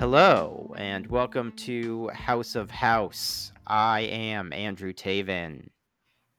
Hello, 0.00 0.72
and 0.78 1.06
welcome 1.08 1.52
to 1.52 2.08
House 2.08 2.54
of 2.54 2.70
House. 2.70 3.52
I 3.66 4.00
am 4.00 4.50
Andrew 4.50 4.94
Taven. 4.94 5.68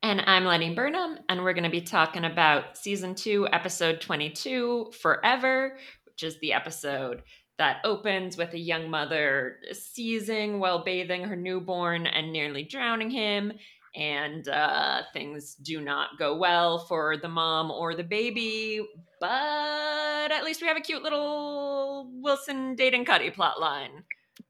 And 0.01 0.23
I'm 0.25 0.45
Lenny 0.45 0.73
Burnham, 0.73 1.19
and 1.29 1.43
we're 1.43 1.53
going 1.53 1.65
to 1.65 1.69
be 1.69 1.81
talking 1.81 2.25
about 2.25 2.75
season 2.75 3.13
two, 3.13 3.47
episode 3.53 4.01
22, 4.01 4.93
Forever, 4.99 5.77
which 6.07 6.23
is 6.23 6.39
the 6.39 6.53
episode 6.53 7.21
that 7.59 7.81
opens 7.83 8.35
with 8.35 8.51
a 8.53 8.59
young 8.59 8.89
mother 8.89 9.57
seizing 9.73 10.59
while 10.59 10.83
bathing 10.83 11.25
her 11.25 11.35
newborn 11.35 12.07
and 12.07 12.33
nearly 12.33 12.63
drowning 12.63 13.11
him. 13.11 13.53
And 13.95 14.47
uh, 14.47 15.03
things 15.13 15.55
do 15.55 15.81
not 15.81 16.17
go 16.17 16.37
well 16.37 16.79
for 16.79 17.17
the 17.17 17.27
mom 17.27 17.71
or 17.71 17.93
the 17.93 18.03
baby, 18.03 18.85
but 19.19 20.31
at 20.31 20.43
least 20.43 20.61
we 20.61 20.67
have 20.67 20.77
a 20.77 20.81
cute 20.81 21.03
little 21.03 22.09
Wilson 22.21 22.75
dating 22.75 23.05
Cuddy 23.05 23.31
plot 23.31 23.59
line. 23.59 24.03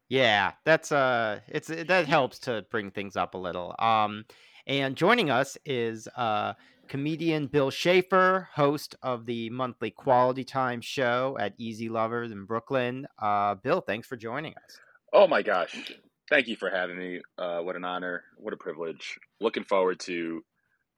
Yeah, 0.10 0.52
that's 0.66 0.92
uh 0.92 1.40
it's 1.48 1.68
that 1.68 2.06
helps 2.06 2.40
to 2.40 2.66
bring 2.70 2.92
things 2.92 3.16
up 3.16 3.34
a 3.34 3.38
little. 3.38 3.74
Um 3.80 4.26
and 4.68 4.96
joining 4.96 5.30
us 5.30 5.58
is 5.66 6.08
uh 6.18 6.54
comedian 6.90 7.48
Bill 7.48 7.72
Schaefer, 7.72 8.50
host 8.54 8.96
of 9.02 9.26
the 9.26 9.50
monthly 9.50 9.90
Quality 9.90 10.44
Time 10.44 10.82
show 10.82 11.38
at 11.40 11.54
Easy 11.58 11.88
Lovers 11.88 12.32
in 12.32 12.46
Brooklyn. 12.46 13.08
Uh 13.18 13.56
Bill, 13.56 13.80
thanks 13.80 14.06
for 14.06 14.18
joining 14.18 14.54
us. 14.54 14.82
Oh 15.14 15.28
my 15.28 15.42
gosh. 15.42 15.94
Thank 16.32 16.48
you 16.48 16.56
for 16.56 16.70
having 16.72 16.98
me. 16.98 17.22
Uh 17.38 17.60
what 17.60 17.76
an 17.76 17.84
honor. 17.84 18.24
What 18.38 18.54
a 18.54 18.58
privilege. 18.58 19.20
Looking 19.40 19.64
forward 19.66 20.00
to 20.02 20.44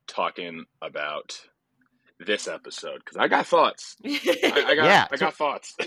talking 0.08 0.64
about 0.82 1.38
this 2.20 2.48
episode 2.48 3.00
because 3.00 3.18
I 3.18 3.28
got 3.28 3.48
thoughts. 3.48 3.98
I, 4.06 4.64
I 4.68 4.76
got 4.76 4.86
Yeah, 4.86 5.08
I 5.12 5.16
so- 5.18 5.26
got 5.26 5.34
thoughts. 5.36 5.76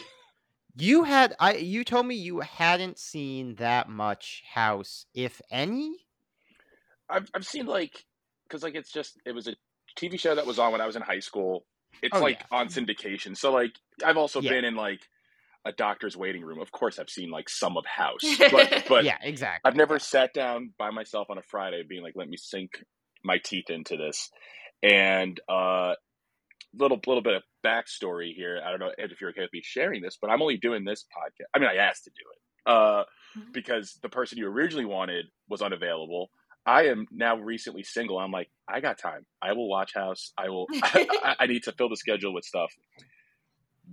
You 0.78 1.04
had 1.04 1.34
I 1.40 1.54
you 1.54 1.84
told 1.84 2.04
me 2.04 2.16
you 2.16 2.40
hadn't 2.40 2.98
seen 2.98 3.54
that 3.54 3.88
much 3.88 4.42
House, 4.52 5.06
if 5.14 5.40
any. 5.50 5.96
I've 7.08 7.30
I've 7.34 7.46
seen 7.46 7.64
like 7.64 8.04
because 8.46 8.62
like 8.62 8.74
it's 8.74 8.92
just 8.92 9.16
it 9.24 9.32
was 9.32 9.46
a 9.48 9.54
TV 9.98 10.20
show 10.20 10.34
that 10.34 10.44
was 10.46 10.58
on 10.58 10.72
when 10.72 10.82
I 10.82 10.86
was 10.86 10.94
in 10.96 11.00
high 11.00 11.20
school. 11.20 11.64
It's 12.02 12.14
Oh, 12.14 12.20
like 12.20 12.40
yeah. 12.40 12.58
on 12.58 12.68
syndication. 12.68 13.34
So 13.34 13.52
like 13.54 13.72
I've 14.04 14.18
also 14.18 14.42
Yeah. 14.42 14.50
been 14.50 14.66
in 14.66 14.74
like 14.76 15.00
a 15.66 15.72
doctor's 15.72 16.16
waiting 16.16 16.42
room. 16.42 16.60
Of 16.60 16.70
course, 16.72 16.98
I've 16.98 17.10
seen 17.10 17.30
like 17.30 17.48
some 17.48 17.76
of 17.76 17.84
House, 17.86 18.22
but 18.38 18.84
but 18.88 19.04
yeah, 19.04 19.18
exactly. 19.22 19.68
I've 19.68 19.76
never 19.76 19.98
sat 19.98 20.32
down 20.32 20.72
by 20.78 20.90
myself 20.90 21.28
on 21.30 21.38
a 21.38 21.42
Friday 21.42 21.82
being 21.88 22.02
like, 22.02 22.14
let 22.16 22.28
me 22.28 22.36
sink 22.36 22.70
my 23.24 23.38
teeth 23.44 23.68
into 23.70 23.96
this. 23.96 24.30
And 24.82 25.38
uh 25.48 25.94
little 26.78 27.00
little 27.06 27.22
bit 27.22 27.34
of 27.34 27.42
backstory 27.64 28.34
here. 28.34 28.60
I 28.64 28.70
don't 28.70 28.80
know 28.80 28.90
if 28.96 29.20
you're 29.20 29.30
okay 29.30 29.42
with 29.42 29.52
me 29.52 29.62
sharing 29.64 30.02
this, 30.02 30.18
but 30.20 30.30
I'm 30.30 30.42
only 30.42 30.56
doing 30.58 30.84
this 30.84 31.04
podcast. 31.04 31.46
I 31.54 31.58
mean, 31.58 31.68
I 31.68 31.76
asked 31.76 32.04
to 32.04 32.10
do 32.10 32.22
it 32.32 32.72
uh, 32.72 33.04
Mhm. 33.36 33.52
because 33.52 33.98
the 34.02 34.08
person 34.08 34.38
you 34.38 34.46
originally 34.46 34.84
wanted 34.84 35.26
was 35.48 35.62
unavailable. 35.62 36.30
I 36.66 36.86
am 36.88 37.06
now 37.12 37.36
recently 37.36 37.82
single. 37.84 38.18
I'm 38.18 38.32
like, 38.32 38.50
I 38.68 38.80
got 38.80 38.98
time. 38.98 39.24
I 39.40 39.52
will 39.52 39.68
watch 39.68 39.94
House. 39.94 40.32
I 40.36 40.48
will. 40.48 40.66
I, 40.82 41.36
I 41.40 41.46
need 41.46 41.62
to 41.64 41.72
fill 41.72 41.88
the 41.88 41.96
schedule 41.96 42.34
with 42.34 42.44
stuff. 42.44 42.70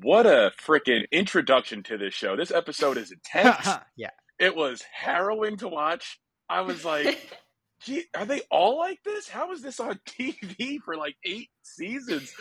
What 0.01 0.25
a 0.25 0.51
freaking 0.59 1.05
introduction 1.11 1.83
to 1.83 1.97
this 1.97 2.13
show! 2.13 2.35
This 2.35 2.51
episode 2.51 2.97
is 2.97 3.11
intense 3.11 3.67
yeah. 3.95 4.09
it 4.39 4.55
was 4.55 4.81
harrowing 4.91 5.57
to 5.57 5.67
watch. 5.67 6.19
I 6.49 6.61
was 6.61 6.83
like, 6.83 7.39
gee, 7.83 8.05
are 8.15 8.25
they 8.25 8.41
all 8.49 8.77
like 8.77 8.99
this? 9.03 9.27
How 9.27 9.51
is 9.51 9.61
this 9.61 9.79
on 9.79 9.99
TV 10.07 10.79
for 10.83 10.95
like 10.95 11.15
eight 11.25 11.49
seasons? 11.61 12.33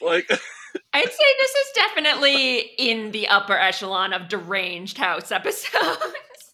Like, 0.00 0.28
I'd 0.30 1.04
say 1.04 1.24
this 1.38 1.50
is 1.50 1.72
definitely 1.74 2.58
in 2.78 3.10
the 3.10 3.28
upper 3.28 3.56
echelon 3.56 4.12
of 4.12 4.28
deranged 4.28 4.98
house 4.98 5.32
episodes. 5.32 5.98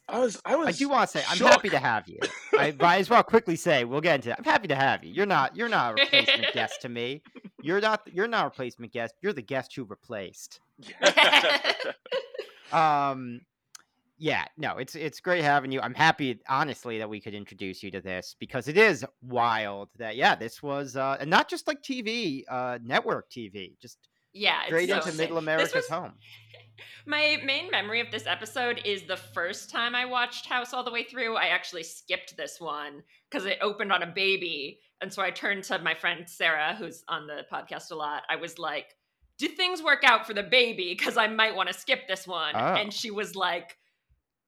I 0.08 0.18
was, 0.18 0.40
I 0.44 0.56
was. 0.56 0.68
I 0.68 0.72
do 0.72 0.88
want 0.88 1.10
to 1.10 1.18
say 1.18 1.24
I'm 1.28 1.36
shook. 1.36 1.48
happy 1.48 1.70
to 1.70 1.78
have 1.78 2.08
you. 2.08 2.18
I 2.58 2.72
might 2.80 2.98
as 2.98 3.08
well 3.08 3.22
quickly 3.22 3.56
say 3.56 3.84
we'll 3.84 4.02
get 4.02 4.16
into 4.16 4.28
that. 4.28 4.38
I'm 4.38 4.44
happy 4.44 4.68
to 4.68 4.74
have 4.74 5.02
you. 5.02 5.12
You're 5.12 5.26
not 5.26 5.56
you're 5.56 5.68
not 5.68 5.92
a 5.92 6.02
replacement 6.02 6.52
guest 6.52 6.82
to 6.82 6.88
me. 6.88 7.22
You're 7.62 7.80
not 7.80 8.02
you're 8.12 8.28
not 8.28 8.42
a 8.42 8.48
replacement 8.48 8.92
guest. 8.92 9.14
You're 9.22 9.32
the 9.32 9.42
guest 9.42 9.74
who 9.74 9.84
replaced. 9.84 10.60
Um 12.72 13.40
yeah, 14.18 14.44
no, 14.56 14.78
it's 14.78 14.94
it's 14.94 15.20
great 15.20 15.42
having 15.42 15.72
you. 15.72 15.80
I'm 15.80 15.94
happy 15.94 16.38
honestly 16.48 16.98
that 16.98 17.08
we 17.08 17.20
could 17.20 17.34
introduce 17.34 17.82
you 17.82 17.90
to 17.92 18.00
this 18.00 18.36
because 18.38 18.68
it 18.68 18.76
is 18.76 19.04
wild 19.22 19.88
that 19.98 20.16
yeah, 20.16 20.34
this 20.34 20.62
was 20.62 20.96
uh 20.96 21.16
and 21.20 21.30
not 21.30 21.48
just 21.48 21.66
like 21.68 21.82
TV, 21.82 22.42
uh 22.48 22.78
network 22.82 23.30
TV, 23.30 23.78
just 23.80 23.98
yeah, 24.34 24.60
it's 24.62 24.68
straight 24.68 24.88
so 24.90 24.96
into 24.96 25.10
sick. 25.12 25.18
middle 25.18 25.38
America's 25.38 25.72
was- 25.74 25.88
home. 25.88 26.12
My 27.06 27.36
main 27.44 27.70
memory 27.70 28.00
of 28.00 28.10
this 28.10 28.26
episode 28.26 28.80
is 28.84 29.02
the 29.02 29.16
first 29.16 29.70
time 29.70 29.94
I 29.94 30.06
watched 30.06 30.46
House 30.46 30.72
all 30.72 30.82
the 30.82 30.90
way 30.90 31.04
through. 31.04 31.36
I 31.36 31.46
actually 31.48 31.82
skipped 31.82 32.34
this 32.36 32.58
one 32.58 33.02
because 33.30 33.44
it 33.46 33.58
opened 33.60 33.92
on 33.92 34.02
a 34.02 34.06
baby. 34.06 34.80
And 35.02 35.12
so 35.12 35.20
I 35.22 35.30
turned 35.30 35.64
to 35.64 35.78
my 35.80 35.94
friend 35.94 36.24
Sarah, 36.26 36.74
who's 36.74 37.04
on 37.08 37.26
the 37.26 37.42
podcast 37.52 37.90
a 37.90 37.94
lot. 37.94 38.22
I 38.30 38.36
was 38.36 38.58
like, 38.58 38.86
Do 39.38 39.48
things 39.48 39.82
work 39.82 40.02
out 40.02 40.26
for 40.26 40.32
the 40.32 40.42
baby? 40.42 40.94
Because 40.98 41.18
I 41.18 41.26
might 41.26 41.54
want 41.54 41.68
to 41.68 41.78
skip 41.78 42.08
this 42.08 42.26
one. 42.26 42.54
Oh. 42.56 42.74
And 42.74 42.90
she 42.92 43.10
was 43.10 43.36
like, 43.36 43.76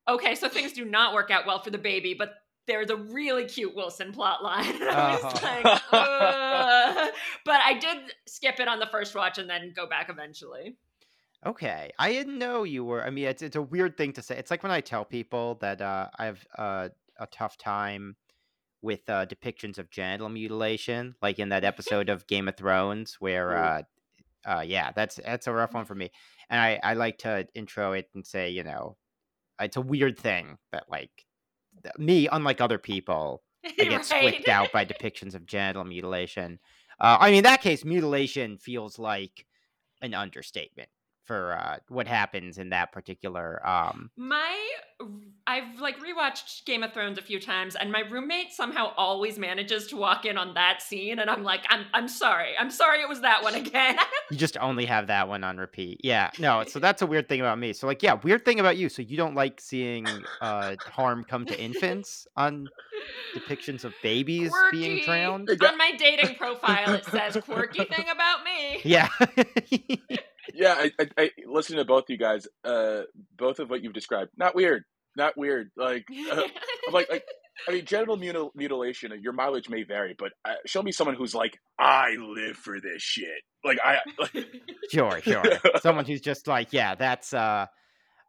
Okay, 0.08 0.34
so 0.34 0.48
things 0.48 0.72
do 0.72 0.86
not 0.86 1.12
work 1.12 1.30
out 1.30 1.46
well 1.46 1.58
for 1.62 1.70
the 1.70 1.78
baby, 1.78 2.14
but 2.18 2.32
there's 2.66 2.90
a 2.90 2.96
really 2.96 3.44
cute 3.46 3.74
Wilson 3.74 4.12
plot 4.12 4.42
line. 4.42 4.64
I 4.82 5.18
was 5.22 5.80
Oh. 5.92 6.92
like. 7.02 7.12
But 7.44 7.60
I 7.60 7.74
did 7.78 7.98
skip 8.26 8.58
it 8.60 8.68
on 8.68 8.78
the 8.80 8.86
first 8.86 9.14
watch 9.14 9.38
and 9.38 9.48
then 9.48 9.72
go 9.74 9.86
back 9.88 10.08
eventually. 10.10 10.76
Okay, 11.44 11.92
I 11.98 12.10
didn't 12.12 12.38
know 12.38 12.64
you 12.64 12.84
were. 12.84 13.04
I 13.04 13.10
mean, 13.10 13.26
it's 13.26 13.42
it's 13.42 13.56
a 13.56 13.62
weird 13.62 13.96
thing 13.96 14.12
to 14.14 14.22
say. 14.22 14.36
It's 14.36 14.50
like 14.50 14.62
when 14.62 14.72
I 14.72 14.80
tell 14.80 15.04
people 15.04 15.58
that 15.60 15.80
uh, 15.80 16.08
I 16.18 16.24
have 16.26 16.46
uh, 16.58 16.88
a 17.20 17.26
tough 17.26 17.56
time 17.56 18.16
with 18.82 19.08
uh, 19.08 19.26
depictions 19.26 19.78
of 19.78 19.90
genital 19.90 20.28
mutilation, 20.28 21.14
like 21.22 21.38
in 21.38 21.50
that 21.50 21.62
episode 21.64 22.08
of 22.08 22.26
Game 22.26 22.48
of 22.48 22.56
Thrones, 22.56 23.16
where 23.20 23.56
uh, 23.56 23.82
uh, 24.44 24.64
yeah, 24.66 24.90
that's 24.92 25.16
that's 25.24 25.46
a 25.46 25.52
rough 25.52 25.72
one 25.74 25.84
for 25.84 25.94
me. 25.94 26.10
And 26.50 26.60
I 26.60 26.80
I 26.82 26.94
like 26.94 27.18
to 27.18 27.46
intro 27.54 27.92
it 27.92 28.08
and 28.14 28.26
say, 28.26 28.50
you 28.50 28.64
know, 28.64 28.96
it's 29.60 29.76
a 29.76 29.80
weird 29.82 30.18
thing 30.18 30.58
that 30.72 30.84
like 30.90 31.25
me, 31.98 32.28
unlike 32.30 32.60
other 32.60 32.78
people, 32.78 33.42
I 33.64 33.70
get 33.84 33.90
Right? 33.92 34.04
squicked 34.04 34.48
out 34.48 34.72
by 34.72 34.84
depictions 34.84 35.34
of 35.34 35.46
genital 35.46 35.84
mutilation. 35.84 36.58
Uh, 37.00 37.18
I 37.20 37.28
mean, 37.28 37.38
in 37.38 37.44
that 37.44 37.60
case, 37.62 37.84
mutilation 37.84 38.58
feels 38.58 38.98
like 38.98 39.46
an 40.02 40.14
understatement 40.14 40.88
for 41.26 41.52
uh, 41.58 41.78
what 41.88 42.06
happens 42.06 42.58
in 42.58 42.70
that 42.70 42.92
particular. 42.92 43.66
Um, 43.66 44.10
My, 44.16 44.56
I've 45.46 45.80
like 45.80 45.96
rewatched 45.98 46.64
Game 46.64 46.82
of 46.82 46.92
Thrones 46.92 47.18
a 47.18 47.22
few 47.22 47.40
times, 47.40 47.74
and 47.76 47.90
my 47.90 48.00
roommate 48.00 48.52
somehow 48.52 48.92
always 48.96 49.38
manages 49.38 49.86
to 49.88 49.96
walk 49.96 50.24
in 50.24 50.38
on 50.38 50.54
that 50.54 50.82
scene, 50.82 51.18
and 51.18 51.28
I'm 51.28 51.42
like, 51.42 51.64
I'm, 51.68 51.86
I'm 51.92 52.08
sorry, 52.08 52.52
I'm 52.58 52.70
sorry, 52.70 53.00
it 53.00 53.08
was 53.08 53.20
that 53.22 53.42
one 53.42 53.54
again. 53.54 53.96
you 54.30 54.36
just 54.36 54.56
only 54.58 54.86
have 54.86 55.08
that 55.08 55.28
one 55.28 55.44
on 55.44 55.56
repeat. 55.58 56.00
Yeah, 56.02 56.30
no. 56.38 56.64
So 56.66 56.78
that's 56.86 57.02
a 57.02 57.06
weird 57.06 57.28
thing 57.28 57.40
about 57.40 57.58
me. 57.58 57.72
So 57.72 57.86
like, 57.86 58.02
yeah, 58.02 58.14
weird 58.14 58.44
thing 58.44 58.60
about 58.60 58.76
you. 58.76 58.88
So 58.88 59.02
you 59.02 59.16
don't 59.16 59.34
like 59.34 59.60
seeing 59.60 60.06
uh, 60.40 60.76
harm 60.80 61.24
come 61.24 61.44
to 61.46 61.60
infants 61.60 62.26
on 62.36 62.68
depictions 63.34 63.84
of 63.84 63.94
babies 64.02 64.52
being 64.70 65.04
drowned. 65.04 65.50
on 65.50 65.78
my 65.78 65.92
dating 65.98 66.36
profile, 66.36 66.94
it 66.94 67.04
says 67.06 67.36
quirky 67.44 67.84
thing 67.84 68.06
about 68.10 68.44
me. 68.44 68.80
Yeah. 68.84 69.08
yeah, 70.54 70.74
I, 70.76 70.92
I, 70.98 71.08
I 71.18 71.30
listening 71.46 71.78
to 71.78 71.84
both 71.84 72.04
you 72.08 72.16
guys. 72.16 72.46
Uh, 72.64 73.02
both 73.36 73.58
of 73.58 73.70
what 73.70 73.82
you've 73.82 73.92
described, 73.92 74.30
not 74.36 74.54
weird, 74.54 74.84
not 75.16 75.36
weird. 75.36 75.70
Like, 75.76 76.06
uh, 76.32 76.42
I'm 76.88 76.94
like, 76.94 77.10
like, 77.10 77.24
I 77.68 77.72
mean, 77.72 77.84
genital 77.84 78.16
mutil- 78.18 78.50
mutilation. 78.54 79.12
Your 79.20 79.32
mileage 79.32 79.68
may 79.68 79.82
vary, 79.82 80.14
but 80.18 80.32
uh, 80.44 80.54
show 80.66 80.82
me 80.82 80.92
someone 80.92 81.16
who's 81.16 81.34
like, 81.34 81.58
I 81.78 82.16
live 82.18 82.56
for 82.56 82.80
this 82.80 83.02
shit. 83.02 83.42
Like, 83.64 83.78
I. 83.84 83.98
Like, 84.18 84.46
sure, 84.90 85.20
sure. 85.22 85.42
Someone 85.80 86.04
who's 86.04 86.20
just 86.20 86.46
like, 86.46 86.72
yeah, 86.72 86.94
that's 86.94 87.32
uh 87.32 87.66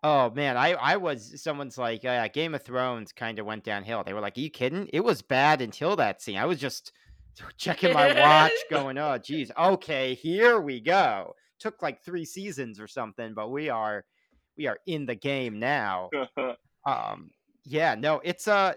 oh 0.04 0.30
man, 0.32 0.58
I 0.58 0.74
I 0.74 0.98
was 0.98 1.42
someone's 1.42 1.78
like, 1.78 2.06
uh, 2.06 2.28
Game 2.30 2.56
of 2.56 2.64
Thrones 2.64 3.12
kind 3.12 3.40
of 3.40 3.46
went 3.46 3.64
downhill. 3.64 4.04
They 4.04 4.14
were 4.14 4.22
like, 4.22 4.38
Are 4.38 4.42
you 4.42 4.50
kidding? 4.50 4.90
It 4.94 5.04
was 5.04 5.22
bad 5.22 5.62
until 5.62 5.96
that 5.98 6.22
scene. 6.22 6.38
I 6.38 6.46
was 6.46 6.60
just 6.60 6.92
checking 7.58 7.94
my 7.94 8.20
watch, 8.20 8.54
going, 8.70 8.98
Oh 8.98 9.18
geez, 9.18 9.52
okay, 9.58 10.14
here 10.16 10.60
we 10.60 10.80
go. 10.80 11.36
Took 11.60 11.82
like 11.82 12.02
three 12.04 12.26
seasons 12.26 12.80
or 12.80 12.88
something, 12.88 13.34
but 13.34 13.50
we 13.50 13.70
are 13.70 14.06
we 14.58 14.68
are 14.68 14.80
in 14.86 15.06
the 15.06 15.16
game 15.16 15.60
now. 15.60 16.10
Um 16.86 17.32
yeah, 17.66 17.96
no, 17.96 18.22
it's 18.24 18.48
uh 18.48 18.74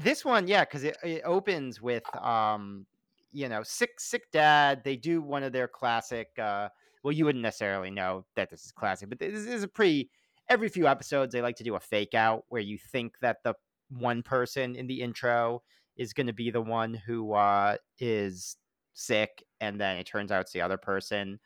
this 0.00 0.24
one, 0.24 0.48
yeah, 0.48 0.64
because 0.64 0.82
it, 0.82 0.96
it 1.04 1.22
opens 1.24 1.80
with 1.80 2.02
um 2.16 2.86
you 3.30 3.48
know, 3.48 3.62
sick 3.62 4.00
sick 4.00 4.32
dad. 4.32 4.82
They 4.84 4.96
do 4.96 5.22
one 5.22 5.44
of 5.44 5.52
their 5.52 5.68
classic 5.68 6.30
uh 6.40 6.70
well, 7.02 7.12
you 7.12 7.24
wouldn't 7.24 7.42
necessarily 7.42 7.90
know 7.90 8.24
that 8.36 8.50
this 8.50 8.64
is 8.64 8.72
classic, 8.72 9.08
but 9.08 9.18
this 9.18 9.46
is 9.46 9.62
a 9.62 9.68
pretty. 9.68 10.10
Every 10.48 10.68
few 10.68 10.86
episodes, 10.86 11.32
they 11.32 11.40
like 11.40 11.56
to 11.56 11.64
do 11.64 11.76
a 11.76 11.80
fake 11.80 12.14
out 12.14 12.44
where 12.48 12.60
you 12.60 12.76
think 12.76 13.18
that 13.20 13.38
the 13.42 13.54
one 13.90 14.22
person 14.22 14.76
in 14.76 14.86
the 14.86 15.00
intro 15.00 15.62
is 15.96 16.12
going 16.12 16.26
to 16.26 16.32
be 16.32 16.50
the 16.50 16.60
one 16.60 16.94
who 16.94 17.32
uh, 17.32 17.76
is 17.98 18.56
sick, 18.92 19.44
and 19.60 19.80
then 19.80 19.96
it 19.96 20.06
turns 20.06 20.30
out 20.32 20.42
it's 20.42 20.52
the 20.52 20.60
other 20.60 20.76
person. 20.76 21.38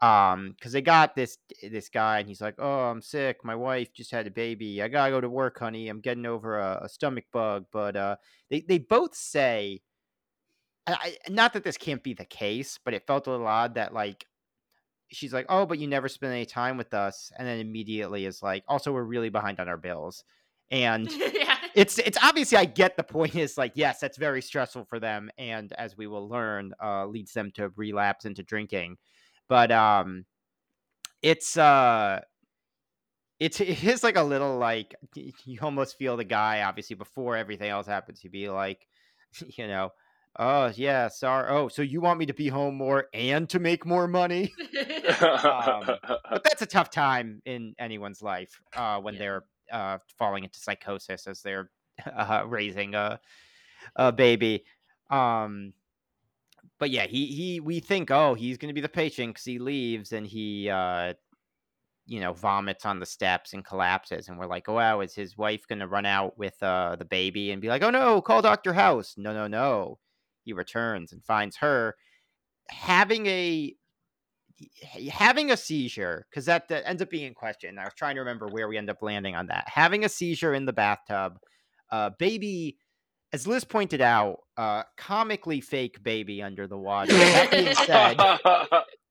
Um 0.00 0.54
because 0.56 0.72
they 0.72 0.80
got 0.82 1.16
this 1.16 1.38
this 1.68 1.88
guy 1.88 2.20
and 2.20 2.28
he's 2.28 2.40
like 2.40 2.54
oh 2.58 2.90
i'm 2.90 3.02
sick. 3.02 3.38
My 3.44 3.54
wife 3.56 3.92
just 3.92 4.12
had 4.12 4.26
a 4.26 4.30
baby. 4.30 4.80
I 4.82 4.88
gotta 4.88 5.10
go 5.10 5.20
to 5.20 5.28
work 5.28 5.58
honey. 5.58 5.88
I'm 5.88 6.00
getting 6.00 6.26
over 6.26 6.58
a, 6.58 6.82
a 6.84 6.88
stomach 6.88 7.24
bug. 7.32 7.66
But 7.72 7.96
uh 7.96 8.16
they, 8.50 8.60
they 8.60 8.78
both 8.78 9.14
say 9.14 9.80
I, 10.86 11.16
not 11.28 11.52
that 11.52 11.64
this 11.64 11.76
can't 11.76 12.02
be 12.02 12.14
the 12.14 12.24
case 12.24 12.78
but 12.84 12.94
it 12.94 13.06
felt 13.06 13.26
a 13.26 13.30
little 13.30 13.46
odd 13.46 13.74
that 13.74 13.92
like 13.92 14.24
she's 15.10 15.32
like 15.32 15.46
oh 15.48 15.66
but 15.66 15.78
you 15.78 15.86
never 15.88 16.08
spend 16.08 16.32
any 16.32 16.46
time 16.46 16.76
with 16.76 16.94
us. 16.94 17.32
And 17.36 17.46
then 17.48 17.58
immediately 17.58 18.24
is 18.24 18.42
like 18.42 18.64
also 18.68 18.92
we're 18.92 19.02
really 19.02 19.30
behind 19.30 19.60
on 19.60 19.68
our 19.68 19.78
bills. 19.78 20.24
And 20.70 21.10
yeah. 21.10 21.56
it's 21.74 21.98
it's 21.98 22.18
obviously 22.22 22.58
i 22.58 22.64
get 22.64 22.96
the 22.96 23.02
point 23.02 23.34
is 23.36 23.56
like 23.56 23.72
yes 23.74 24.00
that's 24.00 24.18
very 24.18 24.42
stressful 24.42 24.84
for 24.84 24.98
them 24.98 25.30
and 25.38 25.72
as 25.74 25.96
we 25.96 26.06
will 26.06 26.28
learn 26.28 26.72
uh 26.82 27.06
leads 27.06 27.32
them 27.32 27.50
to 27.52 27.70
relapse 27.76 28.24
into 28.24 28.42
drinking 28.42 28.98
but 29.48 29.72
um 29.72 30.24
it's 31.22 31.56
uh 31.56 32.20
it's 33.40 33.60
it 33.60 33.82
is 33.84 34.02
like 34.02 34.16
a 34.16 34.22
little 34.22 34.58
like 34.58 34.94
you 35.14 35.58
almost 35.62 35.96
feel 35.98 36.16
the 36.16 36.24
guy 36.24 36.62
obviously 36.62 36.96
before 36.96 37.36
everything 37.36 37.70
else 37.70 37.86
happens 37.86 38.20
to 38.20 38.28
be 38.28 38.48
like 38.48 38.86
you 39.56 39.66
know 39.66 39.90
oh 40.38 40.70
yeah 40.74 41.08
sorry 41.08 41.48
oh 41.50 41.68
so 41.68 41.82
you 41.82 42.00
want 42.00 42.18
me 42.18 42.26
to 42.26 42.34
be 42.34 42.48
home 42.48 42.76
more 42.76 43.06
and 43.14 43.48
to 43.48 43.58
make 43.58 43.86
more 43.86 44.06
money 44.06 44.52
um, 45.20 45.82
but 46.30 46.44
that's 46.44 46.62
a 46.62 46.66
tough 46.66 46.90
time 46.90 47.40
in 47.44 47.74
anyone's 47.78 48.22
life 48.22 48.60
uh, 48.76 48.98
when 49.00 49.14
yeah. 49.14 49.18
they're 49.18 49.44
uh, 49.72 49.98
falling 50.18 50.44
into 50.44 50.58
psychosis 50.58 51.26
as 51.26 51.42
they're 51.42 51.70
uh, 52.16 52.42
raising 52.46 52.94
a, 52.94 53.18
a 53.96 54.12
baby 54.12 54.64
um 55.10 55.72
but 56.78 56.90
yeah, 56.90 57.06
he 57.06 57.26
he 57.26 57.60
we 57.60 57.80
think 57.80 58.10
oh 58.10 58.34
he's 58.34 58.58
gonna 58.58 58.72
be 58.72 58.80
the 58.80 58.88
patient 58.88 59.34
because 59.34 59.44
he 59.44 59.58
leaves 59.58 60.12
and 60.12 60.26
he 60.26 60.68
uh 60.70 61.14
you 62.06 62.20
know 62.20 62.32
vomits 62.32 62.86
on 62.86 63.00
the 63.00 63.06
steps 63.06 63.52
and 63.52 63.64
collapses 63.64 64.28
and 64.28 64.38
we're 64.38 64.46
like 64.46 64.66
oh 64.68 64.74
wow 64.74 65.00
is 65.00 65.14
his 65.14 65.36
wife 65.36 65.66
gonna 65.68 65.86
run 65.86 66.06
out 66.06 66.38
with 66.38 66.60
uh 66.62 66.96
the 66.96 67.04
baby 67.04 67.50
and 67.50 67.60
be 67.60 67.68
like 67.68 67.82
oh 67.82 67.90
no 67.90 68.22
call 68.22 68.40
Doctor 68.40 68.72
House 68.72 69.14
no 69.18 69.34
no 69.34 69.46
no 69.46 69.98
he 70.44 70.54
returns 70.54 71.12
and 71.12 71.22
finds 71.22 71.56
her 71.58 71.94
having 72.70 73.26
a 73.26 73.74
having 75.10 75.50
a 75.50 75.56
seizure 75.56 76.26
because 76.30 76.46
that, 76.46 76.68
that 76.68 76.88
ends 76.88 77.02
up 77.02 77.10
being 77.10 77.26
in 77.26 77.34
question. 77.34 77.78
I 77.78 77.84
was 77.84 77.94
trying 77.94 78.16
to 78.16 78.20
remember 78.20 78.48
where 78.48 78.68
we 78.68 78.76
end 78.76 78.90
up 78.90 79.02
landing 79.02 79.36
on 79.36 79.46
that. 79.46 79.64
Having 79.68 80.04
a 80.04 80.08
seizure 80.08 80.54
in 80.54 80.66
the 80.66 80.72
bathtub, 80.72 81.38
uh, 81.90 82.10
baby 82.18 82.76
as 83.32 83.46
Liz 83.46 83.64
pointed 83.64 84.00
out, 84.00 84.38
uh, 84.56 84.82
comically 84.96 85.60
fake 85.60 86.02
baby 86.02 86.42
under 86.42 86.66
the 86.66 86.78
water. 86.78 87.12
That 87.12 87.50
being 87.50 87.74
said, 87.74 88.16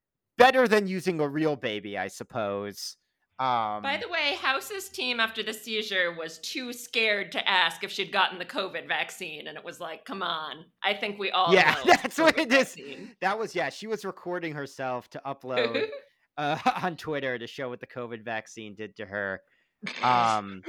better 0.37 0.67
than 0.67 0.87
using 0.87 1.19
a 1.19 1.27
real 1.27 1.55
baby, 1.55 1.97
I 1.97 2.07
suppose. 2.07 2.97
Um, 3.39 3.83
By 3.83 3.99
the 4.01 4.09
way, 4.09 4.35
House's 4.41 4.89
team 4.89 5.19
after 5.19 5.43
the 5.43 5.53
seizure 5.53 6.15
was 6.17 6.39
too 6.39 6.73
scared 6.73 7.31
to 7.33 7.47
ask 7.47 7.83
if 7.83 7.91
she'd 7.91 8.11
gotten 8.11 8.39
the 8.39 8.45
COVID 8.45 8.87
vaccine, 8.87 9.47
and 9.47 9.55
it 9.55 9.63
was 9.63 9.79
like, 9.79 10.05
"Come 10.05 10.23
on!" 10.23 10.65
I 10.83 10.95
think 10.95 11.19
we 11.19 11.29
all 11.29 11.53
yeah, 11.53 11.75
that's 11.85 12.17
what 12.17 12.35
it 12.39 12.51
is. 12.51 12.75
That 13.21 13.37
was 13.37 13.53
yeah. 13.53 13.69
She 13.69 13.85
was 13.85 14.03
recording 14.03 14.53
herself 14.53 15.07
to 15.11 15.21
upload 15.23 15.87
uh, 16.37 16.57
on 16.81 16.97
Twitter 16.97 17.37
to 17.37 17.45
show 17.45 17.69
what 17.69 17.79
the 17.79 17.85
COVID 17.85 18.23
vaccine 18.23 18.73
did 18.73 18.95
to 18.95 19.05
her. 19.05 19.41
Um, 20.01 20.63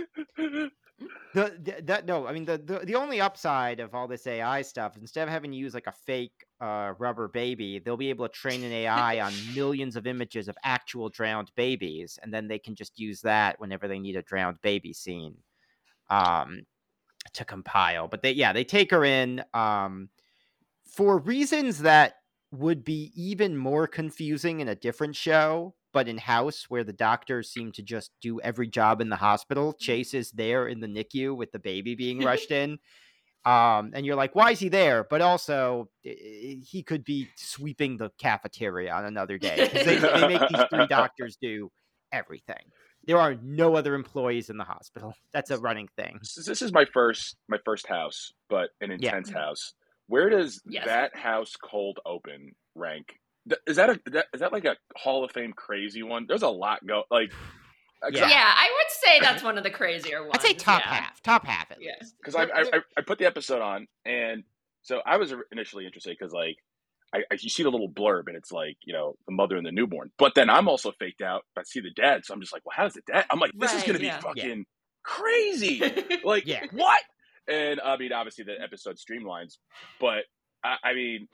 the, 1.35 1.57
the 1.63 1.83
that 1.83 2.07
no, 2.07 2.27
I 2.27 2.33
mean 2.33 2.45
the, 2.45 2.59
the 2.59 2.81
the 2.81 2.95
only 2.95 3.21
upside 3.21 3.81
of 3.81 3.95
all 3.95 4.09
this 4.09 4.27
AI 4.27 4.63
stuff, 4.63 4.97
instead 4.97 5.23
of 5.23 5.29
having 5.29 5.51
to 5.51 5.57
use 5.57 5.75
like 5.75 5.87
a 5.87 5.93
fake 5.93 6.47
uh, 6.61 6.95
rubber 6.99 7.29
baby, 7.29 7.79
they'll 7.79 7.97
be 7.97 8.11
able 8.11 8.27
to 8.27 8.33
train 8.33 8.65
an 8.65 8.73
AI 8.73 9.21
on 9.21 9.33
millions 9.55 9.97
of 9.97 10.07
images 10.07 10.49
of 10.49 10.57
actual 10.65 11.09
drowned 11.09 11.51
babies, 11.55 12.19
and 12.23 12.33
then 12.33 12.49
they 12.49 12.59
can 12.59 12.75
just 12.75 12.99
use 12.99 13.21
that 13.21 13.61
whenever 13.61 13.87
they 13.87 13.99
need 13.99 14.17
a 14.17 14.23
drowned 14.23 14.61
baby 14.63 14.93
scene, 14.93 15.37
um, 16.11 16.63
to 17.35 17.45
compile. 17.45 18.09
But 18.09 18.23
they 18.23 18.33
yeah, 18.33 18.53
they 18.53 18.65
take 18.65 18.91
her 18.91 19.05
in, 19.05 19.45
um, 19.55 20.09
for 20.85 21.19
reasons 21.19 21.81
that 21.81 22.15
would 22.51 22.85
be 22.85 23.13
even 23.15 23.57
more 23.57 23.87
confusing 23.87 24.61
in 24.61 24.69
a 24.69 24.75
different 24.75 25.15
show 25.15 25.75
but 25.99 26.07
in 26.07 26.17
house 26.17 26.67
where 26.69 26.85
the 26.85 26.93
doctors 26.93 27.51
seem 27.51 27.73
to 27.73 27.83
just 27.83 28.13
do 28.23 28.41
every 28.41 28.69
job 28.69 29.01
in 29.01 29.09
the 29.09 29.17
hospital 29.17 29.73
mm-hmm. 29.73 29.83
chase 29.85 30.15
is 30.15 30.31
there 30.31 30.69
in 30.69 30.79
the 30.79 30.87
nicu 30.87 31.35
with 31.35 31.51
the 31.51 31.59
baby 31.59 31.97
being 31.97 32.21
rushed 32.25 32.53
in. 32.53 32.79
Um, 33.45 33.91
and 33.95 34.07
you're 34.07 34.15
like 34.15 34.37
why 34.37 34.53
is 34.53 34.61
he 34.61 34.69
there? 34.69 35.05
But 35.11 35.23
also 35.23 35.89
he 36.05 36.85
could 36.87 37.03
be 37.03 37.27
sweeping 37.35 37.97
the 37.97 38.13
cafeteria 38.17 38.93
on 38.93 39.07
another 39.07 39.39
day 39.49 39.69
they, 39.73 39.97
they 39.97 40.29
make 40.29 40.49
these 40.49 40.65
three 40.71 40.87
doctors 40.87 41.37
do 41.43 41.69
everything. 42.13 42.71
There 43.05 43.19
are 43.19 43.35
no 43.43 43.75
other 43.75 43.97
employees 43.97 44.51
in 44.51 44.57
the 44.57 44.65
hospital. 44.65 45.15
That's 45.33 45.51
a 45.51 45.59
running 45.59 45.89
thing. 45.97 46.21
this 46.47 46.63
is 46.63 46.73
my 46.73 46.85
first 46.95 47.35
my 47.49 47.59
first 47.65 47.89
house 47.89 48.33
but 48.49 48.71
an 48.81 48.93
intense 48.93 49.31
yeah. 49.31 49.39
house. 49.39 49.75
Where 50.07 50.31
does 50.31 50.63
yes. 50.65 50.87
that 50.87 51.17
house 51.17 51.57
cold 51.61 51.99
open 52.07 52.53
rank 52.77 53.17
is 53.67 53.77
that 53.77 53.91
a 53.91 54.01
is 54.33 54.41
that 54.41 54.53
like 54.53 54.65
a 54.65 54.77
Hall 54.97 55.25
of 55.25 55.33
Fame 55.33 55.53
crazy 55.53 56.03
one? 56.03 56.27
There's 56.29 56.43
a 56.43 56.49
lot 56.49 56.87
go 56.87 57.05
like. 57.11 57.33
Yeah. 58.13 58.29
yeah, 58.29 58.55
I 58.57 58.71
would 58.77 58.91
say 58.91 59.19
that's 59.21 59.43
one 59.43 59.59
of 59.59 59.65
the 59.65 59.71
crazier 59.71 60.23
ones. 60.23 60.35
I'd 60.35 60.43
say 60.43 60.55
top 60.55 60.83
yeah. 60.83 60.95
half, 60.95 61.21
top 61.21 61.45
half 61.45 61.73
at 61.73 61.79
yeah. 61.81 61.95
least. 62.01 62.15
Because 62.17 62.37
I, 62.37 62.45
I, 62.45 62.81
I 62.97 63.01
put 63.05 63.19
the 63.19 63.27
episode 63.27 63.61
on, 63.61 63.89
and 64.07 64.45
so 64.83 65.01
I 65.05 65.17
was 65.17 65.35
initially 65.51 65.85
interested 65.85 66.17
because 66.17 66.33
like 66.33 66.59
I, 67.13 67.19
I, 67.31 67.39
you 67.41 67.49
see 67.49 67.63
the 67.63 67.71
little 67.71 67.91
blurb 67.91 68.29
and 68.29 68.37
it's 68.37 68.53
like 68.53 68.77
you 68.85 68.93
know 68.93 69.17
the 69.27 69.33
mother 69.33 69.57
and 69.57 69.67
the 69.67 69.73
newborn, 69.73 70.11
but 70.19 70.35
then 70.35 70.51
I'm 70.51 70.69
also 70.69 70.93
faked 70.93 71.23
out. 71.23 71.45
I 71.57 71.63
see 71.65 71.81
the 71.81 71.91
dad, 71.91 72.25
so 72.25 72.35
I'm 72.35 72.41
just 72.41 72.53
like, 72.53 72.65
well, 72.65 72.75
how's 72.77 72.95
the 72.95 73.03
dad? 73.07 73.25
I'm 73.31 73.41
like, 73.41 73.53
this 73.55 73.73
right, 73.73 73.79
is 73.79 73.85
gonna 73.85 73.99
be 73.99 74.11
fucking 74.11 74.65
crazy. 75.03 75.83
like 76.25 76.47
yeah. 76.47 76.65
what? 76.73 77.03
And 77.49 77.81
I 77.81 77.97
mean, 77.97 78.13
obviously 78.13 78.45
the 78.45 78.63
episode 78.63 78.97
streamlines, 78.97 79.57
but 80.01 80.25
I, 80.63 80.77
I 80.85 80.95
mean, 80.95 81.29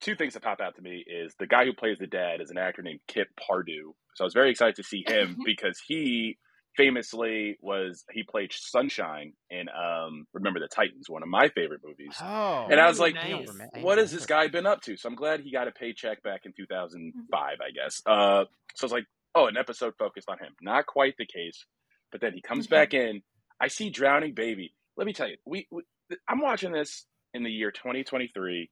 two 0.00 0.14
things 0.14 0.34
that 0.34 0.42
pop 0.42 0.60
out 0.60 0.76
to 0.76 0.82
me 0.82 1.04
is 1.06 1.34
the 1.38 1.46
guy 1.46 1.64
who 1.64 1.72
plays 1.72 1.98
the 1.98 2.06
dad 2.06 2.40
is 2.40 2.50
an 2.50 2.58
actor 2.58 2.82
named 2.82 3.00
Kip 3.08 3.28
Pardue. 3.36 3.94
So 4.14 4.24
I 4.24 4.26
was 4.26 4.34
very 4.34 4.50
excited 4.50 4.76
to 4.76 4.82
see 4.82 5.04
him 5.06 5.38
because 5.44 5.80
he 5.86 6.38
famously 6.76 7.56
was 7.62 8.04
he 8.12 8.22
played 8.22 8.52
Sunshine 8.52 9.32
in 9.50 9.66
um 9.68 10.26
Remember 10.34 10.60
the 10.60 10.68
Titans, 10.68 11.08
one 11.08 11.22
of 11.22 11.28
my 11.28 11.48
favorite 11.48 11.80
movies. 11.84 12.14
Oh, 12.20 12.66
and 12.70 12.78
I 12.80 12.88
was 12.88 13.00
like, 13.00 13.14
nice. 13.14 13.48
what 13.80 13.98
has 13.98 14.12
this 14.12 14.26
guy 14.26 14.48
been 14.48 14.66
up 14.66 14.82
to? 14.82 14.96
So 14.96 15.08
I'm 15.08 15.14
glad 15.14 15.40
he 15.40 15.50
got 15.50 15.68
a 15.68 15.72
paycheck 15.72 16.22
back 16.22 16.42
in 16.44 16.52
2005, 16.56 17.40
I 17.42 17.70
guess. 17.70 18.02
Uh, 18.06 18.44
so 18.74 18.84
I 18.84 18.86
was 18.86 18.92
like, 18.92 19.06
oh, 19.34 19.46
an 19.46 19.56
episode 19.56 19.94
focused 19.98 20.28
on 20.28 20.38
him. 20.38 20.52
Not 20.60 20.86
quite 20.86 21.14
the 21.18 21.26
case, 21.26 21.64
but 22.12 22.20
then 22.20 22.32
he 22.34 22.42
comes 22.42 22.66
mm-hmm. 22.66 22.74
back 22.74 22.94
in. 22.94 23.22
I 23.60 23.68
see 23.68 23.88
Drowning 23.88 24.34
Baby. 24.34 24.74
Let 24.98 25.06
me 25.06 25.14
tell 25.14 25.28
you, 25.28 25.36
we, 25.46 25.66
we 25.70 25.82
I'm 26.28 26.40
watching 26.40 26.72
this 26.72 27.06
in 27.32 27.42
the 27.42 27.50
year 27.50 27.70
2023 27.70 28.70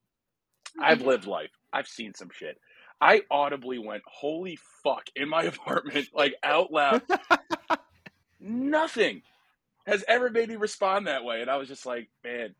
I've 0.81 1.03
lived 1.07 1.27
life. 1.27 1.51
I've 1.73 1.89
seen 1.89 2.15
some 2.15 2.31
shit. 2.33 2.59
I 3.01 3.23
audibly 3.31 3.79
went, 3.79 4.03
holy 4.07 4.59
fuck, 4.83 5.05
in 5.17 5.29
my 5.29 5.43
apartment, 5.45 6.09
like 6.15 6.35
out 6.43 6.73
loud. 6.73 7.03
Nothing 8.41 9.23
has 9.87 10.05
ever 10.09 10.31
made 10.31 10.49
me 10.49 10.57
respond 10.57 11.07
that 11.07 11.25
way. 11.25 11.41
And 11.41 11.51
I 11.51 11.57
was 11.57 11.69
just 11.69 11.87
like, 11.87 12.09
man, 12.23 12.55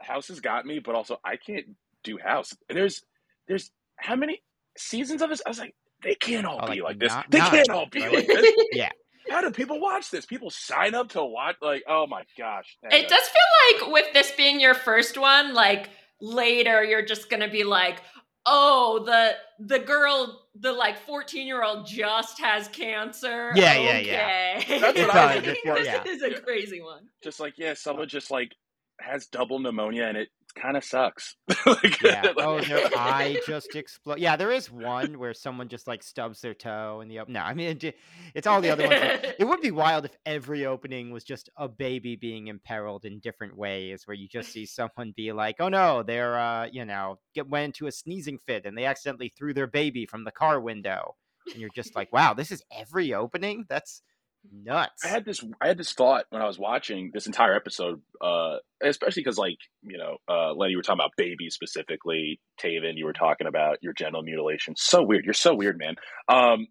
House 0.00 0.28
has 0.28 0.40
got 0.40 0.66
me, 0.66 0.78
but 0.78 0.94
also 0.94 1.18
I 1.24 1.36
can't 1.36 1.66
do 2.02 2.18
House. 2.18 2.54
There's, 2.68 3.02
there's 3.46 3.70
how 3.96 4.16
many 4.16 4.42
seasons 4.76 5.22
of 5.22 5.30
this? 5.30 5.42
I 5.44 5.48
was 5.48 5.58
like, 5.58 5.74
they 6.02 6.14
can't 6.14 6.46
all 6.46 6.60
oh, 6.62 6.66
be 6.66 6.80
like, 6.80 6.82
like 6.82 6.98
this. 6.98 7.12
Not, 7.12 7.30
they 7.30 7.38
not, 7.38 7.50
can't 7.52 7.70
all 7.70 7.86
be 7.86 8.08
like 8.08 8.26
this. 8.26 8.52
yeah. 8.72 8.90
How 9.30 9.40
do 9.40 9.50
people 9.50 9.80
watch 9.80 10.10
this? 10.10 10.26
People 10.26 10.50
sign 10.50 10.94
up 10.94 11.10
to 11.10 11.24
watch, 11.24 11.56
like, 11.62 11.84
oh 11.88 12.06
my 12.08 12.24
gosh. 12.36 12.76
It 12.82 13.08
does 13.08 13.22
feel 13.28 13.86
like 13.86 13.92
with 13.92 14.12
this 14.12 14.32
being 14.32 14.60
your 14.60 14.74
first 14.74 15.16
one, 15.16 15.54
like, 15.54 15.88
later 16.22 16.84
you're 16.84 17.04
just 17.04 17.28
gonna 17.28 17.50
be 17.50 17.64
like 17.64 18.00
oh 18.46 19.02
the 19.04 19.34
the 19.66 19.78
girl 19.78 20.46
the 20.54 20.72
like 20.72 20.96
14 20.98 21.46
year 21.46 21.64
old 21.64 21.84
just 21.84 22.38
has 22.38 22.68
cancer 22.68 23.50
yeah 23.56 23.72
okay. 23.72 24.06
yeah 24.06 24.62
yeah 24.68 24.78
that's 24.78 24.98
what 25.00 25.14
i 25.16 25.40
this 25.40 25.58
yeah. 25.64 26.04
is 26.06 26.22
a 26.22 26.40
crazy 26.40 26.80
one 26.80 27.08
just 27.24 27.40
like 27.40 27.54
yeah 27.58 27.74
someone 27.74 28.08
just 28.08 28.30
like 28.30 28.54
has 29.00 29.26
double 29.26 29.58
pneumonia 29.58 30.04
and 30.04 30.16
it 30.16 30.28
kind 30.54 30.76
of 30.76 30.84
sucks. 30.84 31.36
like, 31.66 32.00
yeah. 32.02 32.22
like, 32.22 32.34
oh, 32.38 32.60
their 32.60 32.88
eye 32.96 33.40
just 33.46 33.74
explode. 33.74 34.18
Yeah, 34.18 34.36
there 34.36 34.50
is 34.50 34.70
one 34.70 35.18
where 35.18 35.34
someone 35.34 35.68
just 35.68 35.86
like 35.86 36.02
stubs 36.02 36.40
their 36.40 36.54
toe 36.54 37.00
in 37.00 37.08
the 37.08 37.20
open. 37.20 37.34
No, 37.34 37.40
I 37.40 37.54
mean 37.54 37.78
it, 37.80 37.96
it's 38.34 38.46
all 38.46 38.60
the 38.60 38.70
other 38.70 38.86
ones. 38.86 39.34
it 39.38 39.46
would 39.46 39.60
be 39.60 39.70
wild 39.82 40.04
if 40.04 40.16
every 40.26 40.66
opening 40.66 41.10
was 41.10 41.24
just 41.24 41.48
a 41.56 41.68
baby 41.68 42.16
being 42.16 42.48
imperiled 42.48 43.04
in 43.04 43.20
different 43.20 43.56
ways, 43.56 44.06
where 44.06 44.16
you 44.16 44.28
just 44.28 44.52
see 44.52 44.66
someone 44.66 45.12
be 45.16 45.32
like, 45.32 45.56
"Oh 45.60 45.68
no, 45.68 46.02
they're 46.02 46.38
uh, 46.38 46.68
you 46.70 46.84
know, 46.84 47.18
get 47.34 47.48
went 47.48 47.66
into 47.66 47.86
a 47.86 47.92
sneezing 47.92 48.38
fit 48.46 48.66
and 48.66 48.76
they 48.76 48.84
accidentally 48.84 49.32
threw 49.36 49.54
their 49.54 49.66
baby 49.66 50.06
from 50.06 50.24
the 50.24 50.32
car 50.32 50.60
window," 50.60 51.16
and 51.52 51.56
you're 51.56 51.70
just 51.74 51.94
like, 51.96 52.12
"Wow, 52.12 52.34
this 52.34 52.50
is 52.50 52.62
every 52.70 53.14
opening. 53.14 53.64
That's 53.68 54.02
nuts. 54.50 55.04
I 55.04 55.08
had 55.08 55.24
this 55.24 55.44
I 55.60 55.68
had 55.68 55.78
this 55.78 55.92
thought 55.92 56.24
when 56.30 56.42
I 56.42 56.46
was 56.46 56.58
watching 56.58 57.10
this 57.12 57.26
entire 57.26 57.54
episode, 57.54 58.00
uh, 58.20 58.56
especially 58.82 59.22
because 59.22 59.38
like 59.38 59.58
you 59.82 59.98
know, 59.98 60.16
uh, 60.28 60.52
Lenny, 60.54 60.72
you 60.72 60.78
were 60.78 60.82
talking 60.82 61.00
about 61.00 61.12
babies 61.16 61.54
specifically. 61.54 62.40
Taven, 62.60 62.96
you 62.96 63.04
were 63.04 63.12
talking 63.12 63.46
about 63.46 63.78
your 63.82 63.92
genital 63.92 64.22
mutilation. 64.22 64.74
So 64.76 65.02
weird. 65.02 65.24
You're 65.24 65.34
so 65.34 65.54
weird, 65.54 65.78
man. 65.78 65.96
Um, 66.28 66.66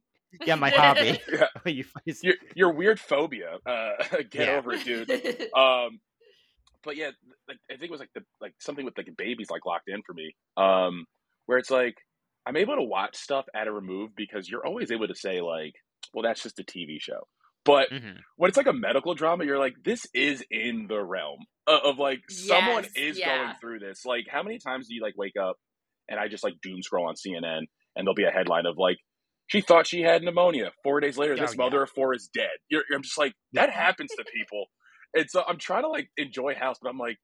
yeah, 0.45 0.55
my 0.55 0.69
hobby. 0.75 1.19
Yeah. 1.65 1.83
your, 2.23 2.35
your 2.55 2.73
weird 2.73 2.99
phobia. 2.99 3.57
Uh, 3.65 3.91
get 4.29 4.47
yeah. 4.47 4.55
over 4.55 4.73
it, 4.73 4.83
dude. 4.83 5.09
Um, 5.55 5.99
but 6.83 6.95
yeah, 6.97 7.11
I 7.49 7.53
think 7.69 7.83
it 7.83 7.91
was 7.91 7.99
like 7.99 8.13
the 8.15 8.21
like 8.39 8.53
something 8.59 8.85
with 8.85 8.97
like 8.97 9.09
babies 9.17 9.49
like 9.49 9.65
locked 9.65 9.89
in 9.89 10.01
for 10.05 10.13
me. 10.13 10.35
Um, 10.57 11.05
where 11.45 11.57
it's 11.57 11.71
like 11.71 11.95
I'm 12.45 12.57
able 12.57 12.75
to 12.75 12.83
watch 12.83 13.17
stuff 13.17 13.45
at 13.55 13.67
a 13.67 13.71
remove 13.71 14.15
because 14.15 14.49
you're 14.49 14.65
always 14.65 14.91
able 14.91 15.07
to 15.07 15.15
say 15.15 15.41
like, 15.41 15.73
well, 16.13 16.23
that's 16.23 16.41
just 16.41 16.59
a 16.59 16.63
TV 16.63 16.99
show. 16.99 17.27
But 17.63 17.91
mm-hmm. 17.91 18.17
when 18.37 18.49
it's 18.49 18.57
like 18.57 18.67
a 18.67 18.73
medical 18.73 19.13
drama, 19.13 19.45
you're 19.45 19.59
like, 19.59 19.75
this 19.83 20.05
is 20.13 20.43
in 20.49 20.87
the 20.87 20.99
realm 20.99 21.39
of, 21.67 21.81
of 21.83 21.99
like 21.99 22.21
yes, 22.29 22.47
someone 22.47 22.85
is 22.95 23.19
yeah. 23.19 23.37
going 23.37 23.55
through 23.61 23.79
this. 23.79 24.05
Like, 24.05 24.25
how 24.29 24.41
many 24.41 24.57
times 24.57 24.87
do 24.87 24.95
you 24.95 25.01
like 25.01 25.13
wake 25.15 25.35
up 25.39 25.57
and 26.09 26.19
I 26.19 26.27
just 26.27 26.43
like 26.43 26.55
doom 26.63 26.81
scroll 26.81 27.07
on 27.07 27.15
CNN 27.15 27.63
and 27.95 28.05
there'll 28.05 28.15
be 28.15 28.23
a 28.23 28.31
headline 28.31 28.65
of 28.65 28.77
like, 28.77 28.97
she 29.47 29.61
thought 29.61 29.85
she 29.85 30.01
had 30.01 30.23
pneumonia. 30.23 30.71
Four 30.83 31.01
days 31.01 31.17
later, 31.17 31.35
this 31.35 31.51
oh, 31.53 31.63
mother 31.63 31.77
yeah. 31.77 31.83
of 31.83 31.89
four 31.89 32.15
is 32.15 32.29
dead. 32.33 32.49
You're, 32.69 32.83
I'm 32.93 33.03
just 33.03 33.17
like, 33.17 33.33
that 33.53 33.69
happens 33.69 34.09
to 34.17 34.23
people. 34.33 34.65
And 35.13 35.29
so 35.29 35.43
I'm 35.47 35.57
trying 35.57 35.83
to 35.83 35.89
like 35.89 36.09
enjoy 36.17 36.55
House, 36.55 36.77
but 36.81 36.89
I'm 36.89 36.97
like, 36.97 37.17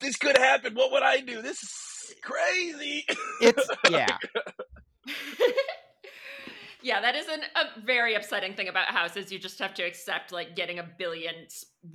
this 0.00 0.16
could 0.16 0.36
happen. 0.36 0.74
What 0.74 0.92
would 0.92 1.02
I 1.02 1.20
do? 1.20 1.40
This 1.42 1.62
is 1.62 2.14
crazy. 2.22 3.04
It's 3.40 3.68
yeah. 3.90 4.18
yeah, 6.84 7.00
that 7.00 7.16
is 7.16 7.26
an, 7.28 7.40
a 7.56 7.80
very 7.80 8.14
upsetting 8.14 8.52
thing 8.52 8.68
about 8.68 8.88
houses. 8.88 9.32
you 9.32 9.38
just 9.38 9.58
have 9.58 9.72
to 9.74 9.82
accept 9.82 10.32
like 10.32 10.54
getting 10.54 10.78
a 10.78 10.86
billion 10.98 11.34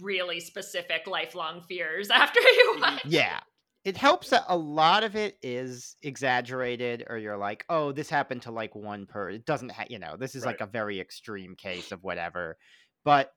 really 0.01 0.39
specific 0.39 1.05
lifelong 1.05 1.61
fears 1.61 2.09
after 2.13 2.41
you 2.41 2.77
watch. 2.81 3.05
Yeah. 3.05 3.39
It 3.85 3.95
helps 3.95 4.31
that 4.31 4.43
a 4.47 4.57
lot 4.57 5.03
of 5.03 5.15
it 5.15 5.37
is 5.41 5.95
exaggerated, 6.01 7.05
or 7.07 7.17
you're 7.17 7.37
like, 7.37 7.63
oh, 7.69 7.91
this 7.91 8.09
happened 8.09 8.41
to 8.41 8.51
like 8.51 8.75
one 8.75 9.05
per. 9.05 9.29
It 9.29 9.45
doesn't, 9.45 9.71
ha- 9.71 9.85
you 9.89 9.99
know, 9.99 10.17
this 10.17 10.35
is 10.35 10.43
right. 10.43 10.59
like 10.59 10.67
a 10.67 10.69
very 10.69 10.99
extreme 10.99 11.55
case 11.55 11.91
of 11.91 12.03
whatever. 12.03 12.57
But 13.05 13.31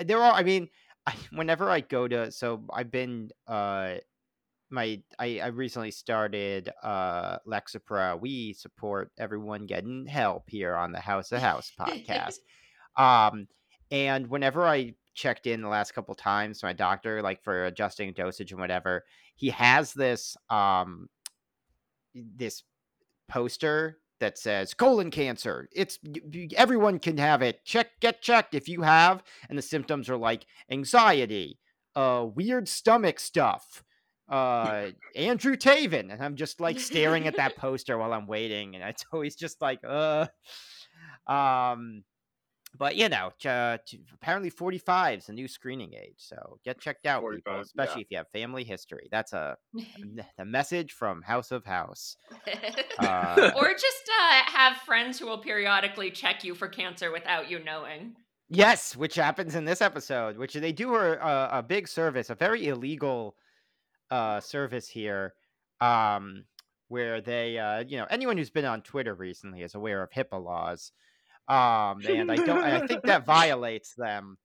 uh, 0.00 0.04
there 0.04 0.18
are, 0.18 0.32
I 0.32 0.42
mean, 0.42 0.68
I, 1.06 1.14
whenever 1.32 1.70
I 1.70 1.80
go 1.80 2.08
to, 2.08 2.32
so 2.32 2.64
I've 2.72 2.90
been, 2.90 3.28
uh, 3.46 3.96
my 4.70 5.00
I, 5.18 5.40
I 5.42 5.46
recently 5.48 5.90
started 5.90 6.70
uh 6.82 7.38
Lexapro. 7.46 8.20
We 8.20 8.52
support 8.52 9.12
everyone 9.18 9.66
getting 9.66 10.06
help 10.06 10.44
here 10.48 10.74
on 10.74 10.92
the 10.92 11.00
House 11.00 11.32
of 11.32 11.40
House 11.40 11.72
podcast. 11.78 12.38
um 12.96 13.48
and 13.90 14.28
whenever 14.28 14.66
I 14.66 14.94
checked 15.14 15.46
in 15.46 15.62
the 15.62 15.68
last 15.68 15.94
couple 15.94 16.14
times, 16.14 16.62
my 16.62 16.72
doctor, 16.72 17.22
like 17.22 17.42
for 17.42 17.66
adjusting 17.66 18.12
dosage 18.12 18.52
and 18.52 18.60
whatever, 18.60 19.04
he 19.36 19.50
has 19.50 19.92
this 19.92 20.36
um 20.50 21.08
this 22.14 22.62
poster 23.28 23.98
that 24.20 24.38
says 24.38 24.74
colon 24.74 25.10
cancer. 25.10 25.68
It's 25.72 25.98
everyone 26.56 26.98
can 26.98 27.18
have 27.18 27.42
it. 27.42 27.64
Check, 27.64 28.00
get 28.00 28.22
checked 28.22 28.54
if 28.54 28.68
you 28.68 28.82
have, 28.82 29.22
and 29.48 29.56
the 29.56 29.62
symptoms 29.62 30.08
are 30.08 30.16
like 30.16 30.46
anxiety, 30.70 31.58
uh, 31.94 32.26
weird 32.34 32.68
stomach 32.68 33.20
stuff, 33.20 33.84
uh 34.28 34.90
Andrew 35.16 35.56
Taven 35.56 36.12
and 36.12 36.22
I'm 36.22 36.36
just 36.36 36.60
like 36.60 36.78
staring 36.78 37.26
at 37.26 37.36
that 37.36 37.56
poster 37.58 37.96
while 37.96 38.12
I'm 38.12 38.26
waiting 38.26 38.74
and 38.74 38.84
it's 38.84 39.04
always 39.12 39.36
just 39.36 39.60
like 39.62 39.80
uh 39.86 40.26
um 41.26 42.04
but 42.76 42.96
you 42.96 43.08
know 43.08 43.30
uh, 43.44 43.78
apparently 44.14 44.50
45 44.50 45.18
is 45.18 45.26
the 45.26 45.32
new 45.32 45.48
screening 45.48 45.94
age 45.94 46.16
so 46.16 46.58
get 46.64 46.80
checked 46.80 47.06
out 47.06 47.24
people 47.30 47.60
especially 47.60 48.00
yeah. 48.00 48.04
if 48.04 48.10
you 48.10 48.16
have 48.18 48.28
family 48.28 48.64
history. 48.64 49.08
That's 49.10 49.32
a 49.32 49.56
the 50.38 50.44
message 50.44 50.92
from 50.92 51.22
House 51.22 51.50
of 51.50 51.64
House. 51.64 52.16
Uh, 52.98 53.52
or 53.54 53.70
just 53.74 54.10
uh, 54.20 54.42
have 54.46 54.76
friends 54.78 55.20
who 55.20 55.26
will 55.26 55.38
periodically 55.38 56.10
check 56.10 56.42
you 56.42 56.52
for 56.52 56.66
cancer 56.66 57.12
without 57.12 57.48
you 57.48 57.62
knowing. 57.62 58.16
Yes 58.48 58.96
which 58.96 59.14
happens 59.14 59.54
in 59.54 59.64
this 59.64 59.80
episode 59.80 60.36
which 60.36 60.54
they 60.54 60.72
do 60.72 60.96
a, 60.96 61.48
a 61.52 61.62
big 61.62 61.86
service 61.86 62.28
a 62.30 62.34
very 62.34 62.66
illegal 62.66 63.36
uh, 64.10 64.40
service 64.40 64.88
here 64.88 65.34
um, 65.80 66.44
where 66.88 67.20
they, 67.20 67.58
uh, 67.58 67.84
you 67.86 67.98
know, 67.98 68.06
anyone 68.10 68.36
who's 68.36 68.50
been 68.50 68.64
on 68.64 68.82
Twitter 68.82 69.14
recently 69.14 69.62
is 69.62 69.74
aware 69.74 70.02
of 70.02 70.10
HIPAA 70.10 70.42
laws. 70.42 70.92
Um, 71.48 72.02
and 72.06 72.30
I 72.30 72.36
don't, 72.36 72.64
I 72.64 72.86
think 72.86 73.02
that 73.04 73.24
violates 73.26 73.94
them. 73.94 74.36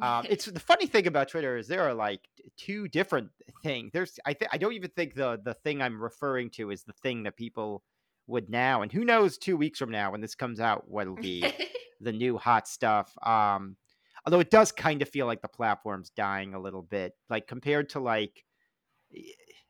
Um, 0.00 0.26
it's 0.30 0.46
the 0.46 0.60
funny 0.60 0.86
thing 0.86 1.06
about 1.06 1.28
Twitter 1.28 1.56
is 1.56 1.68
there 1.68 1.82
are 1.82 1.94
like 1.94 2.20
two 2.56 2.88
different 2.88 3.30
things. 3.62 3.90
There's, 3.92 4.18
I 4.24 4.34
think, 4.34 4.50
I 4.52 4.58
don't 4.58 4.72
even 4.72 4.90
think 4.90 5.14
the 5.14 5.40
the 5.42 5.54
thing 5.54 5.82
I'm 5.82 6.00
referring 6.00 6.50
to 6.50 6.70
is 6.70 6.84
the 6.84 6.92
thing 6.92 7.24
that 7.24 7.36
people 7.36 7.82
would 8.26 8.48
now, 8.48 8.82
and 8.82 8.90
who 8.90 9.04
knows, 9.04 9.36
two 9.36 9.56
weeks 9.56 9.78
from 9.78 9.90
now 9.90 10.12
when 10.12 10.20
this 10.20 10.34
comes 10.34 10.60
out, 10.60 10.88
what'll 10.88 11.16
be 11.16 11.44
the 12.00 12.12
new 12.12 12.38
hot 12.38 12.66
stuff. 12.68 13.12
Um, 13.24 13.76
although 14.24 14.40
it 14.40 14.50
does 14.50 14.72
kind 14.72 15.02
of 15.02 15.08
feel 15.08 15.26
like 15.26 15.42
the 15.42 15.48
platform's 15.48 16.10
dying 16.10 16.54
a 16.54 16.60
little 16.60 16.82
bit, 16.82 17.12
like 17.28 17.46
compared 17.46 17.90
to 17.90 18.00
like 18.00 18.44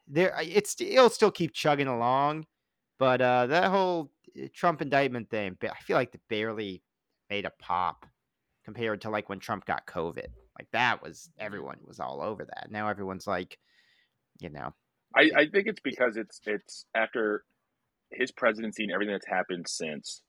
there 0.07 0.35
it's 0.41 0.81
it'll 0.81 1.11
still 1.11 1.31
keep 1.31 1.53
chugging 1.53 1.87
along, 1.87 2.47
but 2.99 3.21
uh, 3.21 3.47
that 3.47 3.71
whole 3.71 4.11
eh, 4.37 4.49
Trump 4.55 4.83
indictment 4.83 5.31
thing, 5.31 5.57
I 5.63 5.81
feel 5.83 5.97
like 5.97 6.15
it 6.15 6.21
barely 6.29 6.83
made 7.31 7.45
a 7.45 7.53
pop 7.59 8.07
compared 8.65 9.01
to 9.03 9.11
like 9.11 9.29
when 9.29 9.41
Trump 9.41 9.65
got 9.67 9.87
COVID. 9.87 10.29
Like 10.59 10.69
that 10.73 11.03
was 11.03 11.31
everyone 11.39 11.79
was 11.85 12.01
all 12.01 12.23
over 12.23 12.45
that. 12.45 12.71
Now 12.71 12.89
everyone's 12.89 13.27
like, 13.27 13.59
you 14.41 14.51
know. 14.51 14.73
I, 15.17 15.31
I 15.37 15.47
think 15.47 15.69
it's 15.69 15.81
because 15.81 16.17
it's 16.17 16.41
it's 16.45 16.87
after 16.95 17.45
his 18.11 18.31
presidency 18.33 18.85
and 18.85 18.93
everything 18.93 19.15
that's 19.15 19.27
happened 19.27 19.67
since. 19.69 20.23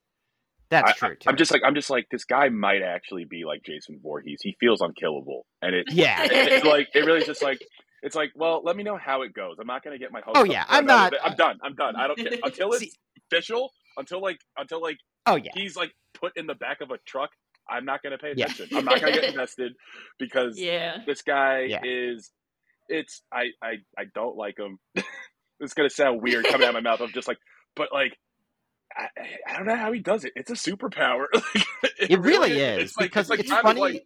That's 0.70 0.92
I, 0.92 0.94
true. 0.94 1.16
Too. 1.16 1.30
I'm 1.30 1.38
just 1.38 1.52
like 1.52 1.62
I'm 1.66 1.76
just 1.76 1.90
like 1.90 2.08
this 2.10 2.26
guy 2.26 2.50
might 2.50 2.82
actually 2.82 3.26
be 3.26 3.44
like 3.46 3.64
Jason 3.64 4.00
Voorhees. 4.02 4.42
He 4.42 4.56
feels 4.60 4.82
unkillable, 4.82 5.46
and 5.62 5.76
it 5.76 5.88
yeah, 5.92 6.24
it, 6.24 6.32
it's 6.32 6.66
like 6.66 6.88
it 6.94 7.06
really 7.06 7.20
is 7.20 7.28
just 7.28 7.44
like 7.44 7.60
it's 8.06 8.16
like, 8.16 8.32
well, 8.36 8.62
let 8.64 8.78
me 8.78 8.84
know 8.84 8.98
how 8.98 9.24
it 9.24 9.34
goes. 9.34 9.56
I'm 9.60 9.66
not 9.66 9.84
going 9.84 9.96
to 9.96 10.00
get 10.00 10.12
my 10.12 10.22
hopes. 10.22 10.40
Oh 10.40 10.44
yeah, 10.44 10.64
I'm 10.70 10.86
not. 10.86 11.14
I'm 11.24 11.36
done. 11.36 11.58
I'm 11.64 11.74
done. 11.74 11.96
I 11.96 12.06
don't 12.06 12.18
care 12.18 12.38
until 12.44 12.72
it's 12.72 12.82
See, 12.82 12.92
official. 13.32 13.72
Until 13.98 14.22
like 14.22 14.38
until 14.58 14.80
like 14.82 14.98
oh 15.26 15.38
yeah, 15.38 15.52
he's 15.56 15.76
like 15.76 15.92
put 16.14 16.34
in 16.38 16.46
the 16.46 16.54
back 16.54 16.82
of 16.82 16.92
a 16.92 16.98
truck. 17.08 17.32
I'm 17.68 17.84
not 17.84 18.04
going 18.04 18.12
to 18.12 18.20
pay 18.20 18.32
attention. 18.32 18.68
Yeah. 18.70 18.78
I'm 18.78 18.86
not 18.86 19.02
going 19.02 19.14
to 19.14 19.20
get 19.20 19.30
invested 19.32 19.74
because 20.20 20.60
yeah. 20.60 20.98
this 21.08 21.24
guy 21.24 21.62
yeah. 21.62 21.80
is. 21.84 22.30
It's 22.88 23.24
I 23.34 23.46
I 23.64 23.78
I 23.98 24.04
don't 24.14 24.38
like 24.38 24.60
him. 24.60 24.78
it's 25.60 25.74
going 25.74 25.90
to 25.90 25.96
sound 25.96 26.22
weird 26.22 26.46
coming 26.46 26.68
out 26.68 26.76
of 26.76 26.84
my 26.84 26.88
mouth. 26.88 27.02
I'm 27.02 27.12
just 27.12 27.28
like, 27.28 27.40
but 27.76 27.90
like 27.92 28.16
I, 28.96 29.08
I, 29.48 29.58
don't 29.58 29.66
know 29.66 29.76
how 29.76 29.92
he 29.92 30.00
does 30.00 30.26
it. 30.26 30.34
It's 30.36 30.52
a 30.52 30.54
superpower. 30.54 31.26
it, 32.00 32.12
it, 32.12 32.20
really 32.20 32.52
is. 32.52 32.84
It's 32.84 32.98
like, 32.98 33.10
because 33.10 33.24
it's, 33.24 33.30
like 33.32 33.40
it's 33.40 33.50
funny. 33.50 33.82
Like, 33.82 34.06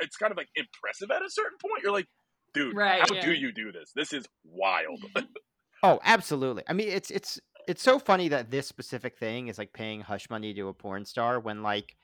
it's 0.00 0.16
kind 0.16 0.30
of 0.30 0.36
like 0.36 0.48
impressive 0.54 1.10
at 1.10 1.22
a 1.22 1.30
certain 1.30 1.56
point. 1.58 1.82
You're 1.82 1.92
like, 1.92 2.06
dude, 2.54 2.76
right, 2.76 3.00
how 3.00 3.14
yeah. 3.14 3.24
do 3.24 3.32
you 3.32 3.52
do 3.52 3.72
this? 3.72 3.92
This 3.94 4.12
is 4.12 4.26
wild. 4.44 5.02
oh, 5.82 6.00
absolutely. 6.04 6.62
I 6.68 6.72
mean, 6.72 6.88
it's 6.88 7.10
it's 7.10 7.40
it's 7.66 7.82
so 7.82 7.98
funny 7.98 8.28
that 8.28 8.50
this 8.50 8.66
specific 8.66 9.18
thing 9.18 9.48
is 9.48 9.58
like 9.58 9.72
paying 9.72 10.00
hush 10.00 10.30
money 10.30 10.54
to 10.54 10.68
a 10.68 10.74
porn 10.74 11.04
star 11.04 11.38
when 11.38 11.62
like 11.62 11.96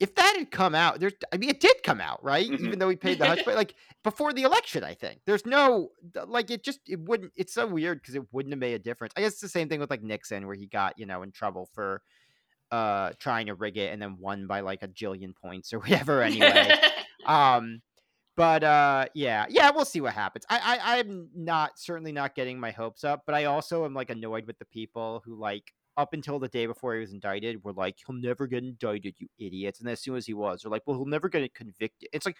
if 0.00 0.14
that 0.14 0.36
had 0.36 0.50
come 0.50 0.74
out, 0.74 1.00
there's 1.00 1.14
I 1.32 1.36
mean 1.36 1.50
it 1.50 1.60
did 1.60 1.82
come 1.82 2.00
out, 2.00 2.22
right? 2.22 2.48
Mm-hmm. 2.48 2.66
Even 2.66 2.78
though 2.78 2.88
he 2.88 2.96
paid 2.96 3.18
the 3.18 3.26
hush 3.26 3.42
but 3.44 3.56
like 3.56 3.74
before 4.04 4.32
the 4.32 4.42
election, 4.42 4.84
I 4.84 4.94
think. 4.94 5.20
There's 5.24 5.44
no 5.44 5.90
like 6.26 6.50
it 6.50 6.62
just 6.62 6.80
it 6.86 7.00
wouldn't 7.00 7.32
it's 7.36 7.54
so 7.54 7.66
weird 7.66 8.00
because 8.00 8.14
it 8.14 8.22
wouldn't 8.32 8.52
have 8.52 8.60
made 8.60 8.74
a 8.74 8.78
difference. 8.78 9.12
I 9.16 9.20
guess 9.20 9.32
it's 9.32 9.40
the 9.40 9.48
same 9.48 9.68
thing 9.68 9.80
with 9.80 9.90
like 9.90 10.02
Nixon 10.02 10.46
where 10.46 10.56
he 10.56 10.66
got, 10.66 10.98
you 10.98 11.06
know, 11.06 11.22
in 11.22 11.32
trouble 11.32 11.68
for 11.72 12.02
uh 12.70 13.12
trying 13.18 13.46
to 13.46 13.54
rig 13.54 13.76
it 13.76 13.92
and 13.92 14.00
then 14.00 14.18
won 14.18 14.46
by 14.46 14.60
like 14.60 14.82
a 14.82 14.88
jillion 14.88 15.34
points 15.34 15.72
or 15.72 15.78
whatever 15.80 16.22
anyway. 16.22 16.74
um 17.26 17.82
but 18.38 18.62
uh, 18.62 19.06
yeah, 19.14 19.46
yeah, 19.50 19.68
we'll 19.72 19.84
see 19.84 20.00
what 20.00 20.14
happens. 20.14 20.46
I, 20.48 20.78
I 20.80 20.98
I'm 21.00 21.28
not 21.34 21.76
certainly 21.76 22.12
not 22.12 22.36
getting 22.36 22.60
my 22.60 22.70
hopes 22.70 23.02
up, 23.02 23.24
but 23.26 23.34
I 23.34 23.46
also 23.46 23.84
am 23.84 23.94
like 23.94 24.10
annoyed 24.10 24.46
with 24.46 24.60
the 24.60 24.64
people 24.64 25.22
who 25.24 25.34
like 25.34 25.74
up 25.96 26.12
until 26.12 26.38
the 26.38 26.46
day 26.46 26.66
before 26.66 26.94
he 26.94 27.00
was 27.00 27.12
indicted 27.12 27.64
were 27.64 27.72
like 27.72 27.96
he'll 28.06 28.14
never 28.14 28.46
get 28.46 28.62
indicted, 28.62 29.16
you 29.18 29.26
idiots. 29.40 29.80
And 29.80 29.88
as 29.88 30.00
soon 30.00 30.14
as 30.14 30.24
he 30.24 30.34
was, 30.34 30.62
they're 30.62 30.70
like, 30.70 30.82
well, 30.86 30.96
he'll 30.96 31.06
never 31.06 31.28
get 31.28 31.52
convicted. 31.52 32.10
It's 32.12 32.26
like 32.26 32.36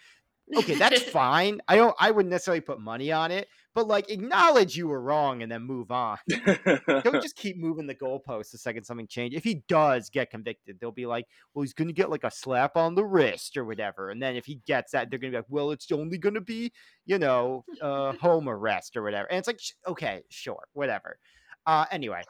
okay, 0.55 0.75
that's 0.75 1.01
fine. 1.11 1.59
I 1.67 1.75
don't 1.75 1.93
I 1.99 2.11
wouldn't 2.11 2.31
necessarily 2.31 2.61
put 2.61 2.79
money 2.79 3.11
on 3.11 3.31
it, 3.31 3.49
but 3.79 3.87
like 3.87 4.11
acknowledge 4.11 4.75
you 4.75 4.89
were 4.89 5.01
wrong 5.01 5.41
and 5.41 5.49
then 5.49 5.61
move 5.61 5.89
on. 5.89 6.17
don't 6.27 7.13
just 7.21 7.37
keep 7.37 7.57
moving 7.57 7.87
the 7.87 7.95
goalposts 7.95 8.51
the 8.51 8.57
second 8.57 8.83
something 8.83 9.07
changes. 9.07 9.37
If 9.37 9.45
he 9.45 9.63
does 9.69 10.09
get 10.09 10.31
convicted, 10.31 10.77
they'll 10.81 10.91
be 10.91 11.05
like, 11.05 11.25
well, 11.53 11.63
he's 11.63 11.73
gonna 11.73 11.93
get 11.93 12.09
like 12.09 12.25
a 12.25 12.31
slap 12.31 12.75
on 12.75 12.95
the 12.95 13.05
wrist 13.05 13.55
or 13.55 13.63
whatever. 13.63 14.09
And 14.09 14.21
then 14.21 14.35
if 14.35 14.45
he 14.45 14.55
gets 14.67 14.91
that, 14.91 15.09
they're 15.09 15.17
gonna 15.17 15.31
be 15.31 15.37
like, 15.37 15.45
well, 15.47 15.71
it's 15.71 15.89
only 15.93 16.17
gonna 16.17 16.41
be, 16.41 16.73
you 17.05 17.19
know, 17.19 17.63
uh 17.81 18.11
home 18.13 18.49
arrest 18.49 18.97
or 18.97 19.01
whatever. 19.01 19.29
And 19.29 19.39
it's 19.39 19.47
like, 19.47 19.61
okay, 19.87 20.23
sure, 20.27 20.65
whatever. 20.73 21.17
Uh 21.65 21.85
anyway. 21.89 22.23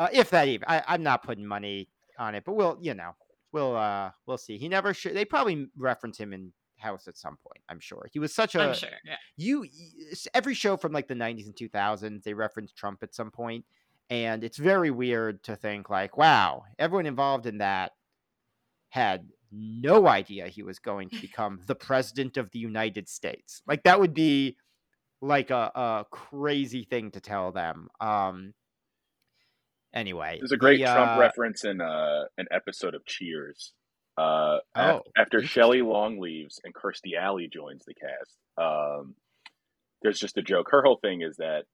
Uh 0.00 0.08
if 0.12 0.30
that 0.30 0.48
even 0.48 0.64
I, 0.66 0.82
I'm 0.88 1.04
not 1.04 1.22
putting 1.22 1.46
money 1.46 1.90
on 2.18 2.34
it, 2.34 2.42
but 2.44 2.56
we'll, 2.56 2.76
you 2.80 2.94
know, 2.94 3.12
we'll 3.52 3.76
uh 3.76 4.10
we'll 4.26 4.36
see. 4.36 4.58
He 4.58 4.68
never 4.68 4.92
should. 4.92 5.14
They 5.14 5.24
probably 5.24 5.68
reference 5.76 6.18
him 6.18 6.32
in 6.32 6.52
House 6.80 7.08
at 7.08 7.16
some 7.16 7.36
point. 7.36 7.62
I'm 7.68 7.80
sure 7.80 8.08
he 8.12 8.18
was 8.18 8.34
such 8.34 8.54
a. 8.54 8.60
I'm 8.60 8.74
sure. 8.74 8.88
Yeah. 9.04 9.16
You 9.36 9.66
every 10.34 10.54
show 10.54 10.76
from 10.76 10.92
like 10.92 11.08
the 11.08 11.14
90s 11.14 11.46
and 11.46 11.54
2000s 11.54 12.22
they 12.22 12.34
reference 12.34 12.72
Trump 12.72 13.02
at 13.02 13.14
some 13.14 13.30
point, 13.30 13.64
and 14.10 14.44
it's 14.44 14.58
very 14.58 14.90
weird 14.90 15.42
to 15.44 15.56
think 15.56 15.90
like, 15.90 16.16
wow, 16.16 16.64
everyone 16.78 17.06
involved 17.06 17.46
in 17.46 17.58
that 17.58 17.92
had 18.90 19.28
no 19.52 20.06
idea 20.06 20.48
he 20.48 20.62
was 20.62 20.78
going 20.78 21.10
to 21.10 21.20
become 21.20 21.60
the 21.66 21.74
president 21.74 22.36
of 22.36 22.50
the 22.50 22.58
United 22.58 23.08
States. 23.08 23.62
Like 23.66 23.82
that 23.84 24.00
would 24.00 24.14
be 24.14 24.56
like 25.20 25.50
a, 25.50 25.72
a 25.74 26.06
crazy 26.10 26.84
thing 26.84 27.10
to 27.12 27.20
tell 27.20 27.52
them. 27.52 27.88
Um 28.00 28.54
anyway. 29.92 30.38
There's 30.40 30.52
a 30.52 30.56
great 30.56 30.78
the, 30.78 30.84
Trump 30.84 31.16
uh, 31.16 31.20
reference 31.20 31.64
in 31.64 31.80
uh, 31.80 32.24
an 32.36 32.46
episode 32.50 32.94
of 32.94 33.04
Cheers. 33.04 33.72
Uh, 34.18 34.58
Oh, 34.74 35.02
after. 35.16 35.42
Shelley 35.42 35.82
Long 35.82 36.18
leaves 36.20 36.60
and 36.64 36.74
Kirstie 36.74 37.16
Alley 37.18 37.48
joins 37.52 37.84
the 37.86 37.94
cast, 37.94 38.36
um, 38.56 39.14
there's 40.02 40.18
just 40.18 40.36
a 40.36 40.42
joke. 40.42 40.68
Her 40.70 40.82
whole 40.82 40.98
thing 41.00 41.22
is 41.22 41.36
that 41.36 41.64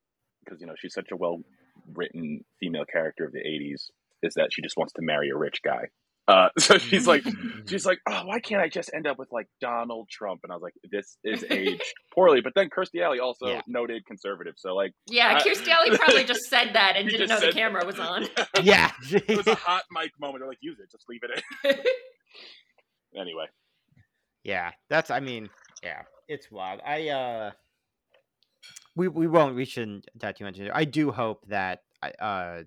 because 0.45 0.61
you 0.61 0.67
know 0.67 0.75
she's 0.79 0.95
such 0.95 1.11
a 1.11 1.17
well 1.17 1.41
written 1.95 2.45
female 2.61 2.85
character 2.85 3.25
of 3.25 3.33
the 3.33 3.41
'80s, 3.41 3.91
is 4.23 4.35
that 4.35 4.51
she 4.53 4.63
just 4.63 4.77
wants 4.77 4.93
to 4.95 5.03
marry 5.03 5.31
a 5.31 5.37
rich 5.37 5.61
guy. 5.63 5.89
Uh, 6.27 6.49
so 6.59 6.79
she's 6.79 7.07
like, 7.07 7.23
she's 7.69 7.85
like, 7.85 7.99
oh, 8.09 8.23
why 8.25 8.41
can't 8.41 8.63
I 8.63 8.69
just 8.69 8.91
end 8.95 9.07
up 9.07 9.19
with 9.19 9.31
like 9.31 9.47
Donald 9.61 10.09
Trump? 10.11 10.41
And 10.43 10.51
I 10.53 10.57
was 10.57 10.63
like, 10.63 10.73
this 10.91 11.19
is 11.25 11.45
aged 11.51 11.83
poorly. 12.15 12.41
But 12.41 12.55
then 12.55 12.71
Kirstie 12.71 13.03
Alley 13.03 13.21
also 13.21 13.47
Yeah. 13.47 13.61
noted 13.67 14.07
conservative, 14.07 14.55
so 14.57 14.75
like, 14.75 14.93
Yeah, 15.07 15.37
I- 15.37 15.43
Kirstie 15.47 15.69
Alley 15.69 15.97
probably 15.97 16.25
just 16.35 16.45
said 16.49 16.71
that 16.75 16.95
and 16.97 17.09
didn't 17.09 17.29
know 17.29 17.37
the 17.37 17.47
said- 17.47 17.55
camera 17.55 17.85
was 17.85 17.99
on. 17.99 18.27
yeah. 18.63 18.91
it 19.11 19.37
was 19.37 19.47
a 19.47 19.55
hot 19.55 19.83
mic 19.91 20.13
moment. 20.19 20.41
They're 20.41 20.49
like, 20.49 20.59
use 20.63 20.79
it, 20.81 20.91
just 20.91 21.05
leave 21.09 21.21
it 21.23 21.43
in. 21.65 23.21
Anyway, 23.21 23.45
Yeah, 24.43 24.71
that's. 24.91 25.11
I 25.11 25.21
mean, 25.21 25.49
yeah, 25.83 26.03
it's 26.27 26.51
wild. 26.51 26.81
I 26.85 27.09
uh, 27.11 27.51
we 28.97 29.07
we 29.09 29.27
won't. 29.29 29.55
We 29.55 29.65
shouldn't 29.67 30.07
dive 30.19 30.37
too 30.37 30.45
much 30.45 30.59
into. 30.59 30.75
I 30.77 30.85
do 30.85 31.13
hope 31.13 31.45
that 31.49 31.83
uh, 32.21 32.63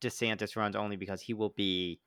DeSantis 0.00 0.56
runs 0.56 0.76
only 0.76 0.96
because 0.96 1.20
he 1.20 1.34
will 1.34 1.52
be 1.56 2.00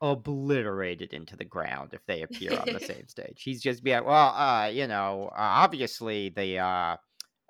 obliterated 0.00 1.12
into 1.12 1.36
the 1.36 1.44
ground 1.44 1.90
if 1.92 2.04
they 2.06 2.22
appear 2.22 2.58
on 2.58 2.72
the 2.72 2.80
same 2.86 3.06
stage. 3.08 3.42
He's 3.42 3.62
just 3.62 3.82
be 3.82 3.92
like, 3.92 4.06
well, 4.06 4.34
uh, 4.34 4.66
you 4.66 4.86
know, 4.86 5.30
uh, 5.32 5.38
obviously 5.38 6.28
the 6.30 6.58
uh, 6.58 6.96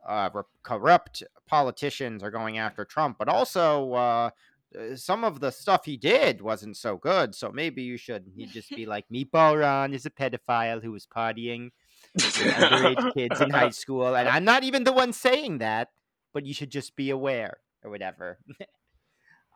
uh, 0.06 0.30
corrupt 0.62 1.22
politicians 1.46 2.22
are 2.22 2.30
going 2.30 2.58
after 2.58 2.84
Trump, 2.84 3.16
but 3.18 3.28
also. 3.28 3.92
Uh, 3.92 4.30
uh, 4.76 4.96
some 4.96 5.24
of 5.24 5.40
the 5.40 5.50
stuff 5.50 5.84
he 5.84 5.96
did 5.96 6.40
wasn't 6.40 6.76
so 6.76 6.96
good, 6.96 7.34
so 7.34 7.52
maybe 7.52 7.82
you 7.82 7.96
should. 7.96 8.26
He'd 8.36 8.50
just 8.50 8.68
be 8.70 8.84
like, 8.84 9.06
Meatball 9.12 9.60
Ron 9.60 9.94
is 9.94 10.06
a 10.06 10.10
pedophile 10.10 10.82
who 10.82 10.90
was 10.90 11.06
partying 11.06 11.70
with 12.14 12.24
underage 12.24 13.14
kids 13.14 13.40
in 13.40 13.50
high 13.50 13.70
school, 13.84 14.14
and 14.14 14.28
I'm 14.28 14.44
not 14.44 14.64
even 14.64 14.84
the 14.84 14.92
one 14.92 15.12
saying 15.12 15.58
that, 15.58 15.90
but 16.34 16.44
you 16.44 16.52
should 16.52 16.70
just 16.70 16.96
be 16.96 17.10
aware 17.10 17.58
or 17.82 17.90
whatever. 17.90 18.38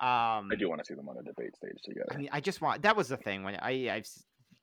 um, 0.00 0.48
I 0.50 0.56
do 0.58 0.68
want 0.68 0.80
to 0.80 0.84
see 0.84 0.94
them 0.94 1.08
on 1.08 1.18
a 1.18 1.22
debate 1.22 1.54
stage 1.54 1.82
together. 1.84 2.08
I 2.10 2.16
mean, 2.16 2.28
I 2.32 2.40
just 2.40 2.60
want 2.60 2.82
that 2.82 2.96
was 2.96 3.08
the 3.08 3.16
thing 3.18 3.42
when 3.42 3.56
I 3.56 3.90
I've, 3.90 4.08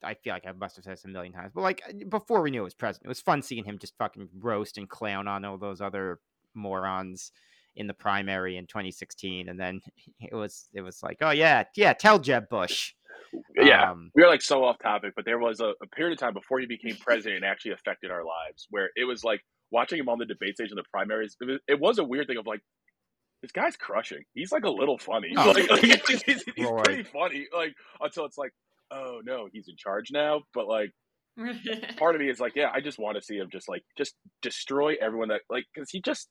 I 0.03 0.15
feel 0.15 0.34
like 0.34 0.48
I 0.48 0.51
must 0.51 0.75
have 0.77 0.86
said 0.86 0.94
this 0.94 1.06
a 1.06 1.10
million 1.10 1.32
times, 1.32 1.51
but 1.53 1.62
like 1.62 1.82
before 2.10 2.41
we 2.41 2.50
knew 2.50 2.62
it 2.62 2.63
was 2.63 2.74
president, 2.74 3.06
it 3.06 3.10
was 3.10 3.22
fun 3.22 3.41
seeing 3.41 3.63
him 3.63 3.77
just 3.77 3.96
fucking 3.98 4.29
roast 4.39 4.77
and 4.77 4.89
clown 4.89 5.27
on 5.27 5.46
all 5.46 5.58
those 5.58 5.79
other 5.79 6.20
morons 6.56 7.32
in 7.75 7.86
the 7.86 7.94
primary 7.94 8.58
in 8.58 8.65
2016, 8.65 9.48
and 9.50 9.60
then 9.60 9.82
it 10.20 10.34
was 10.34 10.70
it 10.74 10.82
was 10.82 11.03
like, 11.03 11.17
oh 11.22 11.32
yeah, 11.32 11.63
yeah, 11.75 11.94
tell 11.94 12.17
Jeb 12.17 12.50
Bush. 12.50 12.94
yeah, 13.56 13.91
Um, 13.91 14.10
we 14.15 14.24
are 14.24 14.27
like 14.29 14.41
so 14.41 14.63
off 14.63 14.77
topic, 14.79 15.13
but 15.15 15.25
there 15.25 15.38
was 15.38 15.60
a, 15.60 15.74
a 15.84 15.88
period 15.96 16.13
of 16.13 16.20
time 16.20 16.34
before 16.34 16.60
he 16.60 16.65
became 16.65 16.96
president 16.96 17.36
and 17.38 17.46
actually 17.46 17.74
affected 17.74 18.10
our 18.10 18.24
lives 18.24 18.67
where 18.72 18.89
it 18.96 19.03
was 19.03 19.24
like 19.24 19.41
watching 19.70 20.00
him 20.00 20.10
on 20.10 20.17
the 20.17 20.25
debate 20.25 20.56
stage 20.56 20.72
in 20.72 20.75
the 20.75 20.84
primaries. 20.91 21.36
It 21.41 21.46
was, 21.46 21.60
it 21.67 21.79
was 21.79 22.00
a 22.00 22.03
weird 22.03 22.27
thing 22.27 22.38
of 22.38 22.48
like, 22.48 22.62
this 23.41 23.51
guy's 23.51 23.75
crushing. 23.75 24.24
He's 24.34 24.51
like 24.51 24.63
a 24.65 24.70
little 24.70 24.98
funny. 24.98 25.34
Oh. 25.38 25.51
Like, 25.51 25.70
like, 25.70 25.82
he's, 25.82 26.22
he's, 26.24 26.44
he's 26.56 26.72
pretty 26.84 27.03
funny. 27.03 27.48
Like 27.56 27.74
until 28.01 28.25
it's 28.25 28.38
like, 28.38 28.51
oh 28.92 29.22
no, 29.24 29.48
he's 29.51 29.68
in 29.68 29.75
charge 29.77 30.07
now. 30.12 30.42
But 30.53 30.68
like, 30.68 30.92
part 31.98 32.16
of 32.16 32.22
me 32.22 32.29
is 32.29 32.40
like, 32.40 32.55
yeah, 32.55 32.72
I 32.74 32.81
just 32.81 33.00
want 33.00 33.18
to 33.18 33.22
see 33.22 33.38
him 33.38 33.50
just 33.51 33.70
like 33.70 33.83
just 33.98 34.16
destroy 34.42 34.96
everyone 35.00 35.29
that 35.29 35.42
like 35.50 35.66
because 35.74 35.90
he 35.90 36.01
just 36.01 36.27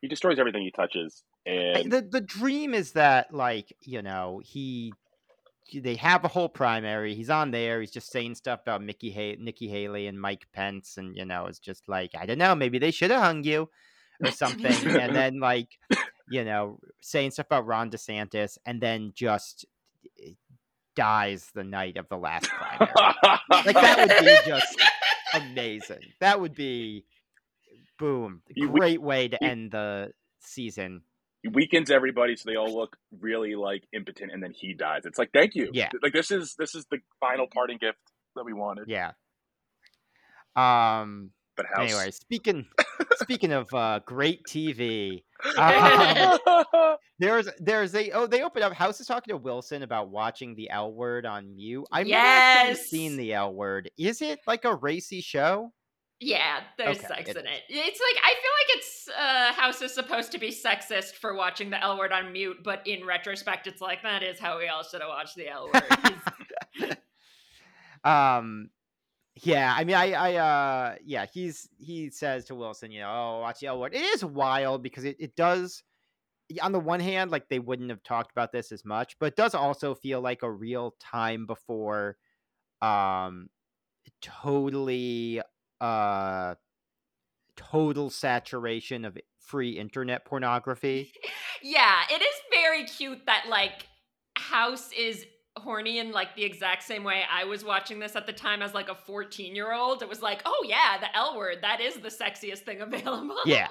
he 0.00 0.08
destroys 0.08 0.38
everything 0.38 0.62
he 0.62 0.70
touches. 0.70 1.22
And 1.46 1.90
the 1.90 2.02
the 2.02 2.20
dream 2.20 2.74
is 2.74 2.92
that 2.92 3.32
like 3.32 3.74
you 3.80 4.02
know 4.02 4.40
he 4.44 4.92
they 5.72 5.96
have 5.96 6.24
a 6.24 6.28
whole 6.28 6.48
primary 6.48 7.14
he's 7.14 7.30
on 7.30 7.52
there 7.52 7.80
he's 7.80 7.92
just 7.92 8.10
saying 8.10 8.34
stuff 8.34 8.60
about 8.62 8.82
Mickey 8.82 9.10
Hay- 9.10 9.36
Nikki 9.38 9.68
Haley 9.68 10.08
and 10.08 10.20
Mike 10.20 10.46
Pence 10.52 10.96
and 10.96 11.16
you 11.16 11.24
know 11.24 11.46
it's 11.46 11.60
just 11.60 11.88
like 11.88 12.10
I 12.18 12.26
don't 12.26 12.38
know 12.38 12.56
maybe 12.56 12.78
they 12.78 12.90
should 12.90 13.12
have 13.12 13.22
hung 13.22 13.44
you 13.44 13.68
or 14.24 14.30
something 14.30 14.72
and 15.00 15.14
then 15.14 15.40
like 15.40 15.68
you 16.28 16.44
know 16.44 16.78
saying 17.00 17.30
stuff 17.30 17.46
about 17.46 17.66
Ron 17.66 17.90
DeSantis 17.90 18.58
and 18.66 18.80
then 18.80 19.12
just 19.14 19.64
eh, 20.24 20.32
dies 20.96 21.48
the 21.54 21.64
night 21.64 21.96
of 21.96 22.08
the 22.08 22.16
last 22.16 22.48
primary 22.48 22.92
like 23.64 23.74
that 23.74 23.96
would 23.98 24.24
be 24.26 24.36
just 24.50 24.80
amazing 25.34 26.00
that 26.20 26.40
would 26.40 26.54
be 26.54 27.04
boom 27.98 28.42
great 28.68 29.00
way 29.00 29.28
to 29.28 29.42
end 29.42 29.70
the 29.70 30.10
season 30.40 31.02
he 31.42 31.48
weakens 31.48 31.90
everybody 31.90 32.34
so 32.36 32.48
they 32.50 32.56
all 32.56 32.74
look 32.74 32.96
really 33.20 33.54
like 33.54 33.84
impotent 33.94 34.32
and 34.32 34.42
then 34.42 34.52
he 34.52 34.74
dies 34.74 35.02
it's 35.04 35.18
like 35.18 35.30
thank 35.32 35.54
you 35.54 35.70
Yeah. 35.72 35.88
like 36.02 36.12
this 36.12 36.30
is 36.30 36.54
this 36.58 36.74
is 36.74 36.84
the 36.90 36.98
final 37.20 37.46
parting 37.46 37.78
gift 37.78 37.98
that 38.36 38.44
we 38.44 38.52
wanted 38.52 38.84
Yeah. 38.88 39.12
Um. 40.56 41.30
But 41.60 41.78
house 41.78 41.92
Anyway, 41.92 42.10
speaking 42.10 42.66
speaking 43.16 43.52
of 43.52 43.72
uh, 43.74 44.00
great 44.06 44.44
TV, 44.44 45.22
um, 45.58 46.38
there's 47.18 47.48
there's 47.58 47.94
a 47.94 48.10
oh 48.12 48.26
they 48.26 48.42
opened 48.42 48.64
up. 48.64 48.72
House 48.72 49.00
is 49.00 49.06
talking 49.06 49.32
to 49.32 49.36
Wilson 49.36 49.82
about 49.82 50.08
watching 50.08 50.54
the 50.54 50.70
L 50.70 50.92
Word 50.92 51.26
on 51.26 51.54
mute. 51.54 51.86
I've 51.92 52.06
never 52.06 52.74
seen 52.76 53.16
the 53.16 53.34
L 53.34 53.52
Word. 53.52 53.90
Is 53.98 54.22
it 54.22 54.40
like 54.46 54.64
a 54.64 54.74
racy 54.74 55.20
show? 55.20 55.72
Yeah, 56.18 56.60
there's 56.78 56.98
Okay, 56.98 57.06
sex 57.06 57.30
it 57.30 57.36
in 57.36 57.46
it. 57.46 57.62
It's 57.68 58.00
like 58.00 58.24
I 58.24 58.34
feel 58.34 58.52
like 58.58 58.76
it's 58.76 59.08
uh 59.08 59.52
House 59.52 59.82
is 59.82 59.94
supposed 59.94 60.32
to 60.32 60.38
be 60.38 60.50
sexist 60.50 61.12
for 61.12 61.34
watching 61.34 61.68
the 61.68 61.82
L 61.82 61.98
word 61.98 62.12
on 62.12 62.32
mute, 62.32 62.58
but 62.62 62.86
in 62.86 63.06
retrospect, 63.06 63.66
it's 63.66 63.82
like 63.82 64.02
that 64.02 64.22
is 64.22 64.38
how 64.38 64.58
we 64.58 64.68
all 64.68 64.82
should 64.82 65.00
have 65.02 65.08
watched 65.10 65.36
the 65.36 65.48
L 65.48 65.70
word. 65.72 66.96
Um. 68.02 68.70
Yeah, 69.42 69.74
I 69.76 69.84
mean, 69.84 69.96
I, 69.96 70.12
I, 70.12 70.34
uh, 70.34 70.94
yeah, 71.04 71.26
he's 71.32 71.68
he 71.78 72.10
says 72.10 72.44
to 72.46 72.54
Wilson, 72.54 72.90
you 72.90 73.00
know, 73.00 73.10
oh, 73.10 73.40
watch 73.40 73.60
the 73.60 73.68
L 73.68 73.80
Word. 73.80 73.94
It 73.94 74.02
is 74.02 74.24
wild 74.24 74.82
because 74.82 75.04
it 75.04 75.16
it 75.18 75.36
does. 75.36 75.82
On 76.60 76.72
the 76.72 76.80
one 76.80 77.00
hand, 77.00 77.30
like 77.30 77.48
they 77.48 77.58
wouldn't 77.58 77.90
have 77.90 78.02
talked 78.02 78.32
about 78.32 78.52
this 78.52 78.72
as 78.72 78.84
much, 78.84 79.16
but 79.18 79.26
it 79.26 79.36
does 79.36 79.54
also 79.54 79.94
feel 79.94 80.20
like 80.20 80.42
a 80.42 80.50
real 80.50 80.96
time 80.98 81.46
before, 81.46 82.16
um, 82.82 83.48
totally, 84.20 85.40
uh, 85.80 86.56
total 87.56 88.10
saturation 88.10 89.04
of 89.04 89.16
free 89.38 89.78
internet 89.78 90.24
pornography. 90.24 91.12
yeah, 91.62 92.02
it 92.10 92.20
is 92.20 92.34
very 92.52 92.84
cute 92.84 93.26
that 93.26 93.44
like 93.48 93.86
House 94.36 94.90
is 94.92 95.24
horny 95.56 95.98
in 95.98 96.12
like 96.12 96.34
the 96.36 96.44
exact 96.44 96.82
same 96.84 97.04
way 97.04 97.22
I 97.30 97.44
was 97.44 97.64
watching 97.64 97.98
this 97.98 98.16
at 98.16 98.26
the 98.26 98.32
time 98.32 98.62
as 98.62 98.72
like 98.74 98.88
a 98.88 98.94
14 98.94 99.54
year 99.54 99.72
old. 99.72 100.02
It 100.02 100.08
was 100.08 100.22
like, 100.22 100.42
oh 100.44 100.64
yeah, 100.68 100.98
the 100.98 101.14
L 101.16 101.36
word, 101.36 101.58
that 101.62 101.80
is 101.80 101.94
the 101.96 102.08
sexiest 102.08 102.60
thing 102.60 102.80
available. 102.82 103.36
Yeah. 103.44 103.68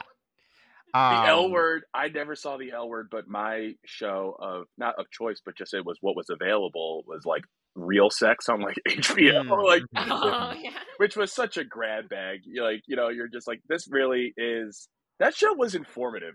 the 0.93 0.99
L 1.27 1.45
Um, 1.45 1.51
word 1.51 1.83
I 1.93 2.07
never 2.09 2.35
saw 2.35 2.57
the 2.57 2.71
L 2.71 2.89
word 2.89 3.09
but 3.11 3.27
my 3.27 3.73
show 3.85 4.35
of 4.39 4.65
not 4.77 4.95
of 4.99 5.09
choice 5.11 5.39
but 5.45 5.55
just 5.55 5.73
it 5.73 5.85
was 5.85 5.97
what 6.01 6.15
was 6.15 6.29
available 6.29 7.03
was 7.07 7.25
like 7.25 7.43
real 7.75 8.09
sex 8.09 8.49
on 8.49 8.61
like 8.61 8.77
HBO 8.87 9.43
Mm, 9.45 9.63
like 9.65 9.83
mhm. 9.95 10.07
Oh 10.09 10.53
yeah. 10.59 10.71
which 10.97 11.15
was 11.15 11.31
such 11.31 11.57
a 11.57 11.63
grab 11.63 12.09
bag 12.09 12.39
You're 12.45 12.63
like 12.65 12.81
you 12.87 12.95
know 12.95 13.09
you're 13.09 13.27
just 13.27 13.47
like 13.47 13.61
this 13.69 13.87
really 13.89 14.33
is 14.35 14.87
that 15.19 15.35
show 15.35 15.53
was 15.53 15.75
informative 15.75 16.33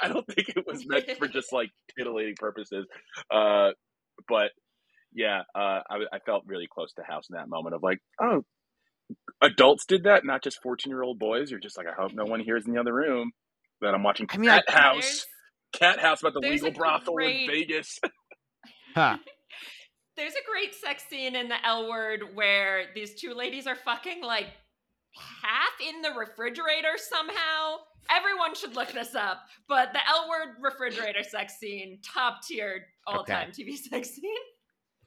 I 0.00 0.08
don't 0.08 0.26
think 0.26 0.50
it 0.50 0.64
was 0.66 0.86
meant 0.86 1.10
for 1.18 1.26
just 1.26 1.52
like 1.52 1.70
titillating 1.98 2.36
purposes 2.38 2.86
uh 3.32 3.70
but 4.28 4.52
yeah 5.14 5.42
uh 5.54 5.80
I, 5.88 5.98
I 6.12 6.18
felt 6.24 6.44
really 6.46 6.66
close 6.72 6.92
to 6.94 7.02
house 7.02 7.28
in 7.30 7.36
that 7.36 7.48
moment 7.48 7.74
of 7.74 7.82
like 7.82 7.98
oh 8.20 8.44
adults 9.42 9.86
did 9.86 10.04
that 10.04 10.24
not 10.24 10.42
just 10.42 10.60
14 10.62 10.90
year 10.90 11.02
old 11.02 11.18
boys 11.18 11.50
you're 11.50 11.60
just 11.60 11.76
like 11.76 11.86
i 11.86 11.92
hope 12.00 12.12
no 12.12 12.24
one 12.24 12.40
hears 12.40 12.66
in 12.66 12.74
the 12.74 12.80
other 12.80 12.94
room 12.94 13.32
that 13.80 13.94
i'm 13.94 14.02
watching 14.02 14.26
I 14.30 14.36
mean, 14.36 14.50
I- 14.50 14.60
cat 14.60 14.70
house 14.70 15.26
cat 15.72 15.98
house 15.98 16.20
about 16.20 16.34
the 16.34 16.40
legal 16.40 16.70
brothel 16.72 17.14
great- 17.14 17.48
in 17.48 17.50
vegas 17.50 17.98
huh. 18.94 19.16
There's 20.18 20.34
a 20.34 20.50
great 20.50 20.74
sex 20.74 21.04
scene 21.08 21.36
in 21.36 21.46
the 21.48 21.64
L 21.64 21.88
word 21.88 22.34
where 22.34 22.86
these 22.92 23.14
two 23.14 23.34
ladies 23.34 23.68
are 23.68 23.76
fucking 23.76 24.20
like 24.20 24.46
half 25.14 25.88
in 25.88 26.02
the 26.02 26.10
refrigerator 26.10 26.96
somehow. 26.96 27.76
Everyone 28.10 28.56
should 28.56 28.74
look 28.74 28.90
this 28.90 29.14
up. 29.14 29.42
But 29.68 29.92
the 29.92 30.00
L 30.08 30.28
word 30.28 30.56
refrigerator 30.60 31.22
sex 31.22 31.60
scene, 31.60 32.00
top 32.02 32.42
tier 32.42 32.86
all 33.06 33.22
time 33.22 33.52
TV 33.52 33.76
sex 33.76 34.10
scene. 34.10 34.34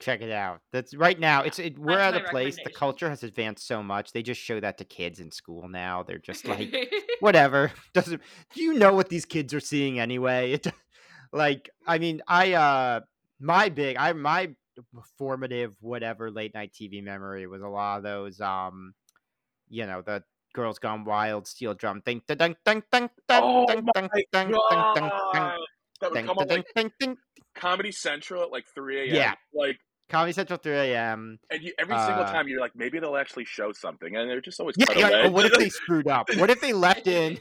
Check 0.02 0.22
it 0.22 0.32
out. 0.32 0.60
That's 0.74 0.94
right 0.94 1.20
now. 1.20 1.44
It's 1.44 1.60
it, 1.60 1.78
we're 1.80 1.96
That's 1.96 2.18
at 2.18 2.26
a 2.26 2.30
place. 2.30 2.58
The 2.64 2.72
culture 2.72 3.10
has 3.10 3.24
advanced 3.24 3.66
so 3.66 3.82
much. 3.82 4.12
They 4.12 4.24
just 4.24 4.42
show 4.42 4.60
that 4.60 4.78
to 4.80 4.84
kids 4.84 5.20
in 5.20 5.32
school 5.32 5.70
now. 5.70 6.04
They're 6.04 6.18
just 6.18 6.48
like, 6.48 6.76
whatever. 7.20 7.72
Doesn't. 7.94 8.22
Do 8.54 8.62
you 8.62 8.74
know 8.74 8.94
what 8.94 9.10
these 9.10 9.26
kids 9.26 9.54
are 9.54 9.60
seeing 9.60 10.00
anyway? 10.00 10.54
It, 10.54 10.68
like, 11.32 11.70
I 11.88 11.98
mean, 12.00 12.22
I 12.28 12.54
uh, 12.54 13.00
my 13.40 13.70
big, 13.70 13.96
I 13.98 14.12
my 14.14 14.54
formative 15.18 15.76
whatever 15.80 16.32
late 16.32 16.54
night 16.54 16.74
TV 16.74 17.04
memory 17.04 17.48
was 17.48 17.62
a 17.62 17.68
lot 17.68 17.98
of 17.98 18.04
those 18.04 18.42
um, 18.42 18.94
you 19.70 19.86
know, 19.86 20.02
the 20.02 20.24
Girls 20.54 20.80
Gone 20.80 21.06
Wild 21.06 21.48
steel 21.48 21.74
drum 21.74 22.02
think 22.02 22.26
thing. 22.28 22.38
Dun 22.38 22.56
dun 22.66 22.84
dun 22.92 23.10
dun 23.10 23.10
dun 23.28 23.44
Oh 23.44 23.66
dun 23.66 23.86
dun 23.94 24.10
dun 24.32 24.52
dun 24.70 25.12
dun! 25.34 25.60
That 26.02 26.12
would 26.12 26.26
come 26.26 26.38
dun 26.48 26.64
like. 26.76 27.18
Comedy 27.56 27.92
Central 27.92 28.44
at 28.44 28.52
like 28.52 28.66
3 28.74 29.10
a.m. 29.10 29.16
Yeah. 29.16 29.34
Like, 29.54 29.80
Comedy 30.12 30.34
Central 30.34 30.58
3 30.58 30.74
a.m. 30.74 31.40
and 31.50 31.64
you, 31.64 31.74
every 31.80 31.98
single 31.98 32.24
Uh, 32.24 32.32
time 32.32 32.48
you're 32.48 32.60
like, 32.60 32.76
maybe 32.76 33.00
they'll 33.00 33.18
actually 33.18 33.46
show 33.46 33.72
something, 33.72 34.16
and 34.16 34.30
they're 34.30 34.42
just 34.42 34.60
always 34.60 34.76
Yeah, 34.76 34.86
cut 34.86 34.98
yeah. 34.98 35.08
away. 35.08 35.24
oh, 35.26 35.32
what 35.32 35.46
if 35.46 35.58
they 35.58 35.70
screwed 35.82 36.08
up? 36.08 36.28
What 36.38 36.50
if 36.50 36.62
they 36.62 36.74
left 36.74 37.08
in 37.08 37.38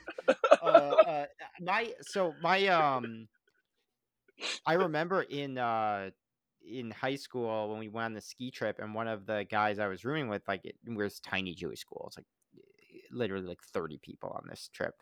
uh, 0.62 0.66
uh, 0.66 1.24
my 1.60 1.92
so 2.02 2.32
my 2.42 2.66
um 2.68 3.28
I 4.66 4.74
remember 4.74 5.22
in 5.22 5.58
uh 5.58 6.10
in 6.66 6.90
high 6.90 7.16
school 7.16 7.70
when 7.70 7.78
we 7.78 7.88
went 7.88 8.06
on 8.06 8.14
the 8.14 8.20
ski 8.20 8.50
trip 8.50 8.78
and 8.78 8.94
one 8.94 9.08
of 9.08 9.26
the 9.26 9.46
guys 9.50 9.78
I 9.78 9.88
was 9.88 10.04
rooming 10.04 10.28
with 10.28 10.42
like 10.46 10.60
it 10.64 10.76
was 10.86 11.20
tiny 11.20 11.54
Jewish 11.54 11.80
school. 11.80 12.04
It's 12.06 12.18
like 12.18 12.26
literally 13.10 13.46
like 13.46 13.62
30 13.62 13.98
people 14.02 14.30
on 14.30 14.48
this 14.48 14.68
trip. 14.72 14.94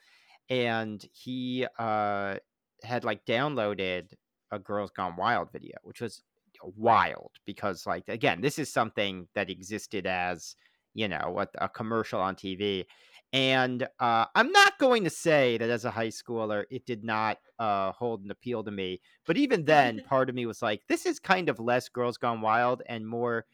And 0.49 1.05
he 1.13 1.67
uh 1.79 2.37
had 2.85 3.05
like 3.05 3.25
downloaded 3.27 4.13
a 4.51 4.59
Girls 4.59 4.91
Gone 4.91 5.17
Wild 5.17 5.53
video, 5.53 5.77
which 5.83 6.01
was 6.01 6.23
wild 6.63 7.33
because 7.47 7.87
like 7.87 8.05
again, 8.09 8.41
this 8.41 8.59
is 8.59 8.73
something 8.73 9.29
that 9.35 9.51
existed 9.51 10.07
as, 10.07 10.57
you 10.95 11.09
know, 11.09 11.31
what 11.31 11.51
a 11.59 11.69
commercial 11.69 12.21
on 12.21 12.35
TV. 12.37 12.85
And 13.33 13.87
uh, 14.01 14.25
I'm 14.35 14.53
not 14.53 14.79
going 14.79 15.05
to 15.05 15.11
say 15.11 15.59
that 15.59 15.69
as 15.69 15.85
a 15.85 15.91
high 15.91 16.09
schooler, 16.09 16.65
it 16.71 16.87
did 16.87 17.05
not 17.05 17.39
uh, 17.59 17.93
hold 17.93 18.25
an 18.25 18.31
appeal 18.31 18.65
to 18.65 18.71
me. 18.71 19.01
But 19.27 19.37
even 19.37 19.65
then, 19.67 20.03
part 20.09 20.31
of 20.31 20.35
me 20.35 20.47
was 20.47 20.63
like, 20.63 20.83
this 20.89 21.05
is 21.05 21.19
kind 21.19 21.49
of 21.49 21.61
less 21.61 21.89
Girls 21.89 22.17
Gone 22.17 22.41
Wild 22.41 22.83
and 22.89 23.07
more 23.07 23.45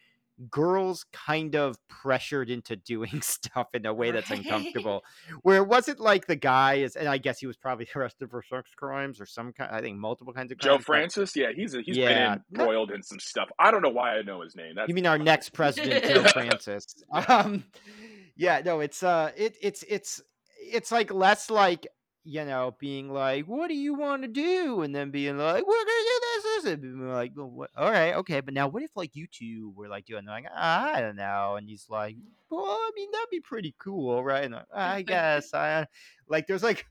girls 0.50 1.04
kind 1.12 1.54
of 1.54 1.76
pressured 1.88 2.50
into 2.50 2.76
doing 2.76 3.20
stuff 3.22 3.68
in 3.74 3.86
a 3.86 3.94
way 3.94 4.10
that's 4.10 4.30
Right. 4.30 4.38
uncomfortable. 4.40 5.02
Where 5.42 5.58
it 5.58 5.68
wasn't 5.68 6.00
like 6.00 6.26
the 6.26 6.36
guy 6.36 6.74
is, 6.74 6.96
and 6.96 7.08
I 7.08 7.18
guess 7.18 7.38
he 7.38 7.46
was 7.46 7.56
probably 7.56 7.86
arrested 7.96 8.30
for 8.30 8.42
sex 8.42 8.70
crimes 8.74 9.20
or 9.20 9.26
some 9.26 9.52
kind, 9.52 9.70
I 9.74 9.80
think 9.80 9.98
multiple 9.98 10.32
kinds 10.32 10.52
of 10.52 10.58
Joe 10.58 10.72
crimes. 10.78 10.84
Francis, 10.84 11.36
yeah, 11.36 11.48
he's 11.54 11.72
he's 11.72 11.96
Yeah. 11.96 12.36
been 12.36 12.44
embroiled 12.52 12.90
in 12.90 13.02
some 13.02 13.20
stuff. 13.20 13.48
I 13.58 13.70
don't 13.70 13.82
know 13.82 13.90
why 13.90 14.16
I 14.16 14.22
know 14.22 14.40
his 14.42 14.56
name. 14.56 14.74
That's 14.76 14.88
You 14.88 14.94
mean 14.94 15.06
our 15.06 15.18
next 15.18 15.50
president, 15.50 16.04
Joe 16.04 16.22
Francis? 16.32 16.86
Um, 17.10 17.64
yeah, 18.36 18.60
no, 18.64 18.80
it's 18.80 19.02
uh, 19.02 19.30
it 19.36 19.56
it's 19.60 19.84
it's 19.88 20.20
it's 20.58 20.90
like 20.90 21.12
less 21.12 21.50
like 21.50 21.86
you 22.24 22.44
know 22.44 22.74
being 22.78 23.10
like, 23.10 23.46
what 23.46 23.68
do 23.68 23.74
you 23.74 23.94
want 23.94 24.22
to 24.22 24.28
do, 24.28 24.82
and 24.82 24.94
then 24.94 25.10
being 25.10 25.38
like, 25.38 25.66
we're 25.66 25.84
gonna 25.84 25.86
do 25.86 26.20
this, 26.22 26.42
this, 26.42 26.64
and 26.72 26.82
being 26.82 27.08
like, 27.08 27.32
well, 27.36 27.68
all 27.76 27.90
right, 27.90 28.14
okay, 28.14 28.40
but 28.40 28.54
now 28.54 28.68
what 28.68 28.82
if 28.82 28.90
like 28.96 29.14
you 29.14 29.26
two 29.26 29.72
were 29.76 29.88
like 29.88 30.06
doing 30.06 30.24
like, 30.26 30.46
I 30.54 31.00
don't 31.00 31.16
know, 31.16 31.56
and 31.56 31.68
he's 31.68 31.86
like, 31.88 32.16
well, 32.50 32.64
I 32.64 32.90
mean 32.96 33.10
that'd 33.12 33.30
be 33.30 33.40
pretty 33.40 33.74
cool, 33.78 34.24
right? 34.24 34.44
And 34.44 34.56
I 34.74 35.02
guess 35.02 35.54
I 35.54 35.86
like 36.28 36.46
there's 36.46 36.62
like, 36.62 36.86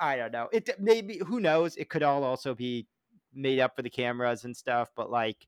I 0.00 0.16
don't 0.16 0.32
know, 0.32 0.48
it 0.52 0.70
maybe 0.80 1.18
who 1.18 1.40
knows, 1.40 1.76
it 1.76 1.88
could 1.88 2.02
all 2.02 2.24
also 2.24 2.54
be 2.54 2.86
made 3.34 3.60
up 3.60 3.76
for 3.76 3.82
the 3.82 3.90
cameras 3.90 4.44
and 4.44 4.56
stuff, 4.56 4.90
but 4.96 5.10
like. 5.10 5.46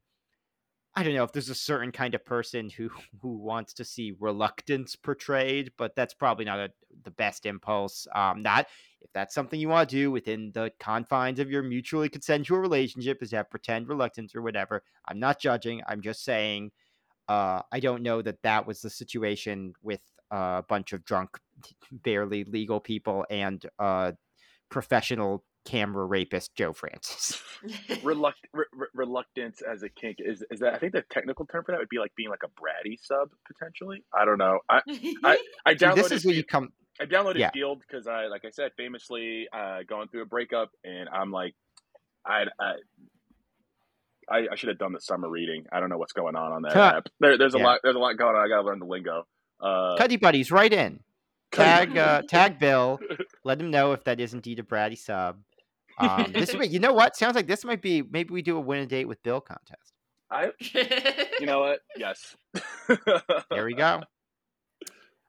I 0.96 1.02
don't 1.02 1.14
know 1.14 1.24
if 1.24 1.32
there's 1.32 1.50
a 1.50 1.54
certain 1.56 1.90
kind 1.90 2.14
of 2.14 2.24
person 2.24 2.70
who 2.70 2.88
who 3.20 3.36
wants 3.36 3.72
to 3.74 3.84
see 3.84 4.14
reluctance 4.18 4.96
portrayed, 4.96 5.72
but 5.76 5.96
that's 5.96 6.14
probably 6.14 6.44
not 6.44 6.60
a, 6.60 6.70
the 7.02 7.10
best 7.10 7.46
impulse. 7.46 8.06
Um, 8.14 8.42
not 8.42 8.66
if 9.00 9.12
that's 9.12 9.34
something 9.34 9.58
you 9.58 9.68
want 9.68 9.88
to 9.88 9.96
do 9.96 10.10
within 10.10 10.50
the 10.52 10.72
confines 10.78 11.38
of 11.38 11.50
your 11.50 11.62
mutually 11.62 12.08
consensual 12.08 12.58
relationship, 12.58 13.22
is 13.22 13.32
have 13.32 13.50
pretend 13.50 13.88
reluctance 13.88 14.34
or 14.34 14.42
whatever. 14.42 14.82
I'm 15.06 15.18
not 15.18 15.40
judging. 15.40 15.82
I'm 15.86 16.00
just 16.00 16.24
saying. 16.24 16.70
Uh, 17.26 17.62
I 17.72 17.80
don't 17.80 18.02
know 18.02 18.20
that 18.20 18.42
that 18.42 18.66
was 18.66 18.82
the 18.82 18.90
situation 18.90 19.72
with 19.82 20.02
a 20.30 20.62
bunch 20.68 20.92
of 20.92 21.04
drunk, 21.04 21.38
barely 21.92 22.44
legal 22.44 22.80
people 22.80 23.24
and 23.30 23.64
uh, 23.78 24.12
professional 24.68 25.42
camera 25.64 26.04
rapist 26.06 26.54
Joe 26.54 26.72
Francis. 26.72 27.40
reluct, 28.02 28.38
re, 28.52 28.64
re- 28.72 28.86
reluctance 28.94 29.62
as 29.62 29.82
a 29.82 29.88
kink 29.88 30.18
is 30.20 30.44
is 30.50 30.60
that 30.60 30.74
I 30.74 30.78
think 30.78 30.92
the 30.92 31.02
technical 31.10 31.46
term 31.46 31.64
for 31.64 31.72
that 31.72 31.78
would 31.78 31.88
be 31.88 31.98
like 31.98 32.14
being 32.16 32.30
like 32.30 32.42
a 32.44 32.48
bratty 32.48 32.96
sub 33.02 33.30
potentially. 33.46 34.04
I 34.12 34.24
don't 34.24 34.38
know. 34.38 34.58
I 34.70 34.80
I, 35.24 35.38
I 35.66 35.74
downloaded 35.74 35.94
this 36.08 36.12
is 36.12 36.24
where 36.26 36.34
you 36.34 36.44
come. 36.44 36.72
I 37.00 37.06
downloaded 37.06 37.38
yeah. 37.38 37.50
Feeld 37.56 37.80
because 37.80 38.06
I 38.06 38.26
like 38.26 38.44
I 38.44 38.50
said 38.50 38.72
famously 38.76 39.48
uh, 39.52 39.78
going 39.88 40.08
through 40.08 40.22
a 40.22 40.26
breakup 40.26 40.70
and 40.84 41.08
I'm 41.08 41.30
like 41.30 41.54
I 42.26 42.44
I. 42.60 42.72
I, 44.26 44.46
I 44.52 44.54
should 44.56 44.70
have 44.70 44.78
done 44.78 44.94
the 44.94 45.02
summer 45.02 45.28
reading. 45.28 45.66
I 45.70 45.80
don't 45.80 45.90
know 45.90 45.98
what's 45.98 46.14
going 46.14 46.34
on 46.34 46.50
on 46.50 46.62
that 46.62 46.72
Huh. 46.72 46.92
app. 46.96 47.08
There, 47.20 47.36
there's 47.36 47.54
a 47.54 47.58
Yeah. 47.58 47.64
lot. 47.64 47.80
There's 47.82 47.94
a 47.94 47.98
lot 47.98 48.16
going 48.16 48.34
on. 48.34 48.42
I 48.42 48.48
gotta 48.48 48.62
learn 48.66 48.78
the 48.78 48.86
lingo. 48.86 49.26
Uh, 49.60 49.96
Cuddy 49.98 50.16
buddies, 50.16 50.50
right 50.50 50.72
in. 50.72 51.00
Tag 51.52 51.96
uh, 51.98 52.22
tag 52.22 52.58
Bill. 52.58 52.98
Let 53.44 53.60
him 53.60 53.70
know 53.70 53.92
if 53.92 54.02
that 54.04 54.20
is 54.20 54.32
indeed 54.32 54.58
a 54.60 54.62
bratty 54.62 54.96
sub. 54.96 55.40
Um, 55.98 56.32
this 56.36 56.54
is, 56.54 56.72
you 56.72 56.78
know 56.80 56.92
what? 56.92 57.16
Sounds 57.16 57.34
like 57.36 57.46
this 57.46 57.64
might 57.64 57.82
be. 57.82 58.02
Maybe 58.02 58.32
we 58.32 58.42
do 58.42 58.56
a 58.56 58.60
win 58.60 58.80
a 58.80 58.86
date 58.86 59.06
with 59.06 59.22
Bill 59.22 59.40
contest. 59.40 59.92
I, 60.30 60.50
you 61.38 61.46
know 61.46 61.60
what? 61.60 61.80
Yes. 61.96 62.36
There 63.52 63.64
we 63.64 63.74
go. 63.74 64.02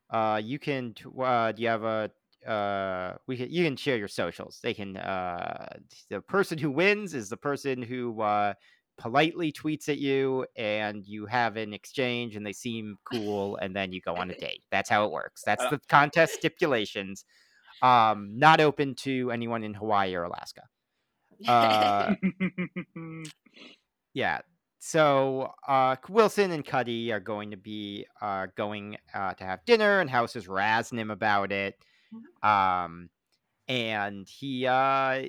Uh, 0.09 0.41
you 0.43 0.59
can. 0.59 0.93
t- 0.93 1.05
Uh, 1.17 1.51
do 1.51 1.61
you 1.61 1.67
have 1.67 1.83
a? 1.83 2.11
Uh, 2.49 3.17
we 3.27 3.37
can. 3.37 3.49
You 3.49 3.63
can 3.63 3.75
share 3.75 3.97
your 3.97 4.07
socials. 4.07 4.59
They 4.61 4.73
can. 4.73 4.97
Uh, 4.97 5.67
the 6.09 6.21
person 6.21 6.57
who 6.57 6.71
wins 6.71 7.13
is 7.13 7.29
the 7.29 7.37
person 7.37 7.81
who 7.81 8.21
uh 8.21 8.53
politely 8.97 9.51
tweets 9.51 9.89
at 9.89 9.97
you, 9.97 10.45
and 10.55 11.05
you 11.05 11.25
have 11.25 11.57
an 11.57 11.73
exchange, 11.73 12.35
and 12.35 12.45
they 12.45 12.53
seem 12.53 12.97
cool, 13.03 13.57
and 13.57 13.75
then 13.75 13.91
you 13.91 13.99
go 14.01 14.15
on 14.15 14.31
a 14.31 14.35
date. 14.39 14.63
That's 14.71 14.89
how 14.89 15.05
it 15.05 15.11
works. 15.11 15.43
That's 15.43 15.63
Uh, 15.63 15.71
the 15.71 15.79
contest 15.89 16.35
stipulations. 16.35 17.25
Um, 17.81 18.37
not 18.37 18.61
open 18.61 18.95
to 18.95 19.31
anyone 19.31 19.63
in 19.63 19.73
Hawaii 19.73 20.15
or 20.15 20.23
Alaska. 20.23 20.63
Uh, 21.47 22.15
Yeah. 24.15 24.39
So 24.79 25.51
uh, 25.67 25.97
Wilson 26.09 26.51
and 26.51 26.65
Cuddy 26.65 27.11
are 27.11 27.19
going 27.19 27.51
to 27.51 27.57
be 27.57 28.07
uh, 28.21 28.47
going 28.55 28.97
uh, 29.13 29.33
to 29.33 29.43
have 29.43 29.65
dinner, 29.65 29.99
and 29.99 30.09
House 30.09 30.35
is 30.35 30.47
razzing 30.47 30.97
him 30.97 31.11
about 31.11 31.51
it. 31.51 31.75
Um, 32.41 33.09
and 33.67 34.27
he 34.27 34.65
uh, 34.67 35.23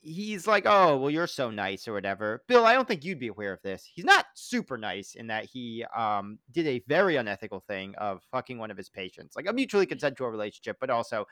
he's 0.00 0.46
like, 0.46 0.64
"Oh, 0.66 0.96
well, 0.96 1.10
you're 1.10 1.26
so 1.26 1.50
nice," 1.50 1.86
or 1.86 1.92
whatever. 1.92 2.42
Bill, 2.48 2.64
I 2.64 2.74
don't 2.74 2.86
think 2.86 3.04
you'd 3.04 3.18
be 3.18 3.28
aware 3.28 3.52
of 3.52 3.60
this. 3.62 3.84
He's 3.92 4.04
not 4.04 4.26
super 4.34 4.78
nice 4.78 5.14
in 5.14 5.26
that 5.26 5.44
he 5.44 5.84
um, 5.94 6.38
did 6.52 6.66
a 6.66 6.82
very 6.86 7.16
unethical 7.16 7.64
thing 7.66 7.94
of 7.98 8.22
fucking 8.30 8.56
one 8.56 8.70
of 8.70 8.76
his 8.76 8.88
patients, 8.88 9.36
like 9.36 9.48
a 9.48 9.52
mutually 9.52 9.84
consensual 9.84 10.28
relationship, 10.28 10.76
but 10.80 10.90
also 10.90 11.26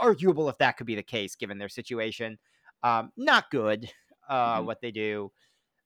arguable 0.00 0.48
if 0.48 0.58
that 0.58 0.76
could 0.76 0.86
be 0.86 0.94
the 0.94 1.02
case 1.02 1.34
given 1.36 1.58
their 1.58 1.68
situation. 1.68 2.38
Um, 2.82 3.12
not 3.16 3.50
good. 3.50 3.90
Uh, 4.28 4.60
Mhm. 4.60 4.64
what 4.66 4.80
they 4.80 4.90
do. 4.90 5.30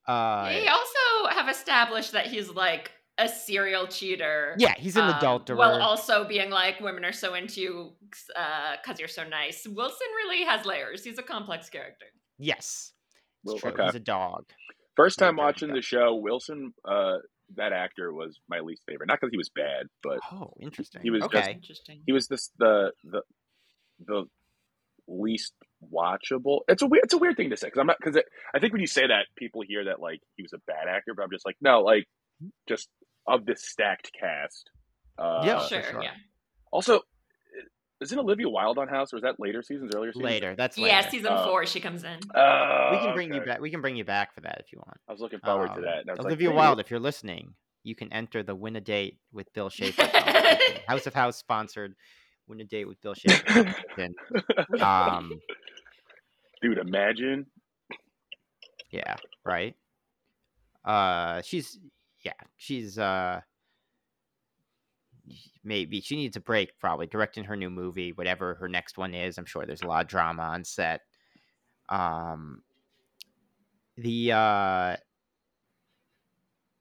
Uh, 0.08 0.48
they 0.48 0.66
also 0.66 1.28
have 1.30 1.48
established 1.48 2.12
that 2.12 2.26
he's 2.26 2.48
like 2.48 2.90
a 3.18 3.28
serial 3.28 3.86
cheater. 3.86 4.54
Yeah, 4.58 4.74
he's 4.78 4.96
an 4.96 5.04
um, 5.04 5.14
adulterer. 5.18 5.56
While 5.56 5.82
also 5.82 6.24
being 6.26 6.48
like, 6.48 6.80
women 6.80 7.04
are 7.04 7.12
so 7.12 7.34
into 7.34 7.60
you 7.60 7.92
because 8.08 8.98
you're 8.98 9.08
so 9.08 9.24
nice. 9.28 9.66
Wilson 9.68 10.06
really 10.24 10.42
has 10.44 10.64
layers. 10.64 11.04
He's 11.04 11.18
a 11.18 11.22
complex 11.22 11.68
character. 11.68 12.06
yes, 12.38 12.92
Well, 13.44 13.58
true. 13.58 13.72
okay. 13.72 13.84
He's 13.84 13.94
a 13.96 14.00
dog. 14.00 14.46
First 14.96 15.18
time 15.18 15.36
Very 15.36 15.46
watching 15.46 15.72
the 15.74 15.82
show, 15.82 16.14
Wilson, 16.14 16.72
uh, 16.86 17.18
that 17.56 17.72
actor 17.74 18.12
was 18.14 18.40
my 18.48 18.60
least 18.60 18.82
favorite. 18.86 19.06
Not 19.08 19.20
because 19.20 19.32
he 19.32 19.36
was 19.36 19.50
bad, 19.50 19.86
but 20.02 20.18
Oh, 20.32 20.54
interesting. 20.60 21.02
he 21.02 21.10
was 21.10 21.22
just- 21.24 21.34
okay. 21.34 21.52
Interesting. 21.52 22.02
he 22.06 22.12
was 22.12 22.26
this 22.28 22.48
the 22.58 22.92
the 23.04 23.22
the 24.04 24.24
least 25.06 25.52
watchable. 25.92 26.60
It's 26.68 26.82
a 26.82 26.86
weird 26.86 27.04
it's 27.04 27.14
a 27.14 27.18
weird 27.18 27.36
thing 27.36 27.50
to 27.50 27.56
say 27.56 27.66
because 27.68 27.80
I'm 27.80 27.86
not 27.86 27.96
because 28.02 28.20
I 28.54 28.58
think 28.58 28.72
when 28.72 28.80
you 28.80 28.86
say 28.86 29.06
that, 29.06 29.26
people 29.36 29.62
hear 29.66 29.84
that 29.86 30.00
like 30.00 30.20
he 30.36 30.42
was 30.42 30.52
a 30.52 30.58
bad 30.66 30.88
actor, 30.88 31.14
but 31.14 31.22
I'm 31.22 31.30
just 31.30 31.44
like 31.46 31.56
no, 31.60 31.80
like 31.82 32.06
just 32.68 32.88
of 33.26 33.44
this 33.46 33.62
stacked 33.62 34.10
cast. 34.18 34.70
Uh, 35.18 35.42
Yeah, 35.44 35.66
sure, 35.66 35.82
sure. 35.82 36.02
yeah. 36.02 36.12
Also, 36.72 37.00
isn't 38.00 38.18
Olivia 38.18 38.48
Wilde 38.48 38.78
on 38.78 38.88
House, 38.88 39.12
or 39.12 39.16
is 39.16 39.22
that 39.22 39.38
later 39.38 39.62
seasons, 39.62 39.92
earlier 39.94 40.12
seasons? 40.12 40.24
Later. 40.24 40.54
That's 40.56 40.78
later. 40.78 40.88
Yeah, 40.88 41.08
season 41.10 41.32
Uh, 41.32 41.44
four, 41.44 41.66
she 41.66 41.80
comes 41.80 42.02
in. 42.02 42.18
Uh, 42.34 42.88
we 42.92 42.98
can 42.98 43.14
bring 43.14 43.34
you 43.34 43.42
back. 43.42 43.60
We 43.60 43.70
can 43.70 43.82
bring 43.82 43.96
you 43.96 44.04
back 44.04 44.34
for 44.34 44.40
that 44.40 44.62
if 44.64 44.72
you 44.72 44.78
want. 44.78 44.98
I 45.06 45.12
was 45.12 45.20
looking 45.20 45.40
forward 45.40 45.68
to 45.68 45.72
Um, 45.74 45.82
that. 45.82 45.98
And 46.00 46.10
I 46.10 46.14
was 46.14 46.24
Olivia 46.24 46.48
like, 46.48 46.56
Wilde, 46.56 46.80
if 46.80 46.90
you're 46.90 47.00
listening, 47.00 47.54
you 47.82 47.94
can 47.94 48.10
enter 48.12 48.42
the 48.42 48.54
win 48.54 48.76
a 48.76 48.80
date 48.80 49.18
with 49.32 49.52
Bill 49.52 49.68
Schaefer. 49.68 50.02
House 50.88 51.06
of 51.06 51.12
House 51.12 51.36
sponsored 51.36 51.94
win 52.50 52.60
a 52.60 52.64
date 52.64 52.86
with 52.86 53.00
Bill 53.00 53.14
competition. 53.14 54.14
um, 54.82 55.40
dude, 56.62 56.78
imagine. 56.78 57.46
yeah, 58.90 59.16
right. 59.44 59.74
uh 60.84 61.40
she's 61.42 61.78
yeah 62.24 62.32
she's 62.56 62.98
uh 62.98 63.40
maybe 65.62 66.00
she 66.00 66.16
needs 66.16 66.36
a 66.36 66.40
break 66.40 66.78
probably 66.80 67.06
directing 67.06 67.44
her 67.44 67.56
new 67.56 67.70
movie 67.70 68.12
whatever 68.12 68.54
her 68.54 68.68
next 68.68 68.98
one 68.98 69.14
is 69.14 69.38
i'm 69.38 69.44
sure 69.44 69.64
there's 69.66 69.82
a 69.82 69.86
lot 69.86 70.02
of 70.02 70.08
drama 70.08 70.42
on 70.42 70.64
set 70.64 71.02
um 71.90 72.62
the 73.96 74.32
uh 74.32 74.96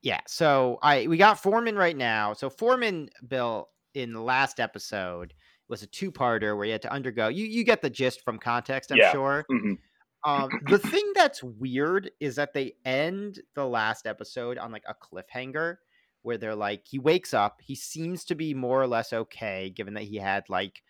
yeah 0.01 0.21
so 0.27 0.79
i 0.82 1.05
we 1.08 1.17
got 1.17 1.39
foreman 1.39 1.75
right 1.75 1.97
now 1.97 2.34
so 2.34 2.49
foreman 2.49 3.10
bill 3.27 3.69
in 3.93 4.13
the 4.13 4.21
last 4.21 4.60
episode 4.60 5.34
was 5.69 5.84
a 5.84 5.88
two-parter 5.88 6.58
where 6.58 6.65
you 6.65 6.71
had 6.71 6.82
to 6.82 6.91
undergo 6.91 7.27
you 7.29 7.45
you 7.45 7.63
get 7.63 7.82
the 7.82 7.89
gist 7.89 8.21
from 8.23 8.38
context 8.39 8.91
i'm 8.91 8.97
Yeah. 8.97 9.12
sure 9.12 9.45
Mhm. 9.51 9.77
um 10.25 10.49
the 10.67 10.79
thing 10.79 11.12
that's 11.15 11.41
weird 11.43 12.12
is 12.19 12.36
that 12.36 12.53
they 12.53 12.73
end 12.86 13.39
the 13.55 13.65
last 13.65 14.05
episode 14.08 14.58
on 14.58 14.71
like 14.71 14.84
a 14.88 14.95
cliffhanger 14.95 15.77
where 16.23 16.38
they're 16.38 16.55
like 16.55 16.82
he 16.86 16.99
wakes 16.99 17.34
up 17.34 17.62
he 17.62 17.75
seems 17.75 18.25
to 18.25 18.36
be 18.36 18.53
more 18.53 18.82
or 18.82 18.88
less 18.88 19.13
okay 19.13 19.69
given 19.69 19.93
that 19.93 20.03
he 20.03 20.17
had 20.17 20.43
like 20.49 20.82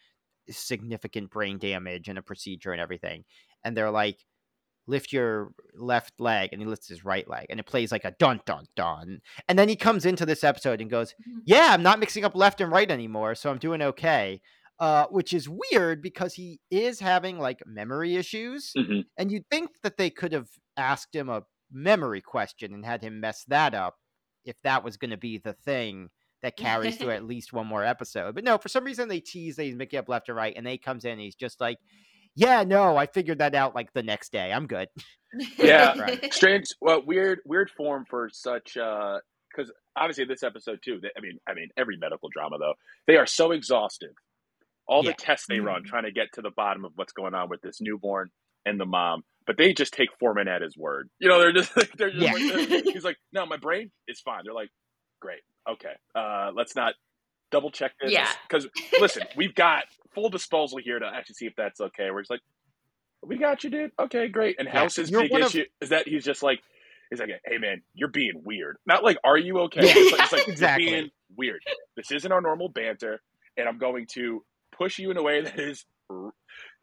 significant 0.50 1.30
brain 1.30 1.58
damage 1.60 2.08
and 2.08 2.18
a 2.18 2.22
procedure 2.24 2.72
and 2.72 2.82
everything 2.82 3.24
and 3.64 3.76
they're 3.78 3.92
like 3.92 4.26
lift 4.88 5.14
your 5.14 5.52
left 5.76 6.20
leg 6.20 6.50
and 6.52 6.60
he 6.62 6.68
lifts 6.68 6.88
his 6.88 7.06
right 7.06 7.28
leg 7.30 7.46
and 7.52 7.60
it 7.60 7.66
plays 7.68 7.92
like 7.92 8.06
a 8.06 8.16
dun 8.18 8.42
dun 8.46 8.66
dun 8.76 9.22
and 9.48 9.60
then 9.60 9.70
he 9.70 9.76
comes 9.76 10.06
into 10.06 10.26
this 10.26 10.44
episode 10.44 10.82
and 10.82 10.90
goes 10.90 11.14
Mhm. 11.22 11.42
yeah 11.46 11.68
i'm 11.70 11.84
not 11.84 12.00
mixing 12.00 12.26
up 12.26 12.36
left 12.36 12.60
and 12.62 12.72
right 12.72 12.90
anymore 12.90 13.36
so 13.36 13.52
i'm 13.52 13.60
doing 13.60 13.82
okay 13.84 14.42
uh, 14.80 15.06
which 15.08 15.34
is 15.34 15.50
weird 15.50 16.02
because 16.02 16.34
he 16.34 16.60
is 16.72 17.00
having 17.00 17.38
like 17.40 17.62
memory 17.66 18.16
issues 18.16 18.72
Mhm. 18.78 19.06
and 19.18 19.32
you'd 19.32 19.48
think 19.52 19.70
that 19.84 19.98
they 19.98 20.10
could 20.10 20.32
have 20.34 20.48
asked 20.78 21.14
him 21.16 21.30
a 21.30 21.44
memory 21.72 22.22
question 22.22 22.74
and 22.74 22.86
had 22.86 23.02
him 23.02 23.20
mess 23.20 23.44
that 23.50 23.74
up 23.76 23.96
if 24.46 24.56
that 24.64 24.84
was 24.84 24.98
going 24.98 25.12
to 25.12 25.18
be 25.18 25.38
the 25.38 25.54
thing 25.54 26.10
that 26.42 26.56
carries 26.56 26.96
through 26.98 27.12
at 27.12 27.24
least 27.34 27.52
one 27.52 27.68
more 27.68 27.84
episode. 27.84 28.34
But 28.36 28.44
no, 28.46 28.58
for 28.58 28.70
some 28.70 28.86
reason 28.86 29.10
they 29.10 29.20
tease 29.20 29.58
that 29.58 29.64
he's 29.66 29.76
making 29.76 30.00
up 30.00 30.08
left 30.10 30.30
or 30.30 30.34
right, 30.34 30.54
and 30.56 30.66
then 30.66 30.72
he 30.72 30.78
comes 30.78 31.04
in 31.04 31.12
and 31.12 31.22
he's 31.22 31.36
just 31.36 31.60
like, 31.60 31.78
"Yeah, 32.36 32.64
no, 32.64 32.96
I 32.96 33.06
figured 33.08 33.40
that 33.40 33.54
out 33.56 33.76
like 33.76 33.92
the 33.94 34.04
next 34.04 34.32
day. 34.32 34.54
I'm 34.54 34.66
good." 34.66 34.88
Yeah. 35.58 35.94
Right. 36.00 36.34
Strange, 36.34 36.68
well, 36.82 37.04
weird, 37.06 37.40
weird 37.46 37.70
form 37.72 38.06
for 38.10 38.30
such. 38.32 38.76
Because 38.76 39.72
obviously, 39.98 40.24
this 40.26 40.42
episode 40.44 40.80
too. 40.84 41.00
They, 41.02 41.10
I 41.18 41.20
mean, 41.22 41.38
I 41.48 41.54
mean, 41.54 41.68
every 41.78 41.98
medical 41.98 42.30
drama 42.30 42.58
though, 42.58 42.76
they 43.06 43.18
are 43.18 43.26
so 43.28 43.52
exhaustive. 43.52 44.14
All 44.90 45.06
Yeah. 45.06 45.12
the 45.12 45.16
tests 45.18 45.46
they 45.48 45.60
run 45.60 45.84
Mhm. 45.84 45.86
trying 45.86 46.04
to 46.04 46.12
get 46.12 46.34
to 46.34 46.42
the 46.42 46.50
bottom 46.50 46.84
of 46.84 46.92
what's 46.96 47.14
going 47.14 47.34
on 47.36 47.48
with 47.48 47.62
this 47.62 47.80
newborn 47.80 48.32
and 48.66 48.80
the 48.80 48.86
mom, 48.86 49.24
but 49.46 49.56
they 49.56 49.72
just 49.72 49.94
take 49.94 50.10
Foreman 50.20 50.48
at 50.48 50.62
his 50.62 50.76
word. 50.76 51.10
You 51.20 51.30
know, 51.30 51.40
they're 51.40 51.54
just 51.54 51.78
like, 51.78 51.92
they're 51.98 52.10
just 52.12 52.22
Yeah. 52.22 52.34
like, 52.34 52.70
they're- 52.70 52.82
he's 52.94 53.04
like, 53.06 53.18
no, 53.32 53.46
my 53.46 53.58
brain 53.58 53.92
is 54.08 54.20
fine. 54.20 54.42
They're 54.44 54.54
like, 54.54 54.70
great, 55.22 55.42
okay, 55.70 55.94
uh, 56.16 56.52
let's 56.56 56.76
not 56.76 56.96
double 57.52 57.72
check 57.72 57.94
this. 58.02 58.12
Yeah. 58.12 58.30
Because 58.48 58.68
listen, 59.00 59.24
we've 59.38 59.56
got 59.56 59.86
full 60.14 60.30
disposal 60.30 60.80
here 60.80 61.00
to 61.00 61.06
actually 61.06 61.36
see 61.36 61.46
if 61.46 61.56
that's 61.56 61.80
okay. 61.80 62.10
We're 62.12 62.22
just 62.22 62.32
like, 62.32 62.42
we 63.24 63.38
got 63.38 63.64
you, 63.64 63.70
dude. 63.70 63.92
Okay, 64.00 64.28
great. 64.28 64.58
And 64.60 64.68
House's 64.68 65.10
you're 65.12 65.22
big 65.22 65.32
one 65.32 65.42
of- 65.44 65.50
issue 65.50 65.66
is 65.82 65.90
that 65.90 66.08
he's 66.08 66.24
just 66.26 66.42
like, 66.42 66.62
he's 67.10 67.20
like, 67.20 67.30
hey 67.46 67.58
man, 67.58 67.82
you're 67.94 68.08
being 68.10 68.42
weird. 68.44 68.78
Not 68.86 69.04
like, 69.04 69.18
are 69.24 69.38
you 69.38 69.60
okay? 69.62 69.86
Yeah, 69.86 69.94
it's 69.96 70.12
like, 70.12 70.22
it's 70.24 70.32
like 70.34 70.48
exactly. 70.48 70.86
you're 70.90 70.94
being 71.02 71.12
weird. 71.36 71.62
This 71.96 72.12
isn't 72.12 72.32
our 72.32 72.40
normal 72.42 72.70
banter, 72.70 73.22
and 73.58 73.68
I'm 73.68 73.78
going 73.78 74.06
to 74.14 74.44
push 74.72 75.00
you 75.00 75.12
in 75.12 75.18
a 75.18 75.24
way 75.24 75.42
that 75.42 75.60
is 75.60 75.86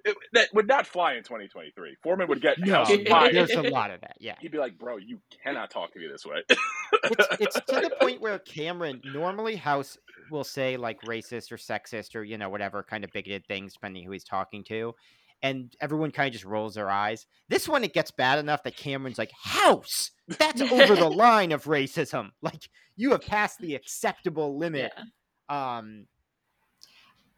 it, 0.05 0.17
that 0.35 0.49
would 0.55 0.69
not 0.69 0.87
fly 0.87 1.15
in 1.15 1.25
2023. 1.25 1.97
Foreman 2.03 2.29
would 2.29 2.41
get 2.41 2.59
No, 2.61 2.85
fired. 2.85 3.35
there's 3.35 3.51
a 3.51 3.63
lot 3.63 3.91
of 3.91 4.01
that. 4.03 4.17
Yeah, 4.21 4.37
He'd 4.41 4.53
be 4.53 4.59
like, 4.59 4.79
bro, 4.79 4.99
you 4.99 5.19
cannot 5.43 5.71
talk 5.71 5.93
to 5.95 5.99
me 5.99 6.07
this 6.07 6.25
way. 6.25 6.43
it's 6.49 7.27
it's 7.41 7.55
to 7.69 7.81
the 7.81 7.91
point 8.01 8.21
where 8.21 8.39
Cameron 8.39 9.01
normally 9.05 9.57
House 9.57 9.99
will 10.31 10.45
say 10.45 10.77
like 10.77 11.01
racist 11.03 11.51
or 11.51 11.57
sexist 11.57 12.15
or 12.15 12.23
you 12.23 12.39
know 12.39 12.49
whatever 12.49 12.83
kind 12.85 13.03
of 13.05 13.11
bigoted 13.13 13.47
things 13.47 13.73
depending 13.75 14.05
who 14.05 14.13
he's 14.13 14.23
talking 14.25 14.63
to, 14.65 14.95
and 15.43 15.75
everyone 15.81 16.13
kind 16.13 16.29
of 16.29 16.33
just 16.35 16.45
rolls 16.45 16.75
their 16.77 16.89
eyes. 16.89 17.27
This 17.49 17.69
one 17.69 17.83
it 17.83 17.93
gets 17.93 18.13
bad 18.13 18.39
enough 18.39 18.63
that 18.63 18.77
Cameron's 18.77 19.19
like 19.19 19.33
House, 19.33 20.13
that's 20.39 20.63
over 20.63 20.95
the 20.95 21.11
line 21.11 21.51
of 21.51 21.65
racism. 21.65 22.31
Like 22.43 22.69
you 22.97 23.11
have 23.11 23.23
passed 23.23 23.59
the 23.59 23.75
acceptable 23.75 24.57
limit. 24.57 24.93
Yeah. 24.97 25.77
Um, 25.79 26.07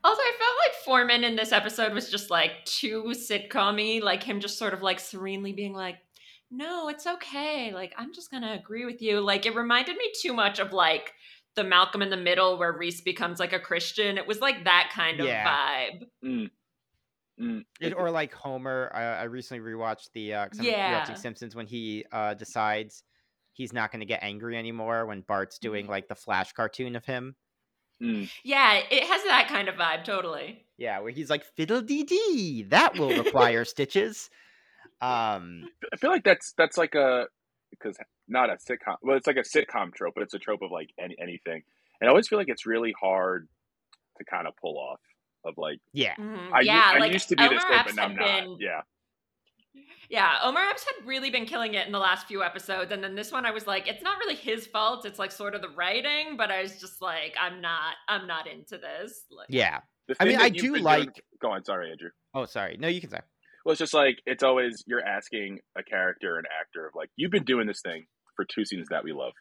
Also, 0.04 0.20
I 0.22 0.32
felt 0.38 0.56
like 0.66 0.84
Foreman 0.84 1.24
in 1.24 1.36
this 1.36 1.52
episode 1.52 1.92
was 1.92 2.10
just 2.10 2.30
like 2.30 2.64
too 2.64 3.02
sitcom 3.08 4.00
like 4.02 4.22
him 4.22 4.40
just 4.40 4.58
sort 4.58 4.72
of 4.74 4.82
like 4.82 5.00
serenely 5.00 5.52
being 5.52 5.72
like, 5.74 5.96
no, 6.50 6.88
it's 6.88 7.06
okay. 7.06 7.72
Like, 7.72 7.92
I'm 7.98 8.14
just 8.14 8.30
going 8.30 8.42
to 8.42 8.52
agree 8.52 8.86
with 8.86 9.02
you. 9.02 9.20
Like, 9.20 9.44
it 9.44 9.54
reminded 9.54 9.96
me 9.96 10.10
too 10.22 10.32
much 10.32 10.58
of 10.60 10.72
like 10.72 11.12
the 11.56 11.64
Malcolm 11.64 12.00
in 12.00 12.10
the 12.10 12.16
Middle 12.16 12.58
where 12.58 12.72
Reese 12.72 13.02
becomes 13.02 13.38
like 13.40 13.52
a 13.52 13.60
Christian. 13.60 14.16
It 14.16 14.26
was 14.26 14.40
like 14.40 14.64
that 14.64 14.90
kind 14.94 15.20
of 15.20 15.26
Yeah. 15.26 15.44
vibe. 15.44 16.06
Mm. 16.24 16.50
Mm. 17.40 17.64
it, 17.80 17.94
or 17.94 18.10
like 18.10 18.32
Homer. 18.34 18.90
I, 18.94 19.02
I 19.02 19.22
recently 19.24 19.62
rewatched 19.64 20.10
the 20.12 20.34
uh, 20.34 20.48
'cause 20.48 20.58
I'm 20.60 20.66
Yeah. 20.66 20.80
rewatching 20.82 21.16
Simpsons 21.16 21.54
when 21.54 21.66
he 21.66 22.04
uh 22.12 22.34
decides 22.34 23.04
he's 23.52 23.72
not 23.72 23.92
going 23.92 24.00
to 24.00 24.06
get 24.06 24.22
angry 24.22 24.56
anymore 24.56 25.06
when 25.06 25.22
Bart's 25.22 25.58
doing 25.58 25.84
Mm-hmm. 25.84 25.90
like 25.90 26.08
the 26.08 26.14
Flash 26.16 26.52
cartoon 26.52 26.96
of 26.96 27.04
him. 27.04 27.36
Mm. 28.02 28.30
Yeah, 28.44 28.74
it 28.90 29.04
has 29.04 29.22
that 29.24 29.48
kind 29.48 29.68
of 29.68 29.74
vibe, 29.74 30.04
totally. 30.04 30.64
Yeah, 30.76 31.00
where 31.00 31.10
he's 31.10 31.30
like 31.30 31.44
fiddle 31.44 31.82
dee 31.82 32.04
dee. 32.04 32.62
That 32.68 32.96
will 32.96 33.12
require 33.14 33.64
stitches. 33.64 34.30
Um, 35.00 35.70
I 35.92 35.96
feel 35.96 36.10
like 36.10 36.24
that's 36.24 36.52
that's 36.52 36.76
like 36.76 36.94
a 36.94 37.26
because 37.70 37.96
not 38.28 38.50
a 38.50 38.54
sitcom. 38.54 38.96
Well, 39.02 39.16
it's 39.16 39.26
like 39.26 39.36
a 39.36 39.40
sitcom 39.40 39.94
trope, 39.94 40.14
but 40.14 40.22
it's 40.22 40.34
a 40.34 40.38
trope 40.38 40.62
of 40.62 40.70
like 40.70 40.90
any, 40.98 41.16
anything. 41.20 41.62
And 42.00 42.08
I 42.08 42.10
always 42.10 42.28
feel 42.28 42.38
like 42.38 42.48
it's 42.48 42.66
really 42.66 42.94
hard 43.00 43.48
to 44.18 44.24
kind 44.24 44.46
of 44.48 44.54
pull 44.56 44.78
off. 44.78 45.00
Of 45.44 45.54
like, 45.58 45.80
yeah, 45.92 46.16
Mhm. 46.18 46.50
I, 46.52 46.60
u- 46.62 46.66
yeah, 46.66 46.90
I 46.92 46.98
like 46.98 47.12
used 47.12 47.28
to 47.30 47.36
be 47.36 47.48
this 47.48 47.62
way, 47.68 47.78
but 47.84 47.94
now 47.94 48.04
I'm 48.04 48.14
not. 48.14 48.44
been 48.44 48.56
Yeah, 48.58 48.82
Yeah, 50.10 50.36
Omar 50.42 50.62
Epps 50.70 50.84
had 50.84 51.06
really 51.06 51.30
been 51.30 51.44
killing 51.44 51.74
it 51.74 51.86
in 51.86 51.92
the 51.92 51.98
last 51.98 52.26
few 52.26 52.42
episodes, 52.42 52.92
and 52.92 53.04
then 53.04 53.14
this 53.14 53.30
one 53.30 53.44
I 53.44 53.50
was 53.50 53.66
like, 53.66 53.86
it's 53.88 54.02
not 54.02 54.18
really 54.18 54.34
his 54.36 54.66
fault. 54.66 55.04
It's 55.04 55.18
like 55.18 55.30
sort 55.32 55.54
of 55.54 55.60
the 55.60 55.68
writing, 55.68 56.36
but 56.36 56.50
I 56.50 56.62
was 56.62 56.80
just 56.80 57.02
like, 57.02 57.34
I'm 57.40 57.60
not, 57.60 57.94
I'm 58.08 58.26
not 58.26 58.46
into 58.46 58.78
this. 58.78 59.24
Like, 59.30 59.48
yeah. 59.50 59.80
I 60.18 60.24
mean, 60.24 60.38
I 60.40 60.48
do 60.48 60.62
been 60.62 60.72
doing- 60.72 60.84
like. 60.84 61.22
Go 61.40 61.50
on, 61.50 61.64
sorry, 61.64 61.90
Andrew. 61.90 62.08
Oh, 62.34 62.46
sorry. 62.46 62.76
No, 62.80 62.88
you 62.88 63.00
can 63.00 63.10
say. 63.10 63.20
Well, 63.64 63.72
it's 63.72 63.78
just 63.80 63.92
like 63.92 64.18
it's 64.24 64.42
always 64.42 64.82
you're 64.86 65.04
asking 65.04 65.58
a 65.76 65.82
character, 65.82 66.38
an 66.38 66.44
actor, 66.58 66.86
of 66.86 66.94
like 66.94 67.10
you've 67.16 67.30
been 67.30 67.44
doing 67.44 67.66
this 67.66 67.82
thing 67.82 68.06
for 68.34 68.46
two 68.46 68.64
seasons 68.64 68.88
that 68.90 69.04
we 69.04 69.12
love. 69.12 69.32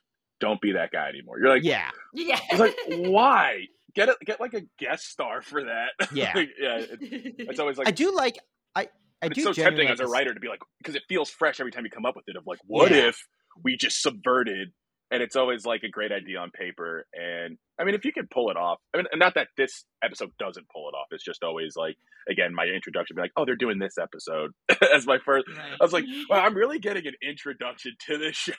Don't 0.41 0.59
be 0.59 0.73
that 0.73 0.91
guy 0.91 1.07
anymore. 1.07 1.39
You're 1.39 1.49
like, 1.49 1.63
Yeah, 1.63 1.89
yeah, 2.13 2.39
it's 2.49 2.59
like 2.59 2.75
why 2.87 3.67
get 3.95 4.09
it? 4.09 4.17
Get 4.25 4.41
like 4.41 4.53
a 4.53 4.63
guest 4.79 5.05
star 5.09 5.41
for 5.41 5.63
that. 5.63 5.91
Yeah. 6.13 6.33
Like, 6.35 6.49
yeah. 6.61 6.77
It, 6.79 7.35
it's 7.39 7.59
always 7.59 7.77
like 7.77 7.87
I 7.87 7.91
do 7.91 8.13
like. 8.13 8.37
I 8.75 8.81
I 8.81 8.87
But 9.21 9.33
do 9.33 9.41
it's 9.47 9.57
so 9.57 9.63
tempting 9.63 9.87
as 9.87 9.99
a 9.99 10.07
writer 10.07 10.33
to 10.33 10.39
be 10.39 10.47
like 10.47 10.59
because 10.79 10.95
it 10.95 11.03
feels 11.09 11.29
fresh 11.29 11.59
every 11.59 11.71
time 11.71 11.83
you 11.85 11.91
come 11.91 12.05
up 12.05 12.15
with 12.15 12.25
it 12.27 12.35
of 12.35 12.43
like 12.45 12.59
what 12.65 12.91
Yeah. 12.91 13.07
if 13.07 13.17
we 13.63 13.75
just 13.77 14.01
subverted 14.01 14.69
and 15.09 15.23
it's 15.23 15.35
always 15.37 15.65
like 15.65 15.83
a 15.83 15.89
great 15.89 16.11
idea 16.11 16.37
on 16.37 16.51
paper 16.51 17.05
and 17.13 17.57
i 17.79 17.83
mean 17.85 17.95
if 17.95 18.03
you 18.05 18.11
can 18.11 18.27
pull 18.31 18.51
it 18.51 18.57
off 18.57 18.77
i 18.93 18.97
mean 18.97 19.05
not 19.15 19.33
that 19.35 19.47
this 19.57 19.85
episode 20.03 20.29
doesn't 20.37 20.67
pull 20.69 20.89
it 20.89 20.91
off 20.95 21.07
it's 21.11 21.23
just 21.23 21.43
always 21.43 21.75
like 21.77 21.95
again 22.29 22.53
my 22.53 22.65
introduction 22.65 23.15
be 23.15 23.21
like 23.21 23.31
oh 23.37 23.45
they're 23.45 23.55
doing 23.55 23.79
this 23.79 23.95
episode. 23.99 24.51
As 24.93 25.07
my 25.07 25.17
first 25.25 25.45
i 25.49 25.83
was 25.83 25.93
like 25.93 26.03
well 26.29 26.41
i'm 26.45 26.53
really 26.55 26.77
getting 26.77 27.07
an 27.07 27.13
introduction 27.27 27.93
to 28.07 28.17
this 28.17 28.35
show. 28.35 28.53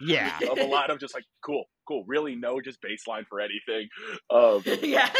Yeah, 0.00 0.36
of 0.50 0.58
a 0.58 0.64
lot 0.66 0.90
of 0.90 0.98
just 0.98 1.14
like 1.14 1.24
cool 1.44 1.64
cool 1.86 2.02
really 2.08 2.34
no 2.34 2.60
just 2.62 2.78
baseline 2.82 3.24
for 3.28 3.40
anything. 3.40 3.88
Um, 4.30 4.62
yeah. 4.82 5.10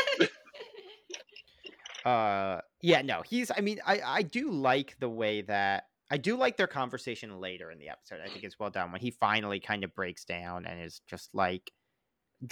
uh 2.04 2.60
yeah 2.82 3.02
no 3.02 3.22
he's 3.22 3.50
i 3.56 3.60
mean 3.60 3.80
i 3.86 4.00
i 4.04 4.22
do 4.22 4.50
like 4.50 4.96
the 5.00 5.08
way 5.08 5.42
that 5.42 5.84
i 6.10 6.16
do 6.16 6.36
like 6.36 6.56
their 6.56 6.66
conversation 6.66 7.40
later 7.40 7.70
in 7.70 7.78
the 7.78 7.88
episode 7.88 8.20
i 8.24 8.28
think 8.28 8.44
it's 8.44 8.58
well 8.58 8.70
done 8.70 8.92
when 8.92 9.00
he 9.00 9.10
finally 9.10 9.60
kind 9.60 9.84
of 9.84 9.94
breaks 9.94 10.24
down 10.24 10.64
and 10.64 10.80
is 10.82 11.00
just 11.08 11.30
like 11.34 11.72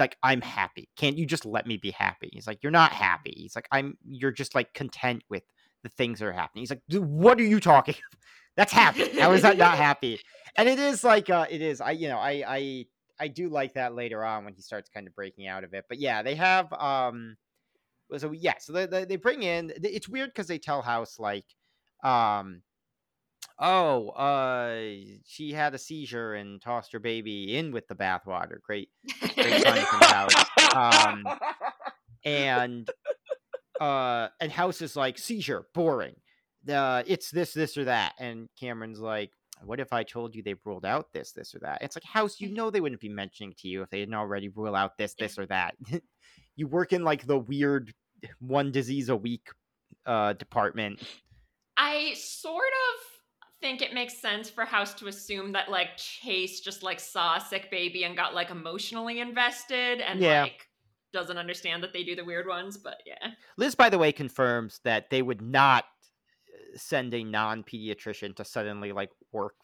like 0.01 0.17
i'm 0.23 0.41
happy. 0.41 0.89
Can't 0.97 1.17
you 1.17 1.27
just 1.27 1.45
let 1.45 1.67
me 1.67 1.77
be 1.77 1.91
happy? 1.91 2.29
He's 2.33 2.47
like 2.47 2.62
you're 2.62 2.73
not 2.73 2.93
happy. 2.93 3.33
He's 3.37 3.55
like 3.55 3.69
i'm 3.71 3.97
you're 4.05 4.33
just 4.33 4.55
like 4.55 4.73
content 4.75 5.23
with 5.29 5.45
the 5.83 5.89
things 5.91 6.19
that 6.19 6.27
are 6.27 6.33
happening. 6.33 6.62
He's 6.62 6.71
like 6.71 6.83
"Dude, 6.89 7.05
what 7.05 7.39
are 7.39 7.45
you 7.45 7.61
talking 7.61 7.95
that's 8.57 8.73
happy. 8.73 9.19
How 9.21 9.33
is 9.33 9.43
that 9.43 9.59
not 9.59 9.77
happy? 9.79 10.21
And 10.57 10.69
it 10.69 10.79
is 10.79 11.05
like 11.05 11.31
uh 11.31 11.47
it 11.51 11.61
is 11.61 11.81
i 11.81 11.91
you 11.91 12.09
know 12.09 12.19
i 12.19 12.43
i 12.47 12.87
i 13.21 13.29
do 13.29 13.49
like 13.49 13.75
that 13.75 13.95
later 13.95 14.25
on 14.25 14.45
when 14.45 14.55
he 14.55 14.62
starts 14.62 14.89
kind 14.89 15.07
of 15.07 15.15
breaking 15.15 15.47
out 15.47 15.65
of 15.65 15.75
it 15.75 15.85
but 15.89 15.99
yeah 15.99 16.23
they 16.23 16.35
have 16.35 16.73
um 16.73 17.37
so 18.16 18.33
yeah 18.33 18.55
so 18.59 18.73
they, 18.73 18.87
they, 18.87 19.05
they 19.05 19.16
bring 19.16 19.42
in 19.42 19.73
it's 19.83 20.09
weird 20.09 20.31
because 20.31 20.47
they 20.47 20.59
tell 20.59 20.83
house 20.83 21.19
like 21.19 21.45
um 22.05 22.62
oh 23.59 24.11
uh 24.11 24.77
she 25.25 25.53
had 25.53 25.75
a 25.75 25.79
seizure 25.79 26.35
and 26.35 26.61
tossed 26.61 26.92
her 26.92 26.99
baby 26.99 27.57
in 27.57 27.73
with 27.73 27.87
the 27.88 27.95
bathwater. 27.95 28.61
Great 28.62 28.90
great 29.35 29.62
sign 29.62 29.85
from 29.85 30.01
house. 30.01 30.35
Um 30.75 31.25
and 32.25 32.90
uh 33.81 34.29
and 34.40 34.53
house 34.53 34.83
is 34.83 34.95
like 34.95 35.19
seizure 35.19 35.66
boring. 35.75 36.16
Uh 36.69 37.03
it's 37.07 37.31
this 37.31 37.55
this 37.55 37.77
or 37.77 37.85
that. 37.85 38.12
And 38.19 38.49
cameron's 38.59 39.01
like 39.01 39.31
what 39.64 39.81
if 39.81 39.92
I 39.92 40.03
told 40.03 40.35
you 40.35 40.42
they 40.42 40.55
ruled 40.64 40.85
out 40.85 41.12
this, 41.12 41.33
this, 41.33 41.55
or 41.55 41.61
that? 41.61 41.79
It's 41.81 41.97
like, 41.97 42.05
House, 42.05 42.40
you 42.40 42.53
know, 42.53 42.71
they 42.71 42.81
wouldn't 42.81 43.01
be 43.01 43.09
mentioning 43.09 43.55
to 43.59 43.69
you 43.69 43.83
if 43.83 43.90
they 43.90 43.99
didn't 43.99 44.14
already 44.14 44.49
rule 44.49 44.75
out 44.75 44.99
this, 44.99 45.14
this, 45.14 45.38
or 45.38 45.47
that. 45.47 45.75
you 46.57 46.66
work 46.66 46.92
in 46.92 47.05
like 47.05 47.27
the 47.27 47.38
weird 47.38 47.92
one 48.40 48.73
disease 48.73 49.09
a 49.09 49.16
week 49.16 49.49
uh, 50.07 50.33
department. 50.33 51.01
I 51.77 52.14
sort 52.16 52.64
of 52.64 53.61
think 53.61 53.83
it 53.83 53.95
makes 53.95 54.21
sense 54.21 54.51
for 54.51 54.64
House 54.64 54.95
to 54.95 55.07
assume 55.07 55.53
that 55.53 55.71
like 55.71 55.97
Chase 55.97 56.61
just 56.61 56.83
like 56.83 57.01
saw 57.01 57.37
a 57.37 57.40
sick 57.40 57.71
baby 57.71 58.05
and 58.05 58.16
got 58.16 58.35
like 58.35 58.51
emotionally 58.51 59.21
invested 59.21 60.01
and 60.01 60.21
yeah. 60.21 60.42
like 60.42 60.66
doesn't 61.12 61.38
understand 61.38 61.83
that 61.83 61.92
they 61.92 62.03
do 62.03 62.16
the 62.16 62.25
weird 62.25 62.47
ones, 62.47 62.77
but 62.77 62.97
yeah. 63.07 63.31
Liz, 63.57 63.75
by 63.75 63.88
the 63.88 63.99
way, 63.99 64.12
confirms 64.12 64.81
that 64.85 65.11
they 65.11 65.23
would 65.23 65.40
not 65.40 65.85
send 66.75 67.14
a 67.14 67.25
non-pediatrician 67.25 68.37
to 68.37 68.45
suddenly 68.45 68.92
like 68.92 69.11
work 69.33 69.55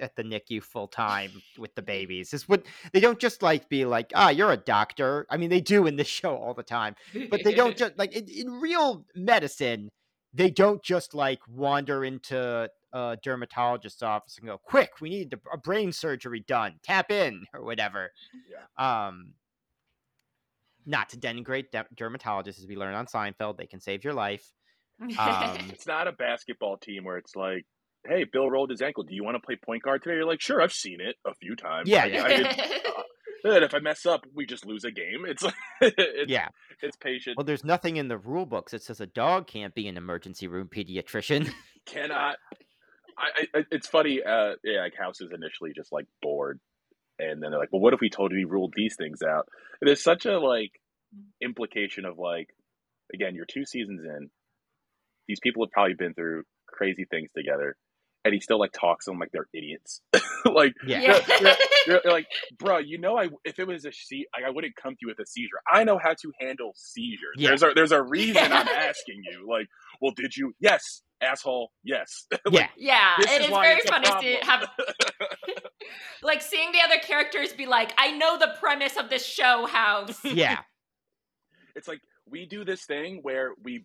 at 0.00 0.16
the 0.16 0.22
NICU 0.22 0.62
full 0.62 0.88
time 0.88 1.30
with 1.58 1.74
the 1.74 1.82
babies. 1.82 2.32
Is 2.32 2.48
what 2.48 2.64
they 2.92 3.00
don't 3.00 3.18
just 3.18 3.42
like 3.42 3.68
be 3.68 3.84
like, 3.84 4.12
ah, 4.14 4.30
you're 4.30 4.52
a 4.52 4.56
doctor. 4.56 5.26
I 5.30 5.36
mean, 5.36 5.50
they 5.50 5.60
do 5.60 5.86
in 5.86 5.96
this 5.96 6.08
show 6.20 6.36
all 6.36 6.54
the 6.54 6.62
time, 6.62 6.94
but 7.30 7.44
they 7.44 7.54
don't 7.54 7.76
just 7.76 7.98
like 7.98 8.12
in, 8.12 8.28
in 8.28 8.60
real 8.60 9.04
medicine. 9.14 9.88
They 10.34 10.50
don't 10.50 10.82
just 10.82 11.14
like 11.14 11.40
wander 11.46 12.04
into 12.04 12.70
a 12.92 13.18
dermatologist's 13.22 14.02
office 14.02 14.38
and 14.38 14.46
go, 14.46 14.58
"Quick, 14.58 15.00
we 15.00 15.10
need 15.10 15.34
a 15.52 15.58
brain 15.58 15.92
surgery 15.92 16.44
done. 16.46 16.74
Tap 16.82 17.10
in 17.10 17.44
or 17.52 17.64
whatever." 17.64 18.10
Yeah. 18.50 19.06
Um, 19.08 19.34
not 20.86 21.08
to 21.10 21.16
denigrate 21.16 21.70
de- 21.70 21.86
dermatologists, 21.94 22.58
as 22.58 22.66
we 22.66 22.76
learned 22.76 22.96
on 22.96 23.06
Seinfeld, 23.06 23.56
they 23.56 23.66
can 23.66 23.80
save 23.80 24.04
your 24.04 24.14
life. 24.14 24.52
Um, 25.18 25.58
it's 25.70 25.86
not 25.86 26.06
a 26.06 26.12
basketball 26.12 26.76
team 26.76 27.02
where 27.02 27.18
it's 27.18 27.34
like, 27.34 27.66
hey, 28.06 28.24
Bill 28.24 28.50
rolled 28.50 28.70
his 28.70 28.82
ankle. 28.82 29.04
Do 29.04 29.14
you 29.14 29.24
want 29.24 29.36
to 29.36 29.40
play 29.40 29.56
point 29.56 29.82
guard 29.82 30.02
today? 30.02 30.16
You're 30.16 30.26
like, 30.26 30.40
sure, 30.40 30.60
I've 30.60 30.72
seen 30.72 31.00
it 31.00 31.16
a 31.26 31.34
few 31.34 31.56
times. 31.56 31.88
Yeah, 31.88 32.04
yeah. 32.06 32.22
I, 32.24 32.34
uh, 32.34 33.02
and 33.44 33.64
if 33.64 33.74
I 33.74 33.78
mess 33.78 34.06
up, 34.06 34.26
we 34.34 34.46
just 34.46 34.66
lose 34.66 34.84
a 34.84 34.90
game. 34.90 35.24
It's 35.26 35.42
like, 35.42 35.54
it's, 35.80 36.30
yeah, 36.30 36.48
it's 36.80 36.96
patient. 36.96 37.36
Well, 37.36 37.44
there's 37.44 37.64
nothing 37.64 37.96
in 37.96 38.08
the 38.08 38.18
rule 38.18 38.46
books 38.46 38.72
that 38.72 38.82
says 38.82 39.00
a 39.00 39.06
dog 39.06 39.46
can't 39.46 39.74
be 39.74 39.88
an 39.88 39.96
emergency 39.96 40.46
room 40.46 40.68
pediatrician. 40.68 41.52
Cannot. 41.86 42.36
I, 43.18 43.46
I, 43.54 43.64
it's 43.70 43.86
funny. 43.86 44.20
Uh, 44.22 44.54
yeah, 44.64 44.80
like 44.80 44.94
House 44.98 45.20
is 45.20 45.30
initially 45.32 45.72
just 45.74 45.92
like 45.92 46.06
bored, 46.22 46.58
and 47.18 47.42
then 47.42 47.50
they're 47.50 47.60
like, 47.60 47.72
"Well, 47.72 47.82
what 47.82 47.92
if 47.92 48.00
we 48.00 48.08
told 48.08 48.32
you 48.32 48.38
we 48.38 48.44
ruled 48.44 48.72
these 48.74 48.96
things 48.96 49.22
out?" 49.22 49.48
There's 49.80 50.02
such 50.02 50.24
a 50.24 50.38
like 50.38 50.72
implication 51.40 52.04
of 52.04 52.18
like, 52.18 52.48
again, 53.12 53.34
you're 53.34 53.44
two 53.44 53.66
seasons 53.66 54.00
in. 54.02 54.30
These 55.28 55.40
people 55.40 55.64
have 55.64 55.72
probably 55.72 55.94
been 55.94 56.14
through 56.14 56.44
crazy 56.66 57.04
things 57.04 57.30
together 57.36 57.76
and 58.24 58.34
he 58.34 58.40
still 58.40 58.58
like 58.58 58.72
talks 58.72 59.06
to 59.06 59.10
them 59.10 59.18
like 59.18 59.30
they're 59.32 59.48
idiots. 59.52 60.00
like, 60.44 60.74
yeah, 60.86 61.00
You're, 61.00 61.40
you're, 61.86 62.00
you're, 62.04 62.12
like, 62.12 62.26
bro, 62.58 62.78
you 62.78 62.98
know, 62.98 63.18
I 63.18 63.28
if 63.44 63.58
it 63.58 63.66
was 63.66 63.84
a 63.84 63.92
se- 63.92 64.26
like, 64.36 64.46
I 64.46 64.50
wouldn't 64.50 64.76
come 64.76 64.92
to 64.92 64.98
you 65.02 65.08
with 65.08 65.18
a 65.18 65.26
seizure. 65.26 65.60
I 65.70 65.84
know 65.84 65.98
how 65.98 66.14
to 66.14 66.32
handle 66.40 66.72
seizures. 66.76 67.36
Yeah. 67.36 67.48
There's 67.48 67.62
a 67.62 67.72
there's 67.74 67.92
a 67.92 68.02
reason 68.02 68.44
I'm 68.44 68.68
asking 68.76 69.22
you. 69.30 69.48
Like, 69.48 69.66
well, 70.00 70.12
did 70.14 70.36
you? 70.36 70.54
Yes, 70.60 71.02
asshole. 71.20 71.72
Yes. 71.82 72.26
like, 72.30 72.40
yeah, 72.52 72.68
yeah. 72.76 73.08
It 73.18 73.42
is, 73.42 73.48
is 73.48 73.50
very 73.50 73.80
funny 73.88 74.38
to 74.38 74.46
have 74.46 74.68
like 76.22 76.42
seeing 76.42 76.72
the 76.72 76.80
other 76.84 76.98
characters 76.98 77.52
be 77.52 77.66
like, 77.66 77.92
I 77.98 78.16
know 78.16 78.38
the 78.38 78.54
premise 78.60 78.96
of 78.96 79.10
this 79.10 79.24
show. 79.24 79.66
House. 79.66 80.20
Yeah. 80.24 80.58
it's 81.74 81.88
like 81.88 82.00
we 82.28 82.46
do 82.46 82.64
this 82.64 82.84
thing 82.84 83.20
where 83.22 83.52
we 83.62 83.84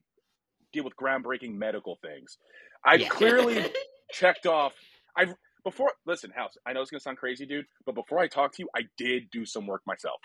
deal 0.71 0.83
with 0.83 0.95
groundbreaking 0.95 1.55
medical 1.55 1.97
things. 2.01 2.37
I've 2.85 3.01
yeah. 3.01 3.09
clearly 3.09 3.71
checked 4.11 4.45
off. 4.45 4.73
I've 5.15 5.33
before 5.63 5.91
listen, 6.05 6.31
House. 6.31 6.53
I 6.65 6.73
know 6.73 6.81
it's 6.81 6.91
gonna 6.91 7.01
sound 7.01 7.17
crazy, 7.17 7.45
dude, 7.45 7.65
but 7.85 7.95
before 7.95 8.19
I 8.19 8.27
talk 8.27 8.53
to 8.53 8.63
you, 8.63 8.69
I 8.75 8.83
did 8.97 9.29
do 9.31 9.45
some 9.45 9.67
work 9.67 9.81
myself. 9.85 10.19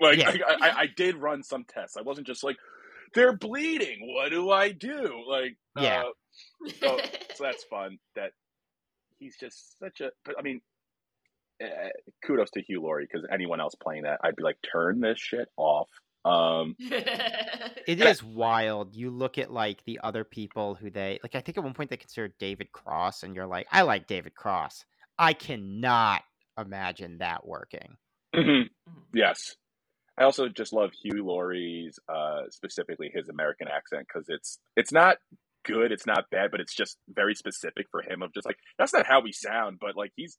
Like 0.00 0.18
yeah. 0.18 0.30
I, 0.30 0.68
I, 0.68 0.80
I, 0.80 0.86
did 0.96 1.16
run 1.16 1.42
some 1.42 1.64
tests. 1.64 1.96
I 1.96 2.02
wasn't 2.02 2.26
just 2.26 2.44
like 2.44 2.56
they're 3.14 3.36
bleeding. 3.36 3.98
What 4.02 4.30
do 4.30 4.50
I 4.50 4.70
do? 4.70 5.24
Like 5.28 5.56
yeah. 5.76 6.04
Uh, 6.04 6.70
so, 6.80 6.98
so 7.34 7.44
that's 7.44 7.64
fun. 7.64 7.98
That 8.14 8.30
he's 9.18 9.36
just 9.36 9.78
such 9.80 10.00
a. 10.00 10.10
I 10.38 10.42
mean, 10.42 10.60
uh, 11.62 11.88
kudos 12.24 12.50
to 12.52 12.62
Hugh 12.62 12.82
Laurie 12.82 13.08
because 13.10 13.26
anyone 13.32 13.60
else 13.60 13.74
playing 13.74 14.04
that, 14.04 14.20
I'd 14.22 14.36
be 14.36 14.42
like, 14.42 14.58
turn 14.72 15.00
this 15.00 15.18
shit 15.18 15.48
off. 15.56 15.88
Um, 16.28 16.76
it 16.78 18.00
is 18.00 18.22
wild. 18.22 18.94
You 18.94 19.10
look 19.10 19.38
at 19.38 19.52
like 19.52 19.84
the 19.84 20.00
other 20.02 20.24
people 20.24 20.74
who 20.74 20.90
they 20.90 21.18
like. 21.22 21.34
I 21.34 21.40
think 21.40 21.56
at 21.56 21.64
one 21.64 21.74
point 21.74 21.90
they 21.90 21.96
considered 21.96 22.34
David 22.38 22.72
Cross, 22.72 23.22
and 23.22 23.34
you're 23.34 23.46
like, 23.46 23.66
I 23.72 23.82
like 23.82 24.06
David 24.06 24.34
Cross. 24.34 24.84
I 25.18 25.32
cannot 25.32 26.22
imagine 26.58 27.18
that 27.18 27.46
working. 27.46 27.96
Mm-hmm. 28.34 28.50
mm-hmm. 28.50 29.00
Yes, 29.14 29.56
I 30.18 30.24
also 30.24 30.48
just 30.48 30.72
love 30.72 30.90
Hugh 31.02 31.24
Laurie's, 31.24 31.98
uh, 32.08 32.42
specifically 32.50 33.10
his 33.12 33.28
American 33.28 33.68
accent 33.68 34.06
because 34.06 34.26
it's 34.28 34.58
it's 34.76 34.92
not 34.92 35.16
good, 35.64 35.92
it's 35.92 36.06
not 36.06 36.28
bad, 36.30 36.50
but 36.50 36.60
it's 36.60 36.74
just 36.74 36.98
very 37.08 37.34
specific 37.34 37.86
for 37.90 38.02
him. 38.02 38.22
Of 38.22 38.34
just 38.34 38.46
like 38.46 38.58
that's 38.78 38.92
not 38.92 39.06
how 39.06 39.20
we 39.20 39.32
sound, 39.32 39.78
but 39.80 39.96
like 39.96 40.12
he's 40.16 40.36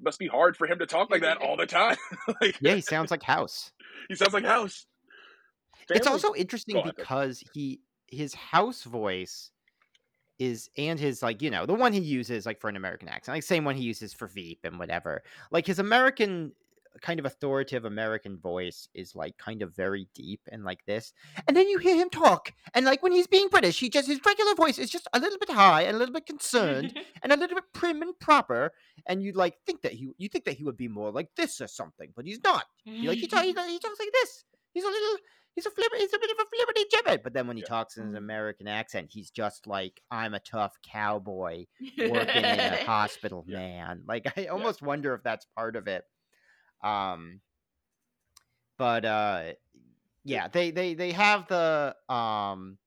must 0.00 0.18
be 0.18 0.26
hard 0.26 0.56
for 0.56 0.66
him 0.66 0.78
to 0.78 0.86
talk 0.86 1.10
like 1.10 1.22
that 1.22 1.36
all 1.42 1.56
the 1.56 1.66
time. 1.66 1.96
like, 2.40 2.56
yeah, 2.60 2.74
he 2.74 2.80
sounds 2.80 3.10
like 3.10 3.22
House. 3.22 3.70
He 4.08 4.14
sounds 4.14 4.34
like 4.34 4.44
House. 4.44 4.86
Family. 5.88 5.98
It's 5.98 6.06
also 6.06 6.34
interesting 6.34 6.82
because 6.96 7.42
he 7.54 7.80
his 8.08 8.34
House 8.34 8.84
voice 8.84 9.50
is 10.38 10.68
and 10.76 11.00
his 11.00 11.22
like 11.22 11.40
you 11.40 11.50
know 11.50 11.64
the 11.66 11.74
one 11.74 11.92
he 11.92 12.00
uses 12.00 12.44
like 12.46 12.60
for 12.60 12.68
an 12.68 12.76
American 12.76 13.08
accent, 13.08 13.36
like 13.36 13.42
same 13.42 13.64
one 13.64 13.76
he 13.76 13.84
uses 13.84 14.12
for 14.12 14.26
Veep 14.26 14.60
and 14.64 14.78
whatever. 14.78 15.22
Like 15.50 15.66
his 15.66 15.78
American 15.78 16.52
kind 17.00 17.20
of 17.20 17.26
authoritative 17.26 17.84
American 17.84 18.38
voice 18.38 18.88
is 18.94 19.14
like 19.14 19.36
kind 19.38 19.62
of 19.62 19.74
very 19.74 20.08
deep 20.14 20.40
and 20.50 20.64
like 20.64 20.84
this. 20.86 21.12
And 21.46 21.56
then 21.56 21.68
you 21.68 21.78
hear 21.78 21.96
him 21.96 22.10
talk, 22.10 22.52
and 22.74 22.84
like 22.84 23.02
when 23.02 23.12
he's 23.12 23.26
being 23.26 23.48
British, 23.48 23.80
he 23.80 23.88
just 23.88 24.08
his 24.08 24.20
regular 24.24 24.54
voice 24.54 24.78
is 24.78 24.90
just 24.90 25.08
a 25.12 25.20
little 25.20 25.38
bit 25.38 25.50
high 25.50 25.82
and 25.82 25.96
a 25.96 25.98
little 25.98 26.14
bit 26.14 26.26
concerned 26.26 26.98
and 27.22 27.32
a 27.32 27.36
little 27.36 27.56
bit 27.56 27.64
prim 27.72 28.02
and 28.02 28.18
proper. 28.18 28.72
And 29.06 29.22
you 29.22 29.32
like 29.32 29.56
think 29.64 29.82
that 29.82 29.92
he 29.92 30.10
you 30.18 30.28
think 30.28 30.44
that 30.44 30.56
he 30.56 30.64
would 30.64 30.76
be 30.76 30.88
more 30.88 31.10
like 31.10 31.28
this 31.36 31.60
or 31.60 31.68
something, 31.68 32.12
but 32.14 32.26
he's 32.26 32.42
not. 32.42 32.64
Like 32.86 33.18
he, 33.18 33.26
talk, 33.26 33.42
he, 33.42 33.48
he 33.48 33.78
talks 33.78 34.00
like 34.00 34.12
this. 34.12 34.44
He's 34.72 34.84
a 34.84 34.88
little 34.88 35.16
he's 35.56 35.66
a 35.66 35.70
flip, 35.70 35.90
he's 35.96 36.12
a 36.12 36.18
bit 36.18 36.30
of 36.30 36.36
a 36.38 36.44
flibberty 36.44 36.84
gibbet. 36.92 37.22
But 37.24 37.32
then 37.32 37.48
when 37.48 37.56
he 37.56 37.62
yeah. 37.62 37.68
talks 37.68 37.96
in 37.96 38.04
his 38.04 38.08
mm-hmm. 38.10 38.18
American 38.18 38.68
accent, 38.68 39.08
he's 39.10 39.30
just 39.30 39.66
like, 39.66 40.00
I'm 40.10 40.34
a 40.34 40.38
tough 40.38 40.76
cowboy 40.88 41.64
working 41.98 42.44
in 42.44 42.60
a 42.60 42.84
hospital, 42.86 43.44
yeah. 43.48 43.58
man. 43.58 44.02
Like 44.06 44.32
I 44.38 44.46
almost 44.46 44.82
yeah. 44.82 44.88
wonder 44.88 45.14
if 45.14 45.22
that's 45.24 45.46
part 45.56 45.74
of 45.74 45.88
it. 45.88 46.04
Um, 46.84 47.40
but 48.78 49.04
uh, 49.04 49.42
yeah, 50.24 50.48
they 50.48 50.70
they 50.70 50.94
they 50.94 51.12
have 51.12 51.48
the 51.48 51.96
um. 52.08 52.78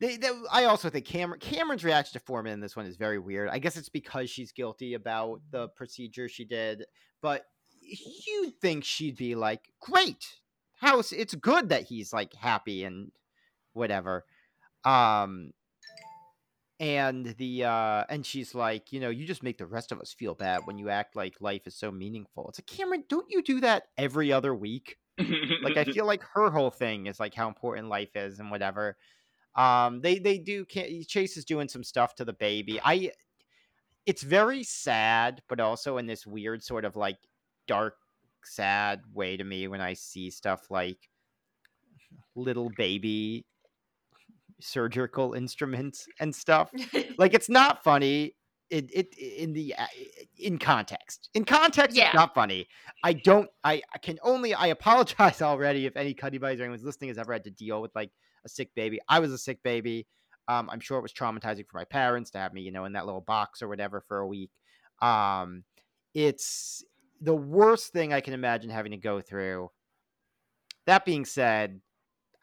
They, 0.00 0.16
they, 0.16 0.30
I 0.50 0.64
also 0.64 0.90
think 0.90 1.04
Cameron 1.06 1.38
Cameron's 1.38 1.84
reaction 1.84 2.14
to 2.14 2.26
Foreman 2.26 2.54
in 2.54 2.60
this 2.60 2.74
one 2.74 2.86
is 2.86 2.96
very 2.96 3.20
weird. 3.20 3.48
I 3.50 3.60
guess 3.60 3.76
it's 3.76 3.88
because 3.88 4.30
she's 4.30 4.50
guilty 4.50 4.94
about 4.94 5.40
the 5.52 5.68
procedure 5.68 6.28
she 6.28 6.44
did, 6.44 6.86
but 7.20 7.44
you'd 7.80 8.54
think 8.60 8.82
she'd 8.82 9.16
be 9.16 9.36
like, 9.36 9.60
"Great, 9.80 10.26
House. 10.82 11.12
It's 11.12 11.34
good 11.34 11.70
that 11.70 11.84
he's 11.84 12.12
like 12.12 12.34
happy 12.34 12.84
and 12.84 13.12
whatever." 13.72 14.24
Um, 14.84 15.52
and 16.82 17.36
the 17.38 17.64
uh 17.64 18.02
and 18.08 18.26
she's 18.26 18.56
like 18.56 18.92
you 18.92 18.98
know 18.98 19.08
you 19.08 19.24
just 19.24 19.44
make 19.44 19.56
the 19.56 19.66
rest 19.66 19.92
of 19.92 20.00
us 20.00 20.12
feel 20.12 20.34
bad 20.34 20.62
when 20.64 20.76
you 20.76 20.88
act 20.88 21.14
like 21.14 21.40
life 21.40 21.64
is 21.64 21.76
so 21.76 21.92
meaningful 21.92 22.48
it's 22.48 22.58
like 22.58 22.66
cameron 22.66 23.04
don't 23.08 23.30
you 23.30 23.40
do 23.40 23.60
that 23.60 23.84
every 23.96 24.32
other 24.32 24.52
week 24.52 24.96
like 25.62 25.76
i 25.76 25.84
feel 25.92 26.04
like 26.04 26.22
her 26.34 26.50
whole 26.50 26.72
thing 26.72 27.06
is 27.06 27.20
like 27.20 27.34
how 27.34 27.46
important 27.46 27.88
life 27.88 28.16
is 28.16 28.40
and 28.40 28.50
whatever 28.50 28.96
um 29.54 30.00
they 30.00 30.18
they 30.18 30.38
do 30.38 30.64
chase 30.64 31.36
is 31.36 31.44
doing 31.44 31.68
some 31.68 31.84
stuff 31.84 32.16
to 32.16 32.24
the 32.24 32.32
baby 32.32 32.80
i 32.84 33.12
it's 34.04 34.22
very 34.24 34.64
sad 34.64 35.40
but 35.48 35.60
also 35.60 35.98
in 35.98 36.06
this 36.06 36.26
weird 36.26 36.64
sort 36.64 36.84
of 36.84 36.96
like 36.96 37.18
dark 37.68 37.94
sad 38.44 39.02
way 39.12 39.36
to 39.36 39.44
me 39.44 39.68
when 39.68 39.80
i 39.80 39.92
see 39.92 40.30
stuff 40.30 40.70
like 40.70 41.08
little 42.34 42.70
baby 42.76 43.44
surgical 44.62 45.34
instruments 45.34 46.06
and 46.20 46.34
stuff. 46.34 46.70
like 47.18 47.34
it's 47.34 47.48
not 47.48 47.82
funny. 47.82 48.36
It, 48.70 48.90
it 48.90 49.14
in 49.18 49.52
the 49.52 49.74
uh, 49.76 49.84
in 50.38 50.58
context 50.58 51.28
in 51.34 51.44
context 51.44 51.94
yeah. 51.94 52.06
it's 52.06 52.14
not 52.14 52.34
funny 52.34 52.66
i 53.04 53.12
don't 53.12 53.50
I, 53.62 53.82
I 53.92 53.98
can 53.98 54.18
only 54.22 54.54
i 54.54 54.68
apologize 54.68 55.42
already 55.42 55.84
if 55.84 55.94
any 55.94 56.14
cuddy 56.14 56.38
buddies 56.38 56.58
or 56.58 56.62
anyone's 56.62 56.82
listening 56.82 57.08
has 57.08 57.18
ever 57.18 57.34
had 57.34 57.44
to 57.44 57.50
deal 57.50 57.82
with 57.82 57.90
like 57.94 58.10
a 58.46 58.48
sick 58.48 58.74
baby 58.74 58.98
i 59.10 59.18
was 59.18 59.30
a 59.30 59.36
sick 59.36 59.62
baby 59.62 60.06
um, 60.48 60.70
i'm 60.70 60.80
sure 60.80 60.96
it 60.96 61.02
was 61.02 61.12
traumatizing 61.12 61.66
for 61.66 61.76
my 61.76 61.84
parents 61.84 62.30
to 62.30 62.38
have 62.38 62.54
me 62.54 62.62
you 62.62 62.72
know 62.72 62.86
in 62.86 62.94
that 62.94 63.04
little 63.04 63.20
box 63.20 63.60
or 63.60 63.68
whatever 63.68 64.00
for 64.08 64.20
a 64.20 64.26
week 64.26 64.50
um, 65.02 65.64
it's 66.14 66.82
the 67.22 67.34
worst 67.34 67.92
thing 67.92 68.12
i 68.12 68.20
can 68.20 68.34
imagine 68.34 68.68
having 68.70 68.92
to 68.92 68.98
go 68.98 69.20
through 69.20 69.70
that 70.86 71.04
being 71.04 71.24
said 71.24 71.80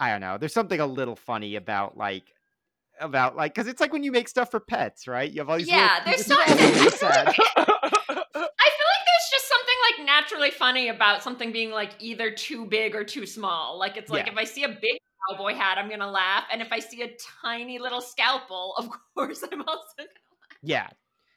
I 0.01 0.11
don't 0.11 0.21
know. 0.21 0.37
There's 0.37 0.53
something 0.53 0.79
a 0.79 0.85
little 0.87 1.17
funny 1.17 1.57
about 1.57 1.97
like 1.97 2.23
about 3.01 3.35
like 3.35 3.53
because 3.53 3.67
it's 3.67 3.81
like 3.81 3.91
when 3.91 4.01
you 4.01 4.13
make 4.13 4.29
stuff 4.29 4.49
for 4.49 4.61
pets, 4.61 5.09
right? 5.09 5.29
You 5.29 5.41
have 5.41 5.49
all 5.49 5.57
these 5.57 5.67
yeah. 5.67 5.99
little, 6.05 6.11
There's 6.13 6.25
something. 6.25 6.47
I 6.47 6.53
feel 6.53 7.35
like 7.65 9.03
there's 9.05 9.29
just 9.29 9.47
something 9.49 9.75
like 9.97 10.05
naturally 10.05 10.51
funny 10.51 10.87
about 10.87 11.21
something 11.21 11.51
being 11.51 11.71
like 11.71 11.91
either 11.99 12.31
too 12.31 12.65
big 12.65 12.95
or 12.95 13.03
too 13.03 13.25
small. 13.25 13.77
Like 13.77 13.97
it's 13.97 14.09
like 14.09 14.27
Yeah. 14.27 14.31
if 14.31 14.37
I 14.37 14.45
see 14.45 14.63
a 14.63 14.69
big 14.69 14.99
cowboy 15.29 15.53
hat, 15.53 15.77
I'm 15.77 15.89
gonna 15.89 16.09
laugh, 16.09 16.45
and 16.49 16.61
if 16.61 16.71
I 16.71 16.79
see 16.79 17.01
a 17.01 17.09
tiny 17.41 17.77
little 17.77 17.99
scalpel, 18.01 18.73
of 18.77 18.89
course 19.17 19.43
I'm 19.43 19.59
also 19.63 19.83
gonna. 19.97 20.09
laugh. 20.09 20.57
Yeah. 20.61 20.87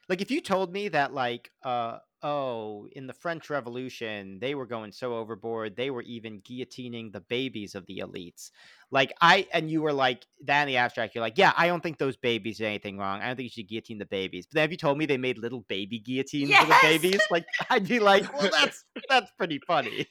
Like 0.07 0.21
if 0.21 0.31
you 0.31 0.39
told 0.39 0.71
me 0.71 0.87
that 0.87 1.13
like 1.13 1.51
uh 1.63 1.97
oh 2.23 2.87
in 2.93 3.05
the 3.05 3.13
French 3.13 3.49
Revolution 3.49 4.39
they 4.39 4.55
were 4.55 4.65
going 4.65 4.91
so 4.91 5.15
overboard 5.15 5.75
they 5.75 5.89
were 5.89 6.01
even 6.03 6.41
guillotining 6.41 7.11
the 7.11 7.19
babies 7.19 7.75
of 7.75 7.85
the 7.85 7.99
elites. 7.99 8.49
Like 8.91 9.13
I 9.21 9.47
and 9.53 9.69
you 9.69 9.81
were 9.81 9.93
like 9.93 10.25
that 10.45 10.61
in 10.63 10.67
the 10.69 10.77
abstract 10.77 11.13
you're 11.13 11.21
like 11.21 11.37
yeah 11.37 11.53
I 11.57 11.67
don't 11.67 11.83
think 11.83 11.97
those 11.97 12.15
babies 12.15 12.57
did 12.57 12.65
anything 12.65 12.97
wrong. 12.97 13.21
I 13.21 13.27
don't 13.27 13.35
think 13.35 13.45
you 13.45 13.49
should 13.49 13.67
guillotine 13.67 13.97
the 13.97 14.05
babies. 14.05 14.47
But 14.47 14.55
then 14.55 14.65
if 14.65 14.71
you 14.71 14.77
told 14.77 14.97
me 14.97 15.05
they 15.05 15.17
made 15.17 15.37
little 15.37 15.65
baby 15.67 15.99
guillotines 15.99 16.55
for 16.55 16.65
the 16.65 16.79
babies 16.81 17.21
like 17.29 17.45
I'd 17.69 17.87
be 17.87 17.99
like 17.99 18.31
well 18.33 18.49
that's 18.59 18.85
that's 19.09 19.31
pretty 19.37 19.59
funny. 19.67 20.07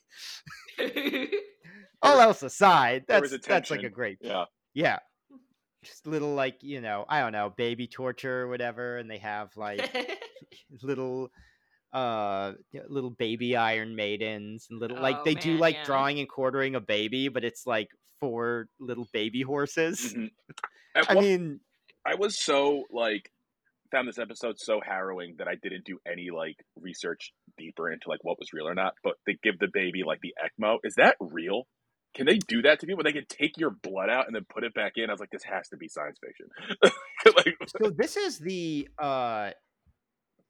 All 2.02 2.20
else 2.20 2.42
aside 2.42 3.04
that's 3.08 3.34
that's 3.46 3.70
like 3.70 3.84
a 3.84 3.90
great 3.90 4.18
yeah. 4.20 4.44
yeah. 4.74 4.98
Just 5.82 6.06
little 6.06 6.34
like, 6.34 6.62
you 6.62 6.80
know, 6.80 7.04
I 7.08 7.20
don't 7.20 7.32
know, 7.32 7.52
baby 7.56 7.88
torture 7.88 8.42
or 8.42 8.48
whatever 8.48 8.98
and 8.98 9.10
they 9.10 9.18
have 9.18 9.56
like 9.56 9.90
little 10.82 11.30
uh 11.92 12.52
little 12.88 13.10
baby 13.10 13.56
iron 13.56 13.94
maidens 13.94 14.66
and 14.70 14.80
little 14.80 15.00
like 15.00 15.16
Oh, 15.20 15.22
they 15.24 15.34
do 15.34 15.56
like 15.58 15.74
yeah. 15.76 15.84
drawing 15.84 16.18
and 16.20 16.28
quartering 16.28 16.74
a 16.74 16.80
baby 16.80 17.28
but 17.28 17.44
it's 17.44 17.66
like 17.66 17.88
four 18.20 18.66
little 18.80 19.06
baby 19.12 19.42
horses 19.42 20.14
Mhm. 20.16 20.30
I 21.08 21.14
one- 21.14 21.24
mean 21.24 21.60
I 22.06 22.14
was 22.16 22.38
so 22.38 22.84
like 22.90 23.30
found 23.90 24.08
this 24.08 24.18
episode 24.18 24.58
so 24.58 24.80
harrowing 24.84 25.34
that 25.38 25.46
I 25.48 25.54
didn't 25.62 25.84
do 25.84 25.98
any 26.10 26.30
like 26.30 26.56
research 26.80 27.32
deeper 27.58 27.92
into 27.92 28.08
like 28.08 28.24
what 28.24 28.38
was 28.38 28.52
real 28.52 28.66
or 28.66 28.74
not. 28.74 28.94
But 29.04 29.14
they 29.26 29.36
give 29.42 29.58
the 29.58 29.68
baby 29.72 30.02
like 30.02 30.20
the 30.22 30.34
ECMO. 30.42 30.78
Is 30.82 30.94
that 30.96 31.16
real? 31.20 31.66
Can 32.16 32.26
they 32.26 32.38
do 32.38 32.62
that 32.62 32.80
to 32.80 32.86
people? 32.86 33.04
They 33.04 33.12
can 33.12 33.26
take 33.28 33.56
your 33.58 33.70
blood 33.70 34.08
out 34.10 34.26
and 34.26 34.34
then 34.34 34.46
put 34.52 34.64
it 34.64 34.74
back 34.74 34.92
in. 34.96 35.10
I 35.10 35.12
was 35.12 35.20
like, 35.20 35.30
this 35.30 35.44
has 35.44 35.68
to 35.68 35.76
be 35.76 35.88
science 35.88 36.18
fiction. 36.24 36.46
like, 37.36 37.54
so 37.82 37.90
this 37.90 38.16
is 38.16 38.38
the 38.38 38.88
uh 38.98 39.50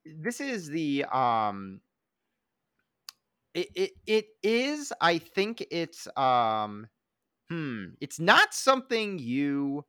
this 0.05 0.41
is 0.41 0.69
the 0.69 1.05
um 1.07 1.81
it, 3.55 3.69
it 3.75 3.91
it 4.07 4.27
is 4.43 4.93
i 5.01 5.19
think 5.19 5.65
it's 5.71 6.09
um 6.17 6.87
hmm 7.51 7.87
it's 8.01 8.21
not 8.21 8.55
something 8.55 9.19
you 9.19 9.85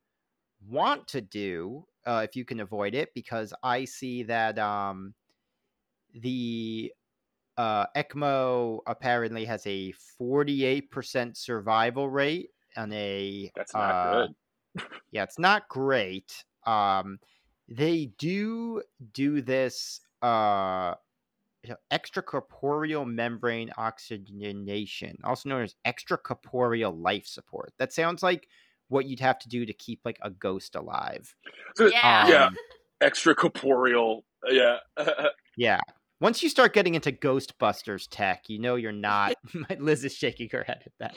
want 0.68 1.08
to 1.08 1.22
do 1.22 1.86
uh 2.06 2.26
if 2.28 2.36
you 2.36 2.46
can 2.46 2.60
avoid 2.62 2.96
it 2.96 3.14
because 3.16 3.54
i 3.64 3.86
see 3.86 4.24
that 4.24 4.60
um 4.60 5.16
the 6.16 6.94
uh 7.58 7.88
ecmo 7.96 8.82
apparently 8.88 9.46
has 9.46 9.66
a 9.68 9.92
48% 9.94 11.38
survival 11.38 12.10
rate 12.10 12.52
on 12.78 12.92
a 12.94 13.52
that's 13.56 13.76
not 13.76 14.00
uh, 14.00 14.00
good. 14.02 14.36
yeah, 15.12 15.24
it's 15.24 15.40
not 15.40 15.70
great. 15.70 16.44
Um, 16.66 17.20
they 17.68 18.08
do 18.18 18.84
do 19.12 19.42
this 19.42 20.02
uh, 20.24 20.96
you 21.64 21.70
know, 21.70 21.78
extracorporeal 21.92 23.06
membrane 23.06 23.72
oxygenation, 23.78 25.18
also 25.24 25.50
known 25.50 25.64
as 25.64 25.76
extracorporeal 25.86 27.00
life 27.02 27.26
support. 27.26 27.74
That 27.78 27.94
sounds 27.94 28.24
like 28.24 28.48
what 28.90 29.06
you'd 29.06 29.22
have 29.22 29.40
to 29.40 29.50
do 29.50 29.66
to 29.66 29.74
keep 29.74 30.02
like 30.04 30.18
a 30.22 30.30
ghost 30.30 30.76
alive. 30.76 31.36
So, 31.76 31.88
yeah. 31.88 32.28
Yeah. 32.28 32.46
Um, 32.46 32.56
extracorporeal. 33.02 34.24
Yeah. 34.50 34.78
yeah. 35.58 35.80
Once 36.24 36.42
you 36.42 36.48
start 36.48 36.72
getting 36.74 36.96
into 36.96 37.12
Ghostbusters 37.12 38.08
tech, 38.10 38.46
you 38.48 38.58
know 38.58 38.76
you're 38.76 38.94
not. 38.94 39.34
Liz 39.78 40.06
is 40.06 40.14
shaking 40.16 40.48
her 40.54 40.64
head 40.64 40.82
at 40.86 40.94
that. 41.00 41.16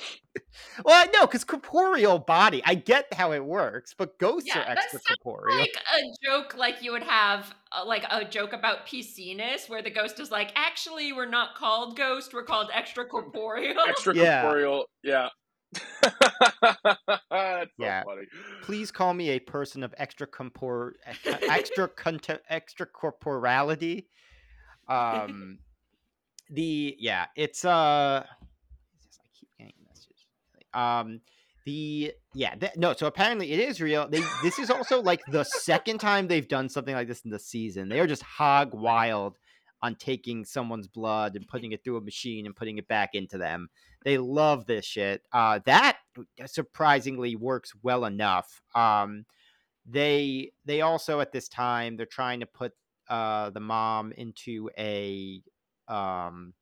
well, 0.85 1.01
I 1.01 1.07
know 1.13 1.27
because 1.29 1.45
corporeal 1.45 2.19
body. 2.19 2.61
I 2.67 2.75
get 2.75 3.15
how 3.15 3.31
it 3.31 3.45
works, 3.45 3.95
but 3.97 4.19
ghosts 4.19 4.49
Yeah, 4.49 4.63
are 4.63 4.75
that 4.75 4.91
sounds 4.91 5.05
extracorporeal. 5.25 5.61
like 5.61 5.77
a 5.97 6.01
joke 6.25 6.57
like 6.57 6.83
you 6.83 6.91
would 6.91 7.05
have 7.05 7.55
uh, 7.71 7.85
like 7.87 8.05
a 8.11 8.25
joke 8.25 8.53
about 8.53 8.85
PC-ness 8.85 9.69
where 9.69 9.81
the 9.81 9.91
ghost 9.93 10.19
is 10.19 10.33
like 10.33 10.51
actually 10.57 11.13
we're 11.13 11.25
not 11.31 11.55
called 11.55 11.97
ghost 11.97 12.35
we're 12.35 12.43
called 12.43 12.71
extracorporeal 12.71 13.77
extracorporeal. 13.87 14.87
Yeah. 15.05 15.29
That's 16.03 16.17
so 17.31 17.69
Yeah. 17.79 18.03
funny. 18.03 18.23
please 18.65 18.91
call 18.91 19.15
me 19.15 19.31
a 19.31 19.39
person 19.39 19.85
of 19.85 19.95
extra 19.99 20.27
compor 20.27 20.95
extra 21.49 21.87
conte- 21.87 22.41
extra 22.49 22.87
corporality 22.87 24.09
um 24.89 25.59
the 26.51 26.97
yeah 26.99 27.27
it's 27.37 27.65
uh 27.65 28.25
i 28.25 29.29
keep 29.35 29.49
getting 29.59 29.75
messages 29.87 30.27
um 30.75 31.21
the 31.67 32.13
yeah 32.33 32.55
th- 32.55 32.77
no 32.77 32.95
so 32.95 33.07
apparently 33.09 33.53
it 33.53 33.59
is 33.59 33.81
real. 33.83 34.09
They 34.09 34.23
this 34.43 34.59
is 34.59 34.71
also 34.71 35.03
like 35.03 35.21
the 35.27 35.45
second 35.45 35.99
time 35.99 36.29
they've 36.29 36.47
done 36.47 36.69
something 36.69 36.95
like 36.95 37.09
this 37.09 37.23
in 37.23 37.31
the 37.31 37.41
season. 37.41 37.89
They 37.89 37.99
are 37.99 38.07
just 38.07 38.23
hog 38.23 38.73
wild 38.73 39.37
on 39.83 39.97
taking 39.97 40.45
someone's 40.45 40.87
blood 40.87 41.35
and 41.35 41.47
putting 41.47 41.73
it 41.73 41.83
through 41.83 41.97
a 41.97 42.01
machine 42.01 42.47
and 42.47 42.55
putting 42.55 42.79
it 42.79 42.87
back 42.89 43.15
into 43.15 43.37
them. 43.37 43.69
They 44.05 44.17
love 44.17 44.67
this 44.67 44.87
shit. 44.87 45.23
Uh 45.33 45.59
that 45.67 45.99
surprisingly 46.47 47.35
works 47.35 47.73
well 47.83 48.05
enough. 48.05 48.63
Um 48.75 49.27
they 49.85 50.53
they 50.65 50.83
also 50.83 51.19
at 51.21 51.33
this 51.33 51.49
time 51.49 51.97
they're 51.97 52.07
trying 52.07 52.41
to 52.41 52.47
put 52.47 52.73
uh 53.09 53.51
the 53.51 53.61
mom 53.61 54.13
into 54.13 54.71
a 54.79 55.43
um 55.89 56.55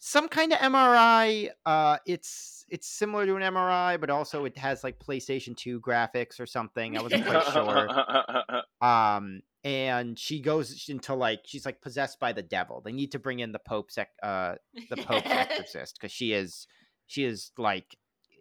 some 0.00 0.28
kind 0.28 0.52
of 0.52 0.58
MRI. 0.58 1.50
Uh, 1.64 1.98
it's 2.06 2.64
it's 2.70 2.88
similar 2.88 3.26
to 3.26 3.36
an 3.36 3.42
MRI, 3.42 4.00
but 4.00 4.08
also 4.10 4.46
it 4.46 4.56
has 4.56 4.82
like 4.82 4.98
PlayStation 4.98 5.54
Two 5.56 5.78
graphics 5.80 6.40
or 6.40 6.46
something. 6.46 6.96
I 6.98 7.02
wasn't 7.02 7.26
quite 7.26 7.44
sure. 7.52 7.88
Um, 8.82 9.42
and 9.62 10.18
she 10.18 10.40
goes 10.40 10.86
into 10.88 11.14
like 11.14 11.40
she's 11.44 11.66
like 11.66 11.82
possessed 11.82 12.18
by 12.18 12.32
the 12.32 12.42
devil. 12.42 12.80
They 12.82 12.92
need 12.92 13.12
to 13.12 13.18
bring 13.18 13.40
in 13.40 13.52
the 13.52 13.58
Pope's 13.58 13.98
uh 13.98 14.54
the 14.88 14.96
Pope's 14.96 15.26
exorcist 15.26 15.98
because 16.00 16.12
she 16.12 16.32
is 16.32 16.66
she 17.06 17.24
is 17.24 17.52
like 17.58 17.94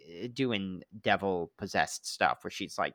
eh, 0.10 0.30
doing 0.32 0.82
devil 1.02 1.52
possessed 1.58 2.08
stuff 2.08 2.40
where 2.42 2.52
she's 2.52 2.78
like 2.78 2.94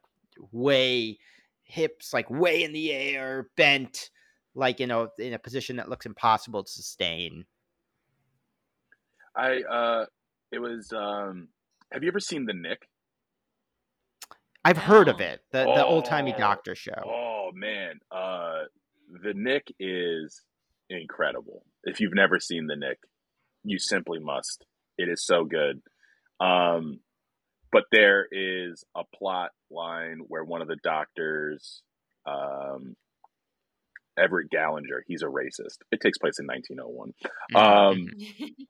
way 0.52 1.18
hips 1.64 2.14
like 2.14 2.30
way 2.30 2.64
in 2.64 2.72
the 2.72 2.92
air, 2.92 3.48
bent 3.58 4.08
like 4.54 4.80
in 4.80 4.90
a 4.90 5.08
in 5.18 5.32
a 5.34 5.38
position 5.38 5.76
that 5.76 5.88
looks 5.88 6.06
impossible 6.06 6.64
to 6.64 6.70
sustain. 6.70 7.44
I 9.36 9.62
uh 9.62 10.06
it 10.52 10.58
was 10.60 10.92
um 10.92 11.48
have 11.92 12.02
you 12.02 12.08
ever 12.08 12.20
seen 12.20 12.46
The 12.46 12.54
Knick? 12.54 12.88
I've 14.64 14.78
heard 14.78 15.08
of 15.08 15.20
it, 15.20 15.40
the 15.50 15.64
the 15.64 15.84
old 15.84 16.04
timey 16.04 16.32
Oh. 16.34 16.38
doctor 16.38 16.74
show. 16.74 17.02
Oh 17.04 17.50
man, 17.54 17.98
uh 18.10 18.64
The 19.22 19.34
Knick 19.34 19.72
is 19.78 20.42
incredible. 20.88 21.64
If 21.84 22.00
you've 22.00 22.14
never 22.14 22.38
seen 22.40 22.66
The 22.66 22.76
Knick, 22.76 22.98
you 23.64 23.78
simply 23.78 24.18
must. 24.20 24.64
It 24.98 25.08
is 25.08 25.24
so 25.24 25.44
good. 25.44 25.82
Um 26.40 27.00
but 27.72 27.84
there 27.90 28.28
is 28.30 28.84
a 28.96 29.02
plot 29.16 29.50
line 29.68 30.20
where 30.28 30.44
one 30.44 30.62
of 30.62 30.68
the 30.68 30.76
doctors 30.76 31.82
um 32.24 32.94
Everett 34.18 34.50
Gallinger, 34.50 35.00
he's 35.06 35.22
a 35.22 35.26
racist. 35.26 35.78
It 35.90 36.00
takes 36.00 36.18
place 36.18 36.38
in 36.38 36.46
1901. 36.46 37.12
Um 37.54 38.06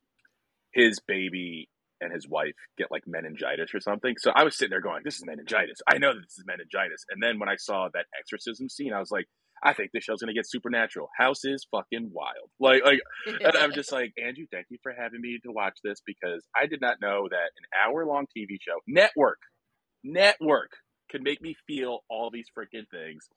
his 0.73 1.01
baby 1.07 1.69
and 2.01 2.13
his 2.13 2.29
wife 2.29 2.55
get 2.77 2.91
like 2.91 3.05
meningitis 3.07 3.75
or 3.75 3.81
something. 3.81 4.15
So 4.19 4.31
I 4.35 4.45
was 4.45 4.57
sitting 4.57 4.71
there 4.71 4.81
going, 4.81 5.03
"This 5.05 5.17
is 5.17 5.25
meningitis. 5.25 5.79
I 5.89 5.99
know 5.99 6.13
that 6.13 6.21
this 6.21 6.39
is 6.39 6.45
meningitis." 6.47 7.05
And 7.11 7.23
then 7.23 7.39
when 7.39 7.49
I 7.49 7.57
saw 7.57 7.89
that 7.95 8.07
exorcism 8.19 8.69
scene, 8.69 8.93
I 8.93 8.99
was 8.99 9.11
like, 9.11 9.27
"I 9.63 9.73
think 9.73 9.91
this 9.93 10.05
show's 10.05 10.21
gonna 10.21 10.35
get 10.35 10.49
supernatural. 10.49 11.09
House 11.17 11.45
is 11.45 11.67
fucking 11.71 12.11
wild." 12.13 12.51
Like, 12.61 12.85
like, 12.85 13.01
and 13.27 13.57
I'm 13.57 13.73
just 13.73 13.93
like, 13.93 14.13
Andrew, 14.19 14.47
thank 14.53 14.67
you 14.71 14.79
for 14.83 14.93
having 14.93 15.21
me 15.21 15.39
to 15.45 15.53
watch 15.53 15.79
this 15.83 16.01
because 16.05 16.45
I 16.55 16.67
did 16.67 16.81
not 16.81 17.01
know 17.01 17.29
that 17.31 17.51
an 17.57 17.65
hour 17.81 18.05
long 18.05 18.27
TV 18.37 18.59
show 18.61 18.81
network 18.87 19.39
network 20.03 20.71
could 21.11 21.23
make 21.23 21.41
me 21.41 21.57
feel 21.67 22.01
all 22.11 22.31
these 22.31 22.47
freaking 22.57 22.89
things. 22.91 23.29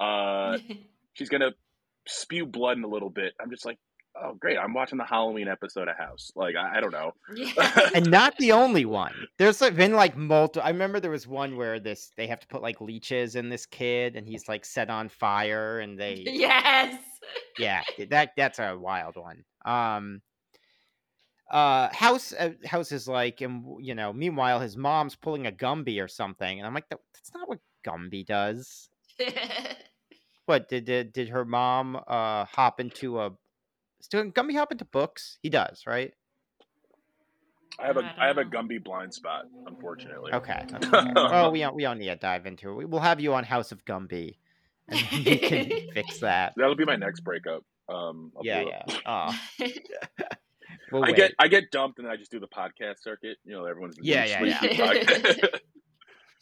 Uh, 0.00 0.58
she's 1.18 1.28
gonna 1.28 1.50
spew 2.06 2.46
blood 2.46 2.78
in 2.78 2.84
a 2.84 2.88
little 2.88 3.10
bit. 3.10 3.34
I'm 3.40 3.50
just 3.50 3.66
like, 3.66 3.78
oh 4.22 4.34
great, 4.34 4.56
I'm 4.56 4.72
watching 4.72 4.98
the 4.98 5.04
Halloween 5.04 5.48
episode 5.48 5.88
of 5.88 5.96
House. 5.96 6.30
Like 6.36 6.54
I, 6.56 6.78
I 6.78 6.80
don't 6.80 6.92
know. 6.92 7.12
Yeah. 7.34 7.90
and 7.94 8.10
not 8.10 8.36
the 8.38 8.52
only 8.52 8.84
one. 8.84 9.14
There's 9.36 9.60
like 9.60 9.76
been 9.76 9.94
like 9.94 10.16
multiple. 10.16 10.66
I 10.66 10.70
remember 10.70 11.00
there 11.00 11.10
was 11.10 11.26
one 11.26 11.56
where 11.56 11.80
this 11.80 12.12
they 12.16 12.26
have 12.28 12.40
to 12.40 12.46
put 12.46 12.62
like 12.62 12.80
leeches 12.80 13.34
in 13.34 13.48
this 13.48 13.66
kid, 13.66 14.16
and 14.16 14.26
he's 14.26 14.48
like 14.48 14.64
set 14.64 14.90
on 14.90 15.08
fire, 15.08 15.80
and 15.80 15.98
they 15.98 16.22
yes. 16.26 17.02
yeah 17.58 17.82
that 18.10 18.30
that's 18.36 18.58
a 18.58 18.76
wild 18.78 19.16
one. 19.16 19.44
Um, 19.64 20.22
uh, 21.50 21.88
house 21.92 22.32
uh, 22.32 22.52
house 22.64 22.92
is 22.92 23.08
like, 23.08 23.40
and 23.40 23.64
you 23.80 23.94
know, 23.94 24.12
meanwhile 24.12 24.60
his 24.60 24.76
mom's 24.76 25.16
pulling 25.16 25.46
a 25.46 25.52
Gumby 25.52 26.02
or 26.02 26.08
something, 26.08 26.58
and 26.58 26.66
I'm 26.66 26.74
like, 26.74 26.88
that, 26.90 27.00
that's 27.14 27.32
not 27.34 27.48
what 27.48 27.58
Gumby 27.86 28.26
does. 28.26 28.88
what 30.48 30.68
did, 30.68 30.86
did 30.86 31.12
did 31.12 31.28
her 31.28 31.44
mom 31.44 31.96
uh 32.06 32.44
hop 32.46 32.80
into 32.80 33.20
a? 33.20 33.32
Still 34.00 34.24
Gumby 34.30 34.54
hop 34.54 34.72
into 34.72 34.84
books? 34.84 35.38
He 35.42 35.50
does, 35.50 35.82
right? 35.86 36.12
I 37.78 37.86
have 37.86 37.96
a 37.96 38.14
I, 38.18 38.26
have 38.26 38.38
a 38.38 38.44
Gumby 38.44 38.82
blind 38.82 39.14
spot, 39.14 39.44
unfortunately. 39.66 40.32
Okay. 40.32 40.64
okay. 40.74 41.12
well, 41.14 41.52
we 41.52 41.60
don't 41.60 41.76
we 41.76 41.82
don't 41.82 41.98
need 41.98 42.08
to 42.08 42.16
dive 42.16 42.46
into 42.46 42.80
it. 42.80 42.88
We'll 42.88 43.00
have 43.00 43.20
you 43.20 43.34
on 43.34 43.44
House 43.44 43.70
of 43.72 43.84
Gumby, 43.84 44.36
and 44.88 45.00
you 45.12 45.38
can 45.38 45.70
fix 45.94 46.20
that. 46.20 46.54
That'll 46.56 46.76
be 46.76 46.84
my 46.84 46.96
next 46.96 47.20
breakup. 47.20 47.64
Um, 47.88 48.32
I'll 48.36 48.44
yeah, 48.44 48.62
yeah. 48.62 48.82
Oh. 49.06 49.32
we'll 50.92 51.04
I 51.04 51.08
wait. 51.08 51.16
get 51.16 51.34
I 51.38 51.48
get 51.48 51.70
dumped, 51.70 51.98
and 51.98 52.08
I 52.08 52.16
just 52.16 52.30
do 52.30 52.40
the 52.40 52.48
podcast 52.48 53.02
circuit. 53.02 53.36
You 53.44 53.52
know, 53.52 53.64
everyone's 53.64 53.96
yeah, 54.00 54.24
yeah, 54.24 54.62
yeah. 54.72 55.46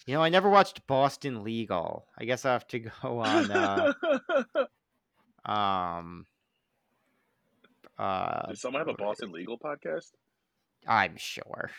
You 0.06 0.14
know, 0.14 0.22
I 0.22 0.28
never 0.28 0.48
watched 0.48 0.86
Boston 0.86 1.42
Legal. 1.42 2.06
I 2.16 2.24
guess 2.24 2.44
I 2.44 2.52
have 2.52 2.66
to 2.68 2.78
go 3.02 3.18
on. 3.18 3.50
Uh, 3.50 3.92
um. 5.44 6.26
Uh, 7.98 8.48
Does 8.48 8.60
someone 8.60 8.80
have 8.80 8.88
a 8.88 8.94
Boston 8.94 9.32
Legal 9.32 9.58
podcast? 9.58 10.12
I'm 10.86 11.16
sure. 11.16 11.70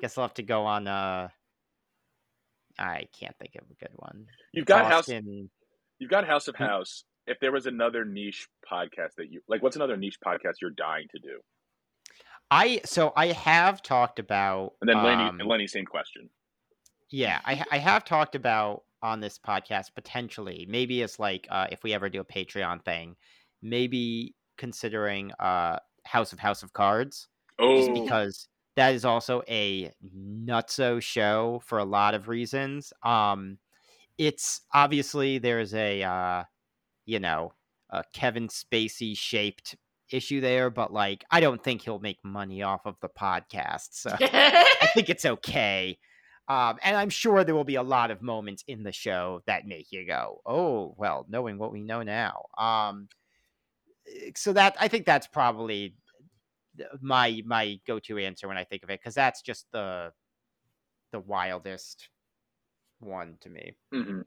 Guess 0.00 0.18
I'll 0.18 0.24
have 0.24 0.34
to 0.34 0.42
go 0.42 0.64
on. 0.64 0.88
Uh, 0.88 1.28
I 2.78 3.06
can't 3.18 3.36
think 3.38 3.54
of 3.56 3.64
a 3.70 3.74
good 3.74 3.94
one. 3.96 4.26
You've 4.52 4.66
got 4.66 4.90
Boston... 4.90 5.16
House. 5.16 5.50
You've 5.98 6.10
got 6.10 6.26
House 6.26 6.48
of 6.48 6.56
House. 6.56 7.04
If 7.26 7.38
there 7.38 7.52
was 7.52 7.66
another 7.66 8.04
niche 8.04 8.48
podcast 8.68 9.14
that 9.18 9.30
you 9.30 9.42
like, 9.46 9.62
what's 9.62 9.76
another 9.76 9.96
niche 9.96 10.18
podcast 10.26 10.54
you're 10.60 10.70
dying 10.70 11.06
to 11.12 11.20
do? 11.20 11.38
I 12.50 12.80
so 12.84 13.12
I 13.14 13.28
have 13.28 13.82
talked 13.82 14.18
about, 14.18 14.72
and 14.80 14.88
then 14.88 15.04
Lenny 15.04 15.24
um, 15.24 15.38
and 15.38 15.48
Lenny, 15.48 15.68
same 15.68 15.84
question. 15.84 16.28
Yeah, 17.12 17.40
I 17.44 17.64
I 17.70 17.78
have 17.78 18.04
talked 18.04 18.34
about 18.34 18.82
on 19.02 19.20
this 19.20 19.36
podcast 19.36 19.94
potentially 19.96 20.64
maybe 20.68 21.02
it's 21.02 21.18
like 21.18 21.48
uh, 21.50 21.66
if 21.72 21.82
we 21.82 21.92
ever 21.92 22.08
do 22.08 22.20
a 22.20 22.24
Patreon 22.24 22.84
thing, 22.84 23.16
maybe 23.62 24.34
considering 24.58 25.32
uh 25.38 25.78
House 26.04 26.32
of 26.32 26.38
House 26.38 26.62
of 26.62 26.72
Cards 26.72 27.28
Oh, 27.58 27.76
just 27.76 27.94
because 27.94 28.48
that 28.76 28.94
is 28.94 29.04
also 29.04 29.42
a 29.48 29.92
nutso 30.16 31.00
show 31.02 31.60
for 31.64 31.78
a 31.78 31.84
lot 31.84 32.14
of 32.14 32.28
reasons. 32.28 32.92
Um, 33.02 33.58
it's 34.18 34.62
obviously 34.72 35.38
there's 35.38 35.74
a 35.74 36.02
uh, 36.02 36.44
you 37.06 37.20
know 37.20 37.52
a 37.90 38.04
Kevin 38.12 38.48
Spacey 38.48 39.16
shaped 39.16 39.76
issue 40.10 40.40
there, 40.40 40.70
but 40.70 40.92
like 40.92 41.24
I 41.30 41.40
don't 41.40 41.62
think 41.62 41.82
he'll 41.82 41.98
make 41.98 42.18
money 42.24 42.62
off 42.62 42.86
of 42.86 42.96
the 43.00 43.08
podcast, 43.08 43.88
so 43.92 44.16
I 44.20 44.90
think 44.94 45.10
it's 45.10 45.24
okay. 45.24 45.98
Um, 46.48 46.78
and 46.82 46.96
I'm 46.96 47.10
sure 47.10 47.44
there 47.44 47.54
will 47.54 47.64
be 47.64 47.76
a 47.76 47.82
lot 47.82 48.10
of 48.10 48.20
moments 48.20 48.64
in 48.66 48.82
the 48.82 48.92
show 48.92 49.42
that 49.46 49.66
make 49.66 49.92
you 49.92 50.06
go, 50.06 50.40
"Oh, 50.44 50.94
well," 50.98 51.24
knowing 51.28 51.58
what 51.58 51.72
we 51.72 51.82
know 51.82 52.02
now. 52.02 52.46
Um, 52.58 53.08
eh, 54.06 54.32
so 54.36 54.52
that 54.52 54.76
I 54.80 54.88
think 54.88 55.06
that's 55.06 55.26
probably 55.26 55.94
my 57.00 57.42
my 57.46 57.78
go 57.86 57.98
to 58.00 58.18
answer 58.18 58.48
when 58.48 58.56
I 58.56 58.64
think 58.64 58.82
of 58.82 58.90
it 58.90 59.00
because 59.00 59.14
that's 59.14 59.42
just 59.42 59.66
the 59.72 60.12
the 61.12 61.20
wildest 61.20 62.08
one 62.98 63.36
to 63.42 63.48
me. 63.48 63.76
Mm-hmm. 63.94 64.20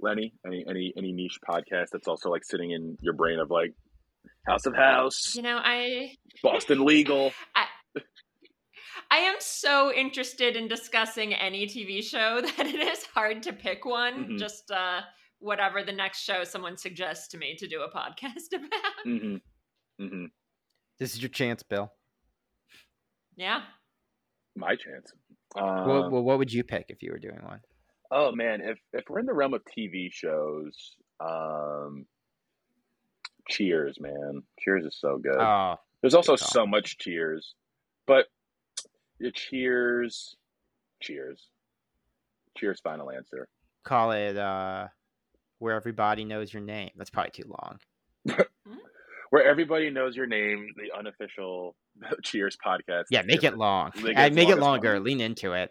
Lenny, 0.00 0.32
any 0.46 0.64
any 0.68 0.92
any 0.96 1.12
niche 1.12 1.38
podcast 1.46 1.88
that's 1.92 2.08
also 2.08 2.30
like 2.30 2.44
sitting 2.44 2.70
in 2.70 2.96
your 3.00 3.14
brain 3.14 3.38
of 3.38 3.50
like 3.50 3.74
House 4.46 4.66
of 4.66 4.74
House, 4.74 5.34
you 5.34 5.42
know, 5.42 5.58
I 5.62 6.16
Boston 6.42 6.84
Legal. 6.84 7.32
I, 7.54 7.66
I 9.10 9.16
am 9.18 9.36
so 9.40 9.92
interested 9.92 10.56
in 10.56 10.68
discussing 10.68 11.34
any 11.34 11.66
TV 11.66 12.02
show 12.02 12.40
that 12.56 12.66
it 12.66 12.80
is 12.80 13.04
hard 13.06 13.42
to 13.44 13.52
pick 13.52 13.84
one. 13.84 14.24
Mm-hmm. 14.24 14.36
Just 14.36 14.70
uh, 14.70 15.00
whatever 15.40 15.82
the 15.82 15.92
next 15.92 16.22
show 16.22 16.44
someone 16.44 16.76
suggests 16.76 17.28
to 17.28 17.38
me 17.38 17.56
to 17.56 17.66
do 17.66 17.82
a 17.82 17.90
podcast 17.90 18.52
about. 18.54 19.06
Mm-hmm. 19.06 20.04
Mm-hmm. 20.04 20.24
This 20.98 21.14
is 21.14 21.22
your 21.22 21.30
chance, 21.30 21.62
Bill. 21.62 21.92
Yeah. 23.36 23.62
My 24.56 24.76
chance. 24.76 25.12
Uh, 25.56 25.84
well, 25.86 26.10
well, 26.10 26.22
what 26.22 26.38
would 26.38 26.52
you 26.52 26.62
pick 26.62 26.86
if 26.88 27.02
you 27.02 27.10
were 27.10 27.18
doing 27.18 27.40
one? 27.42 27.60
Oh 28.12 28.32
man, 28.32 28.60
if 28.60 28.78
if 28.92 29.04
we're 29.08 29.20
in 29.20 29.26
the 29.26 29.32
realm 29.32 29.54
of 29.54 29.62
TV 29.64 30.12
shows, 30.12 30.96
um, 31.20 32.06
Cheers, 33.48 33.98
man, 34.00 34.42
Cheers 34.58 34.84
is 34.84 34.98
so 35.00 35.18
good. 35.18 35.36
Oh, 35.38 35.76
There's 36.00 36.14
also 36.14 36.36
so 36.36 36.66
much 36.66 36.98
Cheers, 36.98 37.54
but 38.06 38.26
yeah, 39.20 39.30
Cheers, 39.34 40.36
Cheers, 41.00 41.48
Cheers. 42.56 42.80
Final 42.80 43.10
answer. 43.10 43.48
Call 43.84 44.12
it 44.12 44.36
uh, 44.36 44.88
where 45.58 45.74
everybody 45.74 46.24
knows 46.24 46.52
your 46.52 46.62
name. 46.62 46.90
That's 46.96 47.10
probably 47.10 47.30
too 47.30 47.48
long. 47.48 47.78
Hmm? 48.66 48.74
where 49.30 49.44
everybody 49.48 49.90
knows 49.90 50.16
your 50.16 50.26
name, 50.26 50.68
the 50.76 50.96
unofficial 50.96 51.76
Cheers 52.24 52.56
podcast. 52.64 53.04
Yeah, 53.10 53.22
make 53.22 53.44
it 53.44 53.56
long. 53.56 53.92
Make 54.02 54.18
it, 54.18 54.32
make 54.34 54.48
it 54.48 54.58
longer. 54.58 54.94
Long. 54.94 55.04
Lean 55.04 55.20
into 55.20 55.52
it. 55.52 55.70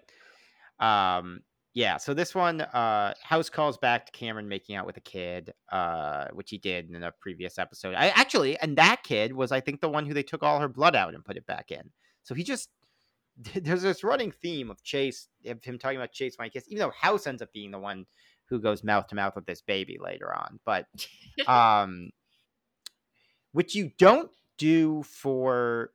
Um, 0.79 1.41
yeah. 1.73 1.97
So 1.97 2.13
this 2.13 2.33
one, 2.33 2.61
uh, 2.61 3.13
House 3.21 3.49
calls 3.49 3.77
back 3.77 4.05
to 4.05 4.11
Cameron 4.11 4.47
making 4.47 4.75
out 4.75 4.85
with 4.85 4.97
a 4.97 5.01
kid, 5.01 5.53
uh, 5.71 6.25
which 6.33 6.49
he 6.49 6.57
did 6.57 6.89
in 6.89 7.03
a 7.03 7.11
previous 7.19 7.59
episode. 7.59 7.95
I 7.95 8.07
actually, 8.09 8.57
and 8.57 8.77
that 8.77 9.03
kid 9.03 9.33
was, 9.33 9.51
I 9.51 9.59
think, 9.59 9.81
the 9.81 9.89
one 9.89 10.05
who 10.05 10.13
they 10.13 10.23
took 10.23 10.41
all 10.41 10.59
her 10.59 10.69
blood 10.69 10.95
out 10.95 11.13
and 11.13 11.23
put 11.23 11.37
it 11.37 11.45
back 11.45 11.71
in. 11.71 11.91
So 12.23 12.33
he 12.33 12.43
just 12.43 12.69
there's 13.55 13.81
this 13.81 14.03
running 14.03 14.31
theme 14.31 14.69
of 14.69 14.83
Chase, 14.83 15.27
of 15.45 15.63
him 15.63 15.77
talking 15.77 15.97
about 15.97 16.11
Chase 16.11 16.35
my 16.37 16.49
kiss, 16.49 16.65
even 16.67 16.79
though 16.79 16.93
House 16.99 17.27
ends 17.27 17.41
up 17.41 17.51
being 17.53 17.71
the 17.71 17.79
one 17.79 18.05
who 18.45 18.59
goes 18.59 18.83
mouth 18.83 19.07
to 19.07 19.15
mouth 19.15 19.35
with 19.35 19.45
this 19.45 19.61
baby 19.61 19.97
later 20.01 20.33
on. 20.33 20.59
But 20.65 20.85
um 21.47 22.09
which 23.51 23.75
you 23.75 23.91
don't 23.97 24.29
do 24.57 25.03
for 25.03 25.91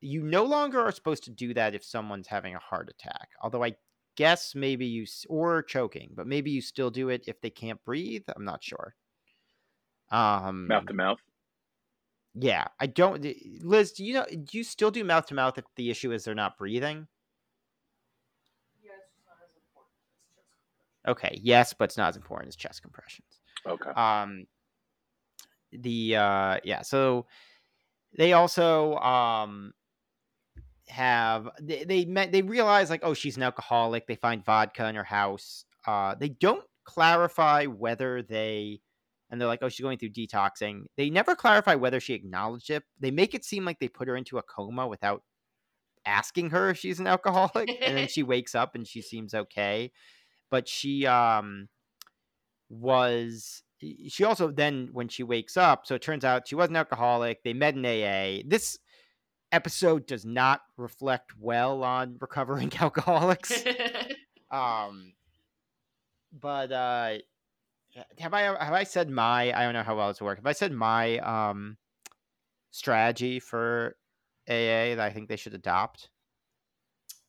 you 0.00 0.22
no 0.22 0.44
longer 0.44 0.80
are 0.80 0.92
supposed 0.92 1.24
to 1.24 1.30
do 1.30 1.54
that 1.54 1.74
if 1.74 1.84
someone's 1.84 2.26
having 2.26 2.54
a 2.54 2.60
heart 2.60 2.88
attack. 2.88 3.28
Although 3.42 3.64
I 3.64 3.76
guess 4.16 4.54
maybe 4.54 4.86
you 4.86 5.06
or 5.28 5.62
choking, 5.62 6.12
but 6.14 6.26
maybe 6.26 6.50
you 6.50 6.60
still 6.60 6.90
do 6.90 7.08
it 7.10 7.24
if 7.26 7.40
they 7.40 7.50
can't 7.50 7.82
breathe. 7.84 8.24
I'm 8.34 8.44
not 8.44 8.62
sure. 8.62 8.94
Um, 10.10 10.68
mouth 10.68 10.86
to 10.86 10.94
mouth. 10.94 11.18
Yeah, 12.38 12.66
I 12.78 12.86
don't. 12.86 13.24
Liz, 13.62 13.92
do 13.92 14.04
you 14.04 14.14
know? 14.14 14.26
Do 14.26 14.58
you 14.58 14.64
still 14.64 14.90
do 14.90 15.02
mouth 15.04 15.26
to 15.26 15.34
mouth 15.34 15.56
if 15.56 15.64
the 15.76 15.90
issue 15.90 16.12
is 16.12 16.24
they're 16.24 16.34
not 16.34 16.58
breathing? 16.58 17.06
Okay, 21.08 21.38
yes, 21.40 21.72
but 21.72 21.84
it's 21.84 21.96
not 21.96 22.08
as 22.08 22.16
important 22.16 22.48
as 22.48 22.56
chest 22.56 22.82
compressions. 22.82 23.40
Okay. 23.66 23.90
Um, 23.90 24.46
the 25.72 26.16
uh 26.16 26.58
yeah 26.64 26.82
so 26.82 27.26
they 28.16 28.32
also 28.32 28.96
um 28.96 29.72
have 30.88 31.48
they 31.60 31.84
they, 31.84 32.04
met, 32.04 32.30
they 32.32 32.42
realize 32.42 32.90
like 32.90 33.00
oh 33.02 33.14
she's 33.14 33.36
an 33.36 33.42
alcoholic 33.42 34.06
they 34.06 34.14
find 34.14 34.44
vodka 34.44 34.86
in 34.86 34.94
her 34.94 35.04
house 35.04 35.64
uh 35.86 36.14
they 36.14 36.28
don't 36.28 36.64
clarify 36.84 37.66
whether 37.66 38.22
they 38.22 38.80
and 39.30 39.40
they're 39.40 39.48
like 39.48 39.60
oh 39.62 39.68
she's 39.68 39.84
going 39.84 39.98
through 39.98 40.10
detoxing. 40.10 40.82
They 40.96 41.10
never 41.10 41.34
clarify 41.34 41.74
whether 41.74 42.00
she 42.00 42.14
acknowledged 42.14 42.70
it. 42.70 42.82
They 43.00 43.10
make 43.10 43.34
it 43.34 43.44
seem 43.44 43.64
like 43.64 43.78
they 43.78 43.88
put 43.88 44.08
her 44.08 44.16
into 44.16 44.38
a 44.38 44.42
coma 44.42 44.86
without 44.86 45.22
asking 46.04 46.50
her 46.50 46.70
if 46.70 46.78
she's 46.78 47.00
an 47.00 47.06
alcoholic 47.06 47.68
and 47.82 47.96
then 47.96 48.08
she 48.08 48.22
wakes 48.22 48.54
up 48.54 48.74
and 48.74 48.86
she 48.86 49.02
seems 49.02 49.34
okay. 49.34 49.90
But 50.50 50.68
she 50.68 51.06
um 51.06 51.68
was 52.68 53.62
she 53.80 54.24
also 54.24 54.50
then 54.50 54.88
when 54.92 55.08
she 55.08 55.22
wakes 55.22 55.56
up 55.56 55.86
so 55.86 55.94
it 55.94 56.02
turns 56.02 56.24
out 56.24 56.48
she 56.48 56.54
was 56.54 56.68
an 56.70 56.76
alcoholic 56.76 57.42
they 57.44 57.52
met 57.52 57.76
in 57.76 57.84
aa 57.84 58.42
this 58.48 58.78
episode 59.52 60.06
does 60.06 60.24
not 60.24 60.62
reflect 60.76 61.32
well 61.38 61.82
on 61.84 62.16
recovering 62.20 62.72
alcoholics. 62.80 63.64
Um 64.48 65.14
but 66.32 66.70
uh 66.70 67.18
have 68.18 68.34
i 68.34 68.42
have 68.42 68.72
i 68.72 68.84
said 68.84 69.08
my 69.10 69.52
i 69.52 69.62
don't 69.62 69.74
know 69.74 69.82
how 69.82 69.96
well 69.96 70.10
it's 70.10 70.20
work 70.20 70.38
have 70.38 70.46
i 70.46 70.52
said 70.52 70.72
my 70.72 71.18
um 71.18 71.76
strategy 72.70 73.40
for 73.40 73.96
aa 74.48 74.94
that 74.94 75.00
i 75.00 75.10
think 75.10 75.28
they 75.28 75.36
should 75.36 75.54
adopt 75.54 76.10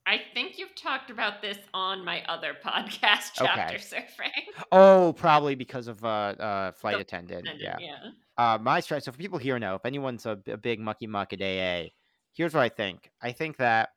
I 0.10 0.22
think 0.34 0.58
you've 0.58 0.74
talked 0.74 1.10
about 1.10 1.42
this 1.42 1.58
on 1.74 2.06
my 2.06 2.24
other 2.30 2.54
podcast, 2.66 3.32
Chapter 3.36 3.76
okay. 3.76 3.76
Surfing. 3.76 4.64
Oh, 4.72 5.14
probably 5.18 5.54
because 5.54 5.90
of 5.90 6.02
uh, 6.06 6.08
uh 6.08 6.72
flight 6.72 6.98
attendant. 7.02 7.50
Yeah. 7.60 7.76
yeah. 7.78 7.98
Uh, 8.38 8.58
my 8.58 8.80
strategy. 8.80 9.04
So 9.04 9.12
for 9.12 9.18
people 9.18 9.38
here 9.38 9.60
know, 9.60 9.76
if 9.76 9.86
anyone's 9.86 10.26
a, 10.26 10.40
a 10.48 10.56
big 10.56 10.80
mucky 10.80 11.08
muck 11.08 11.34
at 11.34 11.42
AA, 11.42 11.90
here's 12.32 12.54
what 12.54 12.64
I 12.64 12.70
think. 12.70 13.12
I 13.22 13.34
think 13.34 13.58
that 13.58 13.90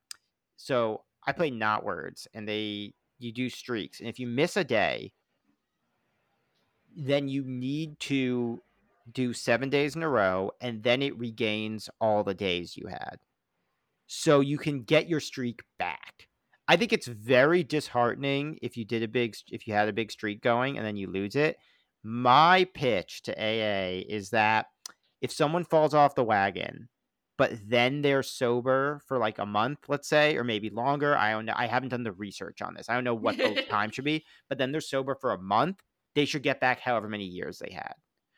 so 0.57 1.05
I 1.29 1.33
play 1.33 1.53
Knotwords, 1.53 2.27
and 2.35 2.49
they 2.49 2.93
you 3.21 3.33
do 3.33 3.49
streaks, 3.49 4.01
and 4.01 4.09
if 4.09 4.19
you 4.19 4.27
miss 4.27 4.57
a 4.57 4.65
day, 4.65 5.13
then 6.97 7.29
you 7.29 7.45
need 7.45 7.99
to 8.01 8.63
do 9.11 9.33
seven 9.33 9.71
days 9.71 9.97
in 9.97 10.03
a 10.03 10.09
row, 10.09 10.53
and 10.61 10.83
then 10.83 11.03
it 11.03 11.19
regains 11.19 11.91
all 12.01 12.23
the 12.23 12.35
days 12.35 12.77
you 12.77 12.87
had 12.87 13.19
so 14.13 14.41
you 14.41 14.59
can 14.59 14.83
get 14.83 15.09
your 15.09 15.21
streak 15.21 15.63
back. 15.79 16.27
I 16.67 16.77
think 16.77 16.93
it's 16.93 17.07
very 17.07 17.63
disheartening 17.63 18.59
if 18.61 18.77
you 18.77 18.85
did 18.85 19.05
a 19.05 19.09
big 19.09 19.37
if 19.53 19.69
you 19.69 19.75
had 19.75 19.89
a 19.89 19.93
big 19.93 20.11
streak 20.11 20.43
going 20.43 20.77
and 20.77 20.85
then 20.85 20.97
you 20.97 21.09
lose 21.09 21.37
it. 21.37 21.57
My 22.03 22.67
pitch 22.75 23.23
to 23.23 23.33
AA 23.41 24.03
is 24.09 24.31
that 24.31 24.67
if 25.21 25.31
someone 25.31 25.63
falls 25.63 25.95
off 25.95 26.17
the 26.17 26.25
wagon, 26.25 26.89
but 27.39 27.53
then 27.69 28.03
they're 28.03 28.25
sober 28.25 29.01
for 29.07 29.17
like 29.17 29.39
a 29.39 29.47
month, 29.47 29.79
let's 29.87 30.09
say, 30.09 30.37
or 30.37 30.43
maybe 30.43 30.71
longer. 30.71 31.17
I 31.17 31.31
don't 31.31 31.47
know. 31.47 31.55
I 31.55 31.69
haven't 31.69 31.91
done 31.91 32.03
the 32.03 32.13
research 32.13 32.63
on 32.63 32.75
this. 32.75 32.89
I 32.89 32.95
don't 32.95 33.05
know 33.05 33.15
what 33.15 33.37
the 33.37 33.63
time 33.71 33.93
should 33.93 34.05
be, 34.05 34.25
but 34.49 34.59
then 34.59 34.73
they're 34.73 34.81
sober 34.81 35.15
for 35.15 35.31
a 35.31 35.41
month. 35.41 35.79
They 36.15 36.25
should 36.25 36.43
get 36.43 36.61
back 36.61 36.81
however 36.81 37.09
many 37.09 37.25
years 37.25 37.59
they 37.59 37.73
had. 37.73 37.95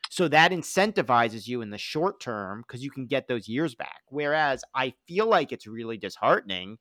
So 0.09 0.27
that 0.27 0.51
incentivizes 0.51 1.47
you 1.47 1.61
in 1.61 1.71
the 1.71 1.77
short 1.77 2.19
term 2.19 2.63
because 2.67 2.83
you 2.83 2.91
can 2.91 3.07
get 3.07 3.27
those 3.27 3.47
years 3.47 3.73
back. 3.73 4.01
Whereas 4.09 4.63
I 4.75 4.93
feel 5.07 5.25
like 5.25 5.51
it's 5.51 5.65
really 5.65 5.97
disheartening 5.97 6.77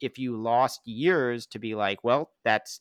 if 0.00 0.16
you 0.16 0.36
lost 0.36 0.80
years 0.84 1.46
to 1.48 1.58
be 1.58 1.74
like, 1.74 2.04
well, 2.04 2.30
that's. 2.44 2.80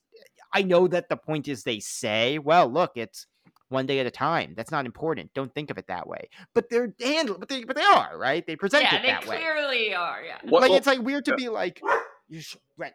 I 0.53 0.61
know 0.61 0.87
that 0.87 1.09
the 1.09 1.17
point 1.17 1.47
is 1.47 1.63
they 1.63 1.79
say, 1.79 2.37
well, 2.37 2.67
look, 2.71 2.91
it's 2.95 3.25
one 3.69 3.85
day 3.85 3.99
at 3.99 4.05
a 4.05 4.11
time. 4.11 4.53
That's 4.55 4.71
not 4.71 4.85
important. 4.85 5.33
Don't 5.33 5.53
think 5.53 5.69
of 5.71 5.77
it 5.77 5.87
that 5.87 6.07
way. 6.07 6.29
But 6.53 6.69
they're 6.69 6.93
handled, 7.01 7.39
but 7.39 7.49
they, 7.49 7.63
but 7.63 7.75
they 7.75 7.81
are 7.83 8.17
right. 8.17 8.45
They 8.45 8.55
present 8.55 8.83
yeah, 8.83 8.95
it 8.99 9.01
that 9.05 9.27
way. 9.27 9.35
Yeah, 9.35 9.41
they 9.41 9.45
clearly 9.45 9.93
are. 9.95 10.21
Yeah. 10.21 10.37
What- 10.43 10.61
like 10.61 10.69
what- 10.69 10.77
it's 10.77 10.87
like 10.87 11.01
weird 11.01 11.25
to 11.25 11.35
be 11.35 11.49
like, 11.49 11.81
you 12.29 12.41
sh- 12.41 12.55
Reg, 12.77 12.93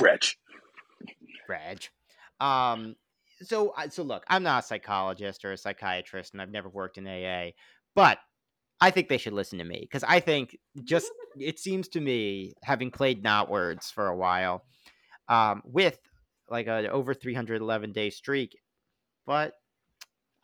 Reg. 0.00 0.22
Reg. 1.48 1.88
Um, 2.40 2.96
so 3.42 3.72
I 3.76 3.88
so 3.88 4.02
look, 4.02 4.24
I'm 4.28 4.42
not 4.42 4.64
a 4.64 4.66
psychologist 4.66 5.44
or 5.44 5.52
a 5.52 5.56
psychiatrist, 5.56 6.32
and 6.32 6.42
I've 6.42 6.50
never 6.50 6.68
worked 6.68 6.98
in 6.98 7.06
AA, 7.06 7.50
but 7.94 8.18
I 8.80 8.90
think 8.90 9.08
they 9.08 9.18
should 9.18 9.32
listen 9.32 9.58
to 9.58 9.64
me 9.64 9.80
because 9.80 10.04
I 10.04 10.20
think 10.20 10.56
just 10.84 11.10
it 11.38 11.58
seems 11.58 11.88
to 11.88 12.00
me, 12.00 12.54
having 12.62 12.90
played 12.90 13.22
Knotwords 13.24 13.92
for 13.92 14.08
a 14.08 14.16
while, 14.16 14.64
um, 15.28 15.62
with 15.64 15.98
like 16.48 16.66
an 16.66 16.86
over 16.86 17.14
311 17.14 17.92
day 17.92 18.10
streak, 18.10 18.56
but 19.26 19.54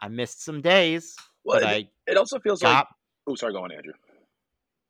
I 0.01 0.09
missed 0.09 0.43
some 0.45 0.61
days. 0.61 1.14
Well, 1.45 1.61
but 1.61 1.62
it, 1.70 1.88
I 2.09 2.11
it 2.11 2.16
also 2.16 2.38
feels 2.38 2.62
like. 2.62 2.86
Oh, 3.28 3.36
sorry, 3.36 3.53
go 3.53 3.62
on, 3.62 3.70
Andrew. 3.72 3.93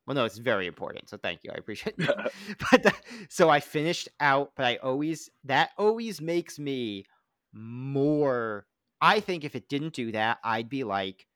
Well, 0.07 0.17
no, 0.17 0.25
it's 0.25 0.39
very 0.39 0.67
important. 0.67 1.09
So 1.09 1.17
thank 1.17 1.45
you. 1.45 1.51
I 1.55 1.59
appreciate 1.59 1.95
it. 1.99 2.09
but 2.71 2.83
the- 2.83 2.95
so 3.29 3.49
I 3.51 3.61
finished 3.61 4.09
out, 4.21 4.53
but 4.57 4.67
I 4.67 4.77
always 4.77 5.31
that 5.45 5.71
always 5.79 6.21
makes 6.21 6.59
me 6.59 7.05
more. 7.53 8.67
I 9.01 9.21
think 9.21 9.45
if 9.45 9.55
it 9.55 9.69
didn't 9.69 9.95
do 9.95 10.13
that, 10.13 10.39
I'd 10.45 10.69
be 10.69 10.85
like, 10.85 11.27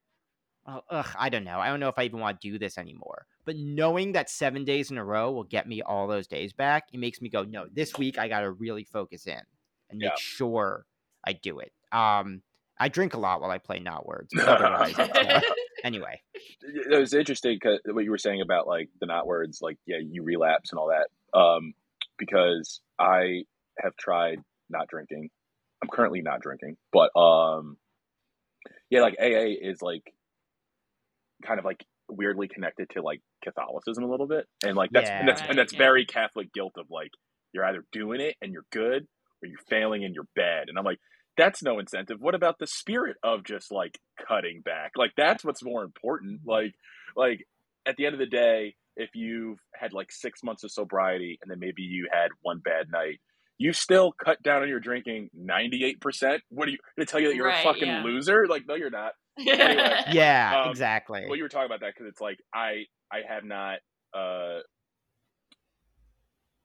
oh, 0.66 0.82
ugh, 0.90 1.08
I 1.18 1.28
don't 1.28 1.44
know. 1.44 1.58
I 1.58 1.68
don't 1.68 1.80
know 1.80 1.88
if 1.88 1.98
I 1.98 2.04
even 2.04 2.20
want 2.20 2.40
to 2.40 2.50
do 2.50 2.58
this 2.58 2.78
anymore. 2.78 3.26
But 3.44 3.56
knowing 3.56 4.12
that 4.12 4.30
seven 4.30 4.64
days 4.64 4.90
in 4.90 4.98
a 4.98 5.04
row 5.04 5.30
will 5.32 5.44
get 5.44 5.68
me 5.68 5.82
all 5.82 6.06
those 6.06 6.26
days 6.26 6.52
back, 6.52 6.84
it 6.92 6.98
makes 6.98 7.20
me 7.20 7.28
go, 7.28 7.44
no, 7.44 7.66
this 7.72 7.96
week 7.98 8.18
I 8.18 8.28
got 8.28 8.40
to 8.40 8.50
really 8.50 8.84
focus 8.84 9.26
in 9.26 9.40
and 9.90 9.98
make 9.98 10.10
Yeah. 10.10 10.16
sure 10.18 10.86
I 11.24 11.32
do 11.32 11.60
it. 11.60 11.72
Um, 11.92 12.42
I 12.78 12.88
drink 12.88 13.14
a 13.14 13.18
lot 13.18 13.40
while 13.40 13.50
I 13.50 13.58
play 13.58 13.80
Knotwords. 13.80 14.28
Anyway, 15.84 16.20
it 16.62 16.98
was 16.98 17.14
interesting 17.14 17.54
because 17.60 17.78
what 17.84 18.02
you 18.02 18.10
were 18.10 18.18
saying 18.18 18.40
about 18.40 18.66
like 18.66 18.88
the 19.00 19.06
Knotwords, 19.06 19.62
like 19.62 19.78
yeah, 19.86 19.98
you 20.02 20.24
relapse 20.24 20.72
and 20.72 20.78
all 20.80 20.88
that. 20.88 21.38
Um, 21.38 21.74
because 22.18 22.80
I 22.98 23.44
have 23.78 23.96
tried 23.96 24.40
not 24.68 24.88
drinking. 24.88 25.30
I'm 25.82 25.88
currently 25.88 26.22
not 26.22 26.40
drinking, 26.40 26.76
but 26.92 27.10
um, 27.18 27.76
yeah, 28.90 29.02
like 29.02 29.16
AA 29.20 29.54
is 29.60 29.82
like 29.82 30.12
kind 31.44 31.58
of 31.58 31.64
like 31.64 31.84
weirdly 32.08 32.48
connected 32.48 32.88
to 32.90 33.02
like 33.02 33.20
Catholicism 33.44 34.04
a 34.04 34.08
little 34.10 34.26
bit, 34.26 34.46
and 34.64 34.76
like 34.76 34.90
that's 34.92 35.10
and 35.10 35.28
that's 35.28 35.42
Yeah. 35.42 35.48
and 35.50 35.58
that's 35.58 35.72
Right, 35.74 35.78
very 35.78 36.06
Catholic 36.06 36.52
guilt 36.52 36.74
of 36.78 36.86
like 36.90 37.10
you're 37.52 37.64
either 37.64 37.84
doing 37.92 38.20
it 38.20 38.36
and 38.42 38.52
you're 38.52 38.66
good, 38.72 39.06
or 39.42 39.48
you're 39.48 39.58
failing 39.68 40.04
and 40.04 40.14
you're 40.14 40.28
bad, 40.34 40.68
and 40.68 40.78
I'm 40.78 40.84
like. 40.84 40.98
That's 41.38 41.62
no 41.62 41.78
incentive. 41.78 42.18
What 42.18 42.34
about 42.34 42.58
the 42.58 42.66
spirit 42.66 43.18
of 43.22 43.44
just 43.44 43.70
like 43.70 43.98
cutting 44.26 44.62
back? 44.62 44.92
Like 44.96 45.10
that's 45.18 45.44
what's 45.44 45.62
more 45.62 45.84
important. 45.84 46.40
Like 46.46 46.72
like 47.14 47.46
at 47.84 47.96
the 47.96 48.06
end 48.06 48.14
of 48.14 48.18
the 48.18 48.24
day, 48.24 48.74
if 48.96 49.10
you've 49.14 49.58
had 49.74 49.92
like 49.92 50.10
six 50.10 50.42
months 50.42 50.64
of 50.64 50.70
sobriety 50.70 51.38
and 51.42 51.50
then 51.50 51.58
maybe 51.58 51.82
you 51.82 52.08
had 52.10 52.30
one 52.40 52.60
bad 52.64 52.90
night, 52.90 53.20
you 53.58 53.72
still 53.72 54.12
cut 54.12 54.42
down 54.42 54.62
on 54.62 54.68
your 54.68 54.80
drinking 54.80 55.30
98%. 55.38 56.40
What 56.50 56.68
are 56.68 56.70
you 56.70 56.78
going 56.96 57.06
to 57.06 57.06
tell 57.06 57.20
you 57.20 57.28
that 57.28 57.36
you're 57.36 57.46
Right, 57.46 57.60
a 57.64 57.68
fucking 57.68 57.88
yeah. 57.88 58.02
loser? 58.02 58.46
Like, 58.48 58.64
no, 58.68 58.74
you're 58.74 58.90
not. 58.90 59.12
yeah, 59.38 60.62
Um, 60.64 60.70
exactly. 60.70 61.24
Well, 61.26 61.36
you 61.36 61.42
were 61.42 61.48
talking 61.48 61.66
about 61.66 61.80
that 61.80 61.92
because 61.94 62.08
it's 62.10 62.20
like, 62.20 62.38
I, 62.54 62.84
I 63.12 63.20
have 63.28 63.44
not, 63.44 63.78
uh, 64.14 64.60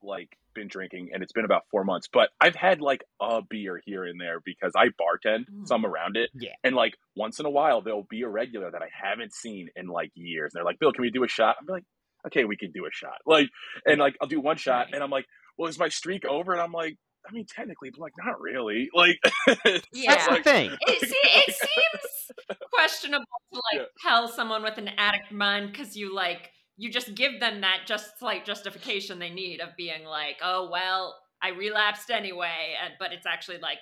like 0.02 0.28
been 0.54 0.68
drinking 0.68 1.10
and 1.14 1.22
it's 1.22 1.32
been 1.32 1.44
about 1.44 1.62
four 1.70 1.84
months, 1.84 2.08
but 2.12 2.28
I've 2.40 2.56
had 2.56 2.80
like 2.80 3.04
a 3.20 3.40
beer 3.48 3.80
here 3.86 4.04
and 4.04 4.20
there 4.20 4.40
because 4.44 4.72
I 4.76 4.86
bartend 4.88 5.44
Mm. 5.50 5.66
some 5.66 5.86
around 5.86 6.16
it. 6.16 6.30
Yeah. 6.34 6.50
And 6.64 6.74
like 6.74 6.94
once 7.16 7.38
in 7.40 7.46
a 7.46 7.50
while, 7.50 7.82
there'll 7.82 8.06
be 8.10 8.22
a 8.22 8.28
regular 8.28 8.70
that 8.70 8.82
I 8.82 8.88
haven't 8.92 9.32
seen 9.32 9.68
in 9.76 9.86
like 9.86 10.10
years. 10.14 10.52
And 10.54 10.58
they're 10.60 10.64
like, 10.64 10.78
Bill, 10.78 10.92
can 10.92 11.02
we 11.02 11.10
do 11.10 11.24
a 11.24 11.28
shot? 11.28 11.56
I'm 11.60 11.66
like, 11.68 11.84
okay, 12.26 12.44
we 12.44 12.56
can 12.56 12.70
do 12.72 12.84
a 12.84 12.90
shot. 12.92 13.14
Like, 13.26 13.48
and 13.86 13.98
like, 14.00 14.16
I'll 14.20 14.28
do 14.28 14.40
one 14.40 14.56
shot 14.56 14.86
Right. 14.86 14.94
and 14.94 15.02
I'm 15.02 15.10
like, 15.10 15.24
well, 15.62 15.70
is 15.70 15.78
my 15.78 15.88
streak 15.88 16.24
over? 16.24 16.52
And 16.52 16.60
I'm 16.60 16.72
like, 16.72 16.96
I 17.28 17.32
mean, 17.32 17.46
technically, 17.46 17.90
but 17.90 18.00
like, 18.00 18.12
not 18.18 18.40
really. 18.40 18.90
Like, 18.94 19.16
That's 19.46 19.86
Yeah. 19.92 20.36
the 20.36 20.42
thing. 20.42 20.70
It, 20.80 21.00
see, 21.00 21.14
it 21.24 21.54
seems 21.54 22.58
questionable 22.72 23.24
to 23.52 23.60
like 23.72 23.80
Yeah. 23.82 23.84
tell 24.02 24.26
someone 24.26 24.64
with 24.64 24.76
an 24.78 24.88
addict 24.98 25.30
mind 25.30 25.70
because 25.70 25.96
you 25.96 26.12
like 26.12 26.50
you 26.76 26.90
just 26.90 27.14
give 27.14 27.38
them 27.38 27.60
that 27.60 27.82
just 27.86 28.10
like 28.22 28.44
justification 28.44 29.20
they 29.20 29.30
need 29.30 29.60
of 29.60 29.68
being 29.76 30.04
like, 30.04 30.38
oh 30.42 30.68
well, 30.70 31.16
I 31.40 31.50
relapsed 31.50 32.10
anyway, 32.10 32.74
and 32.82 32.94
but 32.98 33.12
it's 33.12 33.26
actually 33.26 33.58
like 33.58 33.78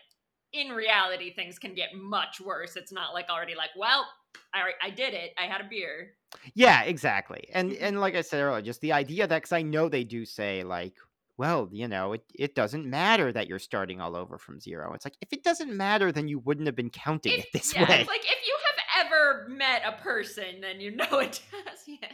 in 0.52 0.68
reality 0.70 1.32
things 1.32 1.58
can 1.58 1.74
get 1.74 1.94
much 1.94 2.40
worse. 2.42 2.76
It's 2.76 2.92
not 2.92 3.14
like 3.14 3.30
already 3.30 3.54
like, 3.54 3.70
well, 3.74 4.06
I 4.52 4.72
I 4.82 4.90
did 4.90 5.14
it. 5.14 5.32
I 5.38 5.44
had 5.46 5.62
a 5.62 5.68
beer. 5.68 6.10
Yeah, 6.54 6.82
exactly. 6.82 7.48
And 7.54 7.70
mm-hmm. 7.70 7.84
and 7.84 8.00
like 8.00 8.16
I 8.16 8.20
said 8.20 8.42
earlier, 8.42 8.60
just 8.60 8.82
the 8.82 8.92
idea 8.92 9.26
that 9.26 9.36
because 9.38 9.52
I 9.52 9.62
know 9.62 9.88
they 9.88 10.04
do 10.04 10.26
say 10.26 10.62
like, 10.62 10.94
well, 11.40 11.68
you 11.72 11.88
know, 11.88 12.12
it, 12.12 12.22
it 12.34 12.54
doesn't 12.54 12.84
matter 12.84 13.32
that 13.32 13.48
you're 13.48 13.58
starting 13.58 13.98
all 14.00 14.14
over 14.14 14.36
from 14.38 14.60
zero. 14.60 14.92
It's 14.92 15.06
like 15.06 15.16
if 15.22 15.32
it 15.32 15.42
doesn't 15.42 15.74
matter, 15.74 16.12
then 16.12 16.28
you 16.28 16.38
wouldn't 16.38 16.66
have 16.66 16.76
been 16.76 16.90
counting 16.90 17.32
If- 17.32 17.46
it 17.46 17.46
this 17.54 17.74
yeah, 17.74 17.88
way. 17.88 18.00
it's 18.00 18.08
like 18.08 18.20
if 18.24 18.46
you 18.46 18.56
have 18.66 19.06
ever 19.06 19.48
met 19.48 19.82
a 19.86 19.92
person, 20.02 20.60
then 20.60 20.80
you 20.80 20.90
know 20.94 21.18
it 21.18 21.40
does. 21.50 21.80
Yeah. 21.86 22.08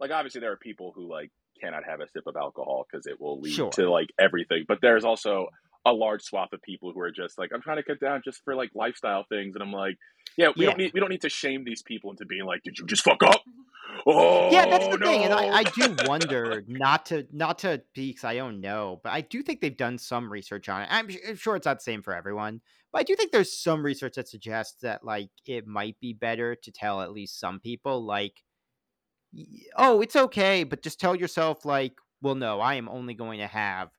like 0.00 0.10
obviously 0.10 0.40
there 0.40 0.50
are 0.52 0.56
people 0.56 0.92
who 0.96 1.08
like 1.08 1.30
cannot 1.60 1.84
have 1.88 2.00
a 2.00 2.08
sip 2.08 2.26
of 2.26 2.34
alcohol 2.36 2.86
because 2.90 3.06
it 3.06 3.20
will 3.20 3.38
lead 3.40 3.52
Sure. 3.54 3.70
to 3.72 3.88
like 3.88 4.08
everything 4.18 4.64
but 4.66 4.78
there's 4.82 5.04
also 5.04 5.46
a 5.84 5.92
large 5.92 6.22
swath 6.22 6.52
of 6.52 6.62
people 6.62 6.92
who 6.92 7.00
are 7.00 7.10
just 7.10 7.38
like 7.38 7.50
i'm 7.54 7.60
trying 7.62 7.76
to 7.76 7.82
cut 7.82 8.00
down 8.00 8.20
just 8.24 8.40
for 8.44 8.54
like 8.54 8.70
lifestyle 8.74 9.24
things 9.28 9.54
and 9.54 9.62
i'm 9.62 9.72
like 9.72 9.96
yeah 10.36 10.48
we 10.56 10.64
Yeah. 10.64 10.70
don't 10.70 10.78
need 10.78 10.92
we 10.94 11.00
don't 11.00 11.10
need 11.10 11.22
to 11.22 11.28
shame 11.28 11.64
these 11.64 11.82
people 11.82 12.10
into 12.10 12.24
being 12.24 12.44
like 12.44 12.62
did 12.62 12.78
you 12.78 12.86
just 12.86 13.02
fuck 13.04 13.22
up 13.22 13.42
oh 14.06 14.50
yeah, 14.50 14.66
that's 14.66 14.88
the 14.88 14.98
thing, 14.98 15.24
and 15.24 15.32
I. 15.34 15.48
Oh, 15.48 15.52
I 15.52 15.62
do 15.64 15.96
wonder 16.08 16.64
not 16.66 17.06
to 17.06 17.26
not 17.32 17.58
to 17.60 17.82
be 17.94 18.10
because 18.10 18.24
I 18.24 18.36
don't 18.36 18.60
know, 18.60 19.00
but 19.02 19.12
I 19.12 19.20
do 19.22 19.42
think 19.42 19.60
they've 19.60 19.76
done 19.76 19.98
some 19.98 20.32
research 20.32 20.68
on 20.68 20.82
it. 20.82 20.88
I'm, 20.90 21.08
I'm 21.28 21.36
sure 21.36 21.56
it's 21.56 21.66
not 21.66 21.78
the 21.78 21.82
same 21.82 22.02
for 22.02 22.14
everyone, 22.14 22.60
but 22.92 23.00
I 23.00 23.02
do 23.04 23.14
think 23.16 23.32
there's 23.32 23.52
some 23.56 23.84
research 23.84 24.14
that 24.14 24.28
suggests 24.28 24.80
that 24.82 25.04
like 25.04 25.30
it 25.46 25.66
might 25.66 25.98
be 26.00 26.12
better 26.12 26.54
to 26.54 26.72
tell 26.72 27.02
at 27.02 27.12
least 27.12 27.38
some 27.40 27.60
people 27.60 28.04
like, 28.04 28.42
oh, 29.76 30.00
it's 30.00 30.16
okay, 30.16 30.64
but 30.64 30.82
just 30.82 31.00
tell 31.00 31.14
yourself 31.14 31.64
like, 31.64 31.94
well, 32.20 32.34
no, 32.34 32.60
I 32.60 32.74
am 32.74 32.88
only 32.88 33.14
going 33.14 33.40
to 33.40 33.46
have 33.46 33.90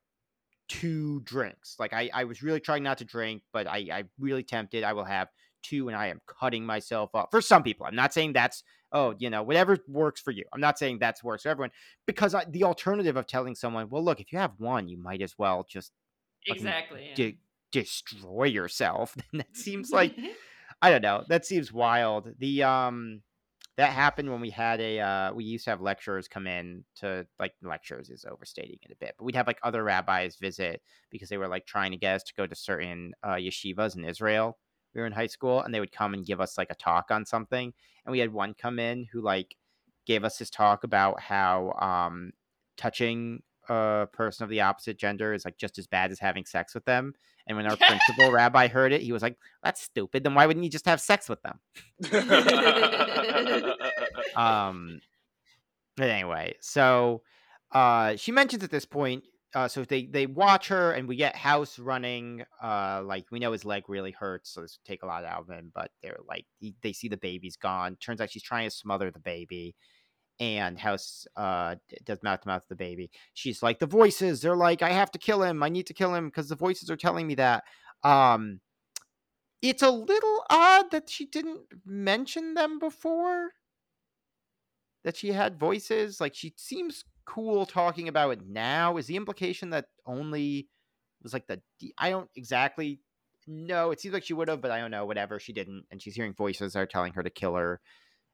two 0.68 1.20
drinks. 1.20 1.76
Like 1.78 1.92
I, 1.92 2.10
I 2.12 2.24
was 2.24 2.42
really 2.42 2.60
trying 2.60 2.82
not 2.82 2.98
to 2.98 3.04
drink, 3.04 3.42
but 3.52 3.66
I, 3.66 3.88
I 3.92 4.04
really 4.18 4.42
tempted. 4.42 4.84
I 4.84 4.92
will 4.92 5.04
have 5.04 5.28
two, 5.62 5.88
and 5.88 5.96
I 5.96 6.08
am 6.08 6.20
cutting 6.26 6.64
myself 6.64 7.14
up. 7.14 7.28
For 7.30 7.40
some 7.40 7.62
people, 7.62 7.86
I'm 7.86 7.96
not 7.96 8.12
saying 8.14 8.32
that's 8.32 8.62
oh, 8.92 9.12
you 9.18 9.28
know, 9.28 9.42
whatever 9.42 9.76
works 9.88 10.20
for 10.20 10.30
you. 10.30 10.44
I'm 10.52 10.60
not 10.60 10.78
saying 10.78 11.00
that's 11.00 11.22
works 11.22 11.42
for 11.42 11.48
everyone 11.48 11.72
because 12.06 12.32
I, 12.32 12.44
the 12.44 12.62
alternative 12.62 13.16
of 13.16 13.26
telling 13.26 13.56
someone, 13.56 13.90
well, 13.90 14.04
look, 14.04 14.20
if 14.20 14.32
you 14.32 14.38
have 14.38 14.52
one, 14.58 14.88
you 14.88 14.96
might 14.96 15.20
as 15.20 15.34
well 15.36 15.66
just 15.68 15.90
Exactly. 16.46 17.06
yeah. 17.08 17.14
de- 17.14 17.38
destroy 17.72 18.44
yourself. 18.44 19.16
That 19.32 19.56
seems 19.56 19.90
like 19.90 20.16
I 20.82 20.90
don't 20.90 21.02
know. 21.02 21.24
That 21.28 21.44
seems 21.44 21.72
wild. 21.72 22.28
The 22.38 22.62
um 22.62 23.22
that 23.76 23.92
happened 23.92 24.30
when 24.30 24.40
we 24.40 24.50
had 24.50 24.80
a 24.80 25.00
uh 25.00 25.32
we 25.32 25.44
used 25.44 25.64
to 25.64 25.70
have 25.70 25.80
lecturers 25.80 26.28
come 26.28 26.46
in 26.46 26.84
to 26.96 27.26
like 27.38 27.54
lectures 27.62 28.10
is 28.10 28.24
overstating 28.30 28.78
it 28.82 28.92
a 28.92 28.96
bit, 28.96 29.14
but 29.18 29.24
we'd 29.24 29.34
have 29.34 29.46
like 29.46 29.58
other 29.62 29.82
rabbis 29.82 30.36
visit 30.36 30.82
because 31.10 31.28
they 31.28 31.38
were 31.38 31.48
like 31.48 31.66
trying 31.66 31.90
to 31.90 31.96
get 31.96 32.14
us 32.16 32.22
to 32.24 32.34
go 32.34 32.46
to 32.46 32.54
certain 32.54 33.12
uh 33.22 33.34
yeshivas 33.34 33.96
in 33.96 34.04
Israel. 34.04 34.58
We 34.94 35.00
were 35.00 35.06
in 35.06 35.12
high 35.12 35.26
school 35.26 35.60
and 35.60 35.74
they 35.74 35.80
would 35.80 35.92
come 35.92 36.14
and 36.14 36.24
give 36.24 36.40
us 36.40 36.56
like 36.56 36.70
a 36.70 36.76
talk 36.76 37.10
on 37.10 37.26
something. 37.26 37.72
And 38.04 38.12
we 38.12 38.20
had 38.20 38.32
one 38.32 38.54
come 38.54 38.78
in 38.78 39.06
who 39.12 39.20
like 39.20 39.56
gave 40.06 40.22
us 40.24 40.38
his 40.38 40.50
talk 40.50 40.84
about 40.84 41.20
how 41.20 41.72
um 41.80 42.32
touching 42.76 43.42
a 43.68 44.06
person 44.12 44.44
of 44.44 44.50
the 44.50 44.60
opposite 44.60 44.98
gender 44.98 45.32
is 45.32 45.44
like 45.44 45.56
just 45.56 45.78
as 45.78 45.86
bad 45.86 46.12
as 46.12 46.20
having 46.20 46.44
sex 46.44 46.74
with 46.74 46.84
them. 46.84 47.14
And 47.46 47.56
when 47.56 47.66
our 47.66 47.76
principal 47.88 48.32
rabbi 48.32 48.68
heard 48.68 48.92
it, 48.92 49.02
he 49.02 49.12
was 49.12 49.22
like, 49.22 49.36
"That's 49.62 49.80
stupid. 49.80 50.24
Then 50.24 50.34
why 50.34 50.46
wouldn't 50.46 50.64
you 50.64 50.70
just 50.70 50.86
have 50.86 51.00
sex 51.00 51.28
with 51.28 51.42
them?" 51.42 51.60
Um. 54.36 55.00
But 55.96 56.08
anyway, 56.10 56.56
so 56.60 57.22
uh, 57.70 58.16
she 58.16 58.32
mentions 58.32 58.64
at 58.64 58.70
this 58.70 58.84
point 58.84 59.22
uh, 59.54 59.68
so 59.68 59.84
they 59.84 60.06
they 60.06 60.26
watch 60.26 60.68
her, 60.68 60.92
and 60.92 61.06
we 61.06 61.14
get 61.14 61.36
House 61.36 61.78
running. 61.78 62.44
Uh, 62.62 63.02
like 63.04 63.26
we 63.30 63.38
know 63.38 63.52
his 63.52 63.64
leg 63.64 63.84
really 63.88 64.10
hurts, 64.10 64.50
so 64.50 64.60
this 64.60 64.78
would 64.78 64.88
take 64.88 65.04
a 65.04 65.06
lot 65.06 65.24
out 65.24 65.42
of 65.42 65.48
him. 65.48 65.70
But 65.72 65.92
they're 66.02 66.18
like 66.28 66.44
he, 66.58 66.74
they 66.82 66.92
see 66.92 67.08
the 67.08 67.16
baby's 67.16 67.56
gone. 67.56 67.96
Turns 67.96 68.20
out 68.20 68.30
she's 68.30 68.42
trying 68.42 68.68
to 68.68 68.74
smother 68.74 69.12
the 69.12 69.20
baby, 69.20 69.76
and 70.40 70.78
House 70.78 71.26
uh 71.36 71.76
does 72.04 72.22
mouth 72.22 72.40
to 72.42 72.48
mouth 72.48 72.64
the 72.68 72.76
baby. 72.76 73.10
She's 73.34 73.62
like 73.62 73.78
the 73.78 73.86
voices. 73.86 74.40
They're 74.40 74.56
like 74.56 74.82
I 74.82 74.90
have 74.90 75.10
to 75.12 75.18
kill 75.18 75.42
him. 75.42 75.62
I 75.62 75.68
need 75.68 75.86
to 75.86 75.94
kill 75.94 76.14
him 76.14 76.28
because 76.28 76.48
the 76.48 76.56
voices 76.56 76.90
are 76.90 76.96
telling 76.96 77.26
me 77.26 77.34
that. 77.36 77.64
Um, 78.02 78.60
it's 79.62 79.82
a 79.82 79.90
little 79.90 80.44
odd 80.50 80.90
that 80.90 81.08
she 81.08 81.24
didn't 81.24 81.62
mention 81.86 82.54
them 82.54 82.78
before. 82.78 83.52
That 85.04 85.16
she 85.16 85.32
had 85.32 85.58
voices. 85.58 86.20
Like 86.20 86.34
she 86.34 86.54
seems 86.56 87.04
cool 87.24 87.64
talking 87.64 88.08
about 88.08 88.30
it 88.30 88.46
now. 88.46 88.96
Is 88.96 89.06
the 89.06 89.16
implication 89.16 89.70
that 89.70 89.86
only 90.06 90.68
was 91.22 91.32
like 91.32 91.46
the 91.46 91.60
I 91.98 92.10
don't 92.10 92.30
exactly 92.36 93.00
know. 93.46 93.90
It 93.90 94.00
seems 94.00 94.14
like 94.14 94.24
she 94.24 94.34
would 94.34 94.48
have, 94.48 94.60
but 94.60 94.70
I 94.70 94.80
don't 94.80 94.90
know. 94.90 95.06
Whatever, 95.06 95.38
she 95.38 95.52
didn't, 95.52 95.84
and 95.90 96.00
she's 96.00 96.14
hearing 96.14 96.34
voices 96.34 96.72
that 96.72 96.80
are 96.80 96.86
telling 96.86 97.12
her 97.14 97.22
to 97.22 97.30
kill 97.30 97.54
her 97.54 97.80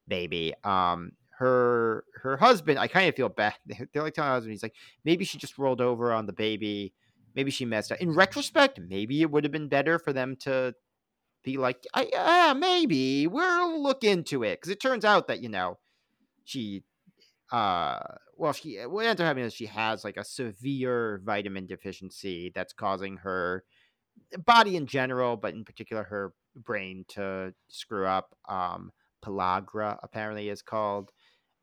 baby. 0.08 0.54
Um, 0.64 1.12
her 1.40 2.04
her 2.22 2.36
husband, 2.36 2.78
I 2.78 2.86
kind 2.86 3.08
of 3.08 3.16
feel 3.16 3.30
bad. 3.30 3.54
They're 3.66 4.02
like 4.02 4.12
telling 4.12 4.28
her 4.28 4.34
husband, 4.34 4.52
he's 4.52 4.62
like, 4.62 4.74
maybe 5.04 5.24
she 5.24 5.38
just 5.38 5.58
rolled 5.58 5.80
over 5.80 6.12
on 6.12 6.26
the 6.26 6.34
baby. 6.34 6.92
Maybe 7.34 7.50
she 7.50 7.64
messed 7.64 7.90
up. 7.90 8.00
In 8.00 8.14
retrospect, 8.14 8.78
maybe 8.78 9.22
it 9.22 9.30
would 9.30 9.44
have 9.44 9.52
been 9.52 9.68
better 9.68 9.98
for 9.98 10.12
them 10.12 10.36
to 10.40 10.74
be 11.42 11.56
like, 11.56 11.86
yeah, 12.12 12.52
maybe 12.54 13.26
we'll 13.26 13.82
look 13.82 14.04
into 14.04 14.42
it 14.42 14.60
because 14.60 14.70
it 14.70 14.80
turns 14.82 15.04
out 15.04 15.28
that 15.28 15.40
you 15.40 15.48
know 15.48 15.78
she 16.44 16.82
uh 17.52 17.98
well 18.36 18.52
she 18.52 18.76
what 18.82 19.06
ends 19.06 19.20
up 19.20 19.26
happening 19.26 19.46
is 19.46 19.54
she 19.54 19.66
has 19.66 20.04
like 20.04 20.16
a 20.16 20.24
severe 20.24 21.20
vitamin 21.24 21.66
deficiency 21.66 22.52
that's 22.54 22.72
causing 22.72 23.16
her 23.16 23.64
body 24.44 24.76
in 24.76 24.86
general 24.86 25.36
but 25.36 25.54
in 25.54 25.64
particular 25.64 26.04
her 26.04 26.32
brain 26.54 27.04
to 27.08 27.52
screw 27.68 28.06
up 28.06 28.36
um 28.48 28.92
pellagra 29.24 29.98
apparently 30.02 30.48
is 30.48 30.62
called 30.62 31.10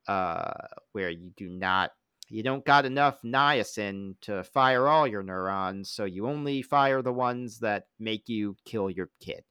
uh 0.07 0.51
where 0.91 1.09
you 1.09 1.31
do 1.35 1.49
not 1.49 1.91
you 2.29 2.43
don't 2.43 2.65
got 2.65 2.85
enough 2.85 3.19
niacin 3.23 4.15
to 4.21 4.43
fire 4.43 4.87
all 4.87 5.07
your 5.07 5.23
neurons 5.23 5.91
so 5.91 6.05
you 6.05 6.27
only 6.27 6.61
fire 6.61 7.01
the 7.01 7.13
ones 7.13 7.59
that 7.59 7.85
make 7.99 8.27
you 8.27 8.55
kill 8.65 8.89
your 8.89 9.09
kid 9.21 9.43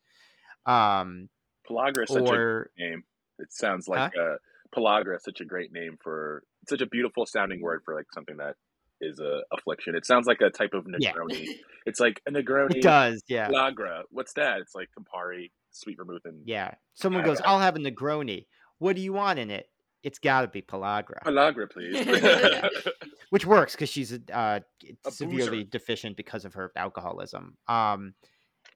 um 0.67 1.29
pellagra 1.69 2.05
is 2.05 2.11
such 2.11 2.29
or, 2.29 2.71
a 2.79 2.81
name 2.81 3.03
it 3.39 3.53
sounds 3.53 3.89
like 3.89 4.13
huh? 4.17 4.23
uh 4.23 4.37
pellagra 4.75 5.17
is 5.17 5.25
such 5.25 5.41
a 5.41 5.45
great 5.45 5.73
name 5.73 5.97
for 6.03 6.43
such 6.69 6.81
a 6.81 6.87
beautiful 6.87 7.27
sounding 7.27 7.61
word 7.61 7.83
for 7.85 7.95
like 7.95 8.07
something 8.13 8.37
that 8.39 8.55
is 9.01 9.21
a 9.21 9.41
affliction. 9.53 9.95
It 9.95 10.07
sounds 10.07 10.27
like 10.27 10.41
a 10.41 10.51
type 10.51 10.75
of 10.75 10.85
Negroni. 10.85 11.45
Yeah. 11.45 11.53
it's 11.85 12.01
like 12.01 12.21
a 12.27 12.31
Negroni. 12.33 12.77
It 12.77 12.83
does, 12.83 13.23
yeah. 13.29 13.49
Pellagra. 13.49 14.03
What's 14.11 14.33
that? 14.35 14.61
It's 14.61 14.75
like 14.75 14.89
Campari, 14.99 15.51
sweet 15.71 15.97
vermouth, 15.97 16.23
and 16.25 16.43
yeah. 16.45 16.75
Someone 16.95 17.25
goes, 17.25 17.41
"I'll 17.45 17.61
have 17.61 17.77
a 17.77 17.79
Negroni." 17.79 18.47
What 18.79 18.97
do 18.97 19.03
you 19.03 19.13
want 19.13 19.39
in 19.39 19.51
it? 19.51 19.69
It's 20.07 20.21
got 20.21 20.43
to 20.43 20.47
be 20.47 20.63
pellagra. 20.63 21.21
Pellagra, 21.25 21.69
please. 21.69 22.07
Which 23.31 23.45
works 23.45 23.73
because 23.73 23.89
she's 23.89 24.17
uh, 24.33 24.61
a 25.05 25.11
severely 25.11 25.65
boozer. 25.65 25.71
deficient 25.71 26.17
because 26.17 26.45
of 26.45 26.55
her 26.55 26.71
alcoholism. 26.77 27.57
Um, 27.67 28.15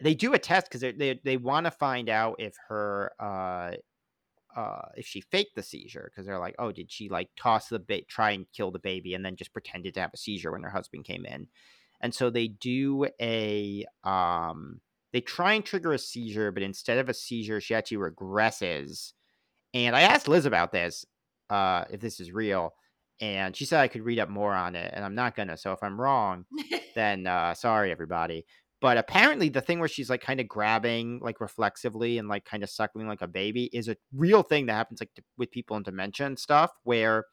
they 0.00 0.14
do 0.14 0.34
a 0.34 0.40
test 0.40 0.66
because 0.66 0.80
they 0.80 0.90
they, 0.90 1.20
they 1.22 1.36
want 1.36 1.66
to 1.66 1.70
find 1.70 2.08
out 2.08 2.34
if 2.40 2.56
her 2.68 3.12
uh, 3.20 3.70
uh, 4.56 4.88
if 4.96 5.06
she 5.06 5.20
faked 5.20 5.54
the 5.54 5.62
seizure 5.62 6.10
because 6.10 6.26
they're 6.26 6.40
like, 6.40 6.56
oh, 6.58 6.72
did 6.72 6.90
she 6.90 7.08
like 7.08 7.28
toss 7.38 7.68
the 7.68 7.78
bait, 7.78 8.08
try 8.08 8.32
and 8.32 8.46
kill 8.52 8.72
the 8.72 8.80
baby, 8.80 9.14
and 9.14 9.24
then 9.24 9.36
just 9.36 9.52
pretended 9.52 9.94
to 9.94 10.00
have 10.00 10.10
a 10.12 10.16
seizure 10.16 10.50
when 10.50 10.64
her 10.64 10.70
husband 10.70 11.04
came 11.04 11.24
in? 11.24 11.46
And 12.00 12.12
so 12.12 12.28
they 12.28 12.48
do 12.48 13.06
a 13.20 13.84
um, 14.02 14.80
they 15.12 15.20
try 15.20 15.52
and 15.52 15.64
trigger 15.64 15.92
a 15.92 15.98
seizure, 15.98 16.50
but 16.50 16.64
instead 16.64 16.98
of 16.98 17.08
a 17.08 17.14
seizure, 17.14 17.60
she 17.60 17.76
actually 17.76 17.98
regresses. 17.98 19.12
And 19.72 19.94
I 19.94 20.00
asked 20.00 20.26
Liz 20.26 20.46
about 20.46 20.72
this, 20.72 21.04
uh, 21.50 21.84
if 21.90 22.00
this 22.00 22.20
is 22.20 22.32
real, 22.32 22.74
and 23.20 23.54
she 23.54 23.64
said 23.64 23.80
I 23.80 23.88
could 23.88 24.02
read 24.02 24.18
up 24.18 24.28
more 24.28 24.54
on 24.54 24.76
it, 24.76 24.92
and 24.94 25.04
I'm 25.04 25.14
not 25.14 25.36
gonna. 25.36 25.56
So 25.56 25.72
if 25.72 25.82
I'm 25.82 26.00
wrong, 26.00 26.44
then 26.94 27.26
uh, 27.26 27.54
sorry 27.54 27.90
everybody. 27.90 28.44
But 28.80 28.96
apparently, 28.96 29.50
the 29.50 29.60
thing 29.60 29.78
where 29.78 29.88
she's 29.88 30.08
like 30.08 30.22
kind 30.22 30.40
of 30.40 30.48
grabbing 30.48 31.20
like 31.22 31.40
reflexively 31.40 32.16
and 32.18 32.28
like 32.28 32.46
kind 32.46 32.62
of 32.62 32.70
suckling 32.70 33.06
like 33.06 33.20
a 33.20 33.26
baby 33.26 33.68
is 33.72 33.88
a 33.88 33.96
real 34.14 34.42
thing 34.42 34.66
that 34.66 34.74
happens 34.74 35.00
like 35.00 35.10
with 35.36 35.50
people 35.50 35.76
in 35.76 35.82
dementia 35.82 36.26
and 36.26 36.38
stuff. 36.38 36.70
Where 36.84 37.24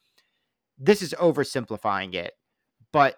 this 0.77 1.01
is 1.01 1.15
oversimplifying 1.17 2.15
it, 2.15 2.33
but 2.91 3.17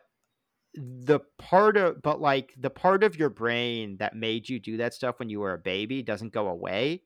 the 0.76 1.20
part 1.39 1.78
of 1.78 2.02
but 2.02 2.22
like 2.22 2.54
the 2.58 2.70
part 2.70 3.04
of 3.04 3.18
your 3.18 3.30
brain 3.30 3.97
that 3.97 4.16
made 4.16 4.47
you 4.47 4.60
do 4.60 4.78
that 4.78 4.93
stuff 4.93 5.18
when 5.18 5.30
you 5.30 5.39
were 5.39 5.54
a 5.54 5.58
baby 5.58 6.04
doesn't 6.04 6.34
go 6.34 6.47
away. 6.47 7.02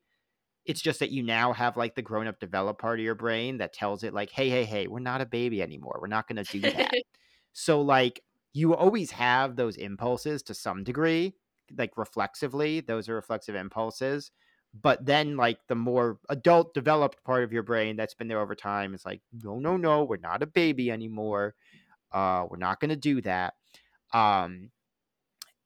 It's 0.65 0.81
just 0.81 0.99
that 0.99 1.11
you 1.11 1.23
now 1.23 1.53
have 1.53 1.75
like 1.75 1.95
the 1.95 2.01
grown 2.01 2.27
up 2.27 2.39
developed 2.39 2.79
part 2.79 2.99
of 2.99 3.03
your 3.03 3.15
brain 3.15 3.57
that 3.57 3.73
tells 3.73 4.03
it 4.03 4.13
like, 4.13 4.29
hey, 4.29 4.49
hey, 4.49 4.63
hey, 4.63 4.87
we're 4.87 4.99
not 4.99 5.21
a 5.21 5.25
baby 5.25 5.61
anymore. 5.61 5.99
We're 6.01 6.07
not 6.07 6.27
going 6.27 6.43
to 6.43 6.51
do 6.51 6.61
that. 6.61 6.93
so 7.53 7.81
like 7.81 8.21
you 8.53 8.75
always 8.75 9.11
have 9.11 9.55
those 9.55 9.75
impulses 9.75 10.43
to 10.43 10.53
some 10.53 10.83
degree, 10.83 11.33
like 11.77 11.97
reflexively. 11.97 12.79
Those 12.79 13.09
are 13.09 13.15
reflexive 13.15 13.55
impulses. 13.55 14.31
But 14.81 15.05
then, 15.05 15.37
like 15.37 15.59
the 15.67 15.75
more 15.75 16.19
adult 16.29 16.73
developed 16.73 17.23
part 17.23 17.43
of 17.43 17.53
your 17.53 17.61
brain 17.61 17.95
that's 17.95 18.15
been 18.15 18.27
there 18.27 18.39
over 18.39 18.55
time 18.55 18.95
is 18.95 19.05
like, 19.05 19.21
no, 19.43 19.59
no, 19.59 19.77
no, 19.77 20.03
we're 20.03 20.17
not 20.17 20.41
a 20.41 20.47
baby 20.47 20.89
anymore. 20.89 21.53
Uh, 22.11 22.45
we're 22.49 22.57
not 22.57 22.79
going 22.79 22.89
to 22.89 22.95
do 22.95 23.21
that. 23.21 23.53
Um, 24.13 24.69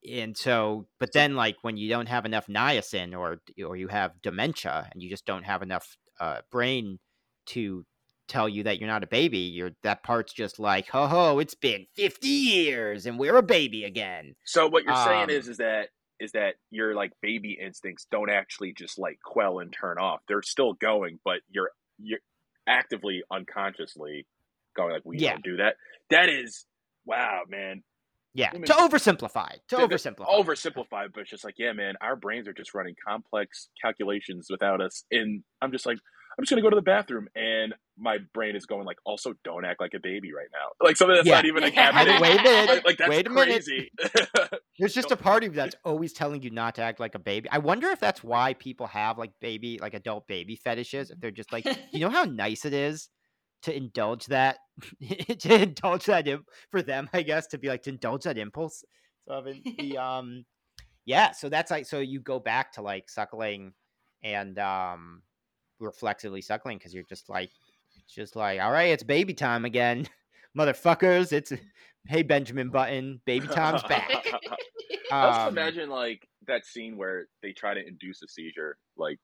and 0.08 0.36
so, 0.36 0.86
but 0.98 1.12
then, 1.12 1.34
like 1.34 1.56
when 1.62 1.76
you 1.76 1.88
don't 1.88 2.08
have 2.08 2.24
enough 2.24 2.46
niacin, 2.46 3.18
or 3.18 3.40
or 3.64 3.76
you 3.76 3.88
have 3.88 4.20
dementia, 4.22 4.88
and 4.92 5.02
you 5.02 5.10
just 5.10 5.26
don't 5.26 5.44
have 5.44 5.62
enough 5.62 5.96
uh, 6.20 6.40
brain 6.50 6.98
to 7.46 7.84
tell 8.28 8.48
you 8.48 8.62
that 8.62 8.78
you're 8.78 8.88
not 8.88 9.02
a 9.02 9.08
baby. 9.08 9.38
You're 9.38 9.72
that 9.82 10.02
part's 10.02 10.32
just 10.32 10.58
like, 10.58 10.88
ho 10.88 11.06
ho, 11.06 11.38
it's 11.38 11.54
been 11.54 11.86
50 11.94 12.28
years 12.28 13.06
and 13.06 13.18
we're 13.18 13.36
a 13.36 13.42
baby 13.42 13.84
again. 13.84 14.34
So 14.44 14.68
what 14.68 14.84
you're 14.84 14.92
um, 14.92 15.04
saying 15.08 15.30
is 15.30 15.48
is 15.48 15.56
that 15.56 15.88
is 16.20 16.32
that 16.32 16.54
your 16.70 16.94
like 16.94 17.12
baby 17.22 17.58
instincts 17.60 18.06
don't 18.10 18.30
actually 18.30 18.72
just 18.72 18.98
like 18.98 19.18
quell 19.24 19.58
and 19.60 19.72
turn 19.72 19.98
off. 19.98 20.20
They're 20.28 20.42
still 20.42 20.74
going, 20.74 21.18
but 21.24 21.40
you're 21.50 21.70
you're 21.98 22.20
actively 22.66 23.22
unconsciously 23.30 24.26
going 24.76 24.92
like 24.92 25.02
we 25.04 25.18
yeah. 25.18 25.32
don't 25.32 25.44
do 25.44 25.56
that. 25.56 25.76
That 26.10 26.28
is 26.28 26.66
wow, 27.06 27.42
man. 27.48 27.82
Yeah, 28.38 28.50
to 28.50 28.72
oversimplify, 28.72 29.56
to 29.70 29.76
oversimplify, 29.76 30.28
oversimplify, 30.28 31.08
but 31.12 31.22
it's 31.22 31.30
just 31.30 31.42
like, 31.42 31.56
yeah, 31.58 31.72
man, 31.72 31.94
our 32.00 32.14
brains 32.14 32.46
are 32.46 32.52
just 32.52 32.72
running 32.72 32.94
complex 33.04 33.68
calculations 33.82 34.46
without 34.48 34.80
us. 34.80 35.02
And 35.10 35.42
I'm 35.60 35.72
just 35.72 35.86
like, 35.86 35.98
I'm 36.38 36.44
just 36.44 36.50
gonna 36.50 36.62
go 36.62 36.70
to 36.70 36.76
the 36.76 36.82
bathroom, 36.82 37.26
and 37.34 37.74
my 37.98 38.18
brain 38.32 38.54
is 38.54 38.64
going 38.64 38.84
like, 38.84 38.98
also 39.04 39.34
don't 39.42 39.64
act 39.64 39.80
like 39.80 39.94
a 39.94 39.98
baby 39.98 40.32
right 40.32 40.46
now. 40.52 40.86
Like 40.86 40.96
something 40.96 41.16
that's 41.16 41.26
yeah. 41.26 41.34
not 41.34 41.46
even 41.46 41.64
like 41.64 41.74
happening. 41.74 42.20
Wait 42.20 42.38
a 42.38 42.42
minute. 42.44 42.68
Like, 42.68 42.84
like 42.84 42.98
that's 42.98 43.10
Wait 43.10 43.26
a 43.26 43.30
crazy. 43.30 43.90
minute. 43.98 44.50
There's 44.78 44.94
just 44.94 45.10
a 45.10 45.16
part 45.16 45.42
of 45.42 45.52
you 45.52 45.56
that's 45.56 45.74
always 45.84 46.12
telling 46.12 46.40
you 46.42 46.50
not 46.50 46.76
to 46.76 46.82
act 46.82 47.00
like 47.00 47.16
a 47.16 47.18
baby. 47.18 47.48
I 47.50 47.58
wonder 47.58 47.88
if 47.88 47.98
that's 47.98 48.22
why 48.22 48.54
people 48.54 48.86
have 48.86 49.18
like 49.18 49.32
baby, 49.40 49.80
like 49.82 49.94
adult 49.94 50.28
baby 50.28 50.54
fetishes. 50.54 51.10
If 51.10 51.18
they're 51.18 51.32
just 51.32 51.52
like, 51.52 51.66
you 51.92 51.98
know 51.98 52.10
how 52.10 52.22
nice 52.22 52.64
it 52.64 52.72
is 52.72 53.08
to 53.62 53.76
indulge 53.76 54.26
that, 54.26 54.58
to 55.38 55.62
indulge 55.62 56.06
that 56.06 56.28
imp- 56.28 56.48
for 56.70 56.82
them, 56.82 57.08
I 57.12 57.22
guess, 57.22 57.46
to 57.48 57.58
be 57.58 57.68
like 57.68 57.82
to 57.82 57.90
indulge 57.90 58.24
that 58.24 58.38
impulse. 58.38 58.84
So 59.26 59.34
I 59.34 59.42
mean, 59.42 59.62
the 59.78 59.98
um, 60.02 60.44
yeah. 61.04 61.32
So 61.32 61.48
that's 61.48 61.70
like, 61.70 61.86
so 61.86 61.98
you 61.98 62.20
go 62.20 62.38
back 62.38 62.72
to 62.74 62.82
like 62.82 63.08
suckling 63.08 63.72
and 64.22 64.58
um 64.58 65.22
reflexively 65.80 66.42
suckling 66.42 66.78
because 66.78 66.92
you're 66.92 67.04
just 67.04 67.28
like, 67.28 67.50
it's 67.96 68.14
just 68.14 68.36
like, 68.36 68.60
all 68.60 68.72
right, 68.72 68.90
it's 68.90 69.02
baby 69.02 69.34
time 69.34 69.64
again, 69.64 70.06
motherfuckers. 70.58 71.32
It's 71.32 71.52
hey 72.06 72.22
Benjamin 72.22 72.70
Button, 72.70 73.20
baby 73.24 73.46
time's 73.48 73.82
back. 73.84 74.10
I 75.10 75.28
just 75.28 75.40
um, 75.40 75.48
imagine 75.48 75.88
like 75.88 76.28
that 76.46 76.66
scene 76.66 76.96
where 76.96 77.26
they 77.42 77.52
try 77.52 77.74
to 77.74 77.86
induce 77.86 78.22
a 78.22 78.28
seizure. 78.28 78.76
Like, 78.96 79.18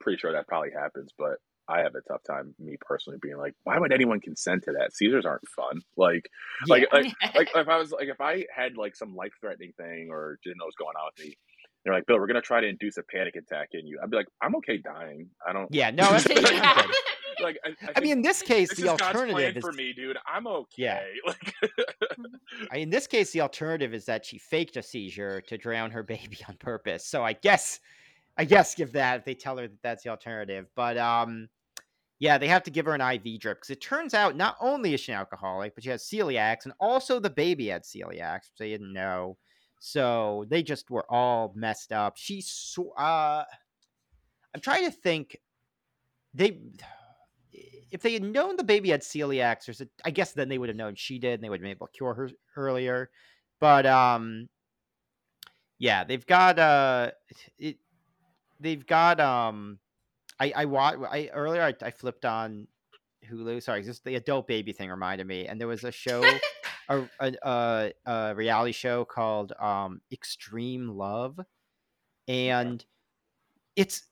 pretty 0.00 0.18
sure 0.18 0.32
that 0.32 0.46
probably 0.46 0.70
happens, 0.70 1.12
but 1.16 1.38
I 1.68 1.80
have 1.80 1.94
a 1.94 2.00
tough 2.00 2.22
time, 2.24 2.54
me 2.58 2.76
personally, 2.80 3.18
being 3.20 3.36
like, 3.36 3.54
why 3.64 3.78
would 3.78 3.92
anyone 3.92 4.20
consent 4.20 4.64
to 4.64 4.72
that? 4.72 4.94
Seizures 4.94 5.26
aren't 5.26 5.46
fun. 5.48 5.82
Like, 5.96 6.30
yeah. 6.66 6.74
like, 6.74 6.92
like, 6.92 7.14
like, 7.34 7.48
if 7.54 7.68
I 7.68 7.76
was 7.76 7.92
like, 7.92 8.08
if 8.08 8.20
I 8.20 8.46
had 8.54 8.76
like 8.76 8.96
some 8.96 9.14
life 9.14 9.32
threatening 9.40 9.72
thing 9.76 10.08
or 10.10 10.38
didn't 10.42 10.58
know 10.58 10.64
what 10.64 10.68
was 10.68 10.74
going 10.76 10.96
on 10.96 11.10
with 11.16 11.26
me, 11.26 11.36
they're 11.84 11.94
like, 11.94 12.06
Bill, 12.06 12.18
we're 12.18 12.26
gonna 12.26 12.40
try 12.40 12.60
to 12.60 12.66
induce 12.66 12.96
a 12.96 13.02
panic 13.02 13.36
attack 13.36 13.70
in 13.72 13.86
you. 13.86 13.98
I'd 14.02 14.10
be 14.10 14.16
like, 14.16 14.28
I'm 14.42 14.56
okay 14.56 14.78
dying. 14.78 15.28
I 15.46 15.52
don't. 15.52 15.68
Yeah, 15.72 15.90
no, 15.90 16.10
that's 16.10 16.26
like 17.40 17.56
I, 17.64 17.68
I, 17.68 17.92
I, 17.96 18.00
mean, 18.00 18.12
in 18.12 18.22
this 18.22 18.42
case, 18.42 18.70
this 18.70 18.80
the 18.80 18.88
alternative 18.88 19.56
is 19.56 19.64
for 19.64 19.72
me, 19.72 19.92
dude. 19.92 20.16
I'm 20.26 20.46
okay. 20.46 20.66
Yeah. 20.76 21.00
Like, 21.26 21.54
I 22.72 22.78
in 22.78 22.90
this 22.90 23.06
case, 23.06 23.30
the 23.30 23.40
alternative 23.40 23.94
is 23.94 24.04
that 24.06 24.24
she 24.24 24.38
faked 24.38 24.76
a 24.76 24.82
seizure 24.82 25.40
to 25.42 25.56
drown 25.56 25.90
her 25.90 26.02
baby 26.02 26.38
on 26.48 26.56
purpose. 26.56 27.06
So 27.06 27.22
I 27.22 27.34
guess, 27.34 27.80
I 28.36 28.44
guess, 28.44 28.74
give 28.74 28.92
that 28.92 29.20
if 29.20 29.24
they 29.24 29.34
tell 29.34 29.56
her 29.56 29.68
that 29.68 29.82
that's 29.82 30.04
the 30.04 30.10
alternative. 30.10 30.66
But 30.74 30.98
um, 30.98 31.48
Yeah, 32.20 32.38
they 32.38 32.48
have 32.48 32.64
to 32.64 32.70
give 32.70 32.86
her 32.86 32.94
an 32.94 33.00
IV 33.00 33.40
drip 33.40 33.58
because 33.58 33.70
it 33.70 33.80
turns 33.80 34.12
out 34.12 34.36
not 34.36 34.56
only 34.60 34.92
is 34.92 35.00
she 35.00 35.12
an 35.12 35.18
alcoholic, 35.18 35.74
but 35.74 35.84
she 35.84 35.90
has 35.90 36.02
celiacs, 36.02 36.64
and 36.64 36.74
also 36.80 37.20
the 37.20 37.30
baby 37.30 37.68
had 37.68 37.84
celiacs, 37.84 38.50
which 38.50 38.58
they 38.58 38.70
didn't 38.70 38.92
know. 38.92 39.36
So 39.80 40.44
they 40.48 40.62
just 40.64 40.90
were 40.90 41.06
all 41.08 41.52
messed 41.54 41.92
up. 41.92 42.16
She's 42.16 42.48
so, 42.50 42.90
uh, 42.92 43.44
I'm 44.54 44.60
trying 44.60 44.84
to 44.84 44.90
think. 44.90 45.36
They, 46.34 46.60
if 47.90 48.02
they 48.02 48.12
had 48.12 48.22
known 48.22 48.56
the 48.56 48.64
baby 48.64 48.90
had 48.90 49.00
celiacs, 49.02 49.80
a, 49.80 49.88
I 50.04 50.10
guess 50.10 50.32
then 50.32 50.48
they 50.48 50.58
would 50.58 50.68
have 50.68 50.76
known 50.76 50.94
she 50.94 51.18
did, 51.18 51.34
and 51.34 51.42
they 51.42 51.48
would 51.48 51.60
have 51.60 51.62
been 51.62 51.70
able 51.70 51.86
to 51.86 51.92
cure 51.92 52.14
her 52.14 52.30
earlier. 52.56 53.10
But 53.60 53.86
um, 53.86 54.48
yeah, 55.78 56.04
they've 56.04 56.26
got 56.26 56.58
uh, 56.58 57.12
it, 57.58 57.78
they've 58.60 58.86
got 58.86 59.20
um 59.20 59.78
I 60.40 60.52
I 60.54 60.64
watched 60.64 60.98
I 61.02 61.30
earlier 61.32 61.62
I, 61.62 61.74
I 61.82 61.90
flipped 61.90 62.24
on 62.24 62.66
Hulu. 63.30 63.62
Sorry, 63.62 63.82
just 63.82 64.04
the 64.04 64.16
adult 64.16 64.46
baby 64.46 64.72
thing 64.72 64.90
reminded 64.90 65.26
me, 65.26 65.46
and 65.46 65.60
there 65.60 65.68
was 65.68 65.84
a 65.84 65.92
show, 65.92 66.22
a, 66.88 67.02
a, 67.20 67.32
a, 67.42 67.92
a 68.06 68.34
reality 68.34 68.72
show 68.72 69.04
called 69.04 69.52
um 69.60 70.00
Extreme 70.12 70.88
Love, 70.88 71.40
and 72.26 72.84
it's 73.76 74.04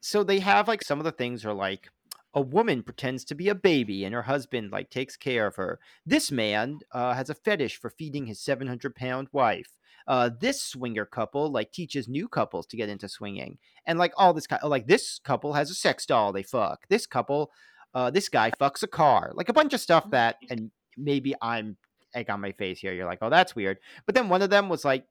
so 0.00 0.22
they 0.22 0.40
have 0.40 0.68
like 0.68 0.82
some 0.82 0.98
of 0.98 1.04
the 1.04 1.12
things 1.12 1.44
are 1.44 1.54
like 1.54 1.88
a 2.34 2.40
woman 2.40 2.82
pretends 2.82 3.24
to 3.24 3.34
be 3.34 3.48
a 3.48 3.54
baby 3.54 4.04
and 4.04 4.14
her 4.14 4.22
husband 4.22 4.72
like 4.72 4.90
takes 4.90 5.16
care 5.16 5.46
of 5.46 5.56
her. 5.56 5.78
This 6.06 6.30
man 6.30 6.80
uh, 6.92 7.12
has 7.14 7.28
a 7.28 7.34
fetish 7.34 7.76
for 7.76 7.90
feeding 7.90 8.26
his 8.26 8.40
700 8.40 8.94
pound 8.94 9.28
wife 9.32 9.76
uh, 10.06 10.30
this 10.40 10.62
swinger 10.62 11.04
couple 11.04 11.50
like 11.50 11.72
teaches 11.72 12.08
new 12.08 12.28
couples 12.28 12.66
to 12.66 12.76
get 12.76 12.88
into 12.88 13.08
swinging, 13.08 13.58
and 13.86 13.98
like 13.98 14.12
all 14.16 14.32
this 14.32 14.46
kind, 14.46 14.62
like 14.64 14.86
this 14.86 15.20
couple 15.24 15.52
has 15.54 15.70
a 15.70 15.74
sex 15.74 16.06
doll 16.06 16.32
they 16.32 16.42
fuck. 16.42 16.86
This 16.88 17.06
couple, 17.06 17.50
uh, 17.94 18.10
this 18.10 18.28
guy 18.28 18.50
fucks 18.52 18.82
a 18.82 18.88
car, 18.88 19.32
like 19.34 19.48
a 19.48 19.54
bunch 19.54 19.72
of 19.72 19.80
stuff 19.80 20.10
that, 20.10 20.36
and 20.50 20.70
maybe 20.96 21.34
I'm 21.40 21.76
egg 22.14 22.30
on 22.30 22.40
my 22.40 22.52
face 22.52 22.80
here. 22.80 22.92
You're 22.92 23.06
like, 23.06 23.18
oh, 23.22 23.30
that's 23.30 23.56
weird. 23.56 23.78
But 24.06 24.14
then 24.14 24.28
one 24.28 24.42
of 24.42 24.50
them 24.50 24.68
was 24.68 24.84
like, 24.84 25.06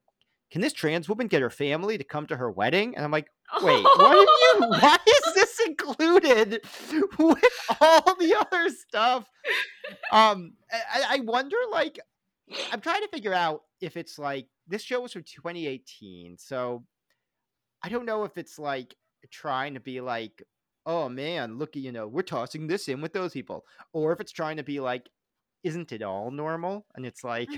can 0.51 0.61
this 0.61 0.73
trans 0.73 1.07
woman 1.07 1.27
get 1.27 1.41
her 1.41 1.49
family 1.49 1.97
to 1.97 2.03
come 2.03 2.27
to 2.27 2.35
her 2.35 2.51
wedding? 2.51 2.95
And 2.95 3.05
I'm 3.05 3.11
like, 3.11 3.29
wait, 3.61 3.83
what 3.83 4.15
you? 4.15 4.59
Why 4.67 4.97
is 5.07 5.33
this 5.33 5.59
included 5.65 6.61
with 7.19 7.43
all 7.79 8.15
the 8.15 8.35
other 8.37 8.69
stuff? 8.69 9.29
Um, 10.11 10.53
I, 10.71 11.03
I 11.09 11.19
wonder, 11.21 11.55
like, 11.71 11.99
I'm 12.71 12.81
trying 12.81 13.01
to 13.01 13.07
figure 13.07 13.33
out 13.33 13.63
if 13.79 13.95
it's 13.95 14.19
like 14.19 14.47
this 14.71 14.81
show 14.81 15.01
was 15.01 15.13
from 15.13 15.23
2018, 15.23 16.37
so 16.37 16.83
I 17.83 17.89
don't 17.89 18.05
know 18.05 18.23
if 18.23 18.37
it's 18.37 18.57
like 18.57 18.95
trying 19.29 19.73
to 19.75 19.79
be 19.79 20.01
like, 20.01 20.43
oh 20.85 21.09
man, 21.09 21.57
look, 21.57 21.75
you 21.75 21.91
know, 21.91 22.07
we're 22.07 22.21
tossing 22.23 22.67
this 22.67 22.87
in 22.87 23.01
with 23.01 23.13
those 23.13 23.33
people, 23.33 23.65
or 23.93 24.11
if 24.13 24.19
it's 24.19 24.31
trying 24.31 24.57
to 24.57 24.63
be 24.63 24.79
like, 24.79 25.09
isn't 25.63 25.91
it 25.91 26.01
all 26.01 26.31
normal? 26.31 26.85
And 26.95 27.05
it's 27.05 27.23
like, 27.23 27.49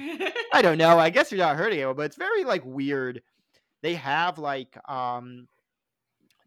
I 0.54 0.62
don't 0.62 0.78
know. 0.78 1.00
I 1.00 1.10
guess 1.10 1.32
you're 1.32 1.40
not 1.40 1.56
hurting 1.56 1.80
it, 1.80 1.96
but 1.96 2.04
it's 2.04 2.18
very 2.18 2.44
like 2.44 2.64
weird. 2.66 3.22
They 3.82 3.96
have 3.96 4.38
like, 4.38 4.78
um, 4.90 5.48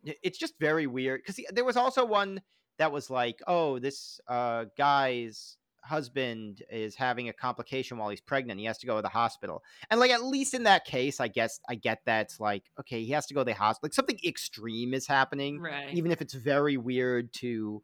it's 0.05 0.39
just 0.39 0.55
very 0.61 0.87
weird 0.87 1.23
because 1.25 1.43
there 1.53 1.65
was 1.65 1.77
also 1.77 2.05
one 2.05 2.43
that 2.79 2.93
was 2.93 3.11
like, 3.11 3.41
oh, 3.47 3.79
this 3.79 4.21
uh 4.29 4.67
guy's 4.77 5.57
husband 5.87 6.63
is 6.71 6.95
having 6.95 7.29
a 7.29 7.33
complication 7.33 7.99
while 7.99 8.09
he's 8.09 8.21
pregnant. 8.21 8.61
He 8.61 8.67
has 8.67 8.79
to 8.79 8.87
go 8.87 8.97
to 8.97 9.03
the 9.03 9.09
hospital. 9.09 9.63
And 9.91 10.01
like 10.01 10.11
at 10.11 10.25
least 10.25 10.55
in 10.55 10.65
that 10.65 10.85
case, 10.85 11.21
I 11.21 11.29
guess 11.29 11.61
I 11.69 11.77
get 11.77 12.01
that 12.07 12.27
it's 12.27 12.41
like, 12.41 12.65
okay, 12.81 13.03
he 13.05 13.13
has 13.13 13.27
to 13.27 13.35
go 13.35 13.41
to 13.41 13.45
the 13.45 13.55
hospital. 13.55 13.87
Like 13.87 13.95
something 13.95 14.19
extreme 14.25 14.95
is 14.95 15.07
happening. 15.07 15.61
Right. 15.61 15.95
Even 15.95 16.13
if 16.13 16.21
it's 16.21 16.35
very 16.35 16.77
weird 16.77 17.33
to 17.35 17.83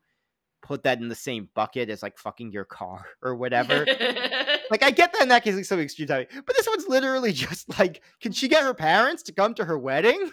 put 0.62 0.84
that 0.84 1.00
in 1.00 1.08
the 1.08 1.14
same 1.14 1.48
bucket 1.54 1.90
as 1.90 2.02
like 2.02 2.18
fucking 2.18 2.52
your 2.52 2.64
car 2.64 3.04
or 3.22 3.34
whatever. 3.34 3.86
like 4.70 4.82
I 4.82 4.90
get 4.90 5.12
that 5.12 5.22
in 5.22 5.28
that 5.28 5.44
case, 5.44 5.54
like 5.54 5.64
something 5.64 5.84
extreme 5.84 6.08
But 6.08 6.56
this 6.56 6.66
one's 6.66 6.88
literally 6.88 7.32
just 7.34 7.78
like, 7.78 8.02
can 8.20 8.32
she 8.32 8.48
get 8.48 8.62
her 8.62 8.74
parents 8.74 9.22
to 9.24 9.32
come 9.32 9.54
to 9.54 9.64
her 9.64 9.78
wedding? 9.78 10.30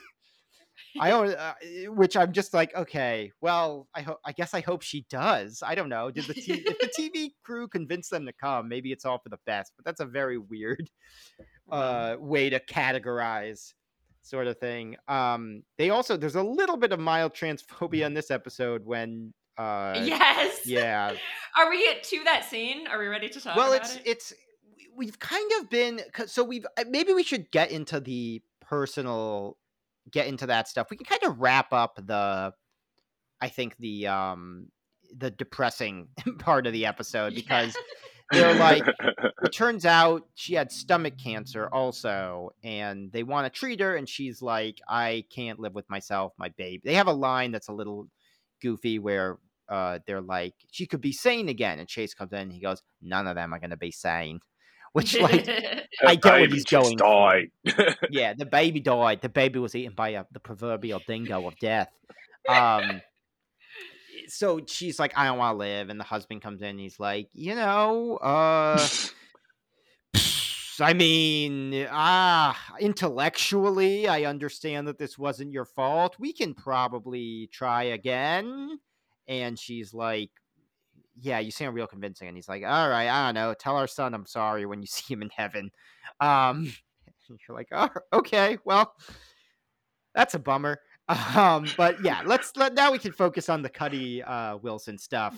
I 0.99 1.09
don't, 1.09 1.33
uh, 1.33 1.53
eh, 1.61 1.87
which 1.87 2.17
I'm 2.17 2.31
just 2.31 2.53
like, 2.53 2.75
okay, 2.75 3.31
well, 3.41 3.87
I 3.93 4.01
hope, 4.01 4.19
I 4.25 4.31
guess 4.31 4.53
I 4.53 4.61
hope 4.61 4.81
she 4.81 5.05
does. 5.09 5.61
I 5.65 5.75
don't 5.75 5.89
know. 5.89 6.09
Did 6.11 6.25
the 6.25 6.33
t- 6.33 6.63
if 6.65 6.79
the 6.79 6.87
TV 6.87 7.31
crew 7.43 7.67
convince 7.67 8.09
them 8.09 8.25
to 8.25 8.33
come, 8.33 8.67
maybe 8.69 8.91
it's 8.91 9.05
all 9.05 9.19
for 9.19 9.29
the 9.29 9.39
best. 9.45 9.73
But 9.75 9.85
that's 9.85 9.99
a 9.99 10.05
very 10.05 10.37
weird 10.37 10.89
uh, 11.71 12.15
way 12.19 12.49
to 12.49 12.59
categorize 12.59 13.73
sort 14.21 14.47
of 14.47 14.57
thing. 14.57 14.95
Um, 15.07 15.63
they 15.77 15.89
also 15.89 16.17
there's 16.17 16.35
a 16.35 16.43
little 16.43 16.77
bit 16.77 16.91
of 16.91 16.99
mild 16.99 17.33
transphobia 17.33 18.05
in 18.05 18.13
this 18.13 18.31
episode 18.31 18.85
when. 18.85 19.33
Uh, 19.57 20.01
yes. 20.05 20.65
Yeah. 20.65 21.13
Are 21.57 21.69
we 21.69 21.83
get 21.83 22.03
to 22.03 22.23
that 22.23 22.45
scene? 22.45 22.87
Are 22.87 22.97
we 22.97 23.07
ready 23.07 23.27
to 23.29 23.41
talk? 23.41 23.57
Well, 23.57 23.73
about 23.73 23.85
it's 23.85 23.95
it? 23.97 24.01
it's 24.05 24.33
we've 24.95 25.19
kind 25.19 25.51
of 25.59 25.69
been 25.69 26.01
so 26.27 26.43
we've 26.43 26.65
uh, 26.77 26.85
maybe 26.89 27.13
we 27.13 27.23
should 27.23 27.51
get 27.51 27.69
into 27.69 27.99
the 27.99 28.41
personal 28.61 29.57
get 30.11 30.27
into 30.27 30.47
that 30.47 30.67
stuff, 30.67 30.87
we 30.89 30.97
can 30.97 31.05
kind 31.05 31.23
of 31.23 31.39
wrap 31.39 31.73
up 31.73 31.99
the 32.05 32.53
I 33.41 33.49
think 33.49 33.77
the 33.77 34.07
um 34.07 34.67
the 35.15 35.31
depressing 35.31 36.07
part 36.39 36.67
of 36.67 36.73
the 36.73 36.85
episode 36.85 37.33
because 37.33 37.75
yeah. 38.31 38.39
they're 38.39 38.55
like 38.55 38.83
it 39.43 39.51
turns 39.51 39.85
out 39.85 40.27
she 40.35 40.53
had 40.53 40.71
stomach 40.71 41.15
cancer 41.17 41.67
also 41.71 42.51
and 42.63 43.11
they 43.11 43.23
want 43.23 43.51
to 43.51 43.59
treat 43.59 43.79
her 43.79 43.95
and 43.95 44.07
she's 44.07 44.41
like 44.41 44.79
I 44.87 45.25
can't 45.33 45.59
live 45.59 45.73
with 45.73 45.89
myself 45.89 46.33
my 46.37 46.49
baby. 46.49 46.81
They 46.83 46.95
have 46.95 47.07
a 47.07 47.13
line 47.13 47.51
that's 47.51 47.69
a 47.69 47.73
little 47.73 48.07
goofy 48.61 48.99
where 48.99 49.37
uh, 49.69 49.99
they're 50.07 50.21
like 50.21 50.55
she 50.71 50.87
could 50.87 51.01
be 51.01 51.11
sane 51.11 51.47
again 51.47 51.79
and 51.79 51.87
Chase 51.87 52.13
comes 52.13 52.33
in 52.33 52.39
and 52.39 52.53
he 52.53 52.59
goes 52.59 52.81
none 53.01 53.27
of 53.27 53.35
them 53.35 53.53
are 53.53 53.59
going 53.59 53.69
to 53.69 53.77
be 53.77 53.91
sane 53.91 54.39
which 54.93 55.19
like 55.21 55.47
I 56.05 56.15
get 56.15 56.41
what 56.41 56.51
he's 56.51 56.65
going. 56.65 56.97
Died. 56.97 57.51
yeah, 58.09 58.33
the 58.33 58.45
baby 58.45 58.79
died. 58.79 59.21
The 59.21 59.29
baby 59.29 59.59
was 59.59 59.75
eaten 59.75 59.93
by 59.95 60.09
a, 60.09 60.25
the 60.31 60.39
proverbial 60.39 61.01
dingo 61.07 61.47
of 61.47 61.57
death. 61.59 61.89
Um, 62.47 63.01
so 64.27 64.61
she's 64.65 64.99
like, 64.99 65.17
I 65.17 65.25
don't 65.25 65.37
want 65.37 65.55
to 65.55 65.57
live, 65.57 65.89
and 65.89 65.99
the 65.99 66.03
husband 66.05 66.41
comes 66.41 66.61
in. 66.61 66.69
and 66.69 66.79
he's 66.79 66.99
like, 66.99 67.29
you 67.33 67.55
know, 67.55 68.17
uh. 68.17 68.87
I 70.81 70.93
mean, 70.93 71.87
ah, 71.91 72.57
intellectually, 72.79 74.07
I 74.07 74.23
understand 74.23 74.87
that 74.87 74.97
this 74.97 75.17
wasn't 75.17 75.51
your 75.51 75.65
fault. 75.65 76.15
We 76.19 76.31
can 76.31 76.53
probably 76.53 77.49
try 77.51 77.83
again. 77.83 78.79
And 79.27 79.59
she's 79.59 79.93
like, 79.93 80.31
yeah, 81.21 81.39
you 81.39 81.51
sound 81.51 81.75
real 81.75 81.87
convincing. 81.87 82.27
And 82.27 82.37
he's 82.37 82.49
like, 82.49 82.63
all 82.63 82.89
right, 82.89 83.07
I 83.07 83.27
don't 83.27 83.35
know. 83.35 83.53
Tell 83.53 83.75
our 83.75 83.87
son 83.87 84.13
I'm 84.13 84.25
sorry 84.25 84.65
when 84.65 84.81
you 84.81 84.87
see 84.89 85.13
him 85.13 85.21
in 85.21 85.29
heaven. 85.35 85.71
Um, 86.19 86.71
you're 87.47 87.55
like, 87.55 87.67
oh, 87.71 87.89
okay, 88.13 88.57
well, 88.65 88.93
that's 90.15 90.33
a 90.33 90.39
bummer. 90.39 90.79
Um, 91.35 91.65
but 91.75 92.03
yeah, 92.03 92.21
let's 92.23 92.55
let 92.55 92.75
now 92.75 92.91
we 92.91 92.99
can 92.99 93.11
focus 93.11 93.49
on 93.49 93.63
the 93.63 93.69
Cuddy 93.69 94.21
uh, 94.21 94.57
Wilson 94.57 94.95
stuff. 94.99 95.35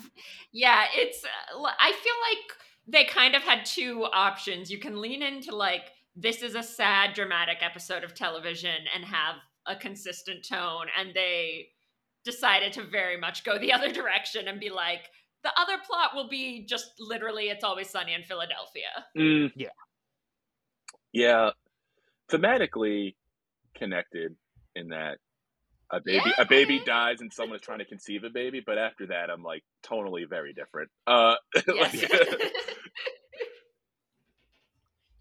Yeah, 0.52 0.84
it's. 0.94 1.24
Uh, 1.24 1.64
I 1.80 1.94
feel 1.94 2.14
like 2.30 2.58
they 2.88 3.06
kind 3.06 3.36
of 3.36 3.42
had 3.42 3.64
two 3.64 4.06
options. 4.12 4.70
You 4.70 4.80
can 4.80 5.00
lean 5.00 5.24
into 5.24 5.56
like 5.56 5.84
this 6.14 6.42
is 6.42 6.56
a 6.56 6.64
sad, 6.64 7.14
dramatic 7.14 7.60
episode 7.62 8.04
of 8.04 8.14
television 8.14 8.76
and 8.94 9.06
have 9.06 9.36
a 9.66 9.78
consistent 9.78 10.46
tone, 10.46 10.88
and 11.00 11.14
they 11.14 11.70
decided 12.26 12.74
to 12.74 12.84
very 12.84 13.18
much 13.18 13.44
go 13.44 13.58
the 13.58 13.72
other 13.72 13.92
direction 13.92 14.50
and 14.50 14.60
be 14.60 14.70
like, 14.70 15.10
the 15.44 15.52
other 15.60 15.78
plot 15.86 16.12
will 16.16 16.28
be 16.28 16.66
just 16.68 16.94
literally 17.00 17.46
it's 17.46 17.64
always 17.64 17.90
sunny 17.90 18.14
in 18.14 18.24
Philadelphia. 18.24 19.06
Mm, 19.18 19.52
yeah. 19.56 19.70
Yeah. 21.12 21.50
Thematically 22.32 23.16
connected 23.76 24.36
in 24.76 24.90
that 24.90 25.18
a 25.92 26.00
baby 26.00 26.24
yeah. 26.26 26.44
a 26.44 26.46
baby 26.46 26.82
dies 26.86 27.20
and 27.20 27.34
someone 27.34 27.58
is 27.58 27.62
trying 27.62 27.80
to 27.80 27.86
conceive 27.86 28.24
a 28.24 28.30
baby, 28.30 28.62
but 28.66 28.78
after 28.78 29.08
that 29.08 29.30
I'm 29.30 29.44
like 29.44 29.64
tonally 29.84 30.30
very 30.30 30.54
different. 30.54 30.90
Uh 31.06 31.36
yes. 31.68 32.02
like, 32.02 32.12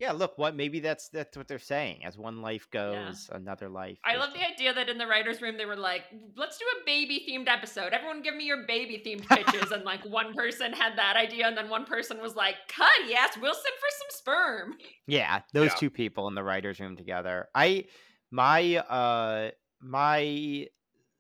yeah, 0.01 0.13
look, 0.13 0.39
what 0.39 0.57
maybe 0.57 0.81
that's 0.81 1.09
that's 1.11 1.37
what 1.37 1.47
they're 1.47 1.59
saying. 1.59 2.05
As 2.05 2.17
one 2.17 2.41
life 2.41 2.67
goes, 2.71 3.29
yeah. 3.31 3.37
another 3.37 3.69
life. 3.69 3.99
I 4.03 4.17
love 4.17 4.33
the 4.33 4.43
idea 4.45 4.73
that 4.73 4.89
in 4.89 4.97
the 4.97 5.07
writers' 5.07 5.43
room 5.43 5.59
they 5.59 5.67
were 5.67 5.77
like, 5.77 6.05
"Let's 6.37 6.57
do 6.57 6.65
a 6.81 6.85
baby 6.87 7.25
themed 7.29 7.49
episode. 7.49 7.93
Everyone, 7.93 8.23
give 8.23 8.35
me 8.35 8.45
your 8.47 8.67
baby 8.67 9.03
themed 9.07 9.29
pitches." 9.29 9.71
and 9.71 9.85
like 9.85 10.03
one 10.07 10.33
person 10.33 10.73
had 10.73 10.97
that 10.97 11.17
idea, 11.17 11.47
and 11.47 11.57
then 11.57 11.69
one 11.69 11.85
person 11.85 12.19
was 12.21 12.35
like, 12.35 12.55
"Cut, 12.69 12.89
yes, 13.09 13.37
Wilson 13.39 13.73
for 13.79 13.89
some 13.99 14.19
sperm." 14.19 14.75
Yeah, 15.07 15.43
those 15.53 15.71
Yeah. 15.71 15.77
two 15.77 15.91
people 15.91 16.29
in 16.29 16.35
the 16.35 16.43
writers' 16.43 16.81
room 16.81 16.97
together. 16.97 17.49
I 17.55 17.85
my 18.31 18.77
uh 18.77 19.51
my 19.83 20.67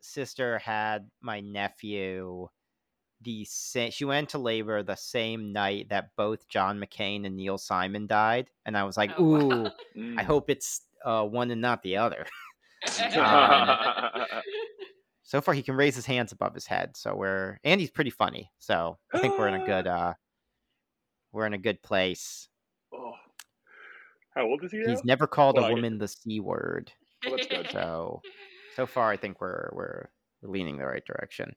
sister 0.01 0.59
had 0.59 1.09
my 1.21 1.41
nephew 1.41 2.49
the 3.23 3.45
same 3.45 3.91
she 3.91 4.05
went 4.05 4.31
to 4.31 4.39
labor 4.39 4.83
the 4.83 4.97
same 4.97 5.53
night 5.53 5.89
that 5.91 6.11
both 6.17 6.49
John 6.49 6.79
McCain 6.81 7.27
and 7.27 7.37
Neil 7.37 7.59
Simon 7.59 8.07
died 8.07 8.49
and 8.65 8.77
I 8.77 8.85
was 8.85 8.97
like, 8.97 9.11
Oh, 9.19 9.25
"Ooh, 9.25 9.49
wow. 9.65 9.73
I 9.95 9.99
mm. 9.99 10.25
hope 10.25 10.49
it's 10.49 10.83
uh 11.05 11.25
one 11.25 11.51
and 11.51 11.61
not 11.61 11.83
the 11.83 11.97
other." 11.97 12.27
Uh, 13.15 14.25
so 15.23 15.43
far 15.43 15.53
he 15.53 15.63
can 15.63 15.77
raise 15.77 15.95
his 15.95 16.07
hands 16.07 16.33
above 16.33 16.55
his 16.55 16.67
head. 16.67 16.97
So 16.97 17.15
we're 17.15 17.59
and 17.63 17.79
he's 17.79 17.91
pretty 17.91 18.09
funny. 18.09 18.51
So 18.59 18.97
I 19.13 19.19
think 19.19 19.39
we're 19.39 19.49
in 19.49 19.61
a 19.61 19.67
good 19.67 19.87
uh 19.87 20.15
we're 21.31 21.45
in 21.45 21.53
a 21.53 21.59
good 21.59 21.83
place. 21.83 22.49
Oh. 22.95 23.13
How 24.35 24.47
old 24.47 24.65
is 24.65 24.73
he? 24.73 24.79
Now? 24.79 24.91
He's 24.91 25.05
never 25.05 25.27
called 25.27 25.57
Well, 25.57 25.67
a 25.67 25.69
I- 25.69 25.75
woman 25.75 25.99
the 25.99 26.09
c 26.09 26.41
word. 26.41 26.91
Well. 27.29 27.37
So 27.71 28.23
so 28.77 28.87
far 28.87 29.11
I 29.11 29.19
think 29.19 29.43
we're 29.43 29.69
we're, 29.73 30.09
we're 30.41 30.51
leaning 30.51 30.79
the 30.79 30.87
right 30.87 31.05
direction. 31.05 31.55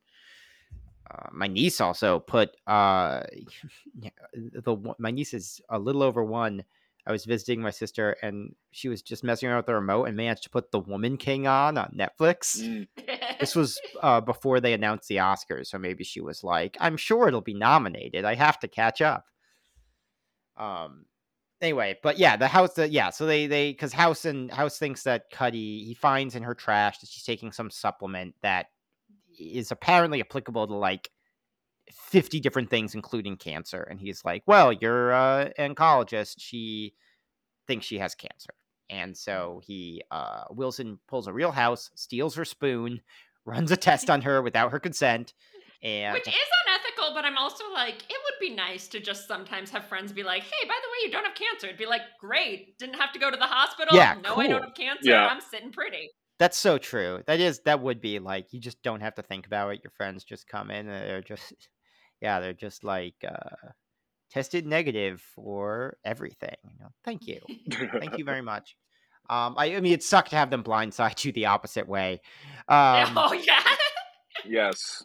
Uh, 1.09 1.27
my 1.31 1.47
niece 1.47 1.81
also 1.81 2.19
put 2.19 2.55
uh 2.65 3.23
the 4.33 4.95
my 4.97 5.11
niece 5.11 5.33
is 5.33 5.61
a 5.69 5.77
little 5.77 6.03
over 6.03 6.23
one. 6.23 6.63
I 7.05 7.11
was 7.11 7.25
visiting 7.25 7.61
my 7.61 7.69
sister 7.69 8.15
and 8.21 8.55
she 8.71 8.87
was 8.87 9.01
just 9.01 9.25
messing 9.25 9.49
around 9.49 9.57
with 9.57 9.65
the 9.65 9.75
remote 9.75 10.05
and 10.05 10.15
managed 10.15 10.43
to 10.43 10.49
put 10.49 10.71
The 10.71 10.79
Woman 10.79 11.17
King 11.17 11.47
on 11.47 11.77
on 11.77 11.93
Netflix. 11.97 12.61
Mm. 12.61 12.87
This 13.39 13.55
was 13.57 13.79
uh, 14.01 14.21
before 14.21 14.61
they 14.61 14.73
announced 14.73 15.09
the 15.09 15.17
Oscars, 15.17 15.67
so 15.67 15.77
maybe 15.77 16.03
she 16.05 16.21
was 16.21 16.43
like, 16.43 16.77
"I'm 16.79 16.97
sure 16.97 17.27
it'll 17.27 17.41
be 17.41 17.53
nominated. 17.53 18.23
I 18.23 18.35
have 18.35 18.59
to 18.59 18.67
catch 18.67 19.01
up." 19.01 19.25
Um. 20.57 21.05
Anyway, 21.61 21.97
but 22.03 22.17
yeah, 22.17 22.35
the 22.35 22.47
house. 22.47 22.73
The, 22.73 22.89
yeah, 22.89 23.09
so 23.09 23.25
they 23.25 23.47
they 23.47 23.71
because 23.71 23.93
House 23.93 24.25
and 24.25 24.51
House 24.51 24.77
thinks 24.77 25.03
that 25.03 25.29
Cuddy 25.29 25.83
he 25.85 25.93
finds 25.93 26.35
in 26.35 26.43
her 26.43 26.53
trash 26.53 26.99
that 26.99 27.09
she's 27.09 27.23
taking 27.23 27.51
some 27.51 27.69
supplement 27.69 28.35
that 28.43 28.67
is 29.39 29.71
apparently 29.71 30.21
applicable 30.21 30.67
to 30.67 30.75
like 30.75 31.09
50 31.91 32.39
different 32.39 32.69
things 32.69 32.95
including 32.95 33.35
cancer 33.35 33.81
and 33.89 33.99
he's 33.99 34.23
like 34.23 34.43
well 34.47 34.71
you're 34.71 35.11
uh, 35.11 35.49
an 35.57 35.75
oncologist 35.75 36.35
she 36.37 36.93
thinks 37.67 37.85
she 37.85 37.99
has 37.99 38.15
cancer 38.15 38.53
and 38.89 39.17
so 39.17 39.61
he 39.65 40.01
uh 40.11 40.43
wilson 40.49 40.99
pulls 41.07 41.27
a 41.27 41.33
real 41.33 41.51
house 41.51 41.91
steals 41.95 42.35
her 42.35 42.45
spoon 42.45 43.01
runs 43.45 43.71
a 43.71 43.77
test 43.77 44.09
on 44.09 44.21
her 44.21 44.41
without 44.41 44.71
her 44.71 44.79
consent 44.79 45.33
and 45.83 46.13
Which 46.13 46.27
is 46.27 46.33
unethical, 46.65 47.13
but 47.13 47.25
I'm 47.25 47.37
also 47.37 47.65
like, 47.73 47.95
it 47.95 48.17
would 48.23 48.39
be 48.39 48.55
nice 48.55 48.87
to 48.87 49.01
just 49.01 49.27
sometimes 49.27 49.69
have 49.71 49.85
friends 49.85 50.13
be 50.13 50.23
like, 50.23 50.43
hey, 50.43 50.67
by 50.67 50.75
the 50.81 50.87
way, 50.87 51.05
you 51.05 51.11
don't 51.11 51.25
have 51.25 51.35
cancer. 51.35 51.67
It'd 51.67 51.77
be 51.77 51.85
like, 51.85 52.03
great. 52.21 52.77
Didn't 52.77 52.95
have 52.95 53.11
to 53.11 53.19
go 53.19 53.29
to 53.29 53.35
the 53.35 53.45
hospital. 53.45 53.93
Yeah, 53.95 54.15
No, 54.23 54.35
I 54.37 54.47
don't 54.47 54.63
have 54.63 54.75
cancer. 54.75 55.09
Yeah. 55.09 55.27
I'm 55.27 55.41
sitting 55.41 55.73
pretty. 55.73 56.09
That's 56.43 56.57
so 56.57 56.77
true. 56.77 57.23
That 57.25 57.39
is 57.39 57.61
that 57.63 57.79
would 57.81 58.01
be 58.01 58.19
like 58.19 58.51
you 58.51 58.59
just 58.59 58.83
don't 58.83 58.99
have 58.99 59.15
to 59.15 59.21
think 59.21 59.45
about 59.45 59.73
it 59.73 59.79
your 59.81 59.91
friends 59.91 60.25
just 60.25 60.45
come 60.45 60.71
in 60.71 60.89
and 60.89 61.09
they're 61.09 61.21
just 61.21 61.53
yeah 62.21 62.41
they're 62.41 62.51
just 62.51 62.83
like 62.83 63.15
uh 63.25 63.69
tested 64.29 64.65
negative 64.65 65.21
for 65.35 65.95
everything 66.03 66.55
you 66.65 66.77
know 66.81 66.89
thank 67.05 67.27
you. 67.27 67.39
Thank 67.97 68.17
you 68.17 68.25
very 68.31 68.41
much. 68.41 68.75
Um 69.29 69.55
I, 69.57 69.73
I 69.77 69.79
mean 69.79 69.93
it 69.93 70.03
sucked 70.03 70.31
to 70.31 70.35
have 70.35 70.49
them 70.49 70.65
blindside 70.65 71.23
you 71.23 71.31
the 71.31 71.45
opposite 71.45 71.87
way. 71.87 72.19
Um 72.67 73.17
oh, 73.17 73.31
yeah. 73.31 73.63
yes. 74.45 75.03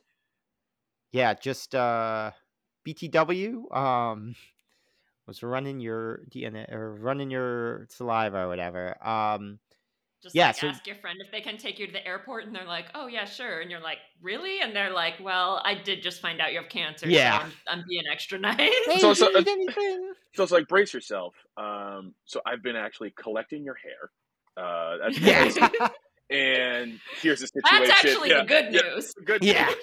yeah 1.13 1.35
just 1.35 1.73
uh 1.73 2.33
btw 2.87 3.77
um 3.77 4.35
was 5.29 5.45
running 5.45 5.79
your 5.79 6.23
dna 6.31 6.73
or 6.73 6.95
running 6.97 7.31
your 7.31 7.87
saliva 7.91 8.39
or 8.39 8.49
whatever. 8.49 8.97
Um 9.07 9.61
Just 10.23 10.35
Yeah, 10.35 10.49
like 10.49 10.57
so- 10.57 10.67
ask 10.69 10.87
your 10.87 10.97
friend 10.97 11.19
if 11.25 11.31
they 11.31 11.41
can 11.41 11.59
take 11.59 11.79
you 11.79 11.87
to 11.87 11.93
the 11.93 12.05
airport, 12.07 12.45
and 12.47 12.55
they're 12.55 12.65
like, 12.67 12.87
"Oh 12.95 13.07
yeah, 13.07 13.25
sure." 13.25 13.61
And 13.61 13.71
you're 13.71 13.81
like, 13.81 13.99
"Really?" 14.21 14.61
And 14.61 14.75
they're 14.75 14.93
like, 14.93 15.15
"Well, 15.21 15.61
I 15.65 15.75
did 15.75 16.03
just 16.03 16.21
find 16.21 16.41
out 16.41 16.53
you 16.53 16.61
have 16.61 16.69
cancer. 16.69 17.09
Yeah. 17.09 17.39
so 17.39 17.45
I'm, 17.45 17.53
I'm 17.79 17.85
being 17.89 18.03
extra 18.11 18.39
nice." 18.41 18.71
So- 19.01 19.15
so- 19.15 19.31
you? 19.31 20.15
So 20.35 20.43
it's 20.45 20.53
like 20.53 20.69
brace 20.69 20.93
yourself. 20.95 21.35
Um, 21.57 22.15
so 22.25 22.41
I've 22.47 22.63
been 22.63 22.77
actually 22.77 23.13
collecting 23.21 23.65
your 23.65 23.75
hair. 23.75 24.11
Uh, 24.57 24.97
that's 24.99 25.19
yeah 25.21 25.89
and 26.31 27.01
here's 27.23 27.41
the 27.41 27.47
situation. 27.47 27.87
That's 27.89 27.91
actually 28.05 28.31
Yeah, 28.31 28.41
the 28.43 28.47
good 28.47 28.75
yeah, 28.75 28.81
news. 28.95 29.15
Good. 29.25 29.43
Yeah. 29.45 29.67
news. 29.67 29.77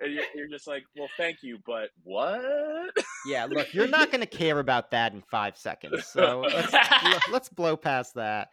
And 0.00 0.14
you're, 0.14 0.24
you're 0.34 0.48
just 0.48 0.66
like, 0.68 0.84
well, 0.96 1.08
thank 1.16 1.38
you, 1.42 1.58
but 1.66 1.90
what? 2.04 2.94
yeah 3.26 3.46
look 3.46 3.74
you're 3.74 3.88
not 3.88 4.10
going 4.12 4.20
to 4.20 4.26
care 4.26 4.60
about 4.60 4.92
that 4.92 5.12
in 5.12 5.22
five 5.30 5.56
seconds 5.56 6.06
so 6.06 6.40
let's, 6.46 7.26
let's 7.32 7.48
blow 7.48 7.76
past 7.76 8.14
that 8.14 8.48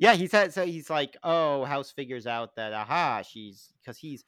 yeah 0.00 0.14
he 0.14 0.26
said 0.26 0.52
so 0.52 0.66
he's 0.66 0.90
like 0.90 1.16
oh 1.22 1.64
house 1.64 1.92
figures 1.92 2.26
out 2.26 2.56
that 2.56 2.72
aha 2.72 3.22
she's 3.22 3.68
because 3.80 3.96
he's 3.96 4.24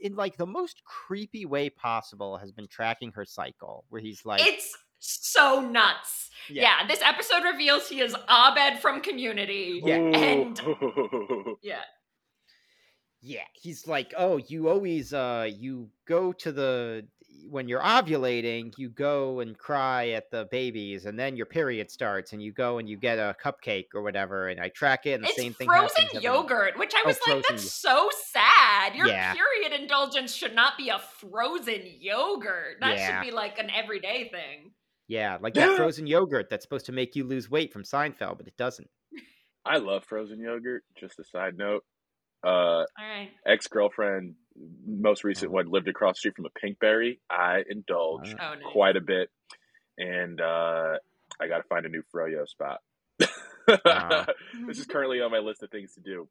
in 0.00 0.14
like 0.14 0.36
the 0.36 0.46
most 0.46 0.82
creepy 0.84 1.44
way 1.44 1.68
possible 1.68 2.36
has 2.38 2.52
been 2.52 2.68
tracking 2.68 3.10
her 3.12 3.24
cycle 3.24 3.84
where 3.88 4.00
he's 4.00 4.24
like 4.24 4.40
it's 4.46 4.76
so 5.04 5.60
nuts. 5.60 6.30
Yeah. 6.48 6.86
this 6.86 7.02
episode 7.02 7.42
reveals 7.42 7.88
he 7.88 8.00
is 8.00 8.14
Abed 8.30 8.78
from 8.80 9.00
Community. 9.00 9.82
Yeah. 9.84 9.96
And- 9.96 10.60
Yeah. 11.62 11.80
yeah 13.20 13.44
he's 13.52 13.86
like 13.88 14.14
oh 14.16 14.36
you 14.36 14.68
always 14.68 15.12
uh 15.12 15.48
you 15.52 15.90
go 16.06 16.32
to 16.34 16.52
the 16.52 17.06
when 17.50 17.68
you're 17.68 17.82
ovulating 17.82 18.72
you 18.78 18.88
go 18.88 19.40
and 19.40 19.58
cry 19.58 20.10
at 20.10 20.30
the 20.30 20.46
babies 20.50 21.04
and 21.06 21.18
then 21.18 21.36
your 21.36 21.44
period 21.46 21.90
starts 21.90 22.32
and 22.32 22.42
you 22.42 22.52
go 22.52 22.78
and 22.78 22.88
you 22.88 22.96
get 22.96 23.18
a 23.18 23.34
cupcake 23.42 23.86
or 23.94 24.02
whatever 24.02 24.48
and 24.48 24.58
i 24.60 24.68
track 24.68 25.04
it 25.06 25.12
and 25.12 25.24
the 25.24 25.28
It's 25.28 25.36
same 25.36 25.52
thing 25.52 25.66
frozen 25.66 25.88
happens 26.04 26.10
every- 26.14 26.24
yogurt, 26.24 26.78
which 26.78 26.94
I 26.94 27.02
Oh, 27.04 27.08
was 27.08 27.16
like, 27.26 27.44
frozen 27.44 27.56
that's 27.56 27.70
so 27.72 28.08
sad. 28.32 28.94
Your 28.94 29.06
Yeah. 29.08 29.34
period 29.34 29.78
indulgence 29.80 30.34
should 30.34 30.54
not 30.54 30.78
be 30.78 30.88
a 30.88 30.98
frozen 30.98 31.82
yogurt. 32.00 32.78
That 32.80 32.96
Yeah. 32.96 33.20
should 33.20 33.26
be 33.30 33.34
like 33.34 33.58
an 33.58 33.70
everyday 33.70 34.28
thing. 34.30 34.72
yeah 35.08 35.36
like 35.40 35.54
that 35.54 35.76
frozen 35.76 36.06
yogurt 36.06 36.48
that's 36.48 36.64
supposed 36.64 36.86
to 36.86 36.92
make 36.92 37.14
you 37.16 37.24
lose 37.24 37.50
weight 37.50 37.72
from 37.72 37.82
seinfeld 37.82 38.38
but 38.38 38.46
it 38.46 38.56
doesn't 38.56 38.88
I 39.64 39.76
love 39.78 40.04
frozen 40.04 40.40
yogurt. 40.40 40.82
Just 40.98 41.18
a 41.20 41.24
side 41.24 41.56
note. 41.58 41.84
Uh, 42.44 42.48
All 42.48 42.86
right. 42.98 43.30
ex 43.46 43.68
girlfriend, 43.68 44.34
most 44.86 45.24
recent 45.24 45.50
one, 45.52 45.70
lived 45.70 45.88
across 45.88 46.16
the 46.16 46.18
street 46.20 46.36
from 46.36 46.46
a 46.46 46.50
Pinkberry. 46.50 47.18
I 47.30 47.62
indulge 47.68 48.34
Oh, 48.40 48.54
no. 48.54 48.68
quite 48.70 48.96
a 48.96 49.00
bit, 49.00 49.30
and 49.98 50.40
uh, 50.40 50.94
I 51.40 51.48
got 51.48 51.58
to 51.58 51.64
find 51.68 51.86
a 51.86 51.88
new 51.88 52.02
froyo 52.14 52.46
spot. 52.48 52.80
Ah. 53.86 54.26
this 54.66 54.78
is 54.78 54.86
currently 54.86 55.20
on 55.20 55.30
my 55.30 55.38
list 55.38 55.62
of 55.62 55.70
things 55.70 55.94
to 55.94 56.00
do 56.00 56.28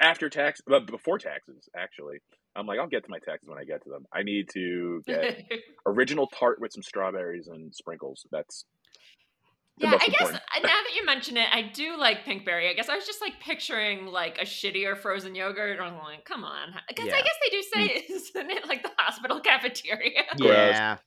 after 0.00 0.28
tax, 0.28 0.60
but 0.66 0.86
before 0.86 1.18
taxes. 1.18 1.68
Actually, 1.76 2.18
I'm 2.54 2.66
like, 2.66 2.78
I'll 2.78 2.88
get 2.88 3.04
to 3.04 3.10
my 3.10 3.18
taxes 3.20 3.48
when 3.48 3.58
I 3.58 3.64
get 3.64 3.82
to 3.84 3.90
them. 3.90 4.04
I 4.12 4.22
need 4.22 4.48
to 4.54 5.02
get 5.06 5.42
original 5.86 6.26
tart 6.26 6.60
with 6.60 6.72
some 6.72 6.82
strawberries 6.82 7.46
and 7.48 7.74
sprinkles. 7.74 8.26
That's 8.30 8.64
the 8.64 8.81
yeah, 9.78 9.94
I 9.94 10.06
guess 10.06 10.20
important. 10.20 10.42
now 10.62 10.68
that 10.68 10.90
you 10.94 11.04
mention 11.06 11.36
it, 11.36 11.48
I 11.52 11.62
do 11.62 11.96
like 11.96 12.24
Pinkberry. 12.24 12.68
I 12.70 12.74
guess 12.74 12.88
I 12.88 12.94
was 12.96 13.06
just 13.06 13.20
like 13.20 13.40
picturing 13.40 14.06
like 14.06 14.38
a 14.38 14.44
shittier 14.44 14.96
frozen 14.96 15.34
yogurt. 15.34 15.80
I'm 15.80 15.98
like, 15.98 16.24
come 16.24 16.44
on, 16.44 16.74
because 16.88 17.06
Yeah. 17.06 17.14
I 17.16 17.22
guess 17.22 17.34
they 17.42 17.50
do 17.50 17.62
say 17.62 18.04
isn't 18.14 18.50
it 18.50 18.68
like 18.68 18.82
the 18.82 18.90
hospital 18.98 19.40
cafeteria? 19.44 20.22
Yeah 20.38 20.98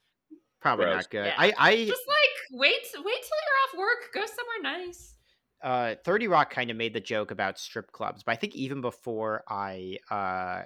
probably 0.62 0.86
Gross. 0.86 0.96
not 0.96 1.10
good 1.12 1.26
Yeah. 1.28 1.36
i 1.38 1.54
i 1.60 1.76
just 1.86 2.08
like 2.08 2.60
wait, 2.60 2.74
wait 2.74 2.94
till 2.96 3.04
you're 3.04 3.06
off 3.06 3.78
work, 3.78 4.12
go 4.16 4.22
somewhere 4.26 4.78
nice. 4.88 5.14
uh 5.62 5.94
30 6.04 6.28
rock 6.28 6.50
kind 6.50 6.72
of 6.72 6.76
made 6.78 6.92
the 6.92 7.00
joke 7.00 7.30
about 7.30 7.60
strip 7.60 7.92
clubs 7.92 8.24
but 8.24 8.32
i 8.32 8.36
think 8.36 8.56
even 8.56 8.82
before 8.82 9.44
i 9.48 9.96
uh 10.10 10.64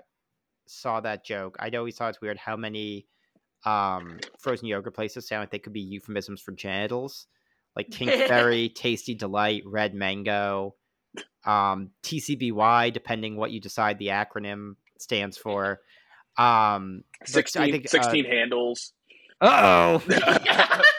saw 0.68 1.02
that 1.02 1.26
joke 1.26 1.58
i'd 1.60 1.76
always 1.76 1.98
thought 1.98 2.08
it's 2.12 2.22
weird 2.22 2.38
how 2.38 2.56
many 2.56 3.08
um 3.66 4.18
frozen 4.40 4.68
yogurt 4.68 4.94
places 4.96 5.28
sound 5.28 5.42
like 5.42 5.52
they 5.52 5.60
could 5.60 5.74
be 5.74 5.82
euphemisms 5.82 6.40
for 6.40 6.54
genitals 6.54 7.28
like 7.76 7.90
pinkberry 7.92 8.74
tasti 8.74 9.18
d-lite 9.18 9.64
red 9.66 9.94
mango 9.94 10.76
um 11.46 11.90
tcby 12.04 12.92
depending 12.94 13.36
what 13.36 13.52
you 13.52 13.60
decide 13.62 13.98
the 14.00 14.08
acronym 14.08 14.76
stands 15.00 15.38
for 15.38 15.80
um 16.38 17.04
16, 17.26 17.62
I 17.62 17.72
think, 17.72 17.94
uh, 17.94 18.14
handles. 18.30 18.94
uh-oh 19.42 20.02
Yeah. 20.10 20.82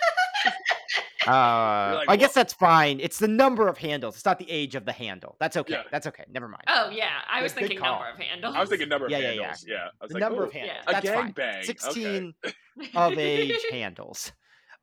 Uh, 1.26 1.96
like, 1.98 2.08
I 2.08 2.16
guess 2.16 2.32
that's 2.32 2.54
fine. 2.54 2.98
It's 2.98 3.18
the 3.18 3.28
number 3.28 3.68
of 3.68 3.76
handles. 3.76 4.16
It's 4.16 4.24
not 4.24 4.38
the 4.38 4.50
age 4.50 4.74
of 4.74 4.86
the 4.86 4.92
handle. 4.92 5.36
That's 5.38 5.54
okay. 5.58 5.74
Yeah. 5.74 5.82
That's 5.92 6.06
okay. 6.06 6.24
Never 6.32 6.48
mind. 6.48 6.64
oh 6.66 6.88
yeah, 6.90 7.10
I 7.30 7.42
was 7.42 7.52
Good- 7.52 7.60
good 7.60 7.68
thinking 7.68 7.84
number 7.84 8.08
of 8.08 8.18
handles. 8.18 8.54
I 8.56 8.60
was 8.60 8.68
thinking 8.70 8.88
number 8.88 9.04
of 9.06 9.12
Yeah, 9.12 9.18
yeah, 9.18 9.30
yeah. 9.32 9.40
handles. 9.42 9.64
Yeah, 9.68 9.76
I 9.76 9.88
was 10.04 10.08
the 10.08 10.14
like, 10.14 10.20
number 10.22 10.42
"Ooh, 10.42 10.46
of 10.46 10.52
handles. 10.52 10.78
yeah. 10.86 10.92
That's 10.92 11.08
fine. 11.10 11.32
gangbang. 11.34 11.54
Okay. 11.58 11.62
Sixteen 11.64 12.34
of 12.96 13.18
age 13.18 13.60
handles. 13.70 14.32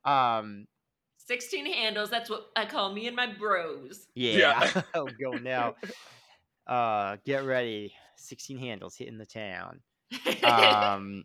Um. 0.04 0.66
Sixteen 1.28 1.66
handles. 1.66 2.10
That's 2.10 2.28
what 2.28 2.48
I 2.56 2.64
call 2.64 2.92
me 2.92 3.06
and 3.06 3.14
my 3.14 3.32
bros. 3.32 4.08
Yeah. 4.14 4.38
Yeah. 4.74 4.82
I'll 4.94 5.06
go 5.06 5.32
now. 5.32 5.76
Uh, 6.66 7.18
get 7.24 7.44
ready. 7.44 7.92
Sixteen 8.16 8.58
handles 8.58 8.96
hitting 8.96 9.18
the 9.18 9.26
town. 9.26 9.80
Um. 10.42 11.24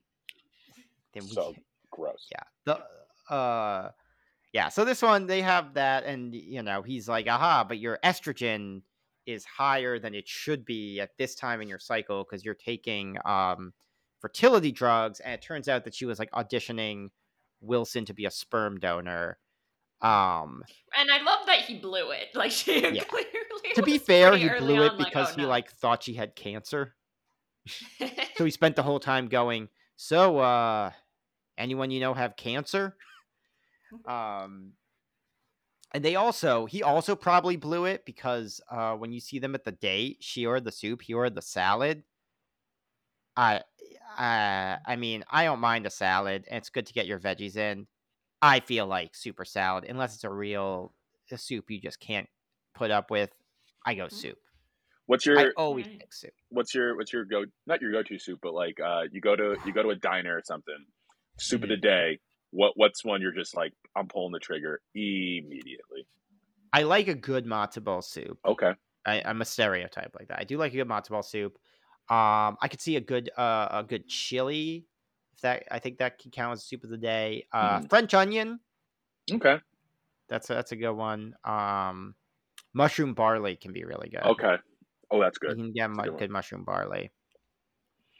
Then 1.14 1.24
we. 1.24 1.30
So 1.30 1.56
gross. 1.94 2.28
yeah 2.32 2.44
the 2.66 3.34
uh 3.34 3.90
yeah 4.52 4.70
so 4.70 4.84
this 4.84 5.02
one 5.02 5.28
they 5.28 5.42
have 5.42 5.76
that 5.76 6.04
and 6.06 6.34
you 6.34 6.62
know 6.64 6.82
he's 6.82 7.08
like 7.08 7.28
aha 7.28 7.64
but 7.68 7.78
your 7.78 8.00
estrogen 8.04 8.82
is 9.26 9.46
higher 9.46 10.00
than 10.00 10.14
it 10.14 10.28
should 10.28 10.66
be 10.66 11.00
at 11.00 11.12
this 11.18 11.36
time 11.36 11.62
in 11.62 11.68
your 11.68 11.80
cycle 11.80 12.24
because 12.24 12.44
you're 12.44 12.56
taking 12.56 13.18
um 13.26 13.74
fertility 14.20 14.72
drugs 14.72 15.20
and 15.20 15.34
it 15.34 15.42
turns 15.42 15.68
out 15.68 15.84
that 15.86 15.94
she 15.94 16.06
was 16.06 16.20
like 16.20 16.32
auditioning 16.32 17.10
wilson 17.62 18.06
to 18.06 18.14
be 18.14 18.26
a 18.26 18.32
sperm 18.32 18.80
donor 18.80 19.38
um 20.04 20.64
and 20.98 21.10
I 21.12 21.22
love 21.24 21.46
that 21.48 21.62
he 21.62 21.80
blew 21.80 22.12
it. 22.12 22.30
Like 22.36 22.52
she 22.60 22.82
Yeah. 22.90 23.04
clearly. 23.04 23.30
to 23.76 23.84
be 23.84 23.98
fair 23.98 24.36
he 24.38 24.50
blew 24.50 24.82
it 24.82 24.92
on, 24.94 24.98
like, 24.98 25.08
because 25.08 25.30
oh, 25.30 25.36
he 25.36 25.42
no. 25.44 25.48
like 25.48 25.72
thought 25.72 26.04
she 26.04 26.14
had 26.14 26.36
cancer 26.36 26.96
so 28.36 28.46
he 28.46 28.52
spent 28.52 28.76
the 28.76 28.84
whole 28.84 29.00
time 29.00 29.28
going, 29.28 29.70
"So, 29.96 30.40
uh, 30.40 30.92
anyone 31.58 31.92
you 31.92 32.00
know 32.00 32.14
have 32.14 32.36
cancer?" 32.36 32.98
Um, 34.06 34.74
and 35.94 36.04
they 36.04 36.16
also 36.16 36.66
he 36.66 36.82
also 36.84 37.16
probably 37.16 37.56
blew 37.56 37.86
it 37.86 38.06
because 38.06 38.60
uh, 38.70 38.96
when 38.96 39.12
you 39.12 39.20
see 39.20 39.40
them 39.40 39.56
at 39.56 39.64
the 39.64 39.72
date, 39.72 40.18
she 40.22 40.46
ordered 40.46 40.66
the 40.66 40.72
soup, 40.72 41.02
he 41.04 41.14
ordered 41.14 41.36
the 41.36 41.42
salad. 41.42 42.04
I, 43.36 43.58
uh, 44.18 44.78
I 44.86 44.96
mean, 44.98 45.24
I 45.30 45.46
don't 45.46 45.60
mind 45.60 45.86
a 45.86 45.90
salad, 45.90 46.46
and 46.48 46.58
it's 46.58 46.70
good 46.70 46.86
to 46.88 46.94
get 46.94 47.08
your 47.08 47.20
veggies 47.20 47.56
in. 47.58 47.88
I 48.44 48.62
feel 48.62 48.88
like 48.88 49.16
super 49.16 49.46
salad, 49.46 49.86
unless 49.86 50.16
it's 50.16 50.26
a 50.26 50.32
real 50.32 50.96
a 51.32 51.38
soup 51.40 51.72
you 51.72 51.82
just 51.82 52.00
can't 52.00 52.30
put 52.76 52.92
up 52.92 53.12
with. 53.12 53.32
I 53.86 53.96
go 53.96 54.10
Mhm. 54.12 54.24
soup. 54.24 54.40
What's 55.08 55.26
your 55.26 55.38
I 55.38 55.46
your 55.46 55.54
always 55.56 55.88
Right. 55.88 56.00
pick 56.00 56.14
soup. 56.14 56.34
what's 56.50 56.76
your 56.76 56.96
what's 56.98 57.14
your 57.14 57.26
go 57.26 57.46
not 57.68 57.82
your 57.82 57.92
go 57.92 58.04
to 58.04 58.20
soup, 58.20 58.40
but 58.42 58.54
like 58.54 58.80
uh 58.80 59.04
you 59.12 59.22
go 59.22 59.36
to 59.36 59.58
you 59.66 59.74
go 59.74 59.84
to 59.84 59.90
a 59.92 59.96
diner 59.96 60.38
or 60.38 60.44
something. 60.44 60.88
Soup 61.40 61.64
of 61.64 61.70
the 61.70 61.78
day. 61.78 62.20
What 62.52 62.78
what's 62.78 63.04
one 63.06 63.22
you're 63.22 63.34
just 63.34 63.56
like 63.56 63.74
I'm 63.96 64.08
pulling 64.10 64.34
the 64.34 64.40
trigger 64.40 64.82
immediately. 64.96 66.08
I 66.72 66.84
like 66.84 67.08
a 67.08 67.16
good 67.16 67.46
matzo 67.46 67.84
ball 67.84 68.02
soup. 68.02 68.40
Okay. 68.46 68.74
I, 69.06 69.22
I'm 69.26 69.42
a 69.42 69.46
stereotype 69.46 70.16
like 70.18 70.30
that. 70.30 70.40
I 70.40 70.44
do 70.44 70.58
like 70.58 70.74
a 70.74 70.78
good 70.78 70.88
matzo 70.88 71.10
ball 71.12 71.24
soup. 71.24 71.58
Um, 72.10 72.58
I 72.62 72.68
could 72.70 72.82
see 72.82 72.96
a 72.98 73.02
good 73.02 73.30
uh, 73.38 73.70
a 73.72 73.84
good 73.84 74.08
chili. 74.08 74.88
If 75.36 75.42
that, 75.42 75.64
I 75.72 75.80
think 75.80 75.98
that 75.98 76.20
can 76.20 76.32
count 76.32 76.54
as 76.54 76.64
soup 76.64 76.84
of 76.84 76.90
the 76.90 76.98
day. 76.98 77.48
Uh, 77.52 77.80
Mhm. 77.80 77.90
French 77.90 78.14
onion. 78.14 78.60
Okay. 79.32 79.60
That's 80.30 80.50
a, 80.50 80.54
that's 80.54 80.72
a 80.72 80.76
good 80.76 80.94
one. 80.94 81.36
Um, 81.44 82.16
mushroom 82.74 83.14
barley 83.14 83.56
can 83.56 83.74
be 83.74 83.84
really 83.84 84.10
good. 84.10 84.22
Okay. 84.24 84.56
Oh, 85.12 85.20
that's 85.22 85.38
you 85.42 85.50
good. 85.50 85.58
can 85.58 85.72
get 85.74 85.90
mu- 85.90 86.04
good 86.04 86.18
good 86.18 86.32
mushroom 86.32 86.64
barley. 86.64 87.12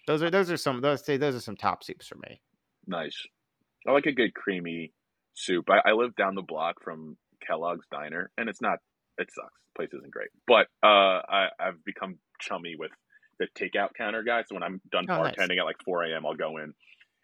Those 0.06 0.22
are 0.22 0.30
those 0.30 0.52
are 0.52 0.58
some 0.58 0.82
those 0.82 1.02
those 1.04 1.36
are 1.36 1.40
some 1.40 1.56
top 1.56 1.84
soups 1.84 2.08
for 2.08 2.16
me. 2.18 2.42
Nice. 2.88 3.26
I 3.88 3.92
like 3.92 4.06
a 4.06 4.12
good 4.12 4.34
creamy 4.34 4.94
soup. 5.34 5.70
I, 5.70 5.90
I 5.90 5.92
live 5.94 6.16
down 6.16 6.36
the 6.36 6.42
block 6.42 6.84
from 6.84 7.18
Kellogg's 7.46 7.86
Diner, 7.92 8.32
and 8.38 8.50
it's 8.50 8.62
not. 8.62 8.80
It 9.18 9.30
sucks. 9.32 9.54
The 9.74 9.80
place 9.80 9.94
isn't 9.94 10.12
great, 10.12 10.30
but 10.48 10.68
uh, 10.84 11.22
I, 11.28 11.48
I've 11.60 11.84
become 11.86 12.18
chummy 12.40 12.76
with 12.78 12.92
the 13.40 13.48
takeout 13.58 13.90
counter 13.98 14.24
guy. 14.24 14.44
So 14.44 14.56
when 14.56 14.64
I'm 14.64 14.82
done 14.92 15.06
Oh, 15.10 15.24
nice. 15.24 15.36
bartending 15.36 15.58
at 15.60 15.66
like 15.66 15.78
4 15.86 16.04
a.m., 16.06 16.26
I'll 16.26 16.36
go 16.36 16.58
in 16.58 16.74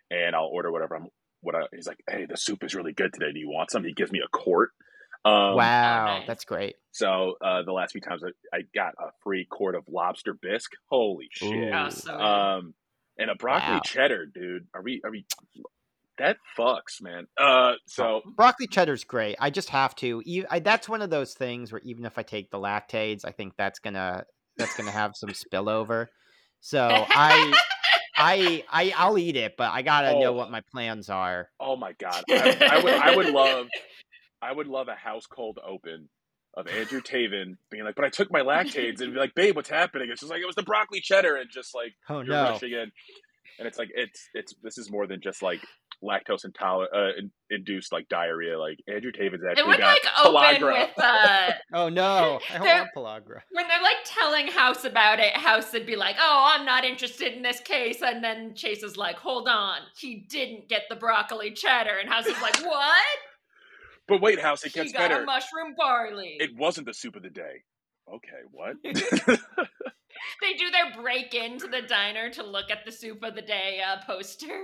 and 0.10 0.36
I'll 0.36 0.50
order 0.52 0.72
whatever 0.72 0.96
I'm. 0.96 1.08
What 1.42 1.56
I, 1.56 1.62
he's 1.74 1.88
like, 1.88 2.00
hey, 2.10 2.26
the 2.30 2.36
soup 2.36 2.64
is 2.66 2.76
really 2.76 2.92
good 2.92 3.14
today. 3.14 3.32
Do 3.32 3.40
you 3.40 3.50
want 3.50 3.72
some? 3.72 3.84
He 3.86 3.94
gives 3.94 4.12
me 4.12 4.20
a 4.20 4.28
quart. 4.38 4.72
Um, 5.24 5.56
wow, 5.56 6.24
that's 6.28 6.44
great. 6.46 6.76
So 6.92 7.36
uh, 7.44 7.64
the 7.64 7.72
last 7.72 7.92
few 7.94 8.02
times 8.02 8.24
I, 8.26 8.58
I 8.58 8.62
got 8.76 8.94
a 9.00 9.12
free 9.24 9.46
quart 9.50 9.76
of 9.76 9.84
lobster 9.88 10.34
bisque. 10.34 10.72
Holy 10.90 11.28
shit! 11.32 11.48
Ooh. 11.48 11.72
Oh, 11.74 11.90
so 11.90 12.12
good. 12.12 12.22
Um, 12.22 12.74
and 13.18 13.30
a 13.30 13.36
broccoli 13.36 13.76
Wow. 13.76 13.82
cheddar, 13.86 14.26
dude. 14.26 14.68
Are 14.74 14.82
we? 14.82 15.02
Are 15.04 15.12
we? 15.12 15.26
That 16.18 16.36
fucks, 16.58 17.02
man. 17.02 17.28
Uh, 17.38 17.74
so 17.88 18.22
broccoli 18.36 18.68
cheddar's 18.68 19.06
great. 19.06 19.38
I 19.40 19.50
just 19.50 19.70
have 19.70 19.96
to. 19.98 20.22
e- 20.26 20.44
I, 20.50 20.60
that's 20.60 20.90
one 20.90 21.02
of 21.02 21.10
those 21.10 21.34
things 21.34 21.72
where 21.72 21.82
even 21.86 22.04
if 22.06 22.18
I 22.18 22.24
take 22.24 22.52
the 22.52 22.60
Lactaids, 22.60 23.24
I 23.24 23.32
think 23.32 23.54
that's 23.58 23.80
gonna 23.80 24.26
that's 24.58 24.76
gonna 24.76 24.92
have 24.92 25.16
some 25.16 25.30
spillover. 25.30 26.08
So 26.60 27.06
I 27.10 27.54
I 28.20 28.64
I 28.70 28.94
I'll 28.98 29.18
eat 29.18 29.36
it, 29.36 29.56
but 29.58 29.72
I 29.72 29.82
gotta 29.82 30.20
know 30.20 30.32
Oh. 30.32 30.34
what 30.34 30.52
my 30.52 30.62
plans 30.72 31.10
are. 31.10 31.50
Oh 31.60 31.76
my 31.76 31.94
god, 31.94 32.24
I, 32.30 32.58
I 32.72 32.84
would 32.84 32.94
I 32.94 33.16
would 33.16 33.30
love 33.34 33.68
I 34.42 34.52
would 34.52 34.68
love 34.68 34.88
a 34.88 34.96
house 34.96 35.26
cold 35.26 35.60
open 35.66 36.10
of 36.56 36.68
Andrew 36.68 37.02
Taven 37.02 37.58
being 37.70 37.84
like, 37.84 37.96
but 37.96 38.06
I 38.06 38.10
took 38.10 38.32
my 38.32 38.42
Lactaids 38.42 39.02
and 39.02 39.14
be 39.14 39.20
like, 39.20 39.36
babe, 39.36 39.56
what's 39.56 39.70
happening? 39.70 40.10
It's 40.12 40.22
just 40.22 40.32
like 40.32 40.42
it 40.42 40.46
was 40.48 40.56
the 40.56 40.64
broccoli 40.64 41.00
cheddar 41.00 41.36
and 41.36 41.50
just 41.52 41.76
like 41.76 41.94
Oh 42.10 42.22
you're 42.22 42.36
no! 42.36 42.52
rushing 42.52 42.72
in, 42.72 42.92
and 43.60 43.68
it's 43.68 43.78
like 43.78 43.90
it's 43.96 44.30
it's 44.34 44.54
this 44.64 44.78
is 44.78 44.92
more 44.92 45.08
than 45.08 45.22
just 45.22 45.42
like 45.42 45.62
lactose 46.04 46.46
intolerant 46.46 46.94
uh, 46.96 47.18
in, 47.18 47.32
induced 47.50 47.92
like 47.92 48.08
diarrhea. 48.10 48.58
Like 48.58 48.80
Andrew 48.88 49.12
Taven's 49.12 49.44
it 49.44 49.52
actually 49.52 49.68
would 49.68 49.78
got 49.80 49.98
like 50.04 50.26
open 50.26 50.62
pellagra. 50.62 50.88
with 50.88 51.00
uh 51.00 51.52
Oh 51.74 51.90
no! 51.90 52.40
I 52.50 52.58
don't 52.58 52.68
want 52.68 52.90
pellagra. 53.26 53.42
when 53.52 53.68
they're 53.68 53.82
like 53.82 53.98
telling 54.06 54.48
House 54.48 54.86
about 54.86 55.20
it, 55.20 55.34
House 55.34 55.74
would 55.74 55.86
be 55.86 55.96
like, 55.96 56.16
"Oh, 56.20 56.54
I'm 56.56 56.66
not 56.66 56.86
interested 56.86 57.34
in 57.34 57.42
this 57.42 57.60
case," 57.60 58.02
and 58.02 58.24
then 58.24 58.56
Chase 58.56 58.84
is 58.84 58.98
like, 58.98 59.18
"Hold 59.18 59.48
on, 59.48 59.80
he 59.98 60.26
didn't 60.30 60.70
get 60.70 60.84
the 60.90 60.96
broccoli 60.96 61.52
cheddar," 61.52 61.98
and 62.00 62.10
House 62.10 62.26
is 62.26 62.42
like, 62.42 62.58
"What? 62.64 63.06
But 64.08 64.22
wait, 64.22 64.40
House, 64.40 64.64
it 64.64 64.72
he 64.74 64.80
gets 64.80 64.92
got 64.94 65.10
better. 65.10 65.24
a 65.24 65.26
mushroom 65.26 65.76
barley." 65.78 66.38
It 66.40 66.52
wasn't 66.58 66.88
the 66.88 66.94
soup 66.94 67.16
of 67.16 67.24
the 67.24 67.30
day. 67.30 67.64
Okay, 68.12 68.42
what? 68.52 68.76
they 68.84 70.54
do 70.58 70.72
their 70.72 71.02
break 71.02 71.36
into 71.36 71.68
the 71.68 71.82
diner 71.84 72.30
to 72.32 72.44
look 72.44 72.72
at 72.72 72.84
the 72.86 72.92
soup 72.92 73.24
of 73.24 73.36
the 73.36 73.42
day 73.42 73.82
uh, 73.88 73.98
poster. 74.06 74.60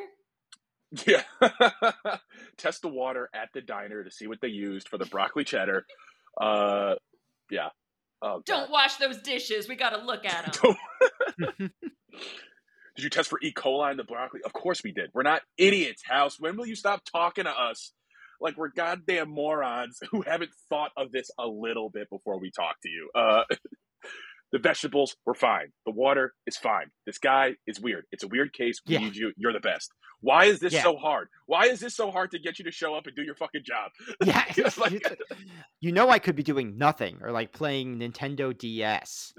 Yeah. 1.06 1.24
Test 2.58 2.82
the 2.82 2.88
water 2.88 3.30
at 3.34 3.50
the 3.54 3.62
diner 3.62 4.04
to 4.04 4.12
see 4.12 4.28
what 4.28 4.40
they 4.42 4.48
used 4.48 4.88
for 4.88 4.98
the 4.98 5.06
broccoli 5.06 5.44
cheddar. 5.44 5.86
Uh, 6.40 6.96
yeah. 7.50 7.70
Oh, 8.22 8.42
Don't 8.46 8.72
wash 8.72 8.96
those 8.98 9.18
dishes. 9.22 9.68
We 9.68 9.76
got 9.76 9.92
to 9.92 9.98
look 9.98 10.26
at 10.26 10.54
them. 10.62 10.76
Did 12.96 13.04
you 13.04 13.10
test 13.10 13.30
for 13.30 13.40
E. 13.42 13.52
coli 13.52 13.92
in 13.92 13.98
the 13.98 14.06
broccoli? 14.06 14.40
Of 14.46 14.54
course 14.54 14.82
we 14.84 14.94
did. 14.94 15.10
We're 15.14 15.24
not 15.24 15.42
idiots, 15.58 16.02
House. 16.08 16.40
When 16.40 16.56
will 16.56 16.66
you 16.66 16.76
stop 16.76 17.02
talking 17.12 17.44
to 17.44 17.50
us 17.50 17.92
like 18.40 18.56
we're 18.58 18.70
goddamn 18.70 19.30
morons 19.30 20.00
who 20.12 20.22
haven't 20.22 20.52
thought 20.70 20.92
of 20.96 21.12
this 21.12 21.30
a 21.38 21.46
little 21.46 21.90
bit 21.90 22.10
before 22.10 22.40
we 22.40 22.52
talk 22.52 22.78
to 22.84 22.90
you? 22.90 23.10
Uh, 23.14 23.44
the 24.52 24.60
vegetables 24.60 25.16
were 25.26 25.34
fine. 25.34 25.72
The 25.86 25.92
water 25.92 26.34
is 26.48 26.56
fine. 26.58 26.88
This 27.06 27.18
guy 27.18 27.56
is 27.68 27.80
weird. 27.80 28.06
It's 28.12 28.24
a 28.24 28.28
weird 28.28 28.54
case. 28.54 28.80
We 28.88 28.94
Yeah. 28.94 29.00
need 29.00 29.16
you. 29.16 29.34
You're 29.38 29.54
the 29.54 29.60
best. 29.60 29.92
Why 30.22 30.46
is 30.46 30.60
this 30.60 30.74
Yeah. 30.74 30.84
so 30.84 30.96
hard? 30.98 31.28
Why 31.46 31.66
is 31.66 31.80
this 31.80 31.96
so 31.96 32.10
hard 32.12 32.32
to 32.32 32.40
get 32.40 32.58
you 32.58 32.66
to 32.66 32.72
show 32.72 32.96
up 32.96 33.06
and 33.06 33.16
do 33.16 33.22
your 33.24 33.36
fucking 33.36 33.64
job? 33.66 33.92
yeah, 34.24 34.46
like- 34.78 34.92
you, 34.94 35.00
you 35.82 35.92
know 35.92 36.10
I 36.10 36.20
could 36.20 36.36
be 36.36 36.44
doing 36.44 36.78
nothing 36.78 37.18
or 37.22 37.32
like 37.32 37.52
playing 37.52 38.00
Nintendo 38.00 38.58
DS. 38.58 39.34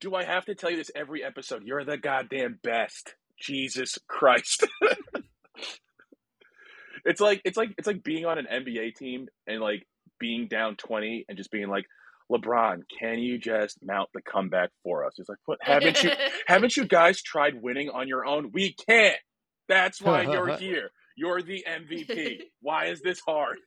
Do 0.00 0.14
I 0.14 0.24
have 0.24 0.44
to 0.46 0.54
tell 0.54 0.70
you 0.70 0.76
this 0.76 0.90
every 0.94 1.22
episode? 1.22 1.64
You're 1.64 1.84
the 1.84 1.98
goddamn 1.98 2.58
best. 2.62 3.16
Jesus 3.38 3.98
Christ. 4.08 4.66
it's 7.04 7.20
like 7.20 7.40
it's 7.44 7.56
like 7.56 7.70
it's 7.78 7.86
like 7.86 8.02
being 8.02 8.26
on 8.26 8.38
an 8.38 8.46
NBA 8.50 8.94
team 8.96 9.28
and 9.46 9.60
like 9.60 9.86
being 10.18 10.48
down 10.48 10.76
20 10.76 11.24
and 11.28 11.36
just 11.38 11.50
being 11.50 11.68
like, 11.68 11.86
LeBron, 12.30 12.82
can 12.98 13.18
you 13.18 13.38
just 13.38 13.78
mount 13.82 14.08
the 14.14 14.22
comeback 14.22 14.70
for 14.84 15.04
us? 15.04 15.14
It's 15.18 15.28
like, 15.28 15.38
what 15.46 15.58
haven't 15.62 16.02
you 16.02 16.10
haven't 16.46 16.76
you 16.76 16.84
guys 16.86 17.20
tried 17.22 17.60
winning 17.60 17.90
on 17.90 18.06
your 18.08 18.24
own? 18.24 18.50
We 18.52 18.74
can't. 18.88 19.16
That's 19.68 20.00
why 20.00 20.22
you're 20.22 20.56
here. 20.58 20.90
You're 21.16 21.42
the 21.42 21.64
MVP. 21.68 22.38
Why 22.62 22.86
is 22.86 23.02
this 23.02 23.20
hard? 23.20 23.58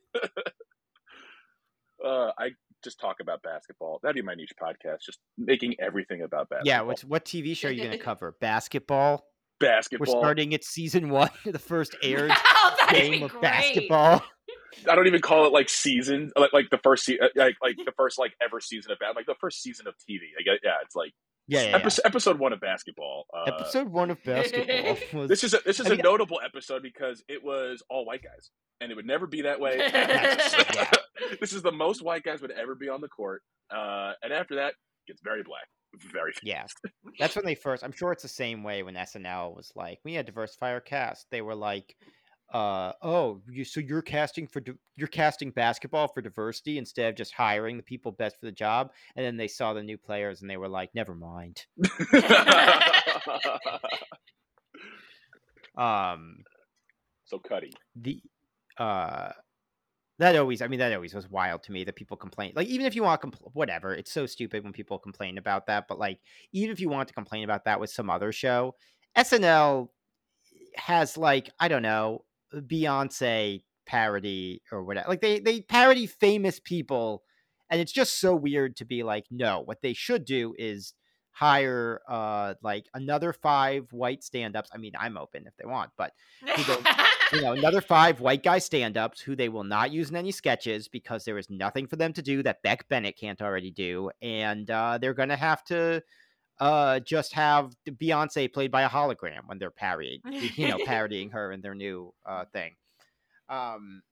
uh, 2.04 2.30
I 2.38 2.50
just 2.82 2.98
talk 3.00 3.16
about 3.20 3.42
basketball. 3.42 4.00
That'd 4.02 4.16
be 4.16 4.22
my 4.22 4.34
niche 4.34 4.52
podcast. 4.60 5.02
Just 5.06 5.18
making 5.38 5.74
everything 5.78 6.22
about 6.22 6.48
basketball. 6.48 6.66
Yeah, 6.66 6.80
what's 6.82 7.04
what 7.04 7.24
TV 7.24 7.56
show 7.56 7.68
are 7.68 7.70
you 7.70 7.84
gonna 7.84 7.98
cover? 7.98 8.34
Basketball. 8.40 9.24
Basketball. 9.60 10.14
We're 10.14 10.20
starting 10.20 10.52
at 10.54 10.64
season 10.64 11.10
one, 11.10 11.30
the 11.44 11.58
first 11.60 11.96
aired 12.02 12.30
Wow, 12.30 12.74
game 12.90 13.22
of 13.22 13.30
great. 13.30 13.42
basketball. 13.42 14.22
I 14.88 14.94
don't 14.94 15.06
even 15.06 15.20
call 15.20 15.46
it 15.46 15.52
like 15.52 15.68
season, 15.68 16.30
like 16.36 16.52
like 16.52 16.70
the 16.70 16.78
first 16.78 17.04
se- 17.04 17.18
uh, 17.20 17.28
like 17.36 17.56
like 17.62 17.76
the 17.76 17.92
first 17.96 18.18
like 18.18 18.32
ever 18.42 18.60
season 18.60 18.92
of 18.92 18.98
that, 19.00 19.14
like 19.16 19.26
the 19.26 19.34
first 19.40 19.62
season 19.62 19.86
of 19.86 19.94
TV. 20.08 20.20
I 20.38 20.42
get, 20.42 20.60
yeah, 20.64 20.74
it's 20.84 20.94
like 20.96 21.12
Yeah, 21.46 21.62
yeah, 21.62 21.68
yeah. 21.70 21.76
episode, 21.76 22.02
episode 22.04 22.38
one 22.38 22.52
of 22.52 22.60
basketball. 22.60 23.26
Uh, 23.32 23.44
Episode 23.52 23.88
one 23.88 24.10
of 24.10 24.22
basketball 24.24 24.96
was 25.20 25.28
This 25.28 25.44
is 25.44 25.54
a, 25.54 25.58
this 25.64 25.80
is 25.80 25.86
I 25.86 25.90
a 25.90 25.92
mean- 25.92 26.02
notable 26.02 26.40
episode 26.44 26.82
because 26.82 27.22
it 27.28 27.42
was 27.44 27.82
all 27.90 28.04
white 28.04 28.22
guys, 28.22 28.50
and 28.80 28.90
it 28.90 28.94
would 28.94 29.06
never 29.06 29.26
be 29.26 29.42
that 29.42 29.60
way. 29.60 29.76
Yeah. 30.74 30.90
this 31.40 31.52
is 31.52 31.62
the 31.62 31.72
most 31.72 32.02
white 32.02 32.22
guys 32.24 32.40
would 32.42 32.50
ever 32.50 32.74
be 32.74 32.88
on 32.88 33.00
the 33.00 33.08
court, 33.08 33.42
uh, 33.74 34.12
and 34.22 34.32
after 34.32 34.56
that, 34.56 34.70
it 34.70 35.06
gets 35.06 35.20
very 35.22 35.42
black, 35.42 35.66
very 36.12 36.32
fast. 36.32 36.44
yeah. 36.44 36.66
That's 37.18 37.36
when 37.36 37.44
they 37.44 37.54
first. 37.54 37.84
I'm 37.84 37.92
sure 37.92 38.10
it's 38.12 38.22
the 38.22 38.28
same 38.28 38.62
way 38.64 38.82
when 38.82 38.94
SNL 38.94 39.54
was 39.56 39.70
like, 39.76 40.00
we 40.04 40.14
had 40.14 40.26
diversify 40.26 40.72
our 40.72 40.80
cast. 40.80 41.26
They 41.30 41.40
were 41.42 41.54
like, 41.54 41.94
uh, 42.52 42.92
oh, 43.02 43.40
you, 43.50 43.64
so 43.64 43.80
you're 43.80 44.02
casting 44.02 44.46
for 44.46 44.62
you're 44.96 45.08
casting 45.08 45.50
basketball 45.50 46.08
for 46.08 46.20
diversity 46.20 46.78
instead 46.78 47.08
of 47.08 47.16
just 47.16 47.32
hiring 47.32 47.76
the 47.76 47.82
people 47.82 48.12
best 48.12 48.38
for 48.38 48.46
the 48.46 48.52
job. 48.52 48.90
And 49.16 49.24
then 49.24 49.36
they 49.36 49.48
saw 49.48 49.72
the 49.72 49.82
new 49.82 49.98
players 49.98 50.40
and 50.40 50.50
they 50.50 50.56
were 50.56 50.68
like, 50.68 50.94
never 50.94 51.14
mind. 51.14 51.64
Um, 55.76 56.44
so 57.24 57.38
Cuddy, 57.38 57.72
the 57.96 58.20
uh 58.78 59.30
that 60.18 60.36
always 60.36 60.62
i 60.62 60.66
mean 60.66 60.80
that 60.80 60.92
always 60.92 61.14
was 61.14 61.28
wild 61.28 61.62
to 61.62 61.72
me 61.72 61.84
that 61.84 61.94
people 61.94 62.16
complain 62.16 62.52
like 62.56 62.66
even 62.66 62.86
if 62.86 62.94
you 62.96 63.02
want 63.02 63.20
to 63.20 63.26
compl- 63.28 63.50
whatever 63.52 63.94
it's 63.94 64.12
so 64.12 64.26
stupid 64.26 64.64
when 64.64 64.72
people 64.72 64.98
complain 64.98 65.38
about 65.38 65.66
that 65.66 65.86
but 65.88 65.98
like 65.98 66.18
even 66.52 66.72
if 66.72 66.80
you 66.80 66.88
want 66.88 67.06
to 67.06 67.14
complain 67.14 67.44
about 67.44 67.64
that 67.64 67.78
with 67.78 67.90
some 67.90 68.10
other 68.10 68.32
show 68.32 68.74
snl 69.16 69.88
has 70.74 71.16
like 71.16 71.50
i 71.60 71.68
don't 71.68 71.82
know 71.82 72.24
beyonce 72.62 73.62
parody 73.86 74.62
or 74.72 74.82
whatever 74.82 75.08
like 75.08 75.20
they 75.20 75.40
they 75.40 75.60
parody 75.60 76.06
famous 76.06 76.58
people 76.58 77.22
and 77.70 77.80
it's 77.80 77.92
just 77.92 78.18
so 78.20 78.34
weird 78.34 78.76
to 78.76 78.84
be 78.84 79.02
like 79.02 79.24
no 79.30 79.60
what 79.64 79.82
they 79.82 79.92
should 79.92 80.24
do 80.24 80.54
is 80.58 80.94
hire 81.34 82.00
uh 82.08 82.54
like 82.62 82.86
another 82.94 83.32
five 83.32 83.92
white 83.92 84.22
stand-ups. 84.22 84.70
I 84.72 84.78
mean, 84.78 84.92
I'm 84.98 85.18
open 85.18 85.46
if 85.46 85.56
they 85.56 85.66
want, 85.66 85.90
but 85.98 86.12
you 87.32 87.40
know, 87.40 87.52
another 87.52 87.80
five 87.80 88.20
white 88.20 88.44
guy 88.44 88.58
stand-ups 88.58 89.20
who 89.20 89.34
they 89.34 89.48
will 89.48 89.64
not 89.64 89.90
use 89.90 90.10
in 90.10 90.16
any 90.16 90.30
sketches 90.30 90.86
because 90.86 91.24
there 91.24 91.36
is 91.36 91.50
nothing 91.50 91.88
for 91.88 91.96
them 91.96 92.12
to 92.12 92.22
do 92.22 92.44
that 92.44 92.62
Beck 92.62 92.88
Bennett 92.88 93.18
can't 93.18 93.42
already 93.42 93.72
do, 93.72 94.10
and 94.22 94.70
uh, 94.70 94.96
they're 94.98 95.12
gonna 95.12 95.36
have 95.36 95.64
to 95.64 96.02
uh 96.60 97.00
just 97.00 97.32
have 97.34 97.74
Beyonce 97.88 98.52
played 98.52 98.70
by 98.70 98.82
a 98.82 98.88
hologram 98.88 99.46
when 99.46 99.58
they're 99.58 99.70
parodying, 99.70 100.20
you 100.56 100.68
know, 100.68 100.78
parodying 100.84 101.30
her 101.30 101.52
in 101.52 101.60
their 101.60 101.74
new 101.74 102.12
uh 102.26 102.44
thing. 102.52 102.74
Um, 103.48 104.02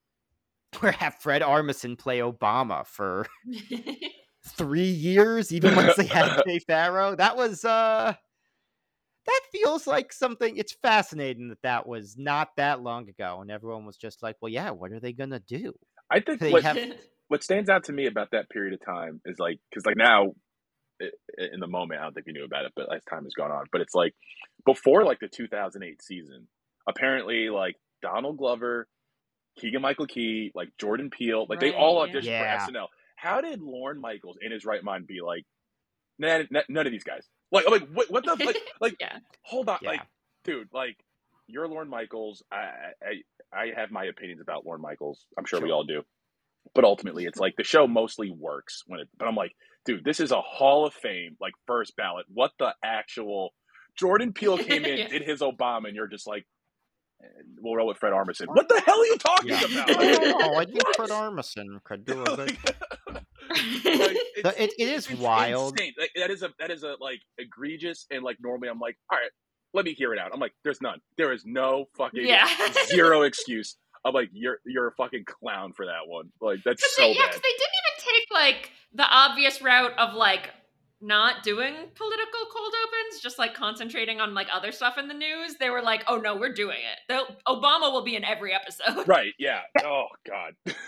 or 0.83 0.93
have 0.93 1.17
Fred 1.17 1.43
Armisen 1.43 1.99
play 1.99 2.19
Obama 2.21 2.87
for 2.87 3.27
three 4.49 4.91
years, 4.91 5.53
even 5.53 5.77
once 5.77 5.97
they 5.97 6.07
had 6.07 6.43
Jay 6.47 6.59
Pharoah. 6.61 7.17
That 7.17 7.37
was 7.37 7.65
uh 7.65 8.15
that 9.27 9.41
feels 9.53 9.87
like 9.87 10.13
something 10.13 10.57
it's 10.57 10.75
fascinating 10.83 11.49
that 11.49 11.63
that 11.63 11.87
was 11.87 12.17
not 12.19 12.49
that 12.57 12.83
long 12.83 13.09
ago 13.09 13.39
and 13.41 13.51
everyone 13.51 13.87
was 13.87 13.97
just 13.97 14.23
like 14.23 14.37
well 14.41 14.49
yeah 14.49 14.71
what 14.71 14.91
are 14.93 15.01
they 15.01 15.13
gonna 15.13 15.41
do 15.41 15.73
i 16.11 16.21
think 16.21 16.41
what, 16.53 16.63
have... 16.63 16.79
what 17.29 17.43
stands 17.43 17.71
out 17.71 17.85
to 17.85 17.93
me 17.93 18.07
about 18.07 18.33
that 18.33 18.51
period 18.51 18.75
of 18.75 18.85
time 18.85 19.21
is 19.25 19.39
like 19.39 19.59
because 19.71 19.87
like 19.87 19.97
now 19.97 20.33
in 21.39 21.61
the 21.61 21.67
moment 21.67 22.01
i 22.01 22.05
don't 22.05 22.15
think 22.15 22.27
we 22.27 22.33
knew 22.33 22.45
about 22.45 22.65
it 22.65 22.73
but 22.77 22.93
as 22.95 23.05
time 23.05 23.25
has 23.25 23.35
gone 23.35 23.51
on 23.51 23.65
but 23.73 23.81
it's 23.81 23.95
like 23.95 24.15
before 24.65 25.05
like 25.05 25.19
the 25.21 25.29
2008 25.29 26.03
season 26.03 26.47
apparently 26.89 27.51
like 27.51 27.77
donald 28.03 28.37
glover 28.37 28.87
keegan 29.59 29.83
michael 29.83 30.07
key 30.07 30.51
like 30.55 30.71
jordan 30.79 31.11
peele 31.11 31.47
like 31.49 31.61
right, 31.61 31.73
they 31.73 31.77
all 31.77 32.07
auditioned 32.07 32.25
yeah. 32.25 32.65
for 32.65 32.73
snl 32.73 32.87
how 33.17 33.41
did 33.41 33.61
lorne 33.61 34.01
michaels 34.01 34.37
in 34.41 34.51
his 34.51 34.65
right 34.65 34.83
mind 34.83 35.07
be 35.07 35.21
like 35.21 35.45
none, 36.19 36.49
none 36.69 36.87
of 36.87 36.93
these 36.93 37.05
guys 37.05 37.29
like, 37.53 37.69
like, 37.69 37.87
what, 37.93 38.11
what 38.11 38.25
the, 38.25 38.35
like, 38.45 38.57
like, 38.81 38.97
yeah. 38.99 39.19
hold 39.43 39.69
on, 39.69 39.79
yeah. 39.83 39.91
like, 39.91 40.01
dude, 40.43 40.69
like, 40.73 40.97
you're 41.47 41.69
Lorne 41.69 41.89
Michaels. 41.89 42.43
I, 42.51 42.93
I, 43.03 43.57
I 43.57 43.73
have 43.77 43.91
my 43.91 44.05
opinions 44.05 44.41
about 44.41 44.65
Lorne 44.65 44.81
Michaels. 44.81 45.27
I'm 45.37 45.45
sure, 45.45 45.59
sure. 45.59 45.67
we 45.67 45.73
all 45.73 45.85
do. 45.85 46.03
But 46.75 46.85
ultimately, 46.85 47.25
it's 47.25 47.39
like 47.39 47.57
the 47.57 47.65
show 47.65 47.87
mostly 47.87 48.31
works 48.31 48.83
when 48.87 49.01
it. 49.01 49.09
But 49.19 49.29
I'm 49.29 49.35
like, 49.35 49.53
dude, 49.85 50.05
this 50.05 50.21
is 50.21 50.33
a 50.33 50.41
Hall 50.41 50.87
of 50.87 50.95
Fame, 50.95 51.37
like 51.41 51.53
first 51.67 51.97
ballot. 51.97 52.27
What 52.33 52.53
the 52.59 52.75
actual? 52.85 53.51
Jordan 53.97 54.33
Peele 54.33 54.59
came 54.65 54.85
in, 54.85 54.99
yeah. 54.99 55.09
did 55.09 55.23
his 55.23 55.41
Obama, 55.41 55.89
and 55.89 55.95
you're 55.95 56.09
just 56.09 56.27
like, 56.27 56.47
eh, 57.23 57.27
we'll 57.61 57.77
roll 57.77 57.89
with 57.89 57.99
Fred 57.99 58.13
Armisen. 58.13 58.47
What 58.47 58.69
the 58.69 58.81
hell 58.81 58.99
are 58.99 59.07
you 59.07 59.19
talking 59.19 59.51
yeah. 59.51 59.83
about? 59.83 60.45
oh, 60.45 60.57
I 60.57 60.65
think 60.65 60.83
Fred 60.97 61.11
Armisen 61.11 61.83
could 61.85 62.05
do 62.07 62.23
it. 62.27 62.39
like, 63.85 64.57
it, 64.59 64.73
it 64.79 64.89
is 64.89 65.11
wild. 65.11 65.79
Like, 65.79 65.95
that 66.17 66.31
is 66.31 66.43
a 66.43 66.51
that 66.59 66.71
is 66.71 66.85
a 66.85 66.95
like 67.01 67.21
egregious 67.39 68.07
and 68.11 68.23
like 68.23 68.39
normally 68.41 68.69
I'm 68.69 68.79
like, 68.79 68.97
all 69.11 69.19
right, 69.19 69.31
let 69.75 69.85
me 69.85 69.95
hear 69.95 70.13
it 70.13 70.19
out. 70.19 70.31
I'm 70.33 70.41
like, 70.41 70.53
there's 70.65 70.81
none. 70.81 71.01
There 71.17 71.33
is 71.33 71.45
no 71.45 71.87
fucking 71.97 72.27
yeah. 72.27 72.49
zero 72.87 73.23
excuse. 73.23 73.77
I'm 74.05 74.15
like, 74.15 74.31
you're 74.33 74.59
you're 74.65 74.89
a 74.89 74.93
fucking 74.93 75.25
clown 75.27 75.73
for 75.73 75.87
that 75.87 76.07
one. 76.07 76.31
Like 76.41 76.61
that's 76.65 76.83
so 76.97 77.03
they, 77.03 77.13
yeah, 77.15 77.27
bad. 77.27 77.35
they 77.35 77.41
didn't 77.41 77.77
even 77.83 77.99
take 77.99 78.27
like 78.33 78.71
the 78.95 79.05
obvious 79.05 79.63
route 79.63 79.97
of 79.99 80.15
like 80.15 80.51
not 81.01 81.43
doing 81.43 81.75
political 81.95 82.41
cold 82.53 82.73
opens, 82.87 83.21
just 83.21 83.39
like 83.39 83.55
concentrating 83.55 84.21
on 84.21 84.35
like 84.35 84.49
other 84.53 84.73
stuff 84.73 84.99
in 84.99 85.09
the 85.09 85.15
news. 85.15 85.57
They 85.59 85.71
were 85.71 85.83
like, 85.83 86.05
"Oh 86.09 86.17
no, 86.17 86.37
we're 86.37 86.53
doing 86.53 86.79
it. 86.79 86.99
They'll, 87.09 87.27
Obama 87.47 87.93
will 87.93 88.05
be 88.05 88.17
in 88.17 88.25
every 88.25 88.55
episode." 88.55 89.07
Right? 89.07 89.33
Yeah. 89.39 89.61
Oh 89.85 90.07
God. 90.27 90.55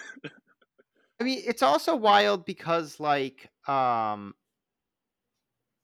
I 1.20 1.24
mean, 1.24 1.42
it's 1.46 1.62
also 1.62 1.96
wild 1.96 2.44
because 2.44 2.98
like 3.00 3.48
um 3.66 4.34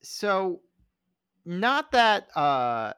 so 0.02 0.60
not 1.44 1.92
that 1.92 2.28
uh 2.36 2.92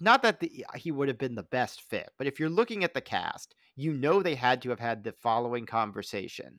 not 0.00 0.22
that 0.22 0.40
the, 0.40 0.64
he 0.74 0.90
would 0.90 1.08
have 1.08 1.18
been 1.18 1.34
the 1.34 1.42
best 1.42 1.82
fit, 1.82 2.10
but 2.18 2.26
if 2.26 2.38
you're 2.38 2.50
looking 2.50 2.84
at 2.84 2.94
the 2.94 3.00
cast, 3.00 3.54
you 3.74 3.92
know 3.92 4.22
they 4.22 4.34
had 4.34 4.62
to 4.62 4.70
have 4.70 4.80
had 4.80 5.04
the 5.04 5.12
following 5.12 5.66
conversation. 5.66 6.58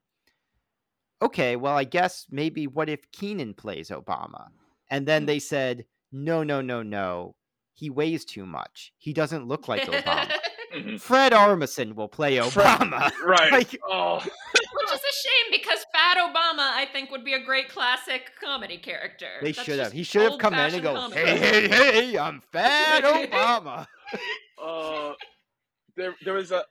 Okay, 1.22 1.56
well, 1.56 1.76
I 1.76 1.84
guess 1.84 2.26
maybe 2.30 2.68
what 2.68 2.90
if 2.90 3.12
Keenan 3.12 3.54
plays 3.54 3.90
Obama? 3.90 4.48
And 4.90 5.08
then 5.08 5.24
mm. 5.24 5.28
they 5.28 5.40
said, 5.40 5.86
no, 6.12 6.44
no, 6.44 6.62
no, 6.62 6.84
no. 6.84 7.36
He 7.74 7.90
weighs 7.90 8.26
too 8.26 8.46
much. 8.46 8.94
He 8.98 9.14
doesn't 9.14 9.48
look 9.48 9.68
like 9.68 9.84
Obama. 9.84 10.32
Mm-hmm. 10.76 10.98
Fred 10.98 11.32
Armisen 11.32 11.96
will 11.96 12.10
play 12.10 12.36
Obama. 12.36 13.10
right. 13.26 13.52
like, 13.52 13.80
oh. 13.90 14.22
Which 14.92 15.00
is 15.00 15.06
a 15.06 15.28
shame 15.28 15.60
because 15.60 15.86
Fat 15.94 16.18
Obama, 16.18 16.72
I 16.74 16.88
think, 16.92 17.12
would 17.12 17.24
be 17.24 17.34
a 17.34 17.44
great 17.44 17.70
classic 17.70 18.32
comedy 18.42 18.78
character. 18.78 19.28
They 19.42 19.52
That's 19.52 19.66
should 19.66 19.80
have. 19.80 19.92
He 19.92 20.04
should 20.04 20.24
have 20.24 20.40
come 20.40 20.54
in 20.54 20.74
and 20.74 20.84
go, 20.84 20.94
comedy. 20.94 21.20
"Hey, 21.22 21.68
hey, 21.68 21.68
hey, 21.68 22.18
I'm 22.18 22.42
Fat 22.52 23.04
Obama." 23.32 23.88
uh, 24.62 25.14
there, 25.96 26.16
there 26.24 26.34
was 26.34 26.52
a 26.52 26.64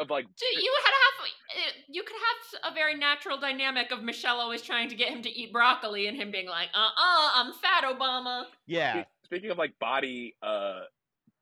of 0.00 0.10
like. 0.10 0.26
You 0.40 0.74
had 0.84 0.92
have 0.92 1.30
eh, 1.56 1.82
you 1.88 2.02
could 2.02 2.16
have 2.16 2.72
a 2.72 2.74
very 2.74 2.96
natural 2.96 3.38
dynamic 3.38 3.90
of 3.90 4.02
Michelle 4.02 4.40
always 4.40 4.62
trying 4.62 4.88
to 4.88 4.96
get 4.96 5.08
him 5.08 5.22
to 5.22 5.30
eat 5.30 5.52
broccoli 5.52 6.06
and 6.06 6.16
him 6.16 6.30
being 6.30 6.48
like, 6.48 6.68
"Uh, 6.74 6.78
uh-uh, 6.78 7.26
uh, 7.26 7.30
I'm 7.34 7.52
Fat 7.52 7.84
Obama." 7.84 8.44
Yeah. 8.66 9.04
Speaking 9.24 9.50
of 9.50 9.58
like 9.58 9.78
body, 9.78 10.34
uh, 10.42 10.80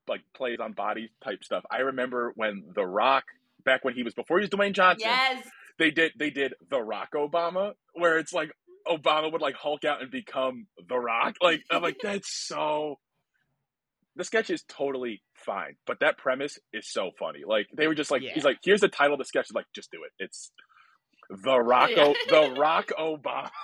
like 0.08 0.22
plays 0.34 0.60
on 0.60 0.72
body 0.72 1.10
type 1.24 1.42
stuff, 1.44 1.64
I 1.70 1.78
remember 1.78 2.32
when 2.36 2.64
The 2.74 2.86
Rock 2.86 3.24
back 3.64 3.84
when 3.84 3.94
he 3.94 4.02
was 4.02 4.14
before 4.14 4.38
he 4.38 4.42
was 4.42 4.50
Dwayne 4.50 4.72
Johnson. 4.72 5.08
Yes 5.08 5.46
they 5.82 5.90
did 5.90 6.12
they 6.16 6.30
did 6.30 6.54
the 6.70 6.80
Rock 6.80 7.08
Obama, 7.16 7.72
where 7.94 8.18
it's 8.18 8.32
like 8.32 8.52
Obama 8.88 9.32
would 9.32 9.40
like 9.40 9.56
Hulk 9.56 9.84
out 9.84 10.00
and 10.00 10.12
become 10.12 10.66
the 10.88 10.96
Rock. 10.96 11.34
Like 11.42 11.62
I'm 11.70 11.82
like 11.82 11.98
that's 12.02 12.32
so. 12.32 12.98
The 14.14 14.24
sketch 14.24 14.50
is 14.50 14.62
totally 14.68 15.22
fine, 15.34 15.76
but 15.86 16.00
that 16.00 16.18
premise 16.18 16.58
is 16.72 16.86
so 16.86 17.12
funny. 17.18 17.40
Like 17.46 17.66
they 17.74 17.88
were 17.88 17.94
just 17.94 18.10
like, 18.10 18.20
yeah. 18.20 18.32
he's 18.34 18.44
like, 18.44 18.58
here's 18.62 18.82
the 18.82 18.88
title 18.88 19.14
of 19.14 19.18
the 19.18 19.24
sketch. 19.24 19.46
He's 19.48 19.54
like, 19.54 19.64
just 19.74 19.90
do 19.90 20.00
it. 20.04 20.12
It's 20.22 20.50
the 21.30 21.58
Rock, 21.58 21.88
yeah. 21.96 22.12
the 22.28 22.54
Rock 22.58 22.90
Obama. 22.98 23.48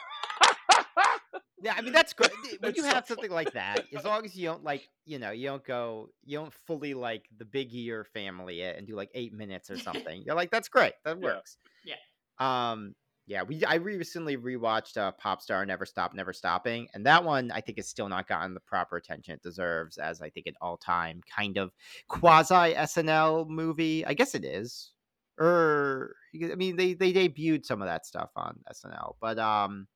Yeah, 1.60 1.74
I 1.76 1.80
mean 1.80 1.92
that's 1.92 2.12
great. 2.12 2.30
When 2.60 2.74
you 2.74 2.84
have 2.84 3.06
something 3.06 3.30
funny. 3.30 3.34
like 3.34 3.52
that, 3.54 3.84
as 3.96 4.04
long 4.04 4.24
as 4.24 4.36
you 4.36 4.46
don't 4.46 4.64
like, 4.64 4.88
you 5.04 5.18
know, 5.18 5.30
you 5.30 5.48
don't 5.48 5.64
go, 5.64 6.08
you 6.24 6.38
don't 6.38 6.52
fully 6.66 6.94
like 6.94 7.24
the 7.36 7.44
Big 7.44 7.74
Ear 7.74 8.04
family 8.04 8.62
and 8.62 8.86
do 8.86 8.94
like 8.94 9.10
eight 9.14 9.32
minutes 9.32 9.70
or 9.70 9.78
something. 9.78 10.22
You're 10.24 10.36
like, 10.36 10.50
that's 10.50 10.68
great. 10.68 10.92
That 11.04 11.20
works. 11.20 11.56
Yeah. 11.84 11.96
Um. 12.38 12.94
Yeah. 13.26 13.42
We 13.42 13.64
I 13.64 13.74
recently 13.74 14.36
rewatched 14.36 14.96
uh, 14.96 15.12
Pop 15.12 15.42
Star 15.42 15.64
Never 15.66 15.84
Stop 15.84 16.14
Never 16.14 16.32
Stopping, 16.32 16.88
and 16.94 17.04
that 17.06 17.24
one 17.24 17.50
I 17.50 17.60
think 17.60 17.78
has 17.78 17.88
still 17.88 18.08
not 18.08 18.26
gotten 18.26 18.54
the 18.54 18.60
proper 18.60 18.96
attention 18.96 19.34
it 19.34 19.42
deserves 19.42 19.98
as 19.98 20.22
I 20.22 20.30
think 20.30 20.46
an 20.46 20.54
all 20.60 20.76
time 20.76 21.20
kind 21.34 21.58
of 21.58 21.72
quasi 22.08 22.74
SNL 22.74 23.48
movie. 23.48 24.04
I 24.06 24.14
guess 24.14 24.34
it 24.34 24.44
is. 24.44 24.92
Or 25.38 26.14
I 26.34 26.54
mean, 26.54 26.76
they 26.76 26.94
they 26.94 27.12
debuted 27.12 27.64
some 27.66 27.82
of 27.82 27.88
that 27.88 28.06
stuff 28.06 28.30
on 28.34 28.58
SNL, 28.72 29.14
but 29.20 29.38
um 29.38 29.86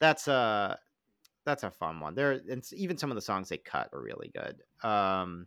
that's 0.00 0.28
a 0.28 0.78
that's 1.44 1.62
a 1.62 1.70
fun 1.70 2.00
one. 2.00 2.14
There 2.14 2.40
and 2.50 2.64
even 2.72 2.96
some 2.96 3.10
of 3.10 3.16
the 3.16 3.22
songs 3.22 3.48
they 3.48 3.58
cut 3.58 3.90
are 3.92 4.02
really 4.02 4.32
good. 4.34 4.62
Um, 4.88 5.46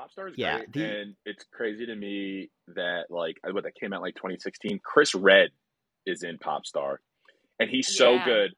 Popstar 0.00 0.28
is 0.28 0.34
yeah, 0.36 0.58
great, 0.58 0.72
the, 0.72 1.00
and 1.00 1.14
it's 1.26 1.44
crazy 1.52 1.86
to 1.86 1.94
me 1.94 2.50
that 2.74 3.04
like 3.10 3.36
uh, 3.46 3.52
what 3.52 3.64
that 3.64 3.74
came 3.74 3.92
out 3.92 4.02
like 4.02 4.14
2016. 4.14 4.80
Chris 4.82 5.14
Redd 5.14 5.50
is 6.06 6.22
in 6.22 6.38
Popstar, 6.38 6.96
and 7.58 7.68
he's 7.68 7.96
so 7.96 8.14
yeah. 8.14 8.24
good, 8.24 8.50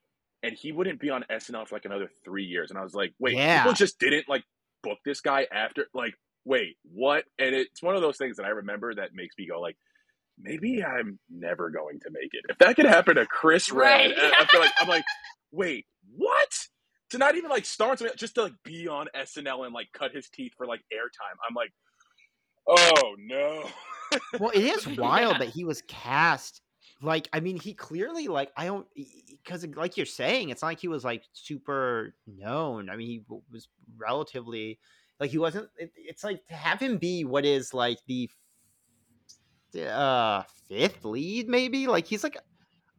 and 0.43 0.55
he 0.55 0.73
wouldn't 0.73 1.01
be 1.01 1.10
on 1.10 1.24
SNL 1.31 1.66
for 1.66 1.74
like 1.74 1.85
another 1.85 2.09
three 2.24 2.44
years. 2.44 2.70
And 2.70 2.78
I 2.78 2.82
was 2.82 2.94
like, 2.94 3.12
wait, 3.19 3.36
yeah. 3.36 3.62
people 3.62 3.74
just 3.74 3.98
didn't 3.98 4.28
like 4.28 4.44
book 4.82 4.98
this 5.05 5.20
guy 5.20 5.47
after 5.52 5.86
like 5.94 6.14
wait 6.44 6.77
what? 6.93 7.24
And 7.39 7.55
it's 7.55 7.82
one 7.82 7.94
of 7.94 8.02
those 8.02 8.16
things 8.16 8.36
that 8.36 8.47
I 8.47 8.51
remember 8.51 8.94
that 8.94 9.10
makes 9.14 9.35
me 9.39 9.47
go 9.47 9.60
like, 9.60 9.77
maybe 10.39 10.82
I'm 10.82 11.19
never 11.31 11.70
going 11.70 12.01
to 12.01 12.10
make 12.10 12.31
it. 12.32 12.44
If 12.48 12.59
that 12.59 12.77
could 12.77 12.86
happen 12.86 13.16
to 13.16 13.27
Chris 13.27 13.70
right. 13.70 14.10
Redd, 14.10 14.19
I 14.19 14.47
feel 14.47 14.60
like 14.60 14.73
I'm 14.81 14.89
like, 14.89 15.05
wait, 15.51 15.86
what? 16.16 16.41
To 17.12 17.18
not 17.18 17.36
even 17.36 17.51
like 17.51 17.64
start 17.64 17.98
something, 17.98 18.16
just 18.16 18.34
to 18.36 18.44
like 18.44 18.55
be 18.64 18.89
on 18.89 19.06
SNL 19.14 19.66
and 19.66 19.74
like 19.74 19.89
cut 19.93 20.12
his 20.12 20.28
teeth 20.28 20.52
for 20.56 20.66
like 20.66 20.80
airtime. 20.93 21.36
I'm 21.47 21.55
like, 21.55 21.72
oh 22.66 23.14
no. 23.18 23.68
well, 24.40 24.51
it 24.51 24.62
is 24.62 24.86
wild 24.98 25.34
yeah. 25.34 25.39
that 25.39 25.48
he 25.48 25.64
was 25.64 25.82
cast. 25.89 26.62
Like, 27.02 27.28
I 27.32 27.40
mean, 27.40 27.59
he 27.59 27.74
clearly 27.74 28.28
like 28.28 28.51
I 28.56 28.66
don't 28.66 28.86
because 29.44 29.66
like 29.76 29.97
you're 29.97 30.06
saying, 30.06 30.51
it's 30.51 30.62
not 30.62 30.68
like 30.68 30.80
he 30.80 30.89
was 30.89 31.05
like 31.05 31.24
super 31.32 32.14
known. 32.26 32.89
I 32.89 32.97
mean, 32.97 33.09
he 33.09 33.22
was 33.51 33.68
relatively 33.97 34.78
like 35.20 35.30
he 35.30 35.39
wasn't. 35.39 35.68
It, 35.76 35.93
it's 35.97 36.24
like 36.24 36.47
to 36.47 36.55
have 36.55 36.80
him 36.80 36.98
be 36.98 37.24
what 37.24 37.44
is 37.44 37.74
like 37.74 37.98
the 38.06 38.30
uh 39.86 40.44
fifth 40.68 41.05
lead, 41.05 41.48
maybe. 41.48 41.86
Like 41.86 42.06
he's 42.06 42.24
like 42.24 42.39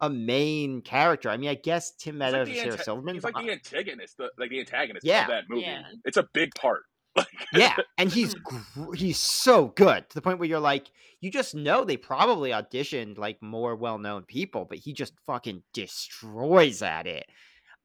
a 0.03 0.09
main 0.09 0.81
character. 0.81 1.29
I 1.29 1.37
mean, 1.37 1.49
I 1.49 1.55
guess 1.55 1.91
Tim 1.91 2.17
Meadows, 2.17 2.49
like 2.49 2.57
Sarah 2.57 2.77
Silverman. 2.77 3.15
He's 3.15 3.23
like 3.23 3.35
the 3.35 3.51
antagonist, 3.51 4.17
the, 4.17 4.29
like 4.37 4.49
the 4.49 4.59
antagonist 4.59 5.05
yeah. 5.05 5.21
of 5.21 5.27
that 5.29 5.43
movie. 5.49 5.61
Yeah. 5.61 5.83
It's 6.03 6.17
a 6.17 6.27
big 6.33 6.53
part. 6.55 6.83
yeah, 7.53 7.75
and 7.97 8.11
he's 8.11 8.33
gr- 8.43 8.93
he's 8.95 9.19
so 9.19 9.67
good 9.67 10.09
to 10.09 10.15
the 10.15 10.21
point 10.21 10.39
where 10.39 10.49
you're 10.49 10.59
like, 10.59 10.91
you 11.21 11.31
just 11.31 11.55
know 11.55 11.85
they 11.85 11.95
probably 11.95 12.49
auditioned 12.49 13.17
like 13.17 13.41
more 13.41 13.75
well 13.77 13.97
known 13.97 14.23
people, 14.23 14.65
but 14.67 14.79
he 14.79 14.91
just 14.91 15.13
fucking 15.25 15.63
destroys 15.73 16.81
at 16.81 17.07
it. 17.07 17.25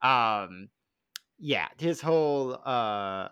Um, 0.03 0.71
yeah, 1.39 1.69
his 1.79 2.01
whole 2.01 2.59
uh, 2.65 3.29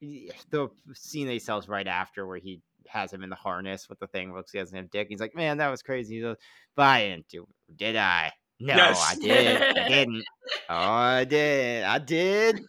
the 0.00 0.68
scene 0.92 1.26
they 1.26 1.38
sells 1.38 1.68
right 1.68 1.86
after 1.86 2.26
where 2.26 2.38
he 2.38 2.60
has 2.88 3.12
him 3.12 3.22
in 3.22 3.30
the 3.30 3.36
harness 3.36 3.88
with 3.88 3.98
the 3.98 4.06
thing 4.06 4.32
looks 4.32 4.52
he 4.52 4.58
doesn't 4.58 4.76
have 4.76 4.90
dick. 4.90 5.08
He's 5.08 5.20
like, 5.20 5.34
man, 5.34 5.58
that 5.58 5.70
was 5.70 5.82
crazy. 5.82 6.22
Like, 6.22 6.38
but 6.74 6.82
I 6.82 7.08
didn't 7.08 7.28
do. 7.28 7.46
Did 7.76 7.96
I? 7.96 8.32
No, 8.60 8.74
yes. 8.74 9.06
I 9.12 9.14
did. 9.20 9.62
I 9.78 9.88
didn't. 9.88 10.24
Oh, 10.68 10.74
I 10.74 11.24
did. 11.24 11.84
I 11.84 11.98
did. 11.98 12.60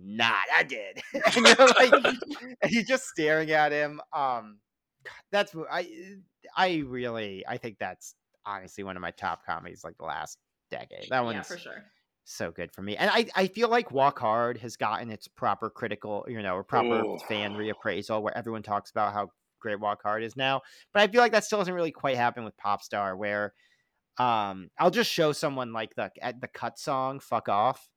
Not. 0.00 0.44
I 0.56 0.62
did. 0.62 1.00
you 1.36 1.42
know, 1.42 1.54
like, 1.58 2.16
he's 2.66 2.86
just 2.86 3.04
staring 3.04 3.50
at 3.50 3.72
him. 3.72 4.00
Um, 4.12 4.58
that's 5.32 5.54
I. 5.70 5.88
I 6.56 6.82
really. 6.86 7.44
I 7.46 7.56
think 7.56 7.78
that's 7.78 8.14
honestly 8.44 8.84
one 8.84 8.96
of 8.96 9.02
my 9.02 9.10
top 9.10 9.44
comedies 9.44 9.82
like 9.84 9.96
the 9.98 10.04
last 10.04 10.38
decade. 10.70 11.08
That 11.10 11.24
one's 11.24 11.36
yeah, 11.36 11.42
for 11.42 11.58
sure 11.58 11.84
so 12.28 12.50
good 12.50 12.72
for 12.72 12.82
me. 12.82 12.96
And 12.96 13.10
I, 13.10 13.26
I 13.34 13.46
feel 13.46 13.68
like 13.68 13.90
Walk 13.90 14.18
Hard 14.18 14.58
has 14.58 14.76
gotten 14.76 15.10
its 15.10 15.28
proper 15.28 15.70
critical, 15.70 16.26
you 16.28 16.42
know, 16.42 16.54
or 16.54 16.62
proper 16.62 17.02
Ooh. 17.02 17.18
fan 17.28 17.54
reappraisal 17.54 18.22
where 18.22 18.36
everyone 18.36 18.62
talks 18.62 18.90
about 18.90 19.12
how 19.12 19.30
great 19.60 19.80
Walk 19.80 20.02
Hard 20.02 20.22
is 20.22 20.36
now. 20.36 20.60
But 20.92 21.02
I 21.02 21.08
feel 21.08 21.20
like 21.20 21.32
that 21.32 21.44
still 21.44 21.58
doesn't 21.58 21.72
really 21.72 21.90
quite 21.90 22.16
happen 22.16 22.44
with 22.44 22.54
Popstar 22.56 23.16
where 23.16 23.54
um 24.18 24.68
I'll 24.78 24.90
just 24.90 25.10
show 25.10 25.32
someone 25.32 25.72
like 25.72 25.94
the 25.94 26.10
at 26.20 26.40
the 26.40 26.48
cut 26.48 26.78
song 26.78 27.20
Fuck 27.20 27.48
Off 27.48 27.88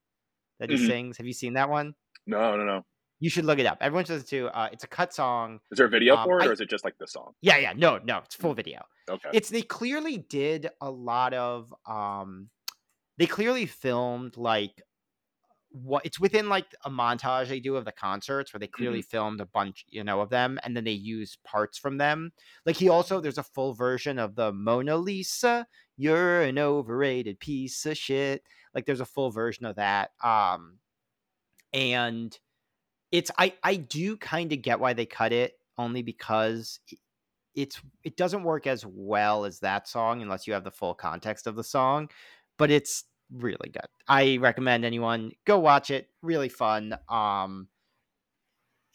that 0.59 0.69
he 0.69 0.77
mm-hmm. 0.77 0.87
sings. 0.87 1.17
Have 1.17 1.27
you 1.27 1.33
seen 1.33 1.53
that 1.53 1.69
one? 1.69 1.95
No, 2.25 2.55
no, 2.55 2.63
no. 2.63 2.85
You 3.19 3.29
should 3.29 3.45
look 3.45 3.59
it 3.59 3.65
up. 3.65 3.79
Everyone 3.81 4.05
says 4.05 4.23
it 4.23 4.27
too. 4.27 4.47
Uh, 4.47 4.69
it's 4.71 4.83
a 4.83 4.87
cut 4.87 5.13
song. 5.13 5.59
Is 5.71 5.77
there 5.77 5.85
a 5.87 5.89
video 5.89 6.15
um, 6.15 6.25
for 6.25 6.39
it, 6.39 6.43
I, 6.43 6.47
or 6.47 6.53
is 6.53 6.61
it 6.61 6.69
just 6.69 6.83
like 6.83 6.97
the 6.99 7.07
song? 7.07 7.33
Yeah, 7.41 7.57
yeah. 7.57 7.73
No, 7.75 7.99
no. 8.03 8.19
It's 8.19 8.33
full 8.33 8.55
video. 8.55 8.81
Okay. 9.09 9.29
It's 9.33 9.49
they 9.49 9.61
clearly 9.61 10.17
did 10.17 10.69
a 10.79 10.89
lot 10.89 11.33
of 11.33 11.73
um 11.85 12.49
they 13.21 13.27
clearly 13.27 13.67
filmed 13.67 14.35
like 14.35 14.81
what 15.69 16.03
it's 16.03 16.19
within 16.19 16.49
like 16.49 16.65
a 16.85 16.89
montage 16.89 17.49
they 17.49 17.59
do 17.59 17.75
of 17.75 17.85
the 17.85 17.91
concerts 17.91 18.51
where 18.51 18.59
they 18.59 18.65
clearly 18.65 19.01
mm-hmm. 19.01 19.15
filmed 19.15 19.39
a 19.39 19.45
bunch 19.45 19.85
you 19.89 20.03
know 20.03 20.21
of 20.21 20.31
them 20.31 20.57
and 20.63 20.75
then 20.75 20.83
they 20.83 20.91
use 20.91 21.37
parts 21.43 21.77
from 21.77 21.99
them 21.99 22.31
like 22.65 22.75
he 22.75 22.89
also 22.89 23.21
there's 23.21 23.37
a 23.37 23.43
full 23.43 23.73
version 23.73 24.17
of 24.17 24.33
the 24.33 24.51
mona 24.51 24.97
lisa 24.97 25.67
you're 25.97 26.41
an 26.41 26.57
overrated 26.57 27.39
piece 27.39 27.85
of 27.85 27.95
shit 27.95 28.41
like 28.73 28.87
there's 28.87 29.01
a 29.01 29.05
full 29.05 29.29
version 29.29 29.67
of 29.67 29.75
that 29.75 30.09
um 30.23 30.79
and 31.73 32.39
it's 33.11 33.29
i 33.37 33.53
i 33.63 33.75
do 33.75 34.17
kind 34.17 34.51
of 34.51 34.63
get 34.63 34.79
why 34.79 34.93
they 34.93 35.05
cut 35.05 35.31
it 35.31 35.59
only 35.77 36.01
because 36.01 36.79
it's 37.53 37.79
it 38.03 38.17
doesn't 38.17 38.43
work 38.43 38.65
as 38.65 38.83
well 38.83 39.45
as 39.45 39.59
that 39.59 39.87
song 39.87 40.23
unless 40.23 40.47
you 40.47 40.53
have 40.53 40.63
the 40.63 40.71
full 40.71 40.95
context 40.95 41.45
of 41.45 41.55
the 41.55 41.63
song 41.63 42.09
but 42.57 42.69
it's 42.69 43.05
really 43.31 43.69
good. 43.69 43.85
I 44.07 44.37
recommend 44.37 44.85
anyone 44.85 45.31
go 45.45 45.59
watch 45.59 45.91
it. 45.91 46.07
Really 46.21 46.49
fun. 46.49 46.95
Um, 47.09 47.67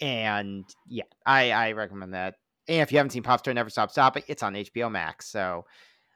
and 0.01 0.65
yeah, 0.89 1.05
I 1.25 1.51
I 1.51 1.73
recommend 1.73 2.15
that. 2.15 2.35
And 2.69 2.81
if 2.81 2.93
you 2.93 2.99
haven't 2.99 3.11
seen 3.11 3.23
Popstar 3.23 3.55
Never 3.55 3.71
Stop 3.71 3.91
Stopping, 3.91 4.25
it's 4.27 4.43
on 4.43 4.55
HBO 4.55 4.91
Max. 4.91 5.31
So 5.31 5.65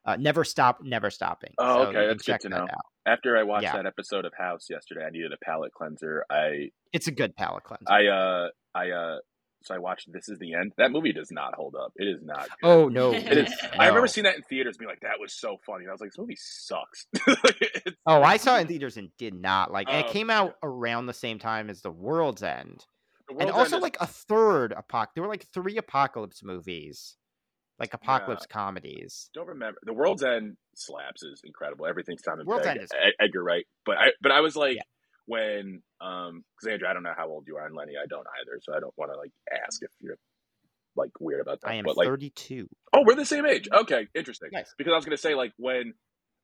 uh, 0.04 0.16
never 0.16 0.44
stop, 0.44 0.80
never 0.82 1.10
stopping. 1.10 1.54
Oh, 1.58 1.84
so 1.84 1.88
okay, 1.90 2.06
that's 2.06 2.24
good 2.24 2.40
to 2.40 2.48
know. 2.48 2.62
Out. 2.62 2.70
After 3.06 3.36
I 3.36 3.42
watched 3.42 3.64
yeah. 3.64 3.76
that 3.76 3.86
episode 3.86 4.24
of 4.24 4.32
House 4.36 4.66
yesterday, 4.68 5.04
I 5.04 5.10
needed 5.10 5.32
a 5.32 5.44
palate 5.44 5.72
cleanser. 5.72 6.24
I 6.30 6.70
it's 6.92 7.06
a 7.06 7.12
good 7.12 7.36
palate 7.36 7.64
cleanser. 7.64 7.90
I 7.90 8.06
uh 8.06 8.48
I 8.74 8.90
uh 8.90 9.18
so 9.62 9.74
I 9.74 9.78
watched 9.78 10.10
This 10.12 10.28
Is 10.28 10.38
the 10.38 10.54
End. 10.54 10.72
That 10.78 10.90
movie 10.90 11.12
does 11.12 11.30
not 11.30 11.54
hold 11.54 11.74
up. 11.74 11.92
It 11.96 12.04
is 12.04 12.22
not. 12.22 12.48
Good. 12.60 12.68
Oh 12.68 12.88
no, 12.88 13.12
it 13.12 13.26
is. 13.26 13.50
No. 13.50 13.68
I 13.78 13.88
remember 13.88 14.06
seeing 14.06 14.24
that 14.24 14.36
in 14.36 14.42
theaters, 14.42 14.76
being 14.78 14.88
like, 14.88 15.00
"That 15.00 15.20
was 15.20 15.34
so 15.34 15.58
funny." 15.66 15.84
And 15.84 15.90
I 15.90 15.92
was 15.92 16.00
like, 16.00 16.10
"This 16.10 16.18
movie 16.18 16.38
sucks." 16.38 17.06
oh, 18.06 18.22
I 18.22 18.36
saw 18.38 18.56
it 18.56 18.62
in 18.62 18.66
theaters 18.68 18.96
and 18.96 19.10
did 19.18 19.34
not 19.34 19.70
like. 19.70 19.88
it 19.90 20.06
oh, 20.08 20.12
came 20.12 20.30
out 20.30 20.54
around 20.62 21.06
the 21.06 21.12
same 21.12 21.38
time 21.38 21.68
as 21.68 21.82
The 21.82 21.90
World's 21.90 22.42
End, 22.42 22.84
the 23.28 23.34
World's 23.34 23.50
and 23.50 23.50
also 23.50 23.76
End 23.76 23.82
like 23.82 23.96
is... 24.00 24.08
a 24.08 24.12
third 24.12 24.74
apoc. 24.76 25.08
There 25.14 25.22
were 25.22 25.30
like 25.30 25.46
three 25.52 25.76
apocalypse 25.76 26.42
movies, 26.42 27.16
like 27.78 27.92
apocalypse 27.92 28.46
yeah. 28.48 28.54
comedies. 28.54 29.28
Don't 29.34 29.48
remember. 29.48 29.78
The 29.82 29.94
World's 29.94 30.22
End 30.22 30.56
slaps 30.74 31.22
is 31.22 31.42
incredible. 31.44 31.86
Everything's 31.86 32.22
Simon 32.22 32.46
World's 32.46 32.66
Pegg, 32.66 32.76
End 32.76 32.84
is 32.84 32.90
Edgar 33.20 33.44
Wright. 33.44 33.66
But 33.84 33.98
I, 33.98 34.06
but 34.22 34.32
I 34.32 34.40
was 34.40 34.56
like. 34.56 34.76
Yeah 34.76 34.82
when 35.30 35.80
um 36.00 36.42
because 36.56 36.72
Andrew, 36.72 36.88
I 36.88 36.92
don't 36.92 37.04
know 37.04 37.14
how 37.16 37.28
old 37.28 37.44
you 37.46 37.56
are, 37.56 37.66
and 37.66 37.74
Lenny, 37.74 37.92
I 37.96 38.06
don't 38.08 38.26
either, 38.40 38.60
so 38.62 38.74
I 38.74 38.80
don't 38.80 38.94
want 38.96 39.12
to 39.12 39.18
like 39.18 39.30
ask 39.64 39.80
if 39.82 39.90
you're 40.00 40.16
like 40.96 41.12
weird 41.20 41.40
about 41.40 41.60
that. 41.60 41.68
I 41.68 41.74
am 41.74 41.84
but, 41.84 41.96
like, 41.96 42.08
32. 42.08 42.68
Oh, 42.92 43.04
we're 43.06 43.14
the 43.14 43.24
same 43.24 43.46
age. 43.46 43.68
Okay, 43.72 44.08
interesting. 44.12 44.50
Nice. 44.52 44.74
Because 44.76 44.92
I 44.92 44.96
was 44.96 45.04
gonna 45.04 45.16
say 45.16 45.36
like 45.36 45.52
when 45.56 45.94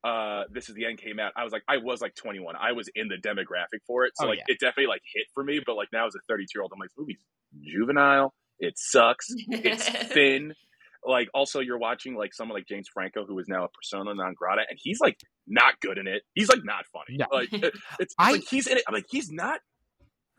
uh 0.05 0.45
this 0.53 0.69
is 0.69 0.77
the 0.77 0.87
end 0.87 0.99
came 0.99 1.19
out, 1.19 1.33
I 1.37 1.43
was 1.43 1.53
like 1.53 1.65
I 1.69 1.79
was 1.79 2.01
like 2.01 2.15
21. 2.15 2.55
I 2.55 2.73
was 2.73 2.89
in 2.95 3.09
the 3.09 3.17
demographic 3.17 3.83
for 3.89 4.05
it, 4.05 4.13
so 4.15 4.27
oh, 4.27 4.29
like 4.29 4.39
yeah. 4.39 4.55
it 4.55 4.61
definitely 4.61 4.87
like 4.87 5.03
hit 5.13 5.27
for 5.35 5.43
me. 5.43 5.61
But 5.67 5.75
like 5.75 5.89
now 5.93 6.07
as 6.07 6.15
a 6.15 6.21
32 6.29 6.47
year 6.55 6.63
old, 6.63 6.71
I'm 6.73 6.79
like, 6.79 6.91
this 6.91 6.99
movie's 6.99 7.25
juvenile. 7.61 8.35
It 8.61 8.75
sucks. 8.77 9.27
It's 9.49 9.89
thin 10.13 10.55
like 11.05 11.29
also 11.35 11.61
you're 11.61 11.79
watching 11.79 12.17
like 12.17 12.35
someone 12.35 12.57
like 12.57 12.67
James 12.67 12.89
Franco 12.93 13.25
who 13.27 13.39
is 13.39 13.49
now 13.49 13.65
a 13.65 13.69
persona 13.69 14.15
non 14.15 14.35
grata 14.35 14.63
and 14.69 14.79
he's 14.81 15.01
like 15.01 15.19
not 15.47 15.81
good 15.81 15.99
in 15.99 16.07
it. 16.07 16.23
He's 16.35 16.49
like 16.49 16.65
not 16.65 16.85
funny. 16.93 17.19
No. 17.19 17.27
Like 17.31 17.49
it's, 18.01 18.15
I, 18.19 18.33
like 18.33 18.45
he's 18.49 18.67
in 18.67 18.79
it. 18.79 18.85
I'm 18.87 18.95
like 18.95 19.07
he's 19.09 19.31
not 19.31 19.61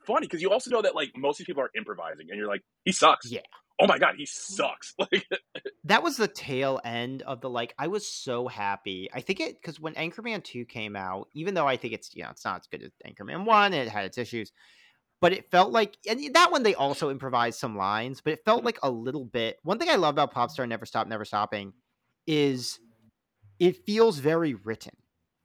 funny 0.05 0.27
because 0.27 0.41
you 0.41 0.51
also 0.51 0.69
know 0.69 0.81
that 0.81 0.95
like 0.95 1.11
most 1.15 1.35
of 1.35 1.39
these 1.39 1.45
people 1.47 1.63
are 1.63 1.71
improvising 1.75 2.27
and 2.29 2.37
you're 2.37 2.47
like 2.47 2.61
he 2.83 2.91
sucks. 2.91 3.31
Yeah. 3.31 3.41
Oh 3.79 3.85
my 3.85 3.99
god, 3.99 4.15
he 4.17 4.25
sucks. 4.25 4.93
Like 4.99 5.27
that 5.83 6.03
was 6.03 6.17
the 6.17 6.27
tail 6.27 6.81
end 6.83 7.21
of 7.21 7.41
the 7.41 7.49
like. 7.49 7.73
I 7.77 7.87
was 7.87 8.07
so 8.07 8.47
happy. 8.47 9.09
I 9.13 9.21
think 9.21 9.39
it 9.39 9.61
because 9.61 9.79
when 9.79 9.93
Anchorman 9.93 10.43
two 10.43 10.65
came 10.65 10.95
out, 10.95 11.29
even 11.33 11.53
though 11.53 11.67
I 11.67 11.77
think 11.77 11.93
it's 11.93 12.15
you 12.15 12.23
know 12.23 12.29
it's 12.31 12.43
not 12.43 12.61
as 12.61 12.67
good 12.67 12.83
as 12.83 12.91
Anchorman 13.05 13.45
one, 13.45 13.73
it 13.73 13.87
had 13.87 14.05
its 14.05 14.17
issues 14.17 14.51
but 15.19 15.33
it 15.33 15.49
felt 15.49 15.71
like 15.71 15.97
and 16.07 16.33
that 16.33 16.51
one 16.51 16.63
they 16.63 16.75
also 16.75 17.09
improvised 17.09 17.59
some 17.59 17.75
lines 17.75 18.21
but 18.21 18.33
it 18.33 18.45
felt 18.45 18.59
mm-hmm. 18.59 18.67
like 18.67 18.79
a 18.83 18.89
little 18.89 19.25
bit 19.25 19.57
one 19.63 19.79
thing 19.79 19.89
i 19.89 19.95
love 19.95 20.15
about 20.15 20.33
popstar 20.33 20.67
never 20.67 20.85
stop 20.85 21.07
never 21.07 21.25
stopping 21.25 21.73
is 22.25 22.79
it 23.59 23.85
feels 23.85 24.19
very 24.19 24.53
written 24.53 24.95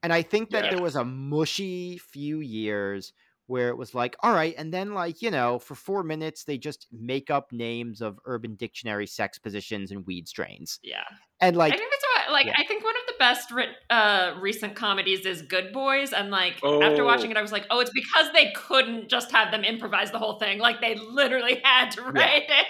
and 0.03 0.13
i 0.13 0.23
think 0.23 0.51
that 0.51 0.65
yeah. 0.65 0.71
there 0.71 0.83
was 0.83 0.97
a 0.97 1.05
mushy 1.05 1.99
few 1.99 2.41
years 2.41 3.13
where 3.47 3.69
it 3.69 3.77
was 3.77 3.95
like 3.95 4.17
all 4.21 4.33
right 4.33 4.55
and 4.57 4.73
then 4.73 4.95
like 4.95 5.21
you 5.21 5.31
know 5.31 5.59
for 5.59 5.75
four 5.75 6.03
minutes 6.03 6.45
they 6.45 6.57
just 6.57 6.87
make 6.93 7.31
up 7.31 7.53
names 7.53 8.01
of 8.01 8.19
urban 8.25 8.55
dictionary 8.55 9.07
sex 9.07 9.39
positions 9.39 9.91
and 9.91 10.07
weed 10.07 10.29
strains 10.29 10.79
yeah 10.83 11.03
and 11.41 11.57
like 11.57 11.73
i 11.73 11.77
think 11.77 11.91
that's 11.91 12.05
what 12.15 12.33
like 12.33 12.47
yeah. 12.47 12.55
i 12.57 12.65
think 12.65 12.85
one 12.85 12.95
of 12.95 13.03
the 13.07 13.15
best 13.19 13.53
uh 13.91 14.35
recent 14.41 14.75
comedies 14.75 15.27
is 15.27 15.43
good 15.43 15.73
boys 15.73 16.13
and 16.13 16.31
like 16.31 16.55
oh. 16.63 16.83
after 16.83 17.05
watching 17.05 17.31
it 17.31 17.37
i 17.37 17.43
was 17.43 17.53
like 17.53 17.67
oh 17.71 17.81
it's 17.81 17.93
because 17.93 18.33
they 18.33 18.53
couldn't 18.57 19.09
just 19.09 19.31
have 19.33 19.51
them 19.51 19.65
improvise 19.65 20.11
the 20.13 20.19
whole 20.19 20.39
thing 20.39 20.59
like 20.59 20.81
they 20.81 20.95
literally 20.95 21.61
had 21.65 21.91
to 21.91 22.01
write 22.03 22.45
yeah. 22.49 22.61
it 22.61 22.67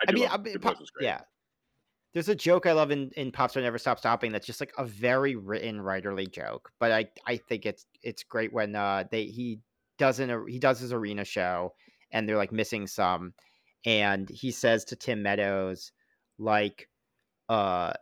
I, 0.00 0.04
I 0.08 0.12
mean, 0.12 0.28
I 0.28 0.36
mean 0.36 0.56
yeah 1.00 1.20
there's 2.14 2.28
a 2.28 2.34
joke 2.34 2.64
I 2.66 2.72
love 2.72 2.90
in, 2.90 3.10
in 3.16 3.32
Popstar 3.32 3.60
Never 3.62 3.76
Stop 3.76 3.98
Stopping 3.98 4.32
that's 4.32 4.46
just 4.46 4.60
like 4.60 4.72
a 4.78 4.84
very 4.84 5.34
written 5.34 5.78
writerly 5.80 6.30
joke, 6.32 6.70
but 6.80 6.92
I, 6.92 7.06
I 7.26 7.36
think 7.36 7.66
it's 7.66 7.86
it's 8.02 8.22
great 8.22 8.52
when 8.52 8.74
uh 8.76 9.04
they 9.10 9.24
he 9.24 9.58
does 9.98 10.20
an 10.20 10.46
he 10.48 10.58
does 10.58 10.78
his 10.78 10.92
arena 10.92 11.24
show 11.24 11.74
and 12.12 12.28
they're 12.28 12.36
like 12.36 12.52
missing 12.52 12.86
some, 12.86 13.34
and 13.84 14.28
he 14.30 14.52
says 14.52 14.84
to 14.86 14.96
Tim 14.96 15.22
Meadows 15.22 15.92
like, 16.38 16.88
uh, 17.48 17.92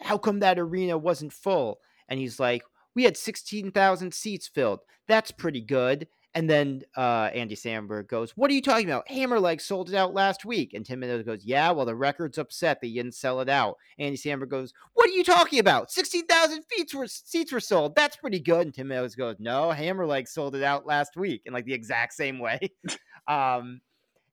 how 0.00 0.18
come 0.18 0.40
that 0.40 0.58
arena 0.58 0.98
wasn't 0.98 1.32
full? 1.32 1.78
And 2.08 2.18
he's 2.18 2.40
like, 2.40 2.62
we 2.94 3.04
had 3.04 3.16
sixteen 3.16 3.70
thousand 3.70 4.14
seats 4.14 4.48
filled. 4.48 4.80
That's 5.06 5.30
pretty 5.30 5.60
good. 5.60 6.08
And 6.36 6.50
then 6.50 6.82
uh, 6.96 7.30
Andy 7.32 7.54
Samberg 7.54 8.08
goes, 8.08 8.32
What 8.32 8.50
are 8.50 8.54
you 8.54 8.62
talking 8.62 8.90
about? 8.90 9.06
Hammerleg 9.08 9.60
sold 9.60 9.88
it 9.88 9.94
out 9.94 10.14
last 10.14 10.44
week. 10.44 10.74
And 10.74 10.84
Tim 10.84 11.00
Meadows 11.00 11.24
goes, 11.24 11.44
Yeah, 11.44 11.70
well, 11.70 11.86
the 11.86 11.94
record's 11.94 12.38
upset 12.38 12.80
that 12.80 12.88
you 12.88 13.02
didn't 13.02 13.14
sell 13.14 13.40
it 13.40 13.48
out. 13.48 13.76
Andy 13.98 14.18
Samberg 14.18 14.48
goes, 14.48 14.74
What 14.94 15.08
are 15.08 15.12
you 15.12 15.22
talking 15.22 15.60
about? 15.60 15.92
16,000 15.92 16.64
were, 16.94 17.06
seats 17.06 17.52
were 17.52 17.60
sold. 17.60 17.94
That's 17.94 18.16
pretty 18.16 18.40
good. 18.40 18.66
And 18.66 18.74
Tim 18.74 18.88
Meadows 18.88 19.14
goes, 19.14 19.36
No, 19.38 19.68
Hammerleg 19.68 20.26
sold 20.26 20.56
it 20.56 20.64
out 20.64 20.86
last 20.86 21.16
week 21.16 21.42
in 21.46 21.52
like 21.52 21.66
the 21.66 21.74
exact 21.74 22.14
same 22.14 22.40
way. 22.40 22.58
um, 23.28 23.80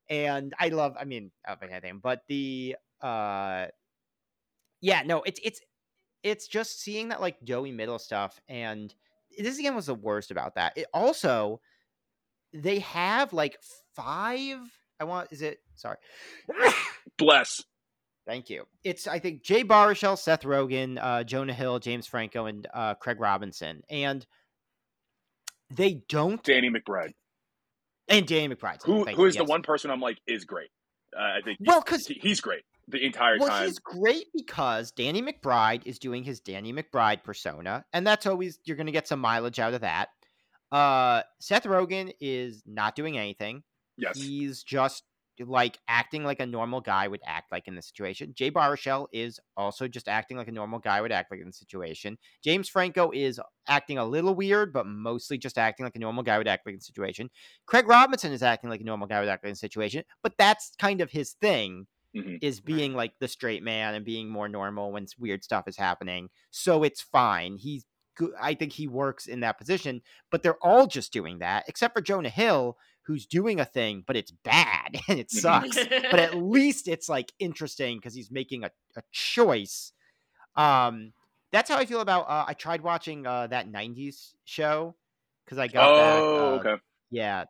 and 0.10 0.56
I 0.60 0.70
love, 0.70 0.96
I 1.00 1.06
mean, 1.06 1.32
I 1.46 1.50
don't 1.50 1.60
think 1.60 1.72
anything, 1.72 2.00
but 2.02 2.24
the, 2.28 2.76
uh, 3.02 3.68
yeah, 4.82 5.04
no, 5.06 5.22
it's, 5.22 5.40
it's, 5.44 5.62
it's 6.24 6.48
just 6.48 6.82
seeing 6.82 7.10
that 7.10 7.22
like 7.22 7.42
Joey 7.44 7.72
Middle 7.72 8.00
stuff. 8.00 8.40
And 8.50 8.94
this 9.38 9.60
again 9.60 9.76
was 9.76 9.86
the 9.86 9.96
worst 9.96 10.32
about 10.32 10.56
that. 10.56 10.74
It 10.76 10.88
also, 10.94 11.62
they 12.54 12.80
have 12.80 13.34
like 13.34 13.58
five. 13.96 14.60
I 15.00 15.04
want. 15.04 15.32
Is 15.32 15.42
it? 15.42 15.60
Sorry. 15.76 15.98
Bless. 17.18 17.64
Thank 18.28 18.50
you. 18.50 18.66
It's 18.84 19.08
I 19.08 19.20
think 19.20 19.44
Jay 19.44 19.64
Baruchel, 19.64 20.18
Seth 20.18 20.44
Rogen, 20.44 20.98
uh, 21.02 21.24
Jonah 21.24 21.54
Hill, 21.54 21.80
James 21.80 22.08
Franco, 22.08 22.46
and 22.46 22.68
uh, 22.74 22.94
Craig 22.96 23.20
Robinson, 23.20 23.82
and 23.90 24.26
they 25.76 26.04
don't. 26.08 26.44
Danny 26.44 26.70
McBride. 26.70 27.14
And 28.08 28.28
Danny 28.28 28.54
McBride. 28.54 28.84
Who 28.84 29.06
who 29.06 29.26
is 29.26 29.36
yes. 29.36 29.44
the 29.44 29.50
one 29.50 29.64
person 29.64 29.90
I'm 29.90 30.02
like 30.02 30.20
is 30.28 30.46
great. 30.46 30.70
Uh, 31.18 31.22
I 31.22 31.40
think. 31.44 31.60
Well, 31.62 31.82
because 31.82 32.06
he's 32.08 32.42
great. 32.42 32.64
the 32.88 33.04
entire 33.04 33.38
well, 33.40 33.50
time. 33.50 33.66
he's 33.66 33.80
great 33.80 34.28
because 34.34 34.92
Danny 34.92 35.22
McBride 35.22 35.86
is 35.86 35.98
doing 35.98 36.24
his 36.24 36.40
Danny 36.40 36.74
McBride 36.74 37.24
persona, 37.24 37.86
and 37.94 38.06
that's 38.06 38.26
always 38.26 38.60
you're 38.66 38.78
going 38.78 38.88
to 38.88 38.92
get 38.92 39.08
some 39.08 39.20
mileage 39.20 39.60
out 39.60 39.74
of 39.74 39.82
that. 39.82 40.10
Uh, 40.72 41.24
Seth 41.40 41.64
Rogen 41.64 42.14
is 42.22 42.64
not 42.66 42.96
doing 42.96 43.18
anything. 43.18 43.64
Yes. 43.98 44.18
He's 44.18 44.64
just 44.64 45.04
like 45.40 45.80
acting 45.88 46.24
like 46.24 46.40
a 46.40 46.46
normal 46.46 46.82
guy 46.82 47.08
would 47.08 47.22
act 47.26 47.52
like 47.52 47.68
in 47.68 47.76
this 47.76 47.88
situation. 47.88 48.34
Jay 48.36 48.52
Baruchel 48.52 49.08
is 49.12 49.40
also 49.58 49.88
just 49.88 50.08
acting 50.08 50.38
like 50.38 50.48
a 50.48 50.52
normal 50.52 50.78
guy 50.80 51.02
would 51.02 51.12
act 51.12 51.32
like 51.32 51.40
in 51.40 51.48
the 51.48 51.54
situation. 51.54 52.18
James 52.44 52.70
Franco 52.70 53.12
is 53.12 53.40
acting 53.68 53.98
a 53.98 54.06
little 54.06 54.36
weird, 54.36 54.72
but 54.72 54.86
mostly 54.86 55.38
just 55.38 55.58
acting 55.58 55.84
like 55.86 55.96
a 55.96 56.00
normal 56.00 56.24
guy 56.24 56.38
would 56.38 56.48
act 56.48 56.66
like 56.66 56.74
in 56.74 56.80
the 56.80 56.84
situation. 56.84 57.30
Craig 57.66 57.88
Robinson 57.88 58.32
is 58.34 58.44
acting 58.44 58.70
like 58.70 58.82
a 58.82 58.84
normal 58.84 59.08
guy 59.08 59.20
would 59.20 59.30
act 59.30 59.44
like 59.44 59.50
in 59.50 59.54
the 59.54 59.58
situation, 59.58 60.04
but 60.22 60.38
that's 60.38 60.74
kind 60.78 61.02
of 61.02 61.12
his 61.12 61.34
thing 61.34 61.88
Mhm. 62.16 62.40
is 62.42 62.60
being 62.60 62.94
like 62.94 63.14
the 63.20 63.28
straight 63.28 63.64
man 63.64 63.96
and 63.96 64.04
being 64.06 64.30
more 64.30 64.50
normal 64.50 64.92
when 64.92 65.08
weird 65.18 65.44
stuff 65.44 65.68
is 65.68 65.78
happening. 65.78 66.30
So 66.52 66.84
it's 66.84 67.02
fine. 67.02 67.58
He's. 67.58 67.86
I 68.40 68.54
think 68.54 68.74
he 68.74 68.88
works 68.88 69.28
in 69.28 69.40
that 69.42 69.58
position, 69.58 70.02
but 70.30 70.44
they're 70.44 70.64
all 70.64 70.88
just 70.88 71.14
doing 71.14 71.40
that 71.40 71.66
except 71.68 71.96
for 71.96 72.02
Jonah 72.02 72.30
Hill, 72.30 72.78
who's 73.04 73.26
doing 73.26 73.60
a 73.60 73.66
thing, 73.66 74.04
but 74.06 74.16
it's 74.16 74.32
bad 74.32 75.00
and 75.08 75.20
it 75.20 75.30
Mhm. 75.30 75.42
sucks. 75.42 75.88
but 76.10 76.20
at 76.20 76.36
least 76.36 76.88
it's 76.88 77.10
like 77.10 77.32
interesting 77.40 77.98
because 77.98 78.14
he's 78.14 78.32
making 78.32 78.64
a, 78.64 78.72
a 78.96 79.02
choice. 79.12 79.94
Um, 80.56 81.14
that's 81.52 81.70
how 81.70 81.78
I 81.78 81.86
feel 81.86 82.02
about. 82.02 82.24
Uh, 82.30 82.46
I 82.48 82.54
tried 82.54 82.82
watching 82.82 83.26
uh, 83.26 83.48
that 83.48 83.70
'90s 83.70 84.36
show 84.46 84.96
because 85.46 85.58
I 85.58 85.68
got. 85.68 85.98
Oh, 85.98 86.56
uh, 86.58 86.60
okay. 86.60 86.76
yeah, 87.10 87.46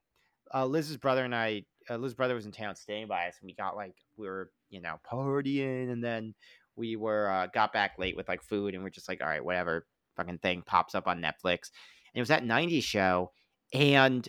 uh, 0.53 0.65
Liz's 0.65 0.97
brother 0.97 1.23
and 1.25 1.35
I. 1.35 1.65
Uh, 1.89 1.97
Liz's 1.97 2.15
brother 2.15 2.35
was 2.35 2.45
in 2.45 2.51
town 2.51 2.75
staying 2.75 3.07
by 3.07 3.27
us, 3.27 3.37
and 3.39 3.47
we 3.47 3.53
got 3.55 3.75
like 3.75 3.95
we 4.17 4.27
were 4.27 4.51
you 4.69 4.81
know 4.81 4.99
partying, 5.09 5.91
and 5.91 6.03
then 6.03 6.33
we 6.75 6.95
were 6.95 7.29
uh, 7.29 7.47
got 7.47 7.73
back 7.73 7.97
late 7.99 8.15
with 8.15 8.27
like 8.27 8.41
food, 8.43 8.73
and 8.75 8.83
we're 8.83 8.89
just 8.89 9.09
like, 9.09 9.21
all 9.21 9.27
right, 9.27 9.43
whatever, 9.43 9.85
fucking 10.21 10.39
thing 10.39 10.63
pops 10.65 10.95
up 10.95 11.07
on 11.07 11.21
Netflix, 11.21 11.71
and 12.13 12.15
it 12.15 12.19
was 12.19 12.29
that 12.29 12.43
'90s 12.43 12.83
show, 12.83 13.31
and 13.73 14.27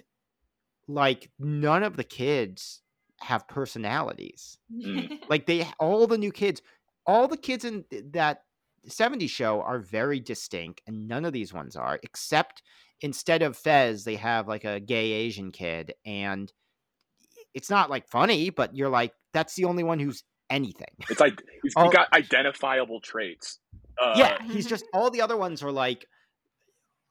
like 0.88 1.30
none 1.38 1.82
of 1.82 1.96
the 1.96 2.04
kids 2.04 2.82
have 3.20 3.46
personalities 3.46 4.58
Mm. 4.72 5.20
like 5.28 5.46
they 5.46 5.66
all 5.78 6.08
the 6.08 6.18
new 6.18 6.32
kids 6.32 6.60
all 7.06 7.28
the 7.28 7.36
kids 7.36 7.64
in 7.64 7.84
that 8.10 8.42
70s 8.88 9.30
show 9.30 9.62
are 9.62 9.78
very 9.78 10.18
distinct 10.18 10.82
and 10.88 11.06
none 11.06 11.24
of 11.24 11.32
these 11.32 11.52
ones 11.52 11.76
are 11.76 12.00
except 12.02 12.62
instead 13.00 13.42
of 13.42 13.56
fez 13.56 14.02
they 14.02 14.16
have 14.16 14.48
like 14.48 14.64
a 14.64 14.80
gay 14.80 15.12
asian 15.12 15.52
kid 15.52 15.94
and 16.04 16.52
it's 17.54 17.70
not 17.70 17.90
like 17.90 18.08
funny 18.08 18.50
but 18.50 18.76
you're 18.76 18.88
like 18.88 19.12
that's 19.32 19.54
the 19.54 19.66
only 19.66 19.84
one 19.84 20.00
who's 20.00 20.24
anything 20.50 20.94
It's 21.08 21.20
like 21.20 21.40
he's, 21.62 21.74
he 21.76 21.88
got 21.90 22.12
identifiable 22.12 23.00
traits. 23.00 23.58
Uh, 24.00 24.14
yeah 24.16 24.42
he's 24.44 24.66
just 24.66 24.84
all 24.92 25.10
the 25.10 25.20
other 25.20 25.36
ones 25.36 25.62
are 25.62 25.72
like 25.72 26.06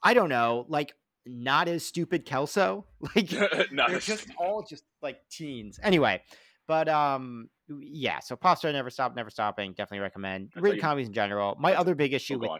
i 0.03 0.13
don't 0.13 0.29
know 0.29 0.65
like 0.67 0.93
not 1.25 1.67
as 1.67 1.85
stupid 1.85 2.25
kelso. 2.25 2.85
Like 3.15 3.31
no, 3.71 3.87
they're 3.87 3.99
just 3.99 4.27
all 4.39 4.65
just 4.67 4.83
like 5.03 5.17
teens. 5.29 5.79
Anyway 5.83 6.21
but 6.67 6.87
um 6.89 7.49
yeah 7.79 8.19
so 8.19 8.35
pop 8.35 8.57
star 8.57 8.71
never 8.71 8.89
stop 8.89 9.15
never 9.15 9.29
stopping 9.29 9.71
definitely 9.73 9.99
recommend. 9.99 10.51
I'll 10.55 10.61
read 10.63 10.75
you- 10.75 10.81
comedies 10.81 11.07
in 11.07 11.13
general. 11.13 11.55
My 11.59 11.75
other 11.75 11.93
big 11.95 12.13
issue 12.13 12.35
Oh, 12.35 12.39
with 12.39 12.49
on. 12.49 12.59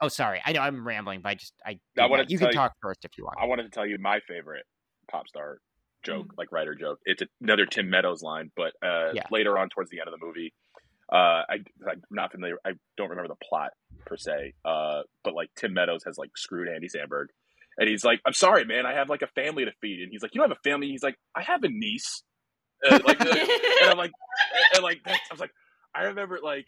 oh 0.00 0.08
sorry 0.08 0.40
i 0.44 0.52
know 0.52 0.60
i'm 0.60 0.86
rambling 0.86 1.20
but 1.22 1.28
i 1.30 1.34
just 1.34 1.54
i, 1.64 1.70
I 1.70 1.78
did 1.96 2.10
wanted 2.10 2.30
you 2.30 2.38
can 2.38 2.48
you- 2.48 2.52
talk 2.52 2.72
first 2.82 3.04
if 3.04 3.12
you 3.16 3.24
want. 3.24 3.36
I 3.40 3.46
wanted 3.46 3.62
to 3.64 3.70
tell 3.70 3.86
you 3.86 3.98
my 4.00 4.18
favorite 4.26 4.64
pop 5.10 5.28
star 5.28 5.58
joke, 6.04 6.26
Mm. 6.26 6.38
like 6.38 6.50
writer 6.50 6.74
joke. 6.74 6.98
It's 7.04 7.22
another 7.40 7.64
Tim 7.66 7.88
Meadows 7.88 8.22
line, 8.22 8.50
but 8.56 8.72
uh, 8.84 9.12
Yeah. 9.14 9.22
later 9.30 9.56
on 9.56 9.68
towards 9.68 9.88
the 9.90 10.00
end 10.00 10.08
of 10.08 10.18
the 10.18 10.24
movie, 10.26 10.52
uh, 11.12 11.42
I, 11.48 11.54
I'm 11.88 12.02
not 12.10 12.32
familiar. 12.32 12.56
I 12.64 12.72
don't 12.96 13.10
remember 13.10 13.28
the 13.28 13.46
plot 13.46 13.72
per 14.06 14.16
se, 14.16 14.54
uh, 14.64 15.02
but 15.22 15.34
like 15.34 15.50
Tim 15.56 15.74
Meadows 15.74 16.04
has 16.04 16.16
like 16.16 16.30
screwed 16.36 16.68
Andy 16.68 16.88
Samberg, 16.88 17.26
and 17.76 17.88
he's 17.88 18.04
like, 18.04 18.20
"I'm 18.26 18.32
sorry, 18.32 18.64
man, 18.64 18.86
I 18.86 18.94
have 18.94 19.10
like 19.10 19.20
a 19.20 19.26
family 19.26 19.66
to 19.66 19.72
feed," 19.82 20.00
and 20.00 20.10
he's 20.10 20.22
like, 20.22 20.34
"You 20.34 20.40
don't 20.40 20.48
have 20.48 20.58
a 20.58 20.68
family?" 20.68 20.88
He's 20.88 21.02
like, 21.02 21.16
"I 21.36 21.42
have 21.42 21.62
a 21.64 21.68
niece," 21.68 22.22
uh, 22.90 22.98
like, 23.06 23.20
uh, 23.20 23.28
and 23.28 23.90
I'm 23.90 23.98
like, 23.98 24.12
and 24.74 24.82
like 24.82 25.00
I 25.06 25.18
was 25.30 25.40
like, 25.40 25.52
I 25.94 26.04
remember 26.04 26.38
like 26.42 26.66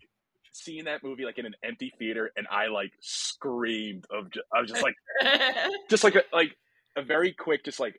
seeing 0.53 0.85
that 0.85 1.03
movie 1.03 1.25
like 1.25 1.39
in 1.39 1.47
an 1.47 1.55
empty 1.65 1.93
theater, 1.99 2.31
and 2.37 2.47
I 2.51 2.67
like 2.67 2.93
screamed 3.01 4.05
of, 4.11 4.31
ju- 4.31 4.43
I 4.55 4.61
was 4.61 4.71
just 4.71 4.83
like 4.83 4.95
just 5.91 6.05
like 6.05 6.17
a 6.17 6.23
like 6.35 6.55
a 6.97 7.03
very 7.03 7.33
quick 7.33 7.65
just 7.65 7.81
like 7.81 7.99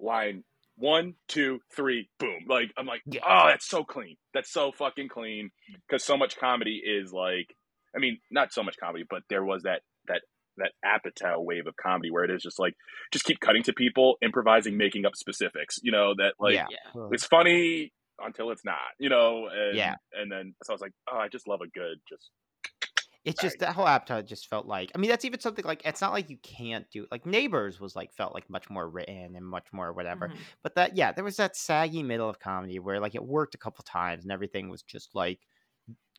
line 0.00 0.42
one 0.78 1.14
two 1.28 1.60
three 1.74 2.08
boom 2.18 2.44
like 2.48 2.70
i'm 2.76 2.86
like 2.86 3.00
Yeah. 3.06 3.20
oh 3.26 3.48
that's 3.48 3.66
so 3.68 3.82
clean 3.84 4.16
that's 4.34 4.52
so 4.52 4.72
fucking 4.72 5.08
clean 5.08 5.50
because 5.88 6.04
so 6.04 6.16
much 6.16 6.36
comedy 6.36 6.82
is 6.84 7.12
like 7.12 7.54
i 7.94 7.98
mean 7.98 8.18
not 8.30 8.52
so 8.52 8.62
much 8.62 8.76
comedy 8.78 9.04
but 9.08 9.22
there 9.30 9.44
was 9.44 9.62
that 9.62 9.80
that 10.08 10.20
that 10.58 10.72
apatow 10.84 11.42
wave 11.44 11.66
of 11.66 11.76
comedy 11.76 12.10
where 12.10 12.24
it 12.24 12.30
is 12.30 12.42
just 12.42 12.58
like 12.58 12.74
just 13.12 13.24
keep 13.24 13.40
cutting 13.40 13.62
to 13.62 13.72
people 13.72 14.16
improvising 14.22 14.76
making 14.76 15.04
up 15.06 15.16
specifics 15.16 15.78
you 15.82 15.92
know 15.92 16.14
that 16.16 16.34
like 16.38 16.54
yeah 16.54 16.66
Yeah. 16.94 17.08
it's 17.12 17.26
funny 17.26 17.92
until 18.18 18.50
it's 18.50 18.64
not 18.64 18.76
you 18.98 19.08
know 19.08 19.48
and, 19.52 19.76
Yeah. 19.76 19.94
and 20.12 20.30
then 20.32 20.54
so 20.64 20.72
i 20.72 20.74
was 20.74 20.80
like 20.80 20.92
oh 21.12 21.18
i 21.18 21.28
just 21.28 21.46
love 21.48 21.60
a 21.62 21.68
good 21.68 21.98
just 22.08 22.30
it's 23.26 23.40
just 23.40 23.58
that 23.58 23.74
whole 23.74 23.84
apatow 23.86 24.24
just 24.24 24.48
felt 24.48 24.66
like 24.66 24.90
i 24.94 24.98
mean 24.98 25.10
that's 25.10 25.24
even 25.24 25.40
something 25.40 25.64
like 25.64 25.82
it's 25.84 26.00
not 26.00 26.12
like 26.12 26.30
you 26.30 26.38
can't 26.38 26.88
do 26.90 27.06
like 27.10 27.26
neighbors 27.26 27.80
was 27.80 27.96
like 27.96 28.12
felt 28.14 28.32
like 28.34 28.48
much 28.48 28.70
more 28.70 28.88
written 28.88 29.34
and 29.36 29.44
much 29.46 29.66
more 29.72 29.92
whatever 29.92 30.30
Mhm. 30.30 30.46
But 30.62 30.74
that, 30.76 30.96
yeah, 30.96 31.12
there 31.12 31.24
was 31.24 31.36
that 31.36 31.56
saggy 31.56 32.02
middle 32.02 32.28
of 32.28 32.38
comedy 32.38 32.78
where 32.78 33.00
like 33.00 33.14
it 33.14 33.24
worked 33.24 33.54
a 33.54 33.58
couple 33.58 33.84
times 33.84 34.24
and 34.24 34.32
everything 34.32 34.68
was 34.70 34.82
just 34.82 35.14
like 35.14 35.40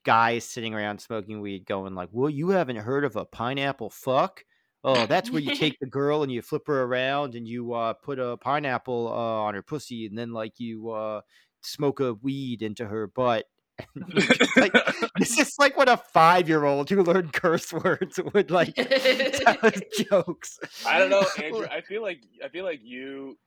guys 0.04 0.46
sitting 0.46 0.74
around 0.74 1.00
smoking 1.02 1.42
weed 1.42 1.66
going 1.66 1.96
like, 1.96 2.10
well, 2.12 2.30
you 2.30 2.50
haven't 2.50 2.78
heard 2.78 3.04
of 3.06 3.16
a 3.16 3.26
pineapple 3.26 3.90
fuck? 3.90 4.44
Oh, 4.84 5.06
that's 5.06 5.32
where 5.32 5.42
you 5.42 5.52
take 5.56 5.80
the 5.80 5.88
girl 5.88 6.24
and 6.24 6.32
you 6.32 6.42
flip 6.42 6.68
her 6.68 6.84
around 6.84 7.36
and 7.36 7.48
you 7.48 7.74
uh, 7.74 7.94
put 7.94 8.20
a 8.20 8.38
pineapple 8.38 9.08
uh, 9.10 9.12
on 9.46 9.54
her 9.56 9.64
pussy 9.64 10.06
and 10.06 10.18
then 10.18 10.32
like 10.32 10.60
you 10.60 10.92
uh, 10.92 11.22
smoke 11.62 12.00
a 12.00 12.14
weed 12.14 12.62
into 12.62 12.86
her 12.88 13.08
butt. 13.08 13.46
It's 13.96 14.58
like, 14.58 14.74
this 15.18 15.38
is 15.40 15.56
like 15.60 15.78
what 15.78 15.90
a 15.90 15.98
five 15.98 16.48
year 16.50 16.66
old 16.66 16.90
who 16.90 17.04
learned 17.04 17.34
curse 17.34 17.72
words 17.72 18.20
would 18.34 18.52
like 18.52 18.76
tell 18.76 19.58
as 19.64 19.82
jokes. 20.10 20.60
I 20.86 21.00
don't 21.00 21.10
know, 21.10 21.26
Andrew. 21.44 21.68
I 21.70 21.82
feel 21.82 22.02
like 22.02 22.22
I 22.44 22.50
feel 22.50 22.66
like 22.66 22.80
you 22.84 23.38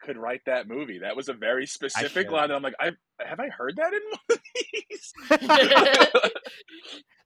could 0.00 0.16
write 0.16 0.42
that 0.46 0.68
movie. 0.68 0.98
That 0.98 1.16
was 1.16 1.28
a 1.28 1.32
very 1.32 1.66
specific 1.66 2.30
line. 2.30 2.48
That 2.48 2.56
I'm 2.56 2.62
like, 2.62 2.74
I 2.80 2.92
have 3.20 3.40
I 3.40 3.48
heard 3.48 3.76
that 3.76 3.92
in 3.92 4.00
one 4.10 4.20
of 4.28 4.38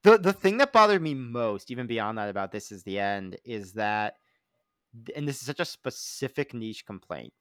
the 0.03 0.17
the 0.17 0.33
thing 0.33 0.57
that 0.57 0.73
bothered 0.73 1.01
me 1.01 1.13
most, 1.13 1.71
even 1.71 1.87
beyond 1.87 2.17
that, 2.17 2.29
about 2.29 2.51
this 2.51 2.71
is 2.71 2.83
the 2.83 2.99
end, 2.99 3.37
is 3.45 3.73
that, 3.73 4.15
and 5.15 5.27
this 5.27 5.39
is 5.39 5.45
such 5.45 5.59
a 5.59 5.65
specific 5.65 6.53
niche 6.53 6.85
complaint, 6.85 7.33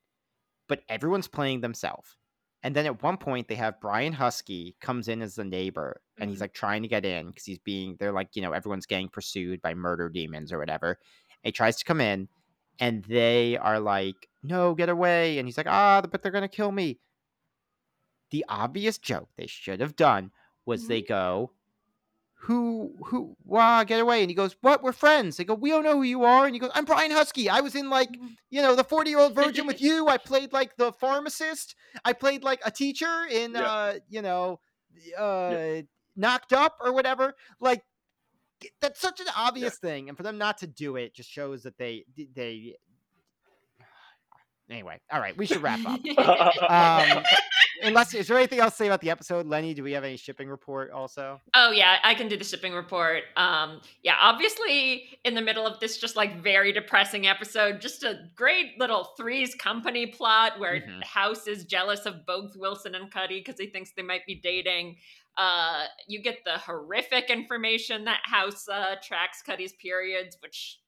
but 0.69 0.83
everyone's 0.89 1.29
playing 1.29 1.61
themselves. 1.61 2.17
And 2.63 2.77
then 2.77 2.87
at 2.87 3.03
one 3.03 3.17
point, 3.17 3.49
they 3.49 3.57
have 3.57 3.81
Brian 3.81 4.13
Huskey 4.15 4.77
comes 4.81 5.09
in 5.09 5.23
as 5.23 5.35
the 5.35 5.45
neighbor, 5.45 6.01
and 6.21 6.31
he's 6.31 6.39
Mhm. 6.39 6.43
like 6.43 6.55
trying 6.55 6.83
to 6.83 6.89
get 6.89 7.05
in 7.05 7.29
because 7.29 7.45
he's 7.45 7.59
being, 7.59 7.97
they're 7.99 8.13
like, 8.13 8.37
you 8.37 8.43
know, 8.43 8.53
everyone's 8.53 8.87
getting 8.87 9.09
pursued 9.09 9.61
by 9.63 9.75
murder 9.75 10.09
demons 10.09 10.53
or 10.53 10.59
whatever. 10.59 10.91
And 11.43 11.49
he 11.49 11.53
tries 11.53 11.77
to 11.79 11.85
come 11.85 12.01
in, 12.01 12.29
and 12.79 13.05
they 13.05 13.57
are 13.59 13.81
like, 13.81 14.29
no, 14.43 14.75
get 14.75 14.89
away. 14.89 15.39
And 15.39 15.49
he's 15.49 15.57
like, 15.57 15.67
ah, 15.69 16.03
but 16.03 16.23
they're 16.23 16.33
gonna 16.33 16.49
kill 16.49 16.73
me. 16.73 17.01
The 18.31 18.45
obvious 18.49 18.99
joke 18.99 19.29
they 19.37 19.47
should 19.47 19.79
have 19.81 19.95
done 19.95 20.33
was 20.65 20.87
they 20.89 21.03
go, 21.03 21.53
who 22.47 22.93
who 23.07 23.37
wow 23.45 23.85
get 23.85 24.01
away. 24.01 24.21
And 24.23 24.31
he 24.31 24.35
goes 24.35 24.57
what 24.63 24.83
we're 24.83 24.93
friends. 24.93 25.37
They 25.37 25.45
go 25.45 25.55
we 25.55 25.71
don't 25.71 25.85
know 25.85 25.95
who 25.97 26.03
you 26.03 26.25
are. 26.25 26.45
And 26.47 26.55
he 26.55 26.59
goes 26.59 26.71
i'm 26.75 26.85
brian 26.85 27.11
huskey. 27.13 27.49
I 27.49 27.61
was 27.61 27.75
in 27.77 27.89
like 27.89 28.11
you 28.51 28.61
know 28.63 28.75
the 28.75 28.83
40 28.85 29.11
year 29.11 29.21
old 29.21 29.35
virgin 29.35 29.67
with 29.67 29.81
you. 29.89 30.09
I 30.09 30.19
played 30.19 30.53
like 30.53 30.77
the 30.77 30.93
pharmacist. 30.93 31.77
I 32.05 32.13
played 32.13 32.43
like 32.43 32.61
a 32.65 32.71
teacher 32.71 33.27
in 33.31 33.53
Yeah. 33.53 33.63
uh 33.63 33.95
you 34.09 34.23
know 34.23 34.59
uh 35.19 35.83
knocked 36.17 36.53
up 36.53 36.77
or 36.81 36.93
whatever. 36.93 37.35
Like 37.61 37.83
that's 38.81 39.01
such 39.01 39.21
an 39.21 39.27
obvious 39.37 39.79
thing. 39.79 40.09
And 40.09 40.17
for 40.17 40.23
them 40.25 40.37
not 40.39 40.59
to 40.59 40.67
do 40.67 40.97
it 40.97 41.15
just 41.15 41.31
shows 41.31 41.63
that 41.63 41.79
they 41.79 42.05
they 42.35 42.75
anyway 44.71 45.01
all 45.13 45.21
right 45.21 45.37
we 45.37 45.47
should 45.47 45.63
wrap 45.63 45.81
up. 45.87 46.01
Um 47.19 47.23
unless 47.83 48.15
is 48.15 48.29
there 48.29 48.37
anything 48.39 48.59
else 48.61 48.73
to 48.75 48.77
say 48.79 48.87
about 48.87 49.01
the 49.01 49.11
episode 49.11 49.47
lenny 49.47 49.75
do 49.75 49.83
we 49.83 49.93
have 49.93 50.05
any 50.05 50.17
shipping 50.17 50.49
report 50.49 50.91
also 50.91 51.41
Oh 51.55 51.71
yeah, 51.71 51.99
I 52.03 52.15
can 52.15 52.29
do 52.29 52.37
the 52.37 52.45
shipping 52.45 52.73
report. 52.73 53.23
Um, 53.37 53.81
yeah, 54.03 54.17
obviously 54.21 55.05
in 55.25 55.35
the 55.35 55.43
middle 55.43 55.67
of 55.67 55.81
this 55.81 55.99
just 55.99 56.17
like 56.17 56.43
very 56.43 56.73
depressing 56.73 57.27
episode, 57.27 57.81
just 57.81 58.03
a 58.05 58.21
great 58.35 58.79
little 58.79 59.11
threes 59.17 59.55
company 59.55 60.07
plot 60.07 60.59
where 60.59 60.81
Mhm. 60.81 61.05
House 61.05 61.47
is 61.47 61.65
jealous 61.65 62.07
of 62.07 62.25
both 62.27 62.57
Wilson 62.57 62.95
and 62.95 63.11
Cuddy 63.11 63.41
because 63.41 63.59
he 63.59 63.67
thinks 63.67 63.93
they 63.93 64.03
might 64.03 64.25
be 64.27 64.35
dating. 64.37 64.97
Uh, 65.37 65.87
you 66.07 66.21
get 66.23 66.45
the 66.45 66.59
horrific 66.59 67.31
information 67.31 68.05
that 68.05 68.21
House 68.25 68.69
uh, 68.69 68.97
tracks 69.03 69.43
Cuddy's 69.43 69.73
periods, 69.75 70.37
which 70.43 70.79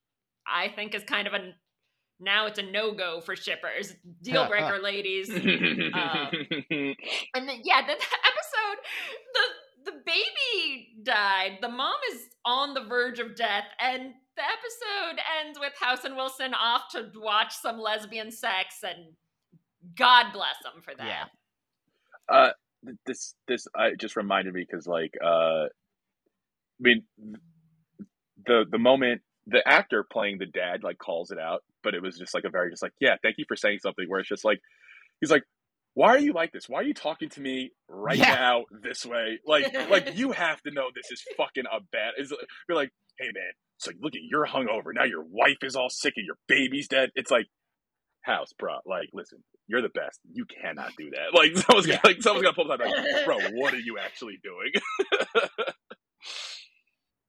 I 0.46 0.68
think 0.68 0.94
is 0.94 1.02
kind 1.04 1.26
of 1.26 1.32
a 1.34 1.52
now 2.24 2.46
it's 2.46 2.58
a 2.58 2.62
no 2.62 2.92
go 2.92 3.20
for 3.20 3.36
shippers. 3.36 3.94
Deal 4.22 4.46
breaker, 4.48 4.78
ladies. 4.82 5.30
Um, 5.94 6.30
and 7.34 7.48
then 7.48 7.60
yeah, 7.62 7.82
the, 7.82 7.94
the 7.94 8.16
episode, 8.26 8.78
the 9.34 9.92
the 9.92 9.98
baby 10.04 10.88
died. 11.02 11.58
The 11.60 11.68
mom 11.68 11.94
is 12.12 12.22
on 12.44 12.74
the 12.74 12.82
verge 12.82 13.18
of 13.18 13.36
death, 13.36 13.64
and 13.80 14.14
the 14.36 14.42
episode 14.42 15.20
ends 15.44 15.58
with 15.60 15.72
House 15.78 16.04
and 16.04 16.16
Wilson 16.16 16.54
off 16.54 16.88
to 16.92 17.10
watch 17.16 17.54
some 17.54 17.78
lesbian 17.78 18.30
sex, 18.30 18.82
and 18.82 19.14
God 19.96 20.32
bless 20.32 20.56
them 20.62 20.82
for 20.82 20.94
that. 20.96 21.06
Yeah. 21.06 22.34
Uh, 22.34 22.50
this 23.06 23.34
this 23.46 23.66
I 23.74 23.92
just 23.98 24.16
reminded 24.16 24.54
me 24.54 24.66
because 24.68 24.86
like 24.86 25.14
uh, 25.22 25.66
I 25.66 25.68
mean 26.80 27.04
the 28.46 28.64
the 28.70 28.78
moment 28.78 29.22
the 29.46 29.66
actor 29.66 30.04
playing 30.04 30.38
the 30.38 30.46
dad 30.46 30.82
like 30.82 30.98
calls 30.98 31.30
it 31.30 31.38
out, 31.38 31.62
but 31.84 31.94
it 31.94 32.02
was 32.02 32.18
just 32.18 32.34
like 32.34 32.44
a 32.44 32.50
very 32.50 32.70
just 32.70 32.82
like 32.82 32.92
yeah, 33.00 33.16
thank 33.22 33.36
you 33.38 33.44
for 33.46 33.54
saying 33.56 33.78
something. 33.82 34.06
Where 34.08 34.18
it's 34.20 34.28
just 34.28 34.44
like 34.44 34.58
he's 35.20 35.30
like, 35.30 35.44
why 35.94 36.08
are 36.08 36.18
you 36.18 36.32
like 36.32 36.50
this? 36.52 36.68
Why 36.68 36.80
are 36.80 36.84
you 36.84 36.94
talking 36.94 37.28
to 37.30 37.40
me 37.40 37.70
right 37.88 38.18
Yeah. 38.18 38.34
now 38.34 38.64
this 38.82 39.06
way? 39.06 39.38
Like 39.46 39.72
like 39.90 40.12
you 40.16 40.32
have 40.32 40.60
to 40.62 40.72
know 40.72 40.86
this 40.94 41.10
is 41.12 41.22
fucking 41.36 41.64
a 41.70 41.80
bad. 41.92 42.14
Is 42.18 42.32
you're 42.68 42.76
like, 42.76 42.90
hey 43.20 43.26
man, 43.26 43.52
it's 43.78 43.86
like 43.86 43.96
look 44.00 44.14
at 44.16 44.22
you're 44.28 44.46
hungover 44.46 44.92
now. 44.94 45.04
Your 45.04 45.22
wife 45.22 45.58
is 45.62 45.76
all 45.76 45.90
sick 45.90 46.14
and 46.16 46.26
your 46.26 46.36
baby's 46.48 46.88
dead. 46.88 47.10
It's 47.14 47.30
like 47.30 47.46
house, 48.22 48.52
bro. 48.58 48.78
Like 48.86 49.10
listen, 49.12 49.44
you're 49.68 49.82
the 49.82 49.88
best. 49.90 50.18
You 50.32 50.46
cannot 50.46 50.92
do 50.98 51.10
that. 51.10 51.32
Like 51.38 51.56
someone's 51.66 51.86
Yeah. 51.86 52.00
like 52.02 52.22
someone's 52.22 52.44
gonna 52.44 52.54
pull 52.54 52.72
up 52.72 52.80
like, 52.80 53.24
bro, 53.24 53.38
what 53.54 53.74
are 53.74 53.78
you 53.78 53.98
actually 53.98 54.38
doing? 54.42 54.72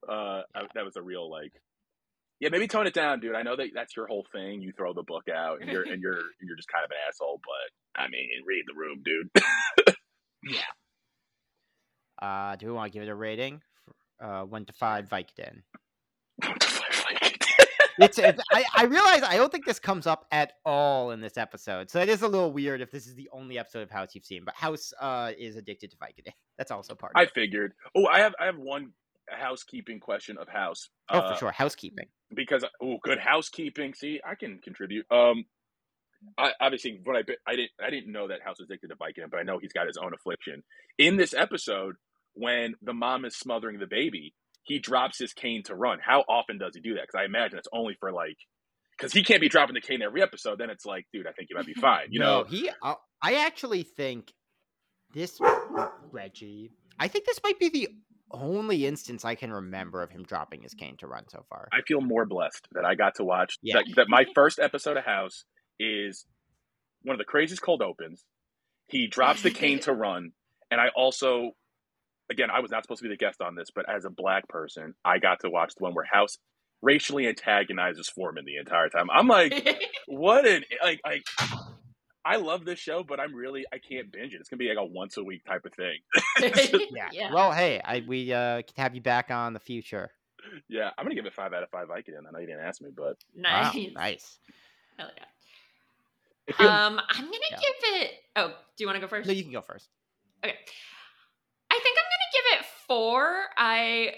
uh, 0.10 0.42
I- 0.56 0.68
that 0.76 0.86
was 0.86 0.96
a 0.96 1.02
real 1.02 1.30
like, 1.30 1.52
yeah, 2.40 2.50
maybe 2.50 2.68
tone 2.68 2.88
it 2.88 2.94
down, 2.94 3.20
dude. 3.20 3.36
I 3.36 3.44
know 3.44 3.56
that 3.56 3.70
that's 3.74 3.96
your 3.96 4.08
whole 4.08 4.26
thing. 4.32 4.62
You 4.62 4.74
throw 4.76 4.94
the 4.94 5.04
book 5.04 5.24
out, 5.34 5.62
and 5.62 5.72
you're 5.72 5.84
and 5.92 6.02
you're 6.02 6.14
and 6.14 6.48
you're 6.48 6.58
just 6.58 6.70
kind 6.70 6.84
of 6.84 6.92
an 6.92 6.98
asshole. 7.08 7.40
But 7.44 8.02
I 8.02 8.08
mean, 8.08 8.28
read 8.46 8.64
the 8.68 8.76
room, 8.76 9.02
dude. 9.04 9.30
Yeah. 10.48 10.62
Uh, 12.22 12.56
do 12.56 12.68
we 12.68 12.72
want 12.72 12.92
to 12.92 12.94
give 12.98 13.08
it 13.08 13.12
a 13.12 13.16
rating? 13.16 13.62
Uh, 14.22 14.44
one 14.44 14.66
to 14.66 14.74
five, 14.74 15.10
Vicodin. 15.10 15.64
It's, 17.98 18.18
it's 18.18 18.42
I, 18.52 18.66
I 18.76 18.84
realize 18.86 19.24
I 19.24 19.38
don't 19.38 19.52
think 19.52 19.66
this 19.66 19.80
comes 19.80 20.06
up 20.06 20.26
at 20.32 20.54
all 20.66 21.12
in 21.12 21.22
this 21.22 21.38
episode, 21.38 21.90
so 21.90 22.02
it 22.02 22.10
is 22.10 22.22
a 22.24 22.28
little 22.28 22.52
weird 22.52 22.82
if 22.82 22.92
this 22.92 23.08
is 23.08 23.16
the 23.16 23.30
only 23.32 23.58
episode 23.58 23.84
of 23.84 23.90
House 23.90 24.10
you've 24.14 24.26
seen. 24.26 24.44
But 24.44 24.54
House 24.56 24.94
uh, 25.00 25.32
is 25.38 25.56
addicted 25.56 25.92
to 25.92 25.98
Vicodin. 25.98 26.34
That's 26.58 26.72
also 26.72 26.94
part. 26.94 27.14
of 27.16 27.22
I 27.22 27.26
figured. 27.28 27.74
Oh, 27.96 28.06
I 28.08 28.20
have 28.20 28.34
I 28.40 28.46
have 28.46 28.58
one 28.58 28.92
housekeeping 29.30 30.00
question 30.00 30.38
of 30.38 30.48
house. 30.48 30.90
Oh, 31.10 31.20
Uh, 31.20 31.34
for 31.34 31.40
sure, 31.40 31.52
housekeeping. 31.52 32.08
Because 32.34 32.64
oh, 32.82 32.98
good 33.04 33.20
housekeeping. 33.20 33.94
See, 33.94 34.20
I 34.26 34.36
can 34.36 34.60
contribute. 34.64 35.06
Um, 35.12 35.46
I 36.38 36.52
obviously 36.60 37.00
what 37.04 37.18
I 37.18 37.22
I 37.48 37.56
didn't 37.56 37.72
I 37.84 37.90
didn't 37.90 38.12
know 38.12 38.28
that 38.28 38.42
House 38.44 38.60
was 38.60 38.68
addicted 38.70 38.90
to 38.90 38.96
Vicodin, 38.96 39.30
but 39.30 39.40
I 39.40 39.44
know 39.44 39.60
he's 39.60 39.74
got 39.74 39.88
his 39.88 39.98
own 39.98 40.14
affliction. 40.14 40.64
In 40.98 41.18
this 41.18 41.34
episode, 41.34 41.96
when 42.34 42.76
the 42.82 42.94
mom 42.94 43.26
is 43.26 43.36
smothering 43.36 43.80
the 43.80 43.88
baby, 43.88 44.34
he 44.64 44.80
drops 44.80 45.20
his 45.20 45.34
cane 45.34 45.64
to 45.66 45.76
run. 45.76 46.00
How 46.04 46.22
often 46.28 46.58
does 46.58 46.76
he 46.76 46.82
do 46.82 46.96
that? 46.96 47.04
Because 47.04 47.20
I 47.22 47.26
imagine 47.26 47.58
it's 47.58 47.68
only 47.72 47.96
for 48.00 48.12
like, 48.12 48.38
because 48.98 49.14
he 49.14 49.24
can't 49.24 49.42
be 49.42 49.50
dropping 49.50 49.76
the 49.76 49.82
cane 49.82 50.02
every 50.02 50.22
episode. 50.22 50.58
Then 50.58 50.70
it's 50.70 50.86
like, 50.86 51.06
dude, 51.14 51.28
I 51.28 51.32
think 51.32 51.50
you 51.50 51.56
might 51.56 51.66
be 51.66 51.74
fine. 51.74 52.08
You 52.10 52.20
no, 52.22 52.42
know? 52.42 52.44
he. 52.46 52.70
Uh, 52.82 52.96
I 53.22 53.46
actually 53.46 53.84
think 53.84 54.34
this 55.14 55.40
Reggie. 56.12 56.72
I 57.00 57.08
think 57.08 57.26
this 57.26 57.40
might 57.44 57.60
be 57.60 57.70
the 57.70 57.90
only 58.32 58.86
instance 58.86 59.24
I 59.26 59.36
can 59.36 59.52
remember 59.52 60.02
of 60.02 60.12
him 60.12 60.24
dropping 60.24 60.62
his 60.64 60.74
cane 60.74 60.98
to 60.98 61.08
run 61.08 61.26
so 61.30 61.46
far. 61.50 61.68
I 61.72 61.82
feel 61.88 62.02
more 62.02 62.26
blessed 62.26 62.68
that 62.74 62.86
I 62.86 62.96
got 62.96 63.16
to 63.16 63.24
watch 63.24 63.58
Yeah. 63.62 63.76
that, 63.78 63.86
that 63.96 64.10
my 64.10 64.26
first 64.34 64.60
episode 64.60 64.98
of 64.98 65.06
House 65.06 65.46
is 65.80 66.26
one 67.04 67.14
of 67.14 67.20
the 67.20 67.26
craziest 67.26 67.62
cold 67.62 67.82
opens. 67.82 68.24
He 68.88 69.08
drops 69.08 69.42
the 69.42 69.52
cane 69.52 69.80
to 69.82 69.94
run, 70.06 70.32
and 70.72 70.80
I 70.82 70.88
also, 70.96 71.52
again, 72.32 72.50
I 72.52 72.60
was 72.60 72.72
not 72.72 72.84
supposed 72.84 73.00
to 73.02 73.08
be 73.08 73.14
the 73.14 73.18
guest 73.18 73.42
on 73.42 73.56
this, 73.56 73.70
but 73.74 73.86
as 73.90 74.06
a 74.06 74.10
black 74.10 74.48
person, 74.48 74.94
I 75.04 75.20
got 75.20 75.40
to 75.42 75.50
watch 75.50 75.74
the 75.78 75.84
one 75.84 75.94
where 75.94 76.06
House 76.06 76.38
racially 76.82 77.28
antagonizes 77.28 78.10
Foreman 78.10 78.46
the 78.46 78.58
entire 78.58 78.90
time. 78.90 79.08
I'm 79.12 79.28
like, 79.28 79.54
what 80.08 80.48
an 80.48 80.64
like 80.84 81.00
like. 81.06 81.24
I 82.26 82.38
love 82.38 82.66
this 82.66 82.80
show, 82.80 83.04
but 83.04 83.20
I'm 83.20 83.34
really 83.36 83.66
I 83.72 83.78
can't 83.78 84.12
binge 84.12 84.34
it. 84.34 84.40
It's 84.40 84.50
gonna 84.50 84.58
be 84.58 84.68
like 84.70 84.78
a 84.80 84.86
once 84.86 85.18
a 85.18 85.24
week 85.24 85.46
type 85.46 85.66
of 85.66 85.74
thing. 85.74 86.00
Yeah. 86.92 87.10
Yeah. 87.12 87.32
Well, 87.34 87.52
hey, 87.52 87.80
I 87.84 88.04
we 88.08 88.34
uh 88.34 88.64
can 88.64 88.74
have 88.84 88.96
you 88.96 89.02
back 89.02 89.30
on 89.32 89.54
the 89.54 89.60
future. 89.60 90.10
yeah, 90.68 90.90
I'm 90.98 91.06
gonna 91.06 91.16
give 91.16 91.26
it 91.26 91.34
five 91.34 91.54
out 91.54 91.64
of 91.64 91.70
five 91.70 91.88
Vicodin. 91.88 92.28
I 92.28 92.32
know 92.32 92.40
you 92.40 92.48
didn't 92.48 92.62
ask 92.66 92.82
me, 92.82 92.90
but 92.96 93.18
Wow, 93.36 93.72
nice. 93.74 93.92
nice. 93.94 94.40
Hell 94.98 95.10
yeah. 95.16 95.24
Um, 96.60 97.00
I'm 97.10 97.26
gonna 97.26 97.38
Yeah. 97.52 97.58
give 97.58 98.02
it. 98.02 98.12
Oh, 98.36 98.48
do 98.50 98.84
you 98.84 98.88
want 98.88 98.96
to 98.98 99.02
go 99.02 99.08
first? 99.08 99.28
No, 99.28 99.34
you 99.34 99.44
can 99.44 99.52
go 99.52 99.62
first. 99.62 99.90
Okay. 100.44 100.56
I 101.72 101.80
think 101.84 101.98
I'm 101.98 102.06
gonna 102.06 102.32
give 102.34 102.60
it 102.60 102.66
four. 102.88 103.44
I 103.58 104.14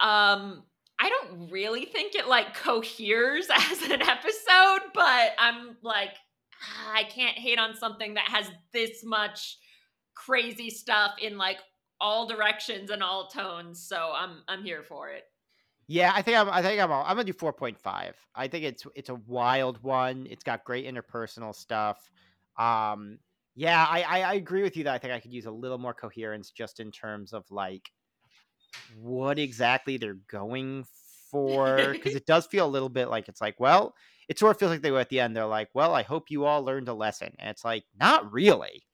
um 0.00 0.64
I 1.00 1.08
don't 1.10 1.50
really 1.50 1.84
think 1.84 2.14
it 2.16 2.26
like 2.28 2.54
coheres 2.54 3.48
as 3.54 3.82
an 3.82 4.02
episode, 4.02 4.80
but 4.94 5.32
I'm 5.38 5.76
like 5.82 6.10
ah, 6.62 6.92
I 6.94 7.04
can't 7.04 7.36
hate 7.36 7.58
on 7.58 7.74
something 7.74 8.14
that 8.14 8.28
has 8.28 8.50
this 8.72 9.04
much 9.04 9.58
crazy 10.14 10.70
stuff 10.70 11.12
in 11.20 11.38
like 11.38 11.58
all 12.00 12.26
directions 12.26 12.90
and 12.90 13.02
all 13.02 13.28
tones. 13.28 13.86
So 13.86 14.12
I'm 14.14 14.42
I'm 14.48 14.62
here 14.62 14.82
for 14.82 15.10
it. 15.10 15.24
Yeah, 15.86 16.12
I 16.14 16.20
think 16.20 16.36
I'm. 16.36 16.50
I 16.50 16.60
think 16.60 16.80
I'm. 16.80 16.92
I'm 16.92 17.06
gonna 17.06 17.24
do 17.24 17.32
four 17.32 17.52
point 17.52 17.78
five. 17.78 18.14
I 18.34 18.46
think 18.46 18.64
it's 18.64 18.86
it's 18.94 19.08
a 19.08 19.14
wild 19.14 19.82
one. 19.82 20.26
It's 20.28 20.44
got 20.44 20.64
great 20.64 20.86
interpersonal 20.86 21.54
stuff. 21.54 22.10
Um, 22.58 23.18
yeah, 23.54 23.86
I, 23.88 24.02
I 24.02 24.20
I 24.20 24.34
agree 24.34 24.62
with 24.62 24.76
you 24.76 24.84
that 24.84 24.94
I 24.94 24.98
think 24.98 25.14
I 25.14 25.20
could 25.20 25.32
use 25.32 25.46
a 25.46 25.50
little 25.50 25.78
more 25.78 25.94
coherence 25.94 26.50
just 26.50 26.78
in 26.78 26.90
terms 26.90 27.32
of 27.32 27.50
like 27.50 27.90
what 29.00 29.38
exactly 29.38 29.96
they're 29.96 30.18
going 30.30 30.84
for 31.30 31.92
because 31.92 32.14
it 32.14 32.26
does 32.26 32.46
feel 32.46 32.66
a 32.66 32.68
little 32.68 32.88
bit 32.88 33.08
like 33.08 33.28
it's 33.28 33.40
like 33.40 33.58
well 33.58 33.94
it 34.28 34.38
sort 34.38 34.54
of 34.54 34.58
feels 34.58 34.70
like 34.70 34.82
they 34.82 34.90
were 34.90 35.00
at 35.00 35.08
the 35.08 35.20
end 35.20 35.36
they're 35.36 35.46
like 35.46 35.68
well 35.74 35.94
i 35.94 36.02
hope 36.02 36.30
you 36.30 36.44
all 36.44 36.62
learned 36.62 36.88
a 36.88 36.94
lesson 36.94 37.32
and 37.38 37.50
it's 37.50 37.64
like 37.64 37.84
not 37.98 38.30
really. 38.32 38.84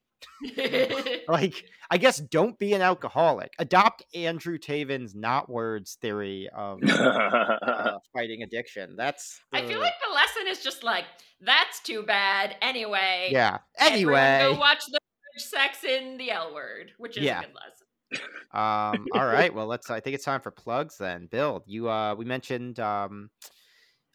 Like 1.29 1.65
i 1.91 1.97
guess 1.99 2.19
don't 2.19 2.59
be 2.59 2.73
an 2.75 2.83
alcoholic. 2.83 3.53
Adopt 3.59 4.05
andrew 4.15 4.59
taven's 4.59 5.15
Knotwords 5.15 5.97
theory 5.97 6.49
of 6.55 6.79
uh, 6.83 7.99
fighting 8.13 8.43
addiction. 8.43 8.95
That's 8.97 9.41
I 9.53 9.67
feel 9.67 9.81
like 9.81 9.95
the 10.07 10.15
lesson 10.15 10.43
is 10.49 10.63
just 10.63 10.83
like 10.83 11.05
that's 11.41 11.81
too 11.81 12.03
bad. 12.05 12.57
Anyway, 12.63 13.29
yeah. 13.33 13.59
Everyone 13.79 14.15
anyway 14.17 14.55
go 14.55 14.59
watch 14.61 14.85
the 14.91 14.99
sex 15.39 15.85
in 15.85 16.17
the 16.19 16.31
L 16.31 16.55
word, 16.55 16.93
which 16.99 17.17
is 17.17 17.25
Yeah. 17.25 17.41
a 17.41 17.43
good 17.43 17.55
lesson. 17.55 18.29
um 18.53 19.07
all 19.15 19.27
right. 19.27 19.53
Well 19.55 19.67
let's 19.67 19.91
i 19.91 20.01
think 20.01 20.15
it's 20.15 20.25
time 20.25 20.41
for 20.41 20.51
plugs 20.51 20.97
then. 20.99 21.27
Bill 21.31 21.63
you 21.67 21.89
uh 21.89 22.15
we 22.15 22.25
mentioned 22.25 22.81
um 22.81 23.31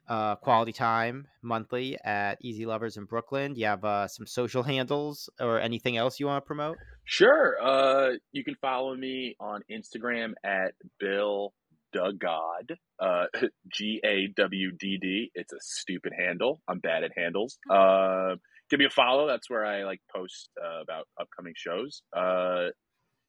uh 0.10 0.36
quality 0.36 0.73
time 0.73 1.27
monthly 1.41 1.98
at 2.03 2.38
easy 2.41 2.65
lovers 2.65 2.98
in 2.98 3.06
brooklyn 3.06 3.53
do 3.53 3.61
you 3.61 3.68
have 3.68 3.86
uh 3.86 4.07
some 4.07 4.26
social 4.27 4.64
handles 4.73 5.30
or 5.40 5.60
anything 5.60 5.95
else 5.95 6.19
you 6.19 6.26
want 6.26 6.44
to 6.44 6.45
promote 6.45 6.77
Sure. 7.11 7.56
Uh, 7.60 8.18
you 8.31 8.44
can 8.44 8.53
follow 8.61 8.95
me 8.95 9.36
on 9.40 9.61
Instagram 9.72 10.34
at 10.45 10.76
Bill 10.99 11.53
Dugod. 11.95 12.77
Uh, 12.99 13.26
G 13.73 13.99
A 14.06 14.27
W 14.38 14.72
D 14.80 14.99
D. 15.02 15.31
It's 15.34 15.52
a 15.52 15.57
stupid 15.60 16.14
handle. 16.15 16.61
I'm 16.68 16.77
bad 16.77 17.03
at 17.03 17.11
handles. 17.18 17.57
Uh, 17.68 18.36
give 18.69 18.77
me 18.80 18.86
a 18.86 18.91
follow. 18.91 19.26
That's 19.26 19.49
where 19.49 19.65
I 19.65 19.86
like 19.86 20.02
post 20.15 20.49
uh, 20.64 20.84
about 20.84 21.07
upcoming 21.19 21.53
shows. 21.57 22.03
Uh, 22.15 22.68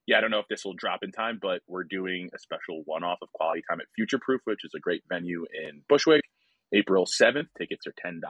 yeah, 0.07 0.19
I 0.19 0.21
don't 0.21 0.31
know 0.31 0.41
if 0.41 0.49
this 0.51 0.63
will 0.63 0.75
drop 0.75 1.01
in 1.03 1.11
time, 1.11 1.39
but 1.41 1.63
we're 1.67 1.85
doing 1.85 2.29
a 2.35 2.39
special 2.39 2.83
one-off 2.85 3.19
of 3.23 3.33
Quality 3.33 3.63
Time 3.71 3.81
at 3.81 3.87
Future 3.95 4.19
Proof, 4.21 4.43
which 4.45 4.63
is 4.63 4.73
a 4.77 4.81
great 4.81 5.03
venue 5.09 5.47
in 5.55 5.81
Bushwick. 5.89 6.23
April 6.73 7.05
7th. 7.07 7.49
Tickets 7.59 7.87
are 7.87 7.95
$10. 8.05 8.21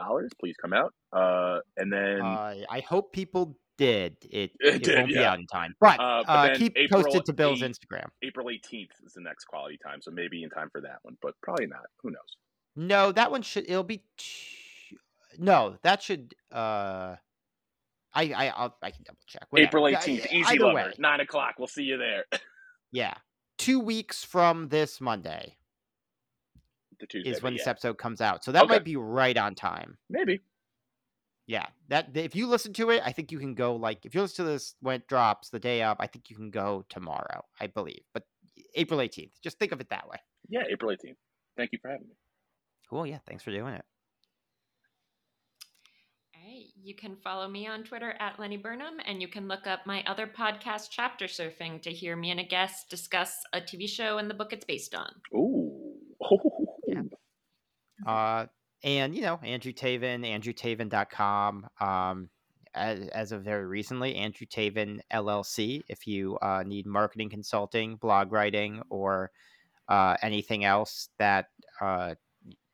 Please 0.40 0.56
come 0.60 0.72
out. 0.72 0.94
Uh, 1.12 1.58
and 1.76 1.92
then 1.92 2.20
uh 2.20 2.54
i 2.70 2.80
hope 2.80 3.12
people 3.12 3.56
did 3.76 4.16
it 4.30 4.52
It 4.60 4.74
it, 4.74 4.82
did, 4.84 4.96
won't 4.96 5.08
be 5.08 5.18
out 5.18 5.40
in 5.40 5.46
time 5.46 5.74
but 5.80 5.98
Uh, 5.98 6.02
uh, 6.02 6.22
but 6.26 6.46
then 6.48 6.56
keep 6.56 6.76
April 6.76 7.02
posted 7.02 7.24
to 7.24 7.32
bill's 7.32 7.60
8th 7.62 7.70
instagram 7.70 8.06
April 8.22 8.46
18th 8.46 8.90
is 9.04 9.14
the 9.14 9.22
next 9.22 9.46
quality 9.46 9.78
time, 9.84 10.00
so 10.02 10.10
maybe 10.12 10.44
in 10.44 10.50
time 10.50 10.68
for 10.70 10.80
that 10.82 10.98
one, 11.02 11.16
but 11.20 11.34
probably 11.42 11.66
not. 11.66 11.86
Who 12.02 12.10
knows? 12.10 12.36
no 12.76 13.10
that 13.10 13.30
one 13.32 13.42
should 13.42 13.64
it'll 13.68 13.82
be 13.82 14.04
t- 14.16 14.96
no 15.38 15.76
that 15.82 16.00
should 16.02 16.34
uh 16.52 17.16
I 18.14 18.22
I 18.32 18.48
I'll, 18.48 18.76
I 18.82 18.90
can 18.90 19.02
double 19.04 19.18
check. 19.26 19.46
Whatever. 19.50 19.68
April 19.68 19.84
18th, 19.84 20.26
yeah, 20.30 20.38
Easy 20.40 20.58
Lover, 20.58 20.74
way, 20.74 20.92
9 20.98 21.20
o'clock. 21.20 21.54
We'll 21.58 21.68
see 21.68 21.82
you 21.84 21.96
there. 21.98 22.24
Yeah, 22.92 23.14
two 23.56 23.78
weeks 23.78 24.24
from 24.24 24.68
this 24.68 25.00
Monday 25.00 25.56
the 27.00 27.06
Tuesday. 27.06 27.30
is 27.30 27.36
but 27.38 27.44
when 27.44 27.52
yeah. 27.54 27.58
this 27.58 27.66
episode 27.66 27.98
comes 27.98 28.20
out, 28.20 28.44
so 28.44 28.52
that 28.52 28.64
Okay. 28.64 28.74
might 28.74 28.84
be 28.84 28.96
right 28.96 29.36
on 29.36 29.54
time. 29.54 29.98
Maybe. 30.08 30.40
Yeah, 31.46 31.66
that 31.88 32.16
if 32.16 32.36
you 32.36 32.46
listen 32.46 32.72
to 32.74 32.90
it, 32.90 33.02
I 33.04 33.12
think 33.12 33.32
you 33.32 33.38
can 33.38 33.54
go 33.54 33.74
like 33.74 34.06
if 34.06 34.14
you 34.14 34.20
listen 34.20 34.44
to 34.44 34.50
this 34.52 34.76
when 34.80 34.96
it 34.96 35.08
drops 35.08 35.50
the 35.50 35.58
day 35.58 35.82
up, 35.82 35.96
I 36.00 36.06
think 36.06 36.30
you 36.30 36.36
can 36.36 36.50
go 36.50 36.84
tomorrow, 36.88 37.44
I 37.60 37.66
believe. 37.66 38.02
But 38.14 38.24
April 38.76 39.00
eighteenth, 39.00 39.32
just 39.42 39.58
think 39.58 39.72
of 39.72 39.80
it 39.80 39.90
that 39.90 40.08
way. 40.08 40.18
Yeah, 40.48 40.62
April 40.70 40.90
18th. 40.90 41.16
Thank 41.56 41.70
you 41.72 41.78
for 41.80 41.90
having 41.90 42.08
me. 42.08 42.14
Cool. 42.88 43.06
Yeah, 43.06 43.18
thanks 43.26 43.44
for 43.44 43.50
doing 43.50 43.74
it. 43.74 43.84
You 46.82 46.94
can 46.94 47.16
follow 47.16 47.46
me 47.46 47.66
on 47.66 47.84
Twitter 47.84 48.14
at 48.18 48.40
Lenny 48.40 48.56
Burnham, 48.56 48.94
and 49.06 49.20
you 49.20 49.28
can 49.28 49.48
look 49.48 49.66
up 49.66 49.80
my 49.86 50.02
other 50.06 50.26
podcast, 50.26 50.88
Chapter 50.90 51.26
Surfing, 51.26 51.82
to 51.82 51.90
hear 51.90 52.16
me 52.16 52.30
and 52.30 52.40
a 52.40 52.44
guest 52.44 52.88
discuss 52.88 53.36
a 53.52 53.60
TV 53.60 53.86
show 53.86 54.16
and 54.16 54.30
the 54.30 54.34
book 54.34 54.52
it's 54.54 54.64
based 54.64 54.94
on. 54.94 55.10
Ooh. 55.34 55.92
Yeah. 56.94 57.02
Uh, 58.06 58.46
and 58.82 59.14
you 59.14 59.22
know 59.22 59.38
Andrew 59.42 59.72
Taven, 59.72 60.24
AndrewTaven.com. 60.24 61.66
Um, 61.80 62.30
as, 62.74 63.08
as 63.08 63.32
of 63.32 63.42
very 63.42 63.66
recently, 63.66 64.14
Andrew 64.14 64.46
Taven 64.46 65.00
LLC. 65.12 65.82
If 65.88 66.06
you 66.06 66.38
uh, 66.38 66.62
need 66.64 66.86
marketing 66.86 67.30
consulting, 67.30 67.96
blog 67.96 68.32
writing, 68.32 68.82
or 68.90 69.30
uh, 69.88 70.16
anything 70.22 70.64
else 70.64 71.08
that 71.18 71.46
uh, 71.80 72.14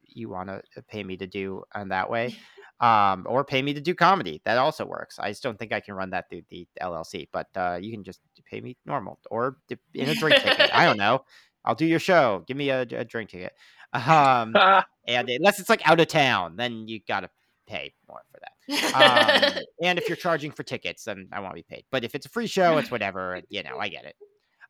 you 0.03 0.29
want 0.29 0.49
to 0.49 0.63
pay 0.89 1.03
me 1.03 1.17
to 1.17 1.27
do 1.27 1.63
on 1.75 1.89
that 1.89 2.11
way, 2.11 2.37
um, 2.81 3.27
or 3.29 3.45
pay 3.45 3.63
me 3.63 3.73
to 3.75 3.81
do 3.81 3.95
comedy, 3.95 4.43
that 4.45 4.59
also 4.59 4.85
works. 4.85 5.19
I 5.19 5.31
just 5.31 5.43
don't 5.43 5.59
think 5.59 5.73
I 5.73 5.81
can 5.81 5.95
run 5.95 6.11
that 6.11 6.29
through 6.29 6.43
the 6.51 6.69
LLC, 6.81 7.29
but 7.33 7.49
uh, 7.57 7.79
you 7.81 7.91
can 7.91 8.05
just 8.05 8.21
pay 8.45 8.61
me 8.61 8.77
normal 8.85 9.19
or 9.31 9.57
in 9.95 10.09
a 10.09 10.15
drink 10.15 10.43
ticket. 10.43 10.71
I 10.75 10.85
don't 10.85 10.99
know. 10.99 11.25
I'll 11.65 11.75
do 11.75 11.87
your 11.87 11.99
show. 11.99 12.45
Give 12.47 12.57
me 12.57 12.71
a, 12.71 12.83
a 12.83 13.05
drink 13.05 13.31
ticket. 13.31 13.53
Um, 13.93 14.55
and 15.09 15.29
unless 15.29 15.59
it's 15.61 15.69
like 15.69 15.89
out 15.89 16.01
of 16.01 16.09
town, 16.09 16.57
then 16.57 16.89
you 16.89 17.01
got 17.07 17.21
to 17.21 17.31
pay 17.67 17.93
more 18.09 18.23
for 18.31 18.41
that. 18.41 18.53
Um, 18.97 19.63
and 19.83 19.99
if 19.99 20.09
you're 20.09 20.17
charging 20.17 20.51
for 20.51 20.63
tickets, 20.65 21.05
then 21.05 21.29
I 21.31 21.39
won't 21.41 21.55
be 21.55 21.63
paid. 21.63 21.85
But 21.93 22.03
if 22.03 22.15
it's 22.17 22.27
a 22.27 22.29
free 22.29 22.49
show, 22.49 22.79
it's 22.79 22.91
whatever. 22.91 23.41
You 23.49 23.63
know, 23.63 23.79
I 23.79 23.89
get 23.89 24.05
it. 24.05 24.17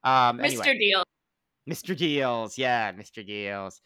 Um, 0.05 0.39
Mr. 0.39 0.45
Anyway, 0.45 0.79
Deal. 0.79 1.05
Mr. 1.69 1.97
Deals, 1.97 2.59
yeah, 2.59 2.93
Mr. 2.93 3.27
Deals. 3.27 3.81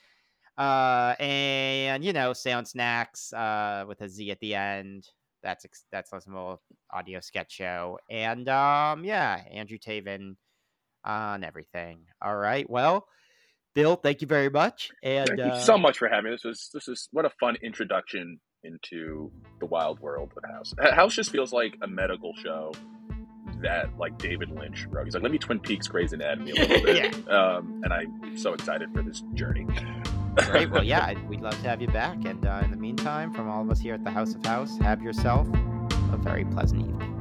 Uh, 0.58 1.14
and 1.20 2.04
you 2.04 2.12
know, 2.12 2.32
Sound 2.32 2.66
Snacks 2.66 3.32
uh, 3.32 3.84
with 3.86 4.00
a 4.00 4.08
Z 4.08 4.30
at 4.30 4.40
the 4.40 4.54
end. 4.54 5.06
That's 5.42 5.64
ex- 5.64 5.84
that's 5.92 6.12
a 6.12 6.20
small 6.20 6.60
audio 6.92 7.20
sketch 7.20 7.52
show. 7.52 7.98
And 8.10 8.48
um, 8.48 9.04
yeah, 9.04 9.42
Andrew 9.50 9.78
Taven 9.78 10.34
on 11.04 11.44
everything. 11.44 12.00
All 12.20 12.36
right, 12.36 12.68
well. 12.68 13.06
Bill, 13.74 13.96
thank 13.96 14.20
you 14.20 14.26
very 14.26 14.50
much. 14.50 14.90
And 15.02 15.28
Thank 15.28 15.38
you 15.38 15.44
uh, 15.46 15.60
so 15.60 15.78
much 15.78 15.98
for 15.98 16.08
having 16.08 16.30
me. 16.30 16.36
This 16.36 16.44
is 16.44 16.70
this 16.72 16.88
is 16.88 17.08
what 17.12 17.24
a 17.24 17.30
fun 17.40 17.56
introduction 17.62 18.40
into 18.64 19.30
the 19.60 19.66
wild 19.66 20.00
world 20.00 20.32
of 20.36 20.50
House. 20.50 20.74
House 20.92 21.14
just 21.14 21.30
feels 21.30 21.52
like 21.52 21.76
a 21.82 21.86
medical 21.86 22.34
show 22.42 22.72
that 23.62 23.96
like 23.98 24.18
David 24.18 24.50
Lynch 24.50 24.86
wrote. 24.86 25.04
He's 25.04 25.14
like, 25.14 25.22
let 25.22 25.32
me 25.32 25.38
Twin 25.38 25.60
Peaks 25.60 25.86
Grey's 25.86 26.12
Anatomy 26.12 26.50
a 26.50 26.54
little 26.54 26.82
bit. 26.84 27.30
um, 27.30 27.80
and 27.84 27.92
I'm 27.92 28.36
so 28.36 28.52
excited 28.54 28.92
for 28.92 29.02
this 29.02 29.22
journey. 29.34 29.66
Great. 30.36 30.70
Well, 30.70 30.84
yeah, 30.84 31.14
we'd 31.28 31.40
love 31.40 31.60
to 31.62 31.68
have 31.68 31.80
you 31.80 31.88
back. 31.88 32.24
And 32.24 32.44
uh, 32.46 32.60
in 32.64 32.70
the 32.70 32.76
meantime, 32.76 33.32
from 33.32 33.48
all 33.48 33.62
of 33.62 33.70
us 33.70 33.80
here 33.80 33.94
at 33.94 34.04
the 34.04 34.10
House 34.10 34.34
of 34.34 34.44
House, 34.44 34.76
have 34.78 35.02
yourself 35.02 35.46
a 36.12 36.16
very 36.16 36.44
pleasant 36.44 36.82
evening. 36.82 37.19